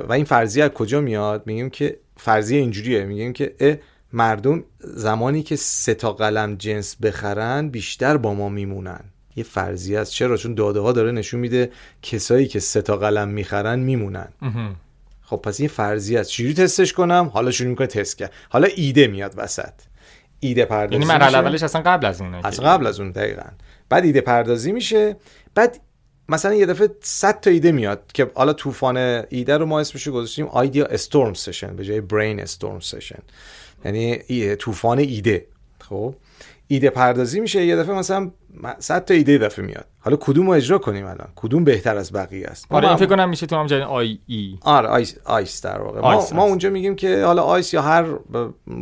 و 0.07 0.13
این 0.13 0.25
فرضیه 0.25 0.63
از 0.63 0.69
کجا 0.69 1.01
میاد؟ 1.01 1.43
میگیم 1.45 1.69
که 1.69 1.99
فرضیه 2.17 2.59
اینجوریه. 2.59 3.05
میگیم 3.05 3.33
که 3.33 3.79
مردم 4.13 4.63
زمانی 4.79 5.43
که 5.43 5.55
سه 5.55 5.93
تا 5.93 6.13
قلم 6.13 6.55
جنس 6.55 6.95
بخرن 6.95 7.69
بیشتر 7.69 8.17
با 8.17 8.33
ما 8.33 8.49
میمونن. 8.49 8.99
یه 9.35 9.43
فرضیه 9.43 9.99
است 9.99 10.11
چرا؟ 10.11 10.37
چون 10.37 10.53
داده 10.53 10.79
ها 10.79 10.91
داره 10.91 11.11
نشون 11.11 11.39
میده 11.39 11.71
کسایی 12.01 12.47
که 12.47 12.59
سه 12.59 12.81
تا 12.81 12.97
قلم 12.97 13.27
می‌خرن 13.27 13.79
میمونن. 13.79 14.27
خب 15.21 15.37
پس 15.37 15.59
این 15.59 15.69
فرضیه 15.69 16.19
است 16.19 16.29
چجوری 16.29 16.53
تستش 16.53 16.93
کنم؟ 16.93 17.31
حالا 17.33 17.51
شروع 17.51 17.69
می‌کنه 17.69 17.87
تست 17.87 18.17
کرد 18.17 18.31
حالا 18.49 18.67
ایده 18.75 19.07
میاد 19.07 19.33
وسط. 19.37 19.73
ایده 20.39 20.65
پردازی 20.65 20.93
یعنی 20.93 21.05
مرحله 21.05 21.37
اولش 21.37 21.63
اصلا 21.63 21.81
قبل 21.81 22.05
از 22.05 22.21
اونه 22.21 22.47
اصلا 22.47 22.69
قبل 22.69 22.87
از 22.87 22.99
اون 22.99 23.11
دقیقا. 23.11 23.49
بعد 23.89 24.05
ایده 24.05 24.21
پردازی 24.21 24.71
میشه. 24.71 25.15
بعد 25.55 25.79
مثلا 26.29 26.53
یه 26.53 26.65
دفعه 26.65 26.89
100 27.01 27.39
تا 27.39 27.49
ایده 27.49 27.71
میاد 27.71 28.03
که 28.13 28.31
حالا 28.35 28.53
طوفان 28.53 28.97
ایده 29.29 29.57
رو 29.57 29.65
ما 29.65 29.79
اسمش 29.79 30.07
گذاشتیم 30.07 30.47
آیدیا 30.47 30.85
استورم 30.85 31.33
سشن 31.33 31.75
به 31.75 31.85
جای 31.85 32.01
برین 32.01 32.39
استورم 32.39 32.79
سشن. 32.79 33.19
یعنی 33.85 34.55
طوفان 34.55 34.99
ایده. 34.99 35.45
خب؟ 35.79 36.15
ایده 36.67 36.89
پردازی 36.89 37.39
میشه 37.39 37.65
یه 37.65 37.75
دفعه 37.75 37.95
مثلا 37.95 38.31
100 38.79 39.05
تا 39.05 39.13
ایده 39.13 39.37
دفعه 39.37 39.65
میاد. 39.65 39.85
حالا 39.99 40.17
کدوم 40.19 40.47
رو 40.47 40.51
اجرا 40.51 40.77
کنیم 40.77 41.05
الان؟ 41.05 41.27
کدوم 41.35 41.63
بهتر 41.63 41.97
از 41.97 42.13
بقیه 42.13 42.47
است؟ 42.47 42.65
آره 42.69 42.87
این 42.87 42.97
فکر 42.97 43.09
کنم 43.09 43.29
میشه 43.29 43.45
تو 43.45 43.55
هم 43.55 43.67
جای 43.67 43.81
ICE. 43.81 44.57
آره 44.61 44.87
ICE, 44.87 45.15
ICE 45.25 45.61
در 45.61 45.81
واقع. 45.81 46.01
ما, 46.01 46.27
ما 46.33 46.43
اونجا 46.43 46.69
میگیم 46.69 46.95
که 46.95 47.23
حالا 47.25 47.41
ICE 47.41 47.73
یا 47.73 47.81
هر 47.81 48.05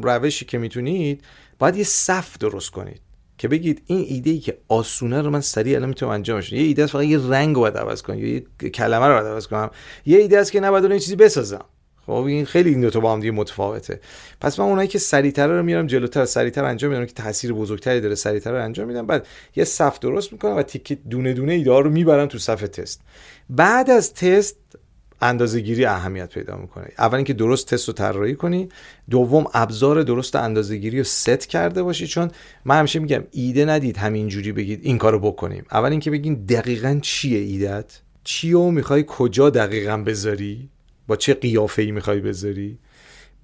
روشی 0.03 0.45
که 0.45 0.57
می‌تونید 0.57 1.23
باید 1.59 1.75
یه 1.75 1.83
صف 1.83 2.37
درست 2.37 2.71
کنید 2.71 3.01
که 3.37 3.47
بگید 3.47 3.81
این 3.85 4.05
ایده 4.09 4.29
ای 4.29 4.39
که 4.39 4.57
آسونه 4.67 5.21
رو 5.21 5.29
من 5.29 5.41
سریع 5.41 5.75
الان 5.75 5.89
می‌تونم 5.89 6.11
انجامش 6.11 6.51
یه 6.51 6.61
ایده 6.61 6.83
است 6.83 6.93
فقط 6.93 7.03
یه 7.03 7.19
رنگ 7.29 7.55
رو 7.55 7.61
باید 7.61 7.77
عوض 7.77 8.01
کنم 8.01 8.19
یا 8.19 8.27
یه 8.27 8.69
کلمه 8.69 9.07
رو 9.07 9.13
باید 9.13 9.27
عوض 9.27 9.47
کنم. 9.47 9.71
یه 10.05 10.17
ایده 10.17 10.39
است 10.39 10.51
که 10.51 10.59
نباید 10.59 10.85
این 10.85 10.99
چیزی 10.99 11.15
بسازم. 11.15 11.65
خب 12.05 12.11
این 12.11 12.45
خیلی 12.45 12.69
این 12.69 12.81
دو 12.81 12.89
تا 12.89 12.99
با 12.99 13.13
هم 13.13 13.19
دیگه 13.19 13.31
متفاوته. 13.31 13.99
پس 14.41 14.59
من 14.59 14.65
اونایی 14.65 14.87
که 14.87 14.99
سریعتر 14.99 15.47
رو 15.47 15.63
میارم 15.63 15.87
جلوتر 15.87 16.25
سریعتر 16.25 16.63
انجام 16.63 16.91
میدم. 16.91 17.05
که 17.05 17.13
تاثیر 17.13 17.53
بزرگتری 17.53 18.01
داره 18.01 18.15
سریعتر 18.15 18.51
رو 18.51 18.63
انجام 18.63 18.87
میدم. 18.87 19.07
بعد 19.07 19.27
یه 19.55 19.63
صف 19.63 19.99
درست 19.99 20.33
می‌کنم 20.33 20.57
و 20.57 20.63
تیکه 20.63 20.95
دونه 21.09 21.33
دونه 21.33 21.53
ایده 21.53 21.79
رو 21.79 21.89
می‌برم 21.89 22.27
تو 22.27 22.37
صف 22.37 22.61
تست. 22.61 23.01
بعد 23.49 23.89
از 23.89 24.13
تست 24.13 24.57
اندازه 25.21 25.59
گیری 25.59 25.85
اهمیت 25.85 26.33
پیدا 26.33 26.57
می‌کنه. 26.57 26.87
اول 26.97 27.15
اینکه 27.15 27.33
درست 27.33 27.67
تست 27.73 27.87
رو 27.87 27.93
طراحی 27.93 28.35
کنی. 28.35 28.69
دوم 29.09 29.45
ابزار 29.53 30.03
درست 30.03 30.35
اندازه 30.35 30.77
گیری 30.77 30.97
رو 30.97 31.03
ست 31.03 31.47
کرده 31.47 31.83
باشی. 31.83 32.07
چون 32.07 32.31
من 32.65 32.79
همیشه 32.79 32.99
میگم 32.99 33.23
ایده 33.31 33.65
ندید 33.65 33.97
همینجوری 33.97 34.51
بگید 34.51 34.79
این 34.83 34.97
کارو 34.97 35.19
بکنیم. 35.19 35.65
اول 35.71 35.91
اینکه 35.91 36.11
بگین 36.11 36.45
دقیقا 36.45 36.99
چیه 37.01 37.39
ایدت 37.39 37.99
چی 38.23 38.51
رو 38.51 38.71
می‌خوای 38.71 39.05
کجا 39.07 39.49
دقیقا 39.49 39.97
بذاری؟ 39.97 40.69
با 41.11 41.17
چه 41.17 41.33
قیافه 41.33 41.81
ای 41.81 41.91
می‌خوای 41.91 42.19
بذاری؟ 42.19 42.77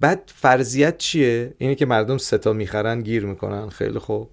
بعد 0.00 0.32
فرضیت 0.34 0.98
چیه؟ 0.98 1.54
اینه 1.58 1.74
که 1.74 1.86
مردم 1.86 2.18
سه 2.18 2.41
تا 2.41 2.52
می‌خرن 2.52 3.00
گیر 3.00 3.26
می‌کنن 3.26 3.68
خیلی 3.68 3.98
خوب. 3.98 4.30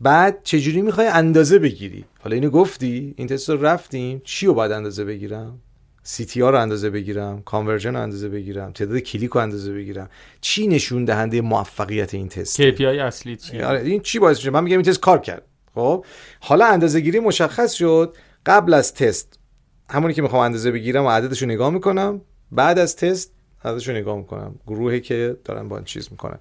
بعد 0.00 0.40
چجوری 0.44 0.82
می‌خوای 0.82 1.06
اندازه 1.06 1.58
بگیری؟ 1.58 2.04
حالا 2.20 2.34
اینو 2.34 2.50
گفتی 2.50 3.14
این 3.16 3.28
تست 3.28 3.50
رو 3.50 3.64
رفتیم. 3.64 4.22
چی 4.24 4.46
رو 4.46 4.54
باید 4.54 4.72
اندازه 4.72 5.04
بگیرم؟ 5.04 5.58
CTR 6.02 6.40
رو 6.40 6.54
اندازه 6.54 6.90
بگیرم؟ 6.90 7.42
conversion 7.42 7.94
رو 7.96 8.02
اندازه 8.02 8.28
بگیرم؟ 8.28 8.72
تعداد 8.72 8.98
کلیک 8.98 9.30
رو 9.30 9.40
اندازه 9.40 9.72
بگیرم؟ 9.72 10.10
چی 10.40 10.66
نشون 10.66 11.04
دهنده 11.04 11.40
موفقیت 11.40 12.14
این 12.14 12.28
تست؟ 12.28 12.62
KPI 12.62 12.80
اصلی 12.82 13.36
چیه؟ 13.36 13.66
آره 13.66 13.80
این 13.80 14.00
چی 14.00 14.18
باعث 14.18 14.36
میشه؟ 14.36 14.50
من 14.50 14.64
میگم 14.64 14.76
این 14.76 14.86
تست 14.86 15.00
کار 15.00 15.18
کرد. 15.18 15.42
خب؟ 15.74 16.04
حالا 16.40 16.66
اندازه 16.66 17.00
گیری 17.00 17.20
مشخص 17.20 17.72
شد. 17.72 18.16
قبل 18.46 18.74
از 18.74 18.94
تست 18.94 19.38
همونی 19.90 20.14
که 20.14 20.22
می‌خوام 20.22 20.42
اندازه 20.42 20.70
بگیرم 20.70 21.04
و 21.04 21.10
عددش 21.10 21.42
رو 21.42 21.48
نگاه 21.48 21.70
می‌کنم. 21.70 22.20
بعد 22.52 22.78
از 22.78 22.96
تست 22.96 23.32
ازش 23.64 23.88
نگاه 23.88 24.16
می‌کنم. 24.16 24.54
گروهی 24.66 25.00
که 25.00 25.36
دارن 25.44 25.68
با 25.68 25.76
این 25.76 25.84
چیز 25.84 26.08
می‌کنن. 26.10 26.38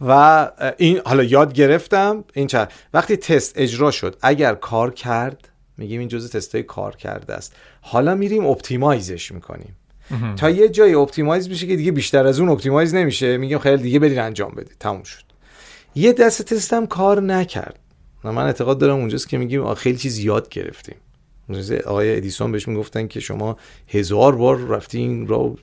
و 0.00 0.50
این 0.76 1.00
حالا 1.04 1.22
یاد 1.22 1.52
گرفتم 1.52 2.24
این 2.32 2.46
چه؟ 2.46 2.68
وقتی 2.94 3.16
تست 3.16 3.52
اجرا 3.56 3.90
شد 3.90 4.16
اگر 4.22 4.54
کار 4.54 4.94
کرد 4.94 5.48
میگیم 5.76 6.00
این 6.00 6.08
جزء 6.08 6.28
تستای 6.28 6.62
کار 6.62 6.96
کرده 6.96 7.34
است. 7.34 7.56
حالا 7.80 8.14
میریم 8.14 8.46
optimize 8.46 9.15
ش 9.15 9.32
می‌کنیم. 9.32 9.76
تا 10.36 10.50
یه 10.50 10.68
جای 10.68 10.94
optimize 10.94 11.48
میشه 11.48 11.66
که 11.66 11.76
دیگه 11.76 11.92
بیشتر 11.92 12.26
از 12.26 12.40
اون 12.40 12.48
optimize 12.48 12.94
نمیشه. 12.94 13.36
میگیم 13.36 13.58
خیلی 13.58 13.82
دیگه 13.82 13.98
برین 13.98 14.18
انجام 14.18 14.54
بدید. 14.54 14.76
تموم 14.80 15.02
شد. 15.02 15.22
یه 15.94 16.12
دست 16.12 16.42
تستم 16.42 16.86
کار 16.86 17.20
نکرد. 17.22 17.78
من 18.24 18.38
اعتقاد 18.38 18.78
دارم 18.78 18.96
اونجاست 18.96 19.28
که 19.28 19.38
میگیم 19.38 19.74
خیلی 19.74 19.98
چیز 19.98 20.18
یاد 20.18 20.48
گرفتیم. 20.48 20.96
آقای 21.86 22.16
ادیسون 22.16 22.52
بهش 22.52 22.68
می‌گفتن 22.68 23.06
که 23.06 23.20
شما 23.20 23.56
هزار 23.88 24.36
بار 24.36 24.58
رفتین 24.58 25.26
رو 25.26 25.56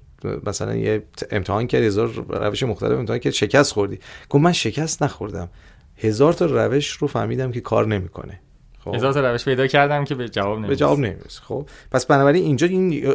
مثلا 0.45 0.75
یه 0.75 1.03
امتحان 1.31 1.67
کرد 1.67 1.83
هزار 1.83 2.07
روش 2.29 2.63
مختلف 2.63 2.91
امتحان 2.91 3.19
کرد 3.19 3.33
شکست 3.33 3.73
خوردی. 3.73 3.99
گفت 4.29 4.43
من 4.43 4.51
شکست 4.51 5.03
نخوردم. 5.03 5.49
هزار 5.97 6.33
تا 6.33 6.45
روش 6.45 6.89
رو 6.89 7.07
فهمیدم 7.07 7.51
که 7.51 7.61
کار 7.61 7.87
نمی‌کنه. 7.87 8.39
خب؟ 8.85 8.95
هزار 8.95 9.13
تا 9.13 9.31
روش 9.31 9.45
پیدا 9.45 9.67
کردم 9.67 10.03
که 10.03 10.15
به 10.15 10.29
جواب 10.29 10.57
نمی‌رسه 10.57 10.69
به 10.69 10.75
جواب 10.75 10.99
نمی‌رسه. 10.99 11.41
خب؟ 11.41 11.65
پس 11.91 12.05
بنابراین 12.05 12.43
اینجا 12.43 12.67
این 12.67 13.13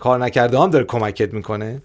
کار 0.00 0.18
نکرده 0.18 0.58
هم 0.58 0.70
داره 0.70 0.84
کمکت 0.84 1.34
می‌کنه. 1.34 1.82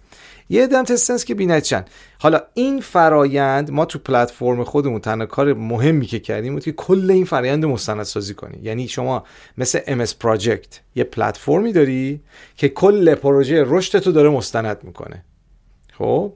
یه 0.50 0.68
دم 0.68 0.84
تست 0.84 1.26
که 1.26 1.36
بینتشن 1.36 1.86
حالا 2.20 2.42
این 2.54 2.82
فرایند 2.82 3.72
ما 3.72 3.86
تو 3.86 4.00
پلتفرم 4.00 4.64
خودمون 4.64 5.00
تنها 5.00 5.26
کار 5.26 5.54
مهمی 5.54 6.06
که 6.06 6.20
کردیم 6.20 6.54
بود 6.54 6.64
که 6.64 6.72
کل 6.72 7.12
این 7.12 7.26
فرایند 7.26 7.66
مستندسازی 7.66 8.34
کنی 8.34 8.60
یعنی 8.62 8.88
شما 8.88 9.24
مثل 9.58 9.80
MS 9.80 10.10
Project 10.24 10.80
یه 10.96 11.04
پلتفرمی 11.04 11.72
داری 11.72 12.22
که 12.56 12.70
کل 12.70 13.16
پروژه 13.16 13.64
رشد 13.68 14.00
تو 14.00 14.12
داره 14.12 14.30
مستند 14.30 14.78
می‌کنه. 14.84 15.24
خب؟ 15.94 16.34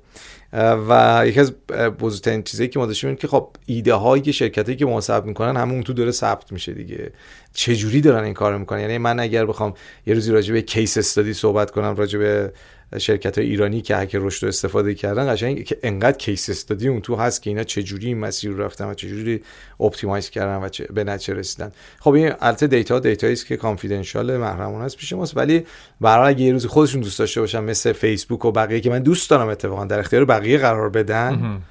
و 0.90 1.24
یکی 1.26 1.40
از 1.40 1.54
بزرگترین 2.00 2.44
چیزایی 2.44 2.70
که 2.70 2.80
ما 2.80 2.86
داشتیم 2.86 3.16
که 3.16 3.28
خب 3.28 3.50
ایده 3.66 3.94
هایی 3.94 4.34
شرکت 4.34 4.66
هایی 4.66 4.78
که 4.78 4.86
ما 4.86 5.02
ثبت 5.02 5.26
می‌کنن 5.26 5.58
همون 5.58 5.84
تو 5.84 5.94
داره 5.94 6.12
ثبت 6.12 6.52
میشه 6.52 6.74
دیگه. 6.74 7.12
چه 7.54 7.76
جوری 7.76 8.02
دارن 8.02 8.24
این 8.24 8.34
کارو 8.34 8.60
می‌کنن؟ 8.60 8.80
یعنی 8.80 8.98
من 8.98 9.20
اگر 9.20 9.46
بخوام 9.46 9.74
یه 10.06 10.14
روزی 10.14 10.32
راجع 10.32 10.54
به 10.54 10.62
کیس 10.62 10.98
استادی 10.98 11.34
صحبت 11.34 11.72
کنم 11.72 11.96
راجع 11.96 12.20
به 12.20 12.54
شرکت 12.98 13.38
های 13.38 13.48
ایرانی 13.48 13.82
که 13.82 13.96
هک 13.98 14.16
رشد 14.16 14.44
رو 14.44 14.50
استفاده 14.50 14.94
کردن 14.94 15.34
قشنگ 15.34 15.64
که 15.64 15.78
انقدر 15.84 16.18
case 16.18 16.50
study 16.50 16.88
اون 16.88 17.02
تو 17.02 17.16
هست 17.16 17.42
که 17.42 17.50
اینا 17.50 17.64
چجوری 17.64 18.08
این 18.08 18.18
مسیر 18.18 18.52
رو 18.52 18.64
رفتن 18.64 18.86
و 18.86 18.94
چجوری 18.94 19.42
optimize 19.80 20.30
کردن 20.30 20.64
و 20.64 20.70
چه 20.70 20.88
به 20.94 21.04
نتیجه 21.04 21.34
رسیدن. 21.34 21.72
خب 22.00 22.12
این 22.12 22.34
البته 22.40 22.68
data 22.68 23.00
data 23.00 23.22
یی 23.22 23.34
است 23.34 23.46
که 23.46 23.58
confidential 23.58 24.38
محرمانه 24.38 24.84
است 24.84 24.98
پیش 24.98 25.14
ماست 25.14 25.38
ولی 25.38 25.66
برای 26.02 26.30
اگه 26.30 26.42
یه 26.42 26.54
روزی 26.54 26.68
خودشون 26.68 27.02
دوست 27.02 27.20
داشته 27.20 27.42
باشن 27.42 27.64
مثل 27.64 27.94
فیسبوک 27.94 28.46
و 28.46 28.52
بقیه 28.52 28.80
که 28.80 28.90
من 28.90 29.00
دوست 29.00 29.30
دارم 29.30 29.48
اتفاقا 29.48 29.86
در 29.86 30.00
اختیار 30.00 30.26
بقیه 30.26 30.58
قرار 30.58 30.90
بدن 30.90 31.62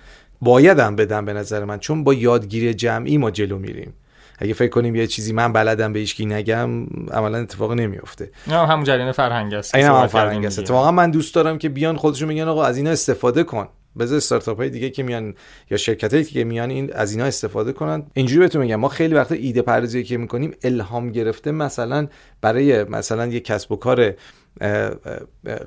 باید 0.41 0.79
هم 0.79 0.97
بدن 0.97 1.25
به 1.25 1.33
نظر 1.33 1.65
من 1.65 1.79
چون 1.79 2.05
با 2.05 2.15
یادگیری 2.15 2.75
جمعی 2.75 3.19
ما 3.19 3.31
جلو 3.31 3.59
میریم. 3.59 3.93
اگه 4.39 4.55
فکر 4.55 4.69
کنیم 4.69 4.95
یه 4.97 5.07
چیزی 5.07 5.33
من 5.33 5.53
بلدم 5.53 5.93
به 5.93 5.99
هیچکی 5.99 6.27
نگم 6.27 6.87
عملا 7.11 7.39
اتفاق 7.39 7.73
نمیفته 7.73 8.31
نه 8.47 8.67
همون 8.67 8.85
جریان 8.85 9.13
فرهنگ 9.13 9.55
است 9.55 9.75
این 9.75 9.85
هم 9.85 10.07
فرهنگ 10.07 10.47
است. 10.47 10.59
اتفاقا 10.59 10.91
من 10.91 11.11
دوست 11.11 11.35
دارم 11.35 11.59
که 11.59 11.69
بیان 11.69 11.97
خودشون 11.97 12.29
میگن 12.29 12.49
آقا 12.49 12.65
از 12.65 12.77
اینا 12.77 12.91
استفاده 12.91 13.45
کن. 13.45 13.69
بذار 13.99 14.17
استارتاپ 14.17 14.59
های 14.59 14.71
دیگه 14.71 14.91
که 14.91 15.03
میان 15.03 15.35
یا 15.71 15.77
شرکت 15.77 16.13
هایی 16.13 16.25
که 16.25 16.45
میان 16.45 16.71
این 16.71 16.93
از 16.93 17.13
اینا 17.13 17.25
استفاده 17.25 17.73
کنن. 17.73 18.03
اینجوری 18.15 18.41
بهتون 18.41 18.63
میگم 18.63 18.77
ما 18.77 18.89
خیلی 18.89 19.15
وقت 19.15 19.33
ایده 19.33 19.63
پردازی 19.63 20.05
که 20.05 20.17
می‌کنیم 20.17 20.55
الهام 20.63 21.11
گرفته 21.11 21.53
مثلا 21.53 22.07
برای 22.41 22.85
مثلا 22.85 23.27
یه 23.27 23.41
کسب 23.41 23.73
و 23.73 23.77
کار 23.77 24.15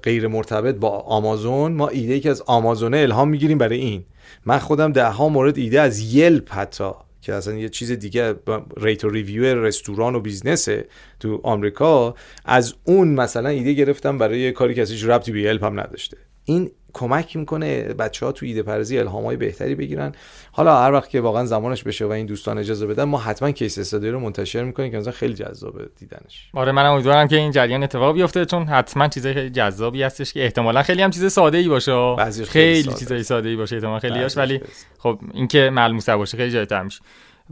غیر 0.03 0.27
مرتبط 0.27 0.75
با 0.75 0.89
آمازون 0.89 1.73
ما 1.73 1.87
ایده 1.87 2.13
ای 2.13 2.19
که 2.19 2.29
از 2.29 2.41
آمازونه 2.41 2.97
الهام 2.97 3.29
می‌گیریم 3.29 3.57
برای 3.57 3.77
این. 3.77 4.03
من 4.45 4.57
خودم 4.57 4.91
ده 4.91 5.05
ها 5.05 5.29
مورد 5.29 5.57
ایده 5.57 5.81
از 5.81 6.15
یلپ 6.15 6.53
حتی 6.53 6.91
که 7.21 7.33
اصلا 7.33 7.53
یه 7.53 7.69
چیز 7.69 7.91
دیگه 7.91 8.35
rate 8.77 9.03
و 9.03 9.09
review 9.09 9.43
رستوران 9.43 10.15
و 10.15 10.19
business 10.19 10.80
ه 10.80 10.87
تو 11.19 11.41
آمریکا 11.43 12.15
از 12.45 12.73
اون 12.83 13.07
مثلا 13.07 13.49
ایده 13.49 13.73
گرفتم 13.73 14.17
برای 14.17 14.51
کاری 14.51 14.73
که 14.73 14.81
ازش 14.81 15.03
ربطی 15.03 15.31
به 15.31 15.67
هم 15.67 15.79
نداشته. 15.79 16.17
این 16.45 16.71
کمک 16.93 17.35
می‌کنه 17.35 17.83
بچه 17.83 18.25
ها 18.25 18.31
تو 18.31 18.45
ایده 18.45 18.63
پردازی 18.63 18.99
الهام 18.99 19.25
های 19.25 19.37
بهتری 19.37 19.75
بگیرن. 19.75 20.11
حالا 20.51 20.81
هر 20.81 20.91
وقت 20.91 21.09
که 21.09 21.21
واقعا 21.21 21.45
زمانش 21.45 21.83
بشه 21.83 22.05
و 22.05 22.11
این 22.11 22.25
دوستان 22.25 22.57
اجازه 22.57 22.87
بدن 22.87 23.03
ما 23.03 23.17
حتما 23.17 23.51
case 23.51 23.77
study 23.77 24.09
رو 24.09 24.19
منتشر 24.19 24.63
می‌کنیم 24.63 24.91
که 24.91 24.97
مثلا 24.97 25.11
خیلی 25.11 25.33
جذابه 25.33 25.89
دیدنش. 25.99 26.49
آره 26.53 26.71
منم 26.71 26.91
امیدوارم 26.91 27.27
که 27.27 27.35
این 27.35 27.51
جریان 27.51 27.83
اتفاق 27.83 28.13
بیفته 28.13 28.45
چون 28.45 28.63
حتما 28.63 29.07
چیزای 29.07 29.33
خیلی 29.33 29.49
جذابی 29.49 30.03
هستش 30.03 30.33
که 30.33 30.43
احتمالا 30.43 30.83
خیلی 30.83 31.01
هم 31.01 31.09
چیز 31.09 31.31
ساده 31.31 31.57
ای 31.57 31.67
باشه 31.67 32.15
خیلی, 32.15 32.45
خیلی 32.45 32.93
چیزای 32.93 33.23
ساده 33.23 33.49
ای 33.49 33.55
باشه 33.55 33.75
احتمالا 33.75 33.99
خیلی 33.99 34.19
هاش 34.19 34.37
ولی 34.37 34.61
خب 34.97 35.19
اینکه 35.33 35.69
ملموس 35.69 36.09
باشه 36.09 36.37
خیلی 36.37 36.51
جالب 36.51 36.83
میشه. 36.83 37.01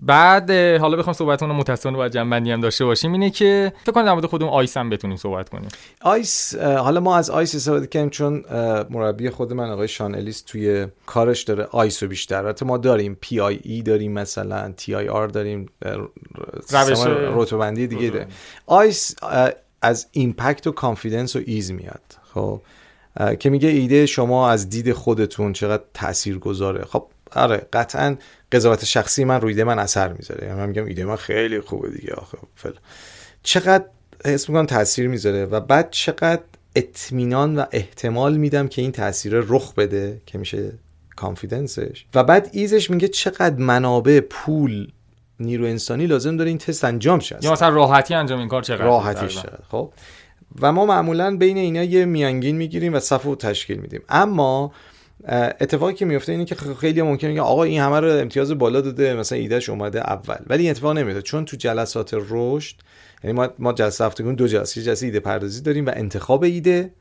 بعد 0.02 0.52
حالا 0.52 0.98
بخوام 0.98 1.14
صحبتمون 1.14 1.52
رو 1.52 1.58
متأسفانه 1.58 1.98
باید 1.98 2.12
جمع‌بندی 2.12 2.52
هم 2.52 2.62
داشته 2.62 2.86
باشیم 2.86 3.12
اینه 3.12 3.30
که 3.30 3.74
فکر 3.84 3.92
کنم 3.92 4.06
در 4.06 4.14
مورد 4.14 4.26
خود 4.26 4.39
همون 4.39 4.52
ICE 4.52 4.78
هم 4.78 4.90
بتونیم 4.90 5.18
صحبت 5.18 5.50
کنیم. 5.50 5.68
ICE 6.02 6.56
حالا 6.56 7.00
ما 7.00 7.18
از 7.18 7.30
ICE 7.30 7.56
استفاده 7.56 7.88
کردیم 7.88 8.10
چون 8.10 8.44
مربی 8.90 9.30
خود 9.30 9.54
من 9.54 9.70
آقای 9.70 9.88
شان 9.88 10.16
الیس 10.16 10.42
توی 10.42 10.88
کارش 11.06 11.44
داره 11.44 11.68
ICE 11.72 12.04
رو 12.04 12.10
بیشتر. 12.10 12.38
البته 12.46 12.66
ما 12.66 12.78
داریم 12.78 13.18
PIE 13.22 13.82
داریم 13.82 14.12
مثلا 14.12 14.74
TIR 14.78 15.28
داریم 15.28 15.70
روش 16.70 17.06
رتبه‌بندی 17.34 17.88
دیگه 17.88 18.10
داریم 18.10 18.28
ICE 18.66 19.16
از 19.82 20.08
impact 20.12 20.68
و 20.68 20.72
confidence 20.72 21.36
و 21.36 21.40
ease 21.46 21.72
میاد. 21.72 22.02
خب 22.34 22.62
که 23.40 23.50
میگه 23.50 23.70
ایده 23.70 24.06
شما 24.06 24.50
از 24.50 24.70
دید 24.70 24.94
خودتون 24.94 25.54
چقدر 25.54 25.84
تأثیر 25.94 26.38
گذاره 26.38 26.86
خب 26.86 27.08
آره 27.32 27.68
قطعا 27.74 28.16
قضاوت 28.52 28.86
شخصی 28.86 29.24
من 29.24 29.42
روی 29.42 29.54
ایده 29.54 29.64
من 29.64 29.80
اثر 29.80 30.14
می‌ذاره. 30.14 30.48
یعنی 30.48 30.60
من 30.60 30.66
میگم 30.66 30.86
ایده 30.86 31.06
من 31.06 31.16
خیلی 31.16 31.62
خوبه 31.62 31.90
دیگه 31.90 32.14
آخه 32.14 32.38
فل 32.56 32.72
چقدر 33.44 33.86
حس 34.26 34.50
می‌کنم 34.50 34.66
تاثیر 34.66 35.08
می‌ذاره 35.08 35.46
و 35.46 35.60
بعد 35.60 35.92
چقدر 35.92 36.42
اطمینان 36.76 37.56
و 37.56 37.66
احتمال 37.72 38.38
میدم 38.38 38.68
که 38.68 38.82
این 38.82 38.92
تاثیر 38.92 39.34
رخ 39.36 39.74
بده 39.74 40.22
که 40.26 40.38
میشه 40.38 40.72
کانفیدنسش 41.16 42.06
و 42.14 42.24
بعد 42.24 42.50
ایزش 42.52 42.90
میگه 42.90 43.08
چقدر 43.08 43.56
منابع 43.56 44.20
پول 44.20 44.88
نیرو 45.40 45.66
انسانی 45.66 46.08
لازم 46.08 46.38
داره 46.38 46.50
این 46.50 46.58
تست 46.58 46.84
انجام 46.84 47.20
شه. 47.20 47.38
یا 47.42 47.52
مثلا 47.52 47.70
راحتی 47.70 48.14
انجام 48.14 48.40
این 48.40 48.48
کار 48.48 48.62
چقدر 48.62 48.84
راحتی 48.84 49.40
خب. 49.72 49.94
و 50.62 50.72
ما 50.72 50.86
معمولا 50.86 51.38
بین 51.38 51.58
اینا 51.58 51.84
یه 51.84 52.06
میانگین 52.06 52.56
می‌گیریم 52.56 52.94
و 52.94 53.00
صفو 53.00 53.36
تشکیل 53.36 53.78
میدیم. 53.78 54.02
اما 54.10 54.72
اتفاقی 55.28 55.94
که 55.94 56.06
میفته 56.06 56.32
اینه 56.32 56.46
که 56.46 56.56
خیلی 56.56 57.02
ممکنه 57.02 57.34
که 57.34 57.42
آقا 57.42 57.64
این 57.64 57.82
همه 57.82 58.00
رو 58.00 58.12
امتیاز 58.12 58.52
بالا 58.52 58.82
داده 58.82 59.14
مثلا 59.14 59.38
ایدهش 59.38 59.70
اومده 59.70 60.00
اول. 60.00 60.38
ولی 60.48 60.64
این 60.64 60.72
اتفاق 60.72 60.98
نمیفته 60.98 61.22
چون 61.22 61.46
تو 61.46 61.58
جلسات 61.58 62.16
رشد 62.30 62.76
یعنی 63.24 63.38
ما 63.38 63.50
ما 63.60 63.74
جلسه 63.74 64.06
هفتگون 64.06 64.36
دو 64.36 64.48
جلسه 64.48 64.82
جلسه 64.82 65.06
ایده 65.06 65.20
پردازی 65.20 65.62
داریم 65.62 65.86
و 65.86 65.92
انتخاب 65.96 66.44
ایده 66.44 66.92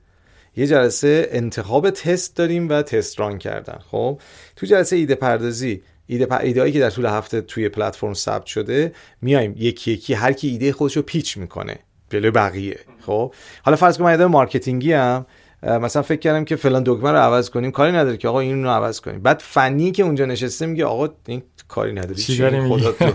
یه 0.57 0.66
جلسه 0.66 1.28
انتخاب 1.31 1.90
تست 1.90 2.36
داریم 2.36 2.69
و 2.69 2.82
تست 2.82 3.20
ران 3.20 3.39
کردن. 3.39 3.78
خب؟ 3.90 4.20
تو 4.57 4.66
جلسه 4.66 4.97
ایده 4.97 5.15
پردازی 5.15 5.82
ایده 6.07 6.27
پ... 6.27 6.32
ایده 6.32 6.61
هایی 6.61 6.73
که 6.73 6.81
در 6.81 6.90
طول 6.90 7.07
هفته 7.07 7.40
توی 7.40 7.69
پلتفرم 7.69 8.15
ثبت 8.15 8.47
شده 8.47 8.93
میایم 9.23 9.55
یکی 9.57 9.93
یکی 9.93 10.15
هر 10.15 10.32
کی 10.32 10.49
ایده 10.49 10.73
خودش 10.73 10.97
رو 10.97 11.03
pitch 11.02 11.36
می‌کنه 11.36 11.78
جلوی 12.11 12.31
بقیه. 12.31 12.78
خب؟ 13.07 13.35
حالا 13.62 13.77
فرض 13.77 13.99
کن 13.99 14.05
من 14.05 14.24
marketing 14.24 14.86
ی 14.86 14.93
هم 14.93 15.27
مثلا 15.62 16.02
فکر 16.02 16.18
کردم 16.18 16.44
که 16.44 16.56
فلان 16.56 16.82
دکمه 16.86 17.10
رو 17.10 17.16
عوض 17.16 17.51
کنیم. 17.51 17.70
کاری 17.70 17.93
نداره 17.93 18.16
که 18.16 18.28
آقا 18.28 18.40
این 18.40 18.64
رو 18.64 18.70
عوض 18.70 19.01
کنیم. 19.01 19.20
بعد 19.20 19.43
فنی 19.44 19.90
که 19.93 20.02
اونجا 20.02 20.24
نشسته 20.24 20.66
میگه 20.66 20.85
آقا 20.85 21.09
این 21.26 21.43
کاری 21.68 21.93
نداری. 21.93 22.14
چی 22.14 22.51
خدا 22.51 22.94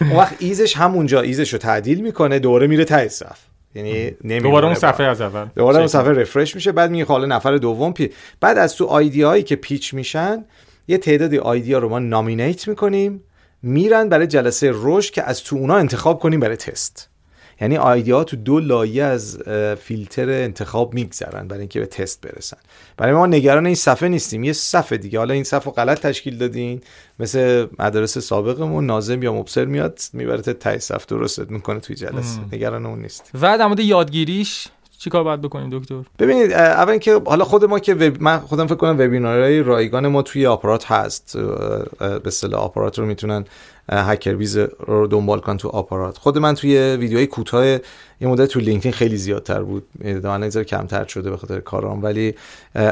اون 0.00 0.16
وقت 0.16 0.36
ease 0.38 0.63
ش 0.63 0.76
همونجا 0.76 1.20
ease 1.20 1.41
ش 1.41 1.52
رو 1.52 1.58
تعدیل 1.58 2.00
می‌کنه 2.00 2.38
دوره 2.38 2.66
میره 2.66 2.84
ته 2.84 3.08
صف. 3.08 3.38
یعنی 3.74 4.10
دوباره 4.40 4.66
اون 4.66 4.74
صفحه 4.74 5.06
از 5.06 5.20
اول. 5.20 5.46
دوباره 5.56 5.78
اون 5.78 5.86
صفحه 5.86 6.12
refresh 6.12 6.54
میشه 6.54 6.72
بعد 6.72 6.90
میگه 6.90 7.04
حالا 7.04 7.26
نفر 7.26 7.56
دوم 7.56 7.92
پی 7.92 8.10
بعد 8.40 8.58
از 8.58 8.74
تو 8.74 8.84
idea 8.84 9.23
یی 9.23 9.42
که 9.42 9.56
pitch 9.56 9.94
میشن 9.94 10.44
یه 10.88 10.98
تعدادی 10.98 11.38
آیدیا 11.38 11.78
رو 11.78 11.88
ما 11.88 11.98
نامینیت 11.98 12.68
می‌کنیم 12.68 13.22
میرن 13.62 14.08
برای 14.08 14.26
جلسه 14.26 14.72
رشد 14.74 15.12
که 15.12 15.22
از 15.22 15.42
تو 15.42 15.56
اونا 15.56 15.76
انتخاب 15.76 16.20
کنیم 16.20 16.40
برای 16.40 16.56
تست. 16.56 17.10
یعنی 17.60 17.76
ها 18.10 18.24
تو 18.24 18.36
دو 18.36 18.60
لایه 18.60 19.04
از 19.04 19.38
فیلتر 19.80 20.30
انتخاب 20.30 20.94
میگذرن 20.94 21.48
برای 21.48 21.60
اینکه 21.60 21.80
به 21.80 21.86
تست 21.86 22.20
برسن. 22.20 22.56
برای 22.96 23.12
ما 23.12 23.26
نگران 23.26 23.66
این 23.66 23.74
صفحه 23.74 24.08
نیستیم 24.08 24.44
یه 24.44 24.52
صفحه 24.52 24.98
دیگه. 24.98 25.18
حالا 25.18 25.34
این 25.34 25.44
صفحه 25.44 25.72
غلط 25.72 26.00
تشکیل 26.00 26.38
دادین 26.38 26.80
مثل 27.18 27.66
مدارس 27.78 28.18
سابقمون 28.18 28.86
نازم 28.86 29.22
یا 29.22 29.32
مبصر 29.32 29.64
میاد 29.64 30.00
می‌بره 30.12 30.42
تای 30.42 30.78
صف 30.78 31.06
درست 31.06 31.50
می‌کنه 31.50 31.80
توی 31.80 31.96
جلسه. 31.96 32.40
نگران 32.52 32.86
اون 32.86 33.02
نیست. 33.02 33.30
و 33.34 33.58
در 33.58 33.66
مورد 33.66 33.80
یادگیریش 33.80 34.68
چی 34.98 35.10
کار 35.10 35.24
باید 35.24 35.40
بکنیم 35.40 35.78
دکتر؟ 35.78 35.94
ببینید 36.18 36.52
اول 36.52 36.90
اینکه 36.90 37.20
حالا 37.26 37.44
خود 37.44 37.64
ما 37.64 37.78
که 37.78 37.94
وب... 37.94 38.22
من 38.22 38.38
خودم 38.38 38.66
فکر 38.66 38.74
کنم 38.74 38.94
وبینارهای 38.98 39.62
رایگان 39.62 40.08
ما 40.08 40.22
توی 40.22 40.46
آپارات 40.46 40.92
هست. 40.92 41.36
به 41.98 42.20
اصطلاح 42.26 42.60
آپارات 42.62 42.98
رو 42.98 43.06
می‌تونن 43.06 43.44
هکر 43.88 44.36
رو 44.78 45.06
دنبال 45.06 45.40
کن 45.40 45.56
تو 45.56 45.68
آپارات. 45.68 46.18
خود 46.18 46.38
من 46.38 46.54
توی 46.54 46.78
ویدیوهای 46.78 47.26
کوتاه 47.26 47.78
یه 48.20 48.28
مدت 48.28 48.48
تو 48.48 48.60
لینکدین 48.60 48.92
خیلی 48.92 49.16
زیادتر 49.16 49.62
بود. 49.62 49.86
من 50.24 50.50
کمتر 50.50 51.06
شده 51.06 51.30
به 51.30 51.36
خاطر 51.36 51.60
کارام. 51.60 52.02
ولی 52.02 52.34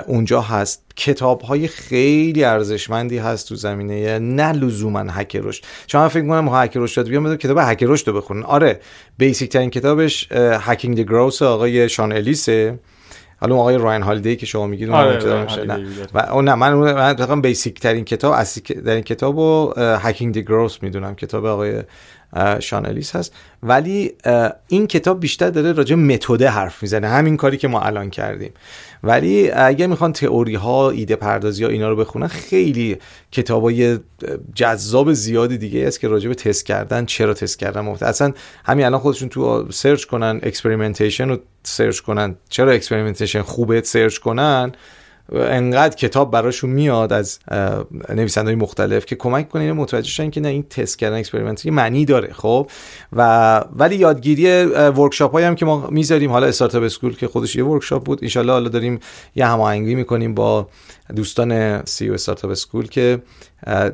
اونجا 0.07 0.41
هست. 0.41 0.83
کتاب 0.97 1.41
های 1.41 1.69
خیلی 1.69 2.45
ارزشمندی 2.45 3.19
هست 3.19 3.49
تو 3.49 3.55
زمینه 3.55 4.19
نه 4.19 4.53
لزوما 4.53 5.01
هک 5.01 5.37
رشد. 5.37 5.65
شما 5.87 6.09
فکر 6.09 6.27
کنم 6.27 6.49
هک 6.53 6.73
رشد 6.77 7.09
بیام 7.09 7.37
کتاب 7.37 7.59
هک 7.61 7.83
رشد 7.83 8.09
رو 8.09 8.17
بخونن. 8.17 8.43
آره 8.43 8.81
بیسیک 9.19 9.51
ترین 9.51 9.71
کتابش 9.71 10.33
هکینگ 10.33 10.97
دی 10.97 11.05
گروس 11.05 11.43
آقای 11.43 11.89
شان 11.89 12.13
الیسه. 12.13 12.79
حالا 13.41 13.57
آقای 13.57 13.79
راین 13.79 14.03
هالیدی 14.03 14.37
که 14.37 14.47
شما 14.47 14.67
میگید 14.67 14.91
آره 14.91 15.47
و 16.15 16.19
اون 16.19 16.49
نه 16.49 16.55
من 16.55 16.75
من 17.29 17.41
بیسیک 17.41 17.81
ترین 17.81 18.05
کتاب 18.05 18.33
اصلی 18.33 18.75
در 18.75 18.95
این 18.95 19.03
کتاب 19.03 19.39
رو 19.39 19.75
هکینگ 19.79 20.35
دی 20.35 20.43
گروس 20.43 20.83
می‌دونم. 20.83 21.15
کتاب 21.15 21.45
آقای 21.45 21.83
شانلیس 22.61 23.17
هست. 23.17 23.35
ولی 23.63 24.13
این 24.69 24.87
کتاب 24.87 25.21
بیشتر 25.21 25.51
داره 25.51 25.73
راجع 25.73 25.95
متده 25.95 26.49
حرف 26.49 26.83
می‌زنه. 26.83 27.09
همین 27.09 27.37
کاری 27.37 27.57
که 27.57 27.69
ما 27.69 27.81
الان 27.81 28.11
کردیم. 28.11 28.53
ولی 29.03 29.51
اگه 29.51 29.87
می‌خوان 29.87 30.13
تئوری 30.13 30.55
ها 30.55 30.91
ایده 30.91 31.17
پردازی 31.17 31.65
ها 31.65 31.71
اینا 31.71 31.89
رو 31.89 31.97
بخونن 31.97 32.27
خیلی 32.27 32.99
های 33.49 33.99
جذاب 34.55 35.13
زیادی 35.13 35.59
دیگه 35.59 35.87
است 35.87 36.01
که 36.01 36.09
راجع 36.09 36.29
به 36.29 36.35
تست 36.35 36.67
کردن. 36.67 37.05
چرا 37.05 37.35
تست 37.35 37.59
کردن؟ 37.59 37.81
مفته 37.81 38.07
اصلا 38.07 38.33
همین 38.65 38.87
الان 38.87 39.01
خودشون 39.01 39.29
تو 39.29 39.67
سرچ 39.71 40.05
کنن 40.05 40.41
experimentation 40.43 41.29
رو 41.29 41.39
سرچ 41.63 42.01
کنن. 42.01 42.37
چرا 42.49 42.73
experimentation 42.73 43.43
خوبه؟ 43.43 43.83
سرچ 43.83 44.19
کنن. 44.19 44.73
انقدر 45.33 45.97
کتاب 45.97 46.31
براشون 46.31 46.71
میاد 46.71 47.13
از 47.13 47.39
نویسنده 48.09 48.49
های 48.49 48.55
مختلف 48.55 49.07
که 49.07 49.17
کمک 49.17 49.49
کنه 49.49 49.73
متوجه 49.73 50.09
شن 50.09 50.31
که 50.31 50.41
نه 50.41 50.49
این 50.49 50.63
تست 50.63 50.99
کردن 50.99 51.17
experiment 51.17 51.67
معنی 51.67 52.05
داره 52.05 52.33
خب؟ 52.33 52.71
و 53.13 53.59
ولی 53.77 53.97
یادگیری 53.97 54.65
workshop 54.65 55.33
هایی 55.33 55.47
هم 55.47 55.55
که 55.55 55.65
ما 55.65 55.87
می‌ذاریم 55.91 56.31
حالا 56.31 56.47
startup 56.47 56.83
school 56.83 57.17
که 57.17 57.29
خودش 57.29 57.57
یه 57.57 57.65
workshop 57.65 58.05
بود 58.05 58.21
ان 58.23 58.49
حالا 58.49 58.69
داریم 58.69 59.01
یه 59.37 59.47
هماهنگی 59.47 59.95
می‌کنیم 59.95 60.35
با 60.35 60.69
دوستان 61.17 61.85
سی 61.85 62.09
او 62.09 62.15
استارتاپ 62.15 62.51
اسکول 62.51 62.89
که 62.89 63.23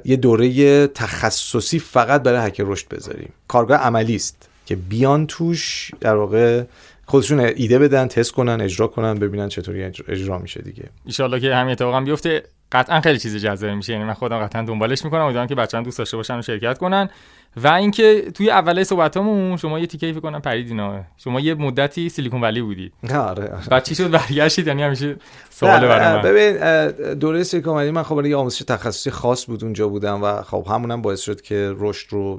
یه 0.04 0.16
دوره 0.16 0.86
تخصصی 0.86 1.78
فقط 1.78 2.22
برای 2.22 2.46
هک 2.48 2.60
رشد 2.64 2.88
بذاریم. 2.88 3.32
کارگاه 3.48 3.78
عملی 3.78 4.16
است 4.16 4.48
که 4.66 4.76
بیان 4.76 5.26
توش 5.26 5.90
در 6.00 6.14
واقع 6.16 6.62
خودشون 7.10 7.40
ایده 7.40 7.78
بدن 7.78 8.08
تست 8.08 8.32
کنن 8.32 8.60
اجرا 8.60 8.86
کنن 8.86 9.14
ببینن 9.14 9.48
چطوری 9.48 9.84
اجرا 10.08 10.38
میشه 10.38 10.62
دیگه. 10.62 10.84
ان 11.20 11.40
که 11.40 11.54
همین 11.54 11.72
اتفاق 11.72 11.94
هم 11.94 12.04
بیفته. 12.04 12.42
قطعا 12.72 13.00
خیلی 13.00 13.18
چیز 13.18 13.36
جذابی 13.36 13.74
میشه. 13.74 13.92
یعنی 13.92 14.04
من 14.04 14.12
خودم 14.12 14.38
قطعا 14.38 14.62
دنبالش 14.62 15.04
می‌کنم. 15.04 15.20
امیدوارم 15.20 15.48
که 15.48 15.54
بچه‌ها 15.54 15.82
دوست 15.84 15.98
داشته 15.98 16.16
باشن 16.16 16.38
و 16.38 16.42
شرکت 16.42 16.78
کنن. 16.78 17.08
و 17.56 17.68
اینکه 17.68 18.30
توی 18.34 18.50
اول 18.50 18.82
صحبتامون 18.84 19.56
شما 19.56 19.78
یه 19.78 19.86
تیکه 19.86 20.12
فکر 20.12 20.20
کنم 20.20 20.40
پریدینا 20.40 21.04
شما 21.16 21.40
یه 21.40 21.54
مدتی 21.54 22.08
سیلیکون 22.08 22.40
ولی 22.40 22.62
بودی. 22.62 22.92
آره 23.04 23.20
آره. 23.20 23.68
بعد 23.70 23.84
چی 23.84 23.94
شد؟ 23.94 24.10
برگشتید؟ 24.10 24.66
یعنی 24.66 24.82
همیشه 24.82 25.16
سوال 25.50 25.88
برام 25.88 26.22
ببین 26.22 27.14
دوره 27.14 27.42
سیلیکون 27.42 27.76
ولی 27.76 27.90
من 27.90 28.02
خب 28.02 28.26
یه 28.26 28.36
آموزش 28.36 28.58
تخصصی 28.58 29.10
خاص 29.10 29.46
بود 29.46 29.64
اونجا 29.64 29.88
بودم 29.88 30.22
و 30.22 30.42
خب 30.42 30.66
همونم 30.70 31.02
باعث 31.02 31.20
شد 31.20 31.40
که 31.40 31.74
رشد 31.78 32.12
رو 32.12 32.38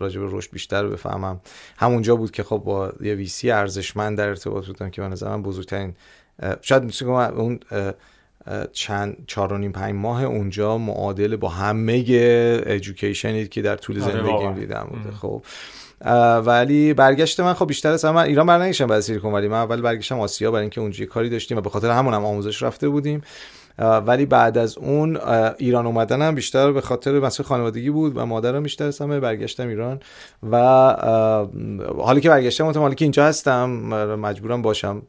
راجع 0.00 0.20
به 0.20 0.26
رشد 0.30 0.50
بیشتر 0.52 0.86
بفهمم. 0.86 1.40
همونجا 1.78 2.16
بود 2.16 2.30
که 2.30 2.42
خب 2.42 2.58
با 2.58 2.92
یه 3.00 3.14
ویسی 3.14 3.50
ارزشمند 3.50 4.18
در 4.18 4.28
ارتباط 4.28 4.66
بودم 4.66 4.90
که 4.90 5.02
به 5.02 5.08
نظر 5.08 5.28
من 5.28 5.42
بزرگترین 5.42 5.94
شاید 6.62 6.82
میشه 6.82 7.06
اون 7.06 7.58
چند 8.72 9.16
چهار 9.26 9.52
و 9.52 9.58
نیم 9.58 9.72
پنج 9.72 9.94
ماه 9.94 10.24
اونجا 10.24 10.78
معادل 10.78 11.36
با 11.36 11.48
همه 11.48 12.04
ادویکیشنی 12.66 13.48
که 13.48 13.62
در 13.62 13.76
طول 13.76 14.02
آره 14.02 14.12
زندگیم 14.12 14.54
دیدم 14.54 14.88
بوده. 14.90 15.16
خب. 15.16 15.42
ولی 16.46 16.94
برگشت 16.94 17.40
من 17.40 17.54
خب 17.54 17.66
بیشتر 17.66 17.88
از 17.88 18.04
من 18.04 18.16
ایران 18.16 18.46
برنگشتم 18.46 18.86
بعد 18.86 19.00
سیلیکون 19.00 19.32
ولی 19.32 19.48
من 19.48 19.58
اول 19.58 19.80
برگشتم 19.80 20.20
آسیا 20.20 20.50
برای 20.50 20.62
اینکه 20.62 20.80
اونجا 20.80 21.06
کاری 21.06 21.30
داشتیم 21.30 21.58
و 21.58 21.60
به 21.60 21.70
خاطر 21.70 21.90
همون 21.90 22.14
هم 22.14 22.24
آموزش 22.24 22.62
رفته 22.62 22.88
بودیم. 22.88 23.22
ولی 23.80 24.26
بعد 24.26 24.58
از 24.58 24.78
اون 24.78 25.18
ایران 25.58 25.86
اومدنم 25.86 26.34
بیشتر 26.34 26.72
به 26.72 26.80
خاطر 26.80 27.20
مسئله 27.20 27.46
خانوادگی 27.46 27.90
بود 27.90 28.16
و 28.16 28.26
مادرم 28.26 28.62
بیشتر 28.62 28.84
از 28.84 28.98
همه 28.98 29.20
برگشتم 29.20 29.68
ایران 29.68 30.00
و 30.50 30.56
حالی 31.98 32.20
که 32.20 32.28
برگشتم 32.28 32.64
حالی 32.64 32.94
که 32.94 33.04
اینجا 33.04 33.24
هستم 33.24 33.70
مجبورم 34.14 34.62
باشم 34.62 35.02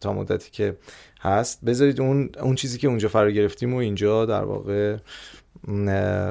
تا 0.00 0.12
مدتی 0.12 0.50
که 0.50 0.76
هست. 1.20 1.64
بذارید 1.64 2.00
اون 2.00 2.30
اون 2.42 2.54
چیزی 2.54 2.78
که 2.78 2.88
اونجا 2.88 3.08
فرا 3.08 3.30
گرفتیم 3.30 3.74
و 3.74 3.76
اینجا 3.76 4.26
در 4.26 4.44
واقع 4.44 4.96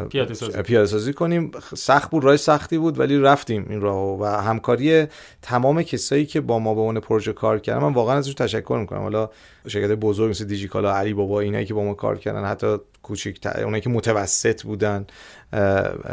پیاده 0.10 0.86
سازی. 0.86 1.14
کنیم. 1.14 1.52
سخت 1.76 2.12
بود 2.12 2.24
راه 2.24 2.38
سختی 2.38 2.78
بود 2.78 3.00
ولی 3.00 3.18
رفتیم 3.18 3.66
این 3.70 3.82
راه 3.82 4.20
و 4.20 4.26
همکاری 4.26 5.06
تمام 5.42 5.84
کسایی 5.84 6.26
که 6.26 6.42
با 6.42 6.60
ما 6.60 6.74
به 6.74 6.82
اون 6.82 7.00
پروژه 7.00 7.34
کار 7.34 7.60
کردن 7.60 7.82
من 7.82 7.94
واقعا 7.94 8.18
ازشون 8.18 8.36
تشکر 8.36 8.78
می‌کنم. 8.80 9.00
حالا 9.00 9.30
شرکت 9.68 9.92
بزرگ 9.92 10.30
مثل 10.30 10.46
دیجیکالا 10.46 10.96
علی 10.96 11.14
بابا 11.14 11.40
اینایی 11.40 11.66
که 11.66 11.74
با 11.74 11.84
ما 11.84 11.94
کار 11.94 12.18
کردن 12.18 12.46
حتی 12.46 12.78
کوچیک 13.04 13.48
اونایی 13.64 13.82
که 13.82 13.90
متوسط 13.90 14.64
بودن 14.64 15.06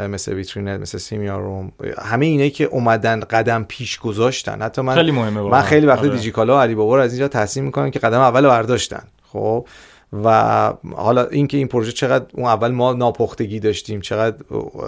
مثل 0.09 0.33
ویترینت 0.33 0.79
مثل 0.79 0.97
سیمیاروم 0.97 1.71
همه 2.01 2.25
اینایی 2.25 2.51
که 2.51 2.63
اومدن 2.63 3.19
قدم 3.19 3.63
پیش 3.63 3.99
گذاشتن. 3.99 4.61
حتی 4.61 4.81
من 4.81 4.95
خیلی 4.95 5.11
مهمه 5.11 5.41
من 5.41 5.61
خیلی 5.61 5.85
وقت 5.85 5.99
آره. 5.99 6.09
دیجیکالا 6.09 6.57
و 6.57 6.59
علی 6.59 6.75
بابا 6.75 6.95
رو 6.95 7.01
از 7.01 7.11
اینجا 7.11 7.27
تحسین 7.27 7.63
می‌کنم 7.63 7.91
که 7.91 7.99
قدم 7.99 8.19
اول 8.19 8.47
برداشتن. 8.47 9.03
خب؟ 9.33 9.67
و 10.13 10.73
حالا 10.95 11.25
اینکه 11.25 11.57
این 11.57 11.67
پروژه 11.67 11.91
چقدر 11.91 12.25
اون 12.33 12.45
اول 12.45 12.71
ما 12.71 12.93
ناپختگی 12.93 13.59
داشتیم 13.59 14.01
چقدر 14.01 14.37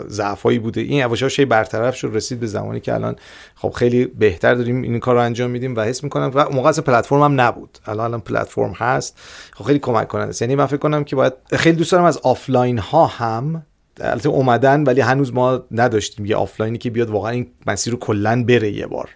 ضعفایی 0.08 0.60
بوده 0.60 0.82
این 0.82 1.00
یواش 1.00 1.24
شی 1.24 1.46
برطرف 1.46 1.96
شد 1.96 2.10
رسید 2.14 2.40
به 2.40 2.48
زمانی 2.48 2.80
که 2.80 2.94
الان 2.94 3.16
خب 3.56 3.70
خیلی 3.70 4.06
بهتر 4.06 4.56
داریم 4.56 4.82
این 4.82 5.00
کار 5.00 5.16
رو 5.16 5.22
انجام 5.22 5.52
میدیم 5.52 5.76
و 5.76 5.82
حس 5.82 6.04
می‌کنم 6.04 6.32
و 6.34 6.50
موقع 6.50 6.72
پلتفرم 6.72 7.22
هم 7.22 7.42
نبود. 7.42 7.78
الان 7.86 8.06
الان 8.06 8.22
پلتفرم 8.22 8.74
هست. 8.78 9.20
خب 9.54 9.64
خیلی 9.64 9.80
کمک 9.80 10.08
کننده 10.08 10.36
یعنی 10.42 10.56
من 10.56 10.66
فکر 10.66 10.78
کنم 10.78 11.04
که 11.04 11.16
باید 11.16 11.34
خیلی 11.54 11.78
دوست 11.78 11.92
دارم 11.92 12.04
از 12.04 12.18
آفلاین 12.18 12.78
ها 12.78 13.06
هم 13.06 13.66
البته 14.02 14.30
اومدن 14.30 14.84
ولی 14.84 15.02
هنوز 15.02 15.34
ما 15.34 15.64
نداشتیم 15.72 16.26
یه 16.26 16.36
آفلاینی 16.36 16.78
که 16.78 16.90
بیاد 16.90 17.10
واقعا 17.10 17.32
این 17.32 17.48
مسیر 17.68 17.94
رو 17.94 18.00
کلا 18.00 18.44
بره 18.44 18.72
یه 18.72 18.88
بار. 18.88 19.10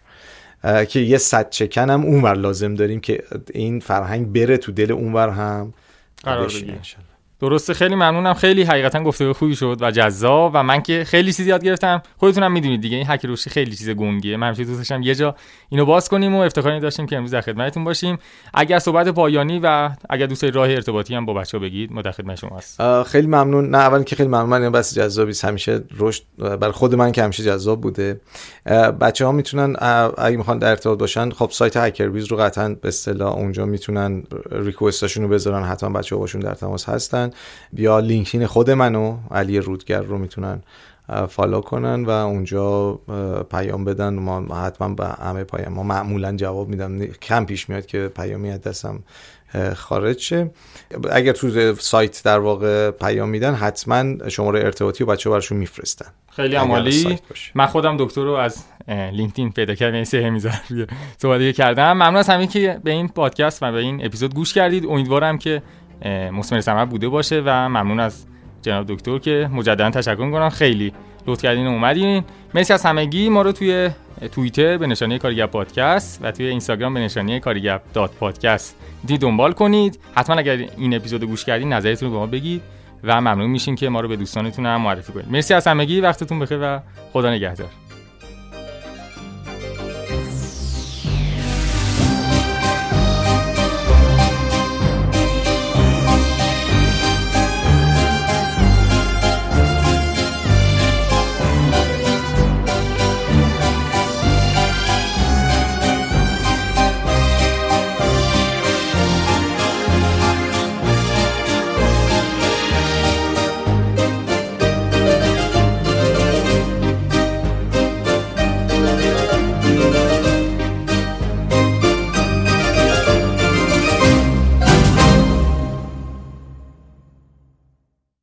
که 0.85 0.99
یه 0.99 1.17
سد 1.17 1.49
شکن 1.49 1.89
هم 1.89 2.05
اونور 2.05 2.33
لازم 2.33 2.75
داریم 2.75 2.99
که 2.99 3.23
این 3.53 3.79
فرهنگ 3.79 4.33
بره 4.33 4.57
تو 4.57 4.71
دل 4.71 4.91
اونور 4.91 5.29
هم. 5.29 5.73
قرار 6.23 6.47
بگیره 6.47 6.81
درسته 7.41 7.73
خیلی 7.73 7.95
ممنونم. 7.95 8.33
خیلی 8.33 8.63
حقیقتا 8.63 9.03
گفتگوی 9.03 9.33
خوبی 9.33 9.55
شد 9.55 9.77
و 9.81 9.91
جذاب 9.91 10.51
و 10.53 10.63
من 10.63 10.81
که 10.81 11.03
خیلی 11.03 11.33
چیزی 11.33 11.49
یاد 11.49 11.63
گرفتم. 11.63 12.01
خودتونم 12.17 12.51
می‌دونید 12.51 12.81
دیگه 12.81 12.97
این 12.97 13.05
هک 13.09 13.25
رشد 13.25 13.49
خیلی 13.49 13.75
چیز 13.75 13.89
گنگیه 13.89 14.37
من 14.37 14.47
همیشه 14.47 14.63
دوست 14.63 14.77
داشتم 14.77 15.01
یه 15.01 15.15
جا 15.15 15.35
اینو 15.69 15.85
باز 15.85 16.09
کنیم 16.09 16.35
و 16.35 16.39
افتخاری 16.39 16.79
داشتیم 16.79 17.05
که 17.05 17.15
امروز 17.15 17.31
در 17.31 17.41
خدمتتون 17.41 17.83
باشیم. 17.83 18.17
اگر 18.53 18.79
صحبت 18.79 19.07
پایانی 19.07 19.59
و 19.63 19.89
اگر 20.09 20.25
دوست 20.25 20.43
راه 20.43 20.69
ارتباطی 20.69 21.15
هم 21.15 21.25
با 21.25 21.33
بچه 21.33 21.59
بگید 21.59 21.91
ما 21.93 22.01
در 22.01 22.35
شما 22.35 22.57
هست 22.57 23.03
خیلی 23.03 23.27
ممنون. 23.27 23.69
نه 23.69 23.77
اول 23.77 24.03
که 24.03 24.15
خیلی 24.15 24.29
ممنون 24.29 24.49
من 24.49 24.69
بس 24.71 24.95
جذابی 24.95 25.33
همیشه 25.43 25.83
رشد 25.99 26.23
برای 26.37 26.71
خود 26.71 26.95
من 26.95 27.11
که 27.11 27.23
همیشه 27.23 27.43
جذاب 27.43 27.81
بوده. 27.81 28.21
بچه 29.01 29.25
ها 29.25 29.31
می‌تونن 29.31 29.75
اگه 30.17 30.37
می‌خوان 30.37 30.59
در 30.59 30.69
ارتباط 30.69 30.99
باشن 30.99 31.29
خب 31.29 31.49
سایت 31.51 31.77
هکر 31.77 32.07
بیز 32.07 32.25
رو 32.25 32.37
قطعا 32.37 32.69
به 32.81 32.87
اصطلاح 32.87 33.33
اونجا 33.33 33.65
می‌تونن 33.65 34.23
ریکوستاشون 34.51 35.23
رو 35.23 35.29
بذارن. 35.29 35.63
حتما 35.63 35.99
بچه 35.99 36.15
ها 36.15 36.19
باشون 36.19 36.41
در 36.41 36.53
تماس 36.53 36.89
هستن. 36.89 37.30
یا 37.73 37.99
لینکدین 37.99 38.47
خود 38.47 38.69
منو 38.69 39.17
علی 39.31 39.59
رودگر 39.59 40.01
رو 40.01 40.17
می‌تونن 40.17 40.61
فالو 41.29 41.61
کنن 41.61 42.05
و 42.05 42.09
اونجا 42.09 42.99
پیام 43.51 43.85
بدن. 43.85 44.13
ما 44.13 44.55
حتما 44.55 44.89
به 44.89 45.07
همه 45.07 45.43
پیام 45.43 45.73
ما 45.73 45.83
معمولا 45.83 46.35
جواب 46.35 46.69
میدم. 46.69 47.05
کم 47.05 47.45
پیش 47.45 47.69
میاد 47.69 47.85
که 47.85 48.07
پیامی 48.07 48.51
از 48.51 48.61
دستم 48.61 48.99
خارج 49.75 50.19
شه. 50.19 50.51
اگر 51.11 51.31
تو 51.31 51.75
سایت 51.75 52.23
در 52.23 52.39
واقع 52.39 52.91
پیام 52.91 53.29
میدن 53.29 53.53
حتما 53.53 54.29
شماره 54.29 54.59
ارتباطی 54.59 55.03
و 55.03 55.07
بچه 55.07 55.29
برشون 55.29 55.57
میفرستن. 55.57 56.05
خیلی 56.31 56.55
عمالی 56.55 57.19
من 57.55 57.65
خودم 57.65 57.97
دکتر 57.97 58.23
رو 58.23 58.31
از 58.31 58.63
لینکدین 58.87 59.51
پیدا 59.51 59.75
کردم 59.75 59.95
این 59.95 60.03
سه 60.03 60.25
همیزار 60.25 60.53
صحبت 61.17 61.55
کردم. 61.55 61.93
ممنون 61.93 62.15
از 62.15 62.29
همین 62.29 62.47
که 62.47 62.79
به 62.83 62.91
این 62.91 63.07
پادکست 63.07 63.63
و 63.63 63.71
به 63.71 63.77
این 63.77 64.05
اپیزود 64.05 64.35
گوش 64.35 64.53
کردید. 64.53 64.85
امیدوارم 64.85 65.37
که 65.37 65.61
مثمر 66.05 66.61
ثمر 66.61 66.85
بوده 66.85 67.09
باشه 67.09 67.41
و 67.45 67.69
ممنون 67.69 67.99
از 67.99 68.25
جناب 68.61 68.85
دکتر 68.87 69.17
که 69.17 69.49
مجددا 69.53 69.89
تشکر 69.89 70.25
می‌کنم. 70.25 70.49
خیلی 70.49 70.93
لطف 71.27 71.41
کردین 71.41 71.67
اومدین. 71.67 72.23
مرسی 72.53 72.73
از 72.73 72.85
همگی. 72.85 73.29
ما 73.29 73.41
رو 73.41 73.51
توی 73.51 73.89
توییتر 74.31 74.77
به 74.77 74.87
نشانی 74.87 75.19
کارگب 75.19 75.45
پادکست 75.45 76.19
و 76.23 76.31
توی 76.31 76.45
اینستاگرام 76.45 76.93
به 76.93 76.99
نشانی 76.99 77.39
کارگب 77.39 77.81
دات 77.93 78.11
پادکست 78.11 78.75
دی 79.05 79.17
دنبال 79.17 79.51
کنید. 79.51 79.99
حتما 80.15 80.35
اگر 80.35 80.65
این 80.77 80.93
اپیزود 80.93 81.23
گوش 81.23 81.45
کردین 81.45 81.73
نظرتون 81.73 82.09
رو 82.09 82.13
به 82.13 82.19
ما 82.19 82.27
بگید 82.27 82.61
و 83.03 83.21
ممنون 83.21 83.49
میشین 83.49 83.75
که 83.75 83.89
ما 83.89 83.99
رو 83.99 84.07
به 84.07 84.15
دوستانتون 84.15 84.65
هم 84.65 84.81
معرفی 84.81 85.13
کنید. 85.13 85.31
مرسی 85.31 85.53
از 85.53 85.67
همگی. 85.67 86.01
وقتتون 86.01 86.39
بخیر 86.39 86.59
و 86.61 86.79
خدا 87.13 87.31
نگهدار. 87.31 87.67